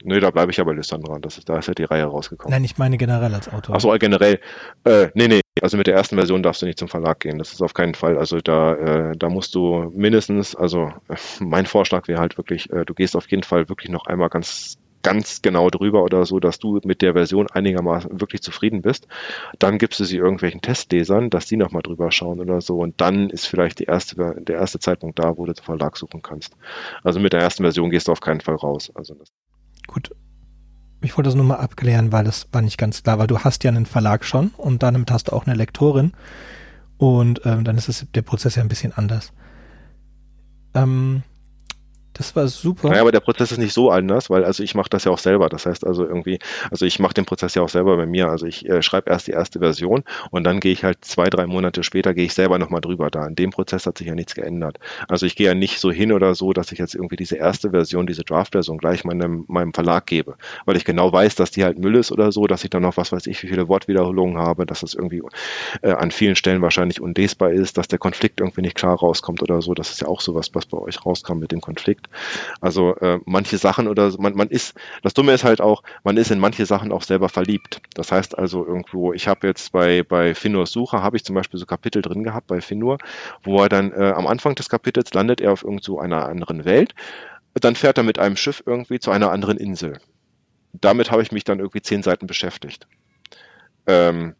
Nee, 0.04 0.20
da 0.20 0.30
bleibe 0.30 0.52
ich 0.52 0.58
ja 0.58 0.64
bei 0.64 0.72
Lysandra. 0.72 1.18
Das 1.18 1.38
ist, 1.38 1.48
da 1.48 1.58
ist 1.58 1.66
ja 1.66 1.74
die 1.74 1.82
Reihe 1.82 2.04
rausgekommen. 2.04 2.52
Nein, 2.52 2.62
ich 2.62 2.78
meine 2.78 2.96
generell 2.96 3.34
als 3.34 3.52
Autor. 3.52 3.74
Achso, 3.74 3.90
generell. 3.98 4.38
Äh, 4.84 5.08
nee, 5.14 5.26
nee. 5.26 5.40
Also 5.60 5.76
mit 5.76 5.88
der 5.88 5.94
ersten 5.94 6.14
Version 6.14 6.44
darfst 6.44 6.62
du 6.62 6.66
nicht 6.66 6.78
zum 6.78 6.86
Verlag 6.86 7.18
gehen. 7.18 7.38
Das 7.38 7.52
ist 7.52 7.62
auf 7.62 7.74
keinen 7.74 7.94
Fall. 7.94 8.16
Also 8.16 8.38
da, 8.38 8.74
äh, 8.74 9.16
da 9.16 9.28
musst 9.28 9.56
du 9.56 9.90
mindestens, 9.92 10.54
also 10.54 10.92
äh, 11.08 11.16
mein 11.40 11.66
Vorschlag 11.66 12.06
wäre 12.06 12.20
halt 12.20 12.38
wirklich, 12.38 12.70
äh, 12.70 12.84
du 12.84 12.94
gehst 12.94 13.16
auf 13.16 13.28
jeden 13.28 13.42
Fall 13.42 13.68
wirklich 13.68 13.90
noch 13.90 14.06
einmal 14.06 14.28
ganz 14.28 14.78
ganz 15.02 15.42
genau 15.42 15.70
drüber 15.70 16.02
oder 16.02 16.26
so, 16.26 16.40
dass 16.40 16.58
du 16.58 16.80
mit 16.84 17.02
der 17.02 17.12
Version 17.12 17.48
einigermaßen 17.48 18.20
wirklich 18.20 18.42
zufrieden 18.42 18.82
bist. 18.82 19.06
Dann 19.58 19.78
gibst 19.78 20.00
du 20.00 20.04
sie 20.04 20.16
irgendwelchen 20.16 20.60
Testlesern, 20.60 21.30
dass 21.30 21.46
die 21.46 21.56
nochmal 21.56 21.82
drüber 21.82 22.10
schauen 22.10 22.40
oder 22.40 22.60
so. 22.60 22.78
Und 22.78 23.00
dann 23.00 23.30
ist 23.30 23.46
vielleicht 23.46 23.80
erste, 23.80 24.36
der 24.40 24.56
erste 24.56 24.80
Zeitpunkt 24.80 25.18
da, 25.18 25.36
wo 25.36 25.46
du 25.46 25.52
den 25.52 25.64
Verlag 25.64 25.96
suchen 25.96 26.22
kannst. 26.22 26.56
Also 27.02 27.20
mit 27.20 27.32
der 27.32 27.40
ersten 27.40 27.62
Version 27.62 27.90
gehst 27.90 28.08
du 28.08 28.12
auf 28.12 28.20
keinen 28.20 28.40
Fall 28.40 28.56
raus. 28.56 28.90
Also 28.94 29.16
Gut. 29.86 30.10
Ich 31.02 31.16
wollte 31.16 31.28
das 31.28 31.34
nur 31.34 31.44
mal 31.44 31.56
abklären, 31.56 32.10
weil 32.10 32.24
das 32.24 32.48
war 32.52 32.62
nicht 32.62 32.78
ganz 32.78 33.02
klar, 33.02 33.18
weil 33.18 33.26
du 33.26 33.40
hast 33.40 33.62
ja 33.64 33.70
einen 33.70 33.86
Verlag 33.86 34.24
schon 34.24 34.48
und 34.56 34.82
dann 34.82 35.04
hast 35.10 35.28
du 35.28 35.32
auch 35.32 35.46
eine 35.46 35.54
Lektorin 35.54 36.12
und 36.98 37.42
ähm, 37.44 37.64
dann 37.64 37.76
ist 37.76 37.88
es, 37.88 38.06
der 38.12 38.22
Prozess 38.22 38.56
ja 38.56 38.62
ein 38.62 38.68
bisschen 38.68 38.92
anders. 38.92 39.32
Ähm, 40.74 41.22
das 42.16 42.34
war 42.34 42.48
super. 42.48 42.88
Naja, 42.88 43.02
aber 43.02 43.12
der 43.12 43.20
Prozess 43.20 43.52
ist 43.52 43.58
nicht 43.58 43.74
so 43.74 43.90
anders, 43.90 44.30
weil 44.30 44.44
also 44.44 44.62
ich 44.62 44.74
mache 44.74 44.88
das 44.88 45.04
ja 45.04 45.12
auch 45.12 45.18
selber. 45.18 45.48
Das 45.48 45.66
heißt 45.66 45.86
also 45.86 46.06
irgendwie, 46.06 46.38
also 46.70 46.86
ich 46.86 46.98
mache 46.98 47.14
den 47.14 47.26
Prozess 47.26 47.54
ja 47.54 47.62
auch 47.62 47.68
selber 47.68 47.96
bei 47.96 48.06
mir. 48.06 48.28
Also 48.28 48.46
ich 48.46 48.66
äh, 48.68 48.82
schreibe 48.82 49.10
erst 49.10 49.26
die 49.26 49.32
erste 49.32 49.58
Version 49.58 50.02
und 50.30 50.44
dann 50.44 50.60
gehe 50.60 50.72
ich 50.72 50.82
halt 50.82 51.04
zwei, 51.04 51.28
drei 51.28 51.46
Monate 51.46 51.82
später 51.82 52.14
gehe 52.14 52.24
ich 52.24 52.32
selber 52.32 52.58
nochmal 52.58 52.80
drüber 52.80 53.10
da. 53.10 53.26
In 53.26 53.34
dem 53.34 53.50
Prozess 53.50 53.86
hat 53.86 53.98
sich 53.98 54.06
ja 54.06 54.14
nichts 54.14 54.34
geändert. 54.34 54.78
Also 55.08 55.26
ich 55.26 55.36
gehe 55.36 55.48
ja 55.48 55.54
nicht 55.54 55.78
so 55.78 55.90
hin 55.90 56.12
oder 56.12 56.34
so, 56.34 56.52
dass 56.52 56.72
ich 56.72 56.78
jetzt 56.78 56.94
irgendwie 56.94 57.16
diese 57.16 57.36
erste 57.36 57.70
Version, 57.70 58.06
diese 58.06 58.24
Draft-Version 58.24 58.78
gleich 58.78 59.04
meinem, 59.04 59.44
meinem 59.48 59.74
Verlag 59.74 60.06
gebe, 60.06 60.36
weil 60.64 60.76
ich 60.76 60.84
genau 60.84 61.12
weiß, 61.12 61.34
dass 61.34 61.50
die 61.50 61.64
halt 61.64 61.78
Müll 61.78 61.96
ist 61.96 62.12
oder 62.12 62.32
so, 62.32 62.46
dass 62.46 62.64
ich 62.64 62.70
dann 62.70 62.82
noch 62.82 62.96
was 62.96 63.12
weiß 63.12 63.26
ich, 63.26 63.42
wie 63.42 63.48
viele 63.48 63.68
Wortwiederholungen 63.68 64.38
habe, 64.38 64.64
dass 64.64 64.80
das 64.80 64.94
irgendwie 64.94 65.22
äh, 65.82 65.92
an 65.92 66.10
vielen 66.10 66.36
Stellen 66.36 66.62
wahrscheinlich 66.62 67.00
unlesbar 67.00 67.50
ist, 67.50 67.76
dass 67.76 67.88
der 67.88 67.98
Konflikt 67.98 68.40
irgendwie 68.40 68.62
nicht 68.62 68.76
klar 68.76 68.96
rauskommt 68.96 69.42
oder 69.42 69.60
so. 69.60 69.74
Das 69.74 69.90
ist 69.90 70.00
ja 70.00 70.08
auch 70.08 70.20
sowas, 70.20 70.50
was 70.54 70.66
bei 70.66 70.78
euch 70.78 71.04
rauskam 71.04 71.38
mit 71.38 71.52
dem 71.52 71.60
Konflikt. 71.60 72.05
Also 72.60 72.96
äh, 72.96 73.18
manche 73.24 73.58
Sachen 73.58 73.88
oder 73.88 74.12
man, 74.18 74.34
man 74.34 74.48
ist, 74.48 74.74
das 75.02 75.14
Dumme 75.14 75.32
ist 75.32 75.44
halt 75.44 75.60
auch, 75.60 75.82
man 76.04 76.16
ist 76.16 76.30
in 76.30 76.38
manche 76.38 76.66
Sachen 76.66 76.92
auch 76.92 77.02
selber 77.02 77.28
verliebt. 77.28 77.80
Das 77.94 78.12
heißt 78.12 78.36
also 78.38 78.66
irgendwo, 78.66 79.12
ich 79.12 79.28
habe 79.28 79.46
jetzt 79.46 79.72
bei, 79.72 80.02
bei 80.02 80.34
Finurs 80.34 80.70
Suche, 80.72 81.02
habe 81.02 81.16
ich 81.16 81.24
zum 81.24 81.34
Beispiel 81.34 81.58
so 81.58 81.66
Kapitel 81.66 82.02
drin 82.02 82.24
gehabt 82.24 82.46
bei 82.46 82.60
Finur, 82.60 82.98
wo 83.42 83.62
er 83.62 83.68
dann 83.68 83.92
äh, 83.92 84.12
am 84.16 84.26
Anfang 84.26 84.54
des 84.54 84.68
Kapitels 84.68 85.12
landet 85.14 85.40
er 85.40 85.52
auf 85.52 85.62
irgend 85.62 85.86
einer 85.88 86.26
anderen 86.26 86.64
Welt, 86.64 86.94
dann 87.54 87.76
fährt 87.76 87.98
er 87.98 88.04
mit 88.04 88.18
einem 88.18 88.36
Schiff 88.36 88.62
irgendwie 88.66 88.98
zu 88.98 89.10
einer 89.10 89.30
anderen 89.30 89.56
Insel. 89.56 90.00
Damit 90.72 91.10
habe 91.10 91.22
ich 91.22 91.32
mich 91.32 91.44
dann 91.44 91.58
irgendwie 91.58 91.82
zehn 91.82 92.02
Seiten 92.02 92.26
beschäftigt. 92.26 92.86
Ähm, 93.86 94.34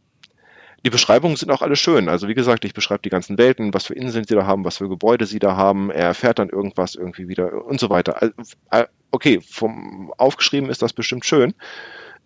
die 0.86 0.90
Beschreibungen 0.90 1.34
sind 1.34 1.50
auch 1.50 1.62
alle 1.62 1.74
schön. 1.74 2.08
Also 2.08 2.28
wie 2.28 2.34
gesagt, 2.34 2.64
ich 2.64 2.72
beschreibe 2.72 3.02
die 3.02 3.08
ganzen 3.08 3.38
Welten, 3.38 3.74
was 3.74 3.86
für 3.86 3.94
Inseln 3.94 4.24
sie 4.24 4.36
da 4.36 4.46
haben, 4.46 4.64
was 4.64 4.76
für 4.76 4.88
Gebäude 4.88 5.26
sie 5.26 5.40
da 5.40 5.56
haben. 5.56 5.90
Er 5.90 6.04
erfährt 6.04 6.38
dann 6.38 6.48
irgendwas 6.48 6.94
irgendwie 6.94 7.26
wieder 7.26 7.64
und 7.66 7.80
so 7.80 7.90
weiter. 7.90 8.32
Äh, 8.70 8.84
okay, 9.10 9.40
vom 9.40 10.12
aufgeschrieben 10.16 10.70
ist 10.70 10.82
das 10.82 10.92
bestimmt 10.92 11.24
schön. 11.24 11.54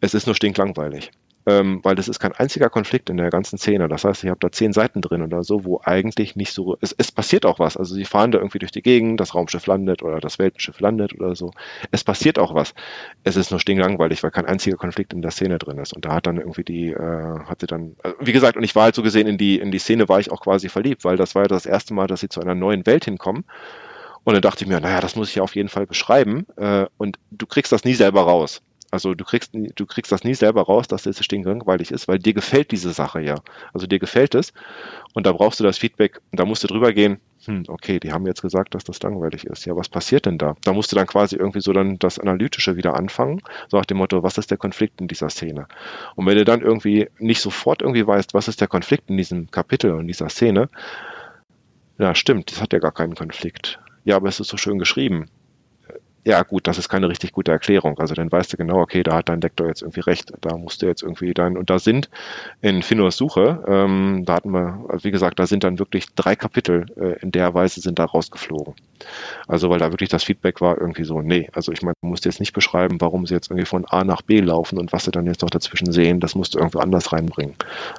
Es 0.03 0.13
ist 0.13 0.27
nur 0.27 0.37
stinklangweilig 0.37 1.11
ähm, 1.47 1.81
weil 1.83 1.95
das 1.95 2.09
ist 2.09 2.21
kein 2.21 2.33
einziger 2.33 2.69
Konflikt 2.69 3.09
in 3.09 3.17
der 3.17 3.31
ganzen 3.31 3.59
Szene. 3.59 3.89
Das 3.89 4.05
heißt, 4.05 4.25
ich 4.25 4.31
habe 4.31 4.41
da 4.41 4.53
zehn 4.53 4.73
Seiten 4.73 5.01
drin 5.01 5.23
oder 5.23 5.43
so, 5.43 5.65
wo 5.65 5.81
eigentlich 5.83 6.37
nicht 6.37 6.53
so, 6.53 6.77
es, 6.81 6.95
es 6.97 7.11
passiert 7.11 7.47
auch 7.47 7.59
was. 7.59 7.77
Also 7.77 7.95
sie 7.95 8.05
fahren 8.05 8.31
da 8.31 8.39
irgendwie 8.39 8.59
durch 8.59 8.73
die 8.73 8.83
Gegend, 8.83 9.21
das 9.21 9.35
Raumschiff 9.35 9.67
landet 9.67 10.03
oder 10.03 10.21
das 10.21 10.39
Weltenschiff 10.39 10.81
landet 10.81 11.15
oder 11.15 11.35
so. 11.35 11.53
Es 11.91 12.05
passiert 12.05 12.39
auch 12.39 12.55
was. 12.55 12.75
Es 13.25 13.37
ist 13.37 13.51
nur 13.51 13.61
stinklangweilig, 13.61 14.23
weil 14.23 14.31
kein 14.31 14.47
einziger 14.47 14.77
Konflikt 14.77 15.13
in 15.13 15.23
der 15.23 15.31
Szene 15.31 15.59
drin 15.59 15.79
ist. 15.79 15.95
Und 15.95 16.05
da 16.05 16.15
hat 16.15 16.27
dann 16.27 16.39
irgendwie 16.39 16.65
die, 16.65 16.91
äh, 16.91 17.39
hat 17.47 17.61
sie 17.61 17.67
dann, 17.67 17.97
also 18.03 18.17
wie 18.21 18.33
gesagt, 18.33 18.57
und 18.57 18.65
ich 18.65 18.75
war 18.75 18.85
halt 18.85 18.95
so 18.95 19.03
gesehen 19.03 19.27
in 19.27 19.39
die, 19.39 19.59
in 19.59 19.71
die 19.71 19.79
Szene 19.79 20.09
war 20.09 20.21
ich 20.21 20.31
auch 20.31 20.43
quasi 20.43 20.69
verliebt, 20.69 21.05
weil 21.05 21.17
das 21.17 21.35
war 21.35 21.43
ja 21.43 21.49
das 21.49 21.67
erste 21.67 21.95
Mal, 21.95 22.07
dass 22.07 22.21
sie 22.21 22.29
zu 22.29 22.41
einer 22.41 22.55
neuen 22.55 22.85
Welt 22.87 23.07
hinkommen. 23.07 23.45
Und 24.25 24.35
dann 24.35 24.43
dachte 24.43 24.65
ich 24.65 24.69
mir, 24.69 24.81
naja, 24.81 25.01
das 25.01 25.17
muss 25.17 25.31
ich 25.31 25.37
ja 25.37 25.43
auf 25.43 25.57
jeden 25.57 25.71
Fall 25.71 25.87
beschreiben. 25.87 26.47
Äh, 26.57 26.87
und 26.99 27.19
du 27.31 27.47
kriegst 27.47 27.73
das 27.73 27.85
nie 27.85 27.95
selber 27.95 28.23
raus. 28.23 28.63
Also 28.91 29.15
du 29.15 29.25
kriegst, 29.25 29.53
du 29.53 29.87
kriegst 29.87 30.11
das 30.11 30.25
nie 30.25 30.35
selber 30.35 30.63
raus, 30.63 30.89
dass 30.89 31.05
das 31.05 31.25
stinklangweilig 31.25 31.93
ist, 31.93 32.09
weil 32.09 32.19
dir 32.19 32.35
gefällt 32.35 32.73
diese 32.73 32.93
Sache 32.93 33.21
ja. 33.21 33.37
Also 33.73 33.87
dir 33.87 33.99
gefällt 33.99 34.35
es 34.35 34.53
und 35.15 35.27
da 35.27 35.33
brauchst 35.33 35.61
du 35.61 35.65
das 35.65 35.79
Feedback 35.79 36.21
da 36.33 36.45
musst 36.45 36.65
du 36.65 36.69
drüber 36.69 36.93
gehen, 36.93 37.21
hm, 37.45 37.65
okay, 37.69 38.01
die 38.01 38.13
haben 38.13 38.27
jetzt 38.27 38.43
gesagt, 38.43 38.75
dass 38.75 38.85
das 38.85 39.01
langweilig 39.03 39.45
ist. 39.45 39.65
Ja, 39.65 39.77
was 39.77 39.89
passiert 39.89 40.27
denn 40.27 40.39
da? 40.39 40.57
Da 40.65 40.73
musst 40.73 40.93
du 40.93 40.97
dann 40.97 41.07
quasi 41.07 41.37
irgendwie 41.37 41.61
so 41.61 41.73
dann 41.73 41.99
das 41.99 42.19
Analytische 42.19 42.77
wieder 42.77 42.97
anfangen, 42.97 43.43
so 43.69 43.77
nach 43.77 43.87
dem 43.87 43.99
Motto, 43.99 44.23
was 44.23 44.39
ist 44.39 44.51
der 44.51 44.59
Konflikt 44.59 45.01
in 45.01 45.09
dieser 45.09 45.31
Szene? 45.31 45.67
Und 46.17 46.27
wenn 46.27 46.37
du 46.37 46.45
dann 46.45 46.61
irgendwie 46.61 47.09
nicht 47.19 47.41
sofort 47.41 47.83
irgendwie 47.83 48.07
weißt, 48.07 48.35
was 48.35 48.49
ist 48.49 48.61
der 48.61 48.69
Konflikt 48.69 49.09
in 49.09 49.17
diesem 49.17 49.51
Kapitel 49.51 49.93
und 49.93 50.07
dieser 50.07 50.29
Szene, 50.29 50.69
ja, 51.99 52.15
stimmt, 52.15 52.51
das 52.51 52.61
hat 52.61 52.73
ja 52.73 52.79
gar 52.79 52.93
keinen 52.93 53.15
Konflikt. 53.15 53.79
Ja, 54.05 54.17
aber 54.17 54.29
es 54.29 54.41
ist 54.41 54.49
so 54.49 54.57
schön 54.57 54.79
geschrieben 54.79 55.27
ja 56.25 56.43
gut, 56.43 56.67
das 56.67 56.79
ist 56.79 56.89
keine 56.89 57.09
richtig 57.09 57.33
gute 57.33 57.51
Erklärung. 57.51 57.99
Also 57.99 58.15
dann 58.15 58.31
weißt 58.31 58.53
du 58.53 58.57
genau, 58.57 58.81
okay, 58.81 59.03
da 59.03 59.15
hat 59.17 59.29
dein 59.29 59.41
Lektor 59.41 59.67
jetzt 59.69 59.83
irgendwie 59.83 60.01
recht, 60.01 60.33
da 60.43 60.57
musst 60.57 60.83
du 60.83 60.87
jetzt 60.87 61.03
irgendwie 61.03 61.33
dein, 61.33 61.57
und 61.57 61.71
da 61.71 61.79
sind 61.79 62.11
in 62.61 62.83
Finnurs 62.83 63.17
Suche, 63.17 63.65
ähm, 63.67 64.25
da 64.27 64.35
hatten 64.35 64.51
wir, 64.51 64.85
also 64.89 65.05
wie 65.05 65.11
gesagt, 65.11 65.39
da 65.39 65.47
sind 65.47 65.65
dann 65.65 65.79
wirklich 65.79 66.07
drei 66.15 66.37
Kapitel 66.37 66.87
äh, 66.97 67.23
in 67.23 67.33
der 67.33 67.55
Weise 67.55 67.81
sind 67.81 67.99
da 67.99 68.05
rausgeflogen. 68.05 68.75
Also 69.49 69.71
weil 69.71 69.79
da 69.79 69.93
wirklich 69.93 70.11
das 70.11 70.25
Feedback 70.25 70.61
war 70.61 70.79
irgendwie 70.79 71.05
so, 71.05 71.23
nee, 71.23 71.49
also 71.55 71.73
ich 71.73 71.83
meine, 71.83 71.95
du 72.03 72.09
musst 72.09 72.25
jetzt 72.27 72.41
nicht 72.41 72.53
beschreiben, 72.53 73.01
warum 73.01 73.27
sie 73.27 73.35
jetzt 73.35 73.51
irgendwie 73.51 73.67
von 73.67 73.87
A 73.87 74.05
nach 74.05 74.23
B 74.23 74.41
laufen 74.41 74.79
und 74.79 74.93
was 74.93 75.05
sie 75.05 75.11
dann 75.11 75.27
jetzt 75.27 75.43
noch 75.43 75.51
dazwischen 75.51 75.91
sehen, 75.91 76.21
das 76.21 76.35
musst 76.35 76.55
du 76.55 76.59
irgendwie 76.59 76.81
anders 76.81 77.13
reinbringen. 77.13 77.55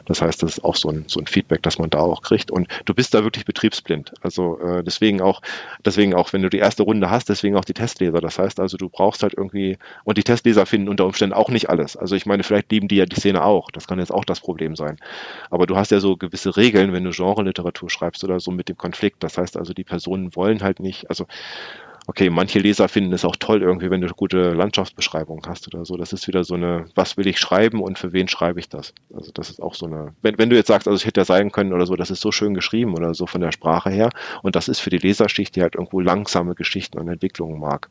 Das 0.06 0.22
heißt, 0.22 0.44
das 0.44 0.58
ist 0.58 0.64
auch 0.64 0.76
so 0.76 0.90
ein, 0.90 1.06
so 1.08 1.20
ein 1.20 1.28
Feedback, 1.28 1.64
das 1.64 1.80
man 1.80 1.90
da 1.90 2.00
auch 2.00 2.22
kriegt 2.22 2.52
und 2.52 2.68
du 2.86 2.94
bist 2.94 3.14
da 3.14 3.24
wirklich 3.24 3.46
betriebsblind. 3.46 4.14
Also 4.22 4.60
äh, 4.60 4.84
deswegen 4.84 5.22
auch, 5.22 5.42
deswegen 5.84 6.14
auch, 6.14 6.34
wenn 6.34 6.44
du 6.44 6.50
die 6.50 6.60
erste 6.60 6.84
Runde 6.84 7.10
hast, 7.10 7.30
deswegen 7.30 7.56
auch 7.56 7.66
die 7.66 7.74
Testleser. 8.12 8.22
Das 8.22 8.40
heißt 8.40 8.60
also, 8.60 8.78
du 8.78 8.90
brauchst 8.90 9.24
halt 9.24 9.34
irgendwie, 9.36 9.78
und 10.04 10.18
die 10.18 10.24
Testleser 10.24 10.66
finden 10.66 10.90
unter 10.90 11.06
Umständen 11.06 11.34
auch 11.34 11.50
nicht 11.50 11.70
alles. 11.70 11.98
Also 11.98 12.16
ich 12.16 12.26
meine, 12.26 12.44
vielleicht 12.44 12.72
lieben 12.72 12.88
die 12.88 12.98
ja 12.98 13.06
die 13.06 13.16
Szene 13.16 13.44
auch. 13.44 13.72
Das 13.72 13.88
kann 13.88 14.00
jetzt 14.00 14.12
auch 14.12 14.26
das 14.26 14.40
Problem 14.40 14.76
sein. 14.76 14.98
Aber 15.50 15.66
du 15.66 15.76
hast 15.76 15.92
ja 15.92 16.00
so 16.00 16.18
gewisse 16.18 16.56
Regeln, 16.58 16.94
wenn 16.94 17.04
du 17.04 17.12
Genre-Literatur 17.12 17.90
schreibst 17.90 18.24
oder 18.24 18.40
so 18.40 18.52
mit 18.52 18.70
dem 18.70 18.78
Konflikt. 18.78 19.24
Das 19.24 19.38
heißt 19.38 19.58
also, 19.58 19.74
die 19.74 19.84
Personen 19.84 20.36
wollen 20.36 20.62
halt 20.62 20.80
nicht 20.80 20.92
nicht, 20.92 21.10
also 21.10 21.26
okay, 22.12 22.30
manche 22.30 22.60
Leser 22.60 22.90
finden 22.90 23.14
es 23.14 23.24
auch 23.24 23.38
toll 23.38 23.62
irgendwie, 23.62 23.90
wenn 23.90 24.02
du 24.02 24.08
gute 24.10 24.52
Landschaftsbeschreibung 24.52 25.44
hast 25.48 25.74
oder 25.74 25.86
so. 25.86 25.96
Das 25.96 26.12
ist 26.12 26.28
wieder 26.28 26.44
so 26.44 26.56
eine, 26.56 26.84
was 26.94 27.16
will 27.16 27.26
ich 27.26 27.40
schreiben 27.40 27.82
und 27.82 27.98
für 27.98 28.12
wen 28.12 28.28
schreibe 28.28 28.60
ich 28.60 28.68
das? 28.68 28.94
Also 29.14 29.32
das 29.34 29.50
ist 29.50 29.62
auch 29.62 29.76
so 29.76 29.86
eine, 29.86 30.14
wenn, 30.22 30.38
wenn 30.38 30.50
du 30.50 30.58
jetzt 30.58 30.68
sagst, 30.68 30.90
also 30.90 30.98
ich 31.00 31.06
hätte 31.06 31.22
ja 31.22 31.26
sein 31.26 31.54
können 31.54 31.72
oder 31.72 31.86
so, 31.86 31.96
das 31.96 32.12
ist 32.12 32.20
so 32.20 32.34
schön 32.34 32.54
geschrieben 32.54 32.96
oder 32.96 33.14
so 33.14 33.28
von 33.28 33.40
der 33.40 33.54
Sprache 33.54 33.90
her 33.90 34.10
und 34.42 34.58
das 34.58 34.68
ist 34.68 34.82
für 34.82 34.90
die 34.90 34.98
Leserschicht, 34.98 35.56
die 35.56 35.62
halt 35.62 35.76
irgendwo 35.76 36.02
langsame 36.02 36.54
Geschichten 36.54 37.00
und 37.00 37.08
Entwicklungen 37.08 37.62
mag. 37.62 37.88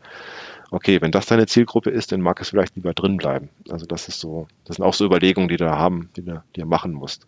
Okay, 0.70 1.00
wenn 1.00 1.12
das 1.12 1.24
deine 1.24 1.46
Zielgruppe 1.46 1.88
ist, 1.88 2.12
dann 2.12 2.20
mag 2.20 2.42
es 2.42 2.50
vielleicht 2.50 2.76
lieber 2.76 2.92
drin 2.92 3.16
bleiben. 3.16 3.48
Also 3.70 3.86
das 3.86 4.06
ist 4.08 4.20
so, 4.20 4.48
das 4.66 4.76
sind 4.76 4.84
auch 4.84 4.92
so 4.94 5.06
Überlegungen, 5.06 5.48
die 5.48 5.56
du 5.56 5.64
da 5.64 5.78
haben, 5.78 6.10
die 6.14 6.22
du 6.22 6.44
dir 6.56 6.66
machen 6.66 6.92
musst. 6.92 7.26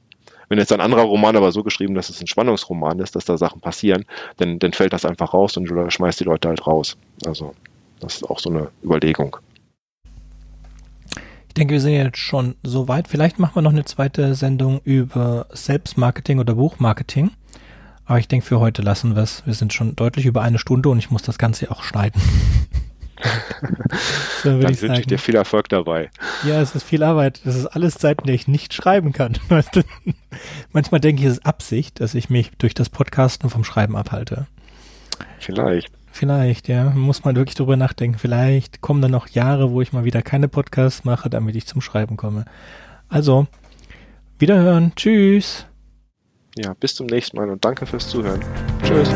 Wenn 0.49 0.59
jetzt 0.59 0.73
ein 0.73 0.81
anderer 0.81 1.03
Roman 1.03 1.37
aber 1.37 1.53
so 1.53 1.63
geschrieben, 1.63 1.95
dass 1.95 2.09
es 2.09 2.21
ein 2.21 2.27
Spannungsroman 2.27 2.99
ist, 2.99 3.17
dass 3.17 3.25
da 3.25 3.39
Sachen 3.39 3.61
passieren, 3.61 4.05
dann, 4.37 4.59
dann 4.59 4.73
fällt 4.73 4.93
das 4.93 5.05
einfach 5.05 5.35
raus 5.35 5.57
und 5.57 5.67
du 5.67 5.91
schmeißt 5.91 6.21
die 6.21 6.25
Leute 6.25 6.49
halt 6.49 6.67
raus. 6.67 6.97
Also 7.25 7.55
das 8.01 8.17
ist 8.17 8.25
auch 8.25 8.39
so 8.39 8.51
eine 8.51 8.69
Überlegung. 8.83 9.37
Ich 11.49 11.55
denke, 11.55 11.75
wir 11.75 11.81
sind 11.81 11.93
jetzt 11.93 12.19
schon 12.19 12.55
so 12.63 12.89
weit. 12.89 13.09
Vielleicht 13.09 13.39
machen 13.39 13.57
wir 13.57 13.63
noch 13.63 13.73
eine 13.73 13.85
zweite 13.85 14.35
Sendung 14.35 14.81
über 14.85 15.47
Selbstmarketing 15.53 16.39
oder 16.39 16.55
Buchmarketing. 16.55 17.31
Aber 18.07 18.19
ich 18.19 18.27
denke, 18.27 18.47
für 18.47 18.59
heute 18.59 18.83
lassen 18.83 19.15
wir 19.15 19.23
es. 19.23 19.45
Wir 19.47 19.55
sind 19.55 19.73
schon 19.73 19.95
deutlich 19.95 20.27
über 20.27 20.43
eine 20.43 20.59
Stunde 20.59 20.89
und 20.89 20.99
ich 20.99 21.11
muss 21.11 21.23
das 21.23 21.39
Ganze 21.39 21.71
auch 21.71 21.83
schneiden. 21.83 22.21
so, 24.43 24.61
Dann 24.61 24.63
wünsche 24.81 25.01
ich 25.01 25.07
dir 25.07 25.19
viel 25.19 25.37
Erfolg 25.37 25.69
dabei. 25.69 26.11
Ja, 26.47 26.61
es 26.61 26.75
ist 26.75 26.83
viel 26.83 27.03
Arbeit. 27.03 27.41
Das 27.45 27.57
ist 27.57 27.67
alles 27.67 27.95
Zeit, 27.95 28.21
in 28.21 28.27
der 28.27 28.35
ich 28.35 28.49
nicht 28.49 28.75
schreiben 28.75 29.13
kann. 29.13 29.39
Manchmal 30.73 31.01
denke 31.01 31.23
ich, 31.23 31.29
es 31.29 31.35
ist 31.35 31.47
Absicht, 31.47 32.01
dass 32.01 32.15
ich 32.15 32.31
mich 32.31 32.51
durch 32.59 32.75
das 32.75 32.89
Podcasten 32.89 33.51
vom 33.51 33.65
Schreiben 33.65 33.97
abhalte. 33.97 34.47
Vielleicht. 35.39 35.93
Vielleicht, 36.13 36.69
ja. 36.69 36.91
Muss 36.91 37.25
man 37.25 37.37
wirklich 37.37 37.57
drüber 37.57 37.77
nachdenken. 37.77 38.19
Vielleicht 38.19 38.81
kommen 38.81 39.01
dann 39.01 39.11
noch 39.11 39.29
Jahre, 39.29 39.71
wo 39.71 39.81
ich 39.81 39.93
mal 39.93 40.05
wieder 40.05 40.23
keine 40.23 40.49
Podcasts 40.49 41.05
mache, 41.05 41.31
damit 41.31 41.57
ich 41.57 41.67
zum 41.67 41.81
Schreiben 41.81 42.17
komme. 42.17 42.45
Also, 43.09 43.47
wiederhören. 44.39 44.93
Tschüss. 44.95 45.67
Ja, 46.57 46.75
bis 46.75 46.95
zum 46.95 47.07
nächsten 47.07 47.39
Mal 47.39 47.49
und 47.49 47.65
danke 47.65 47.87
fürs 47.87 48.09
Zuhören. 48.09 48.45
Tschüss. 48.83 49.09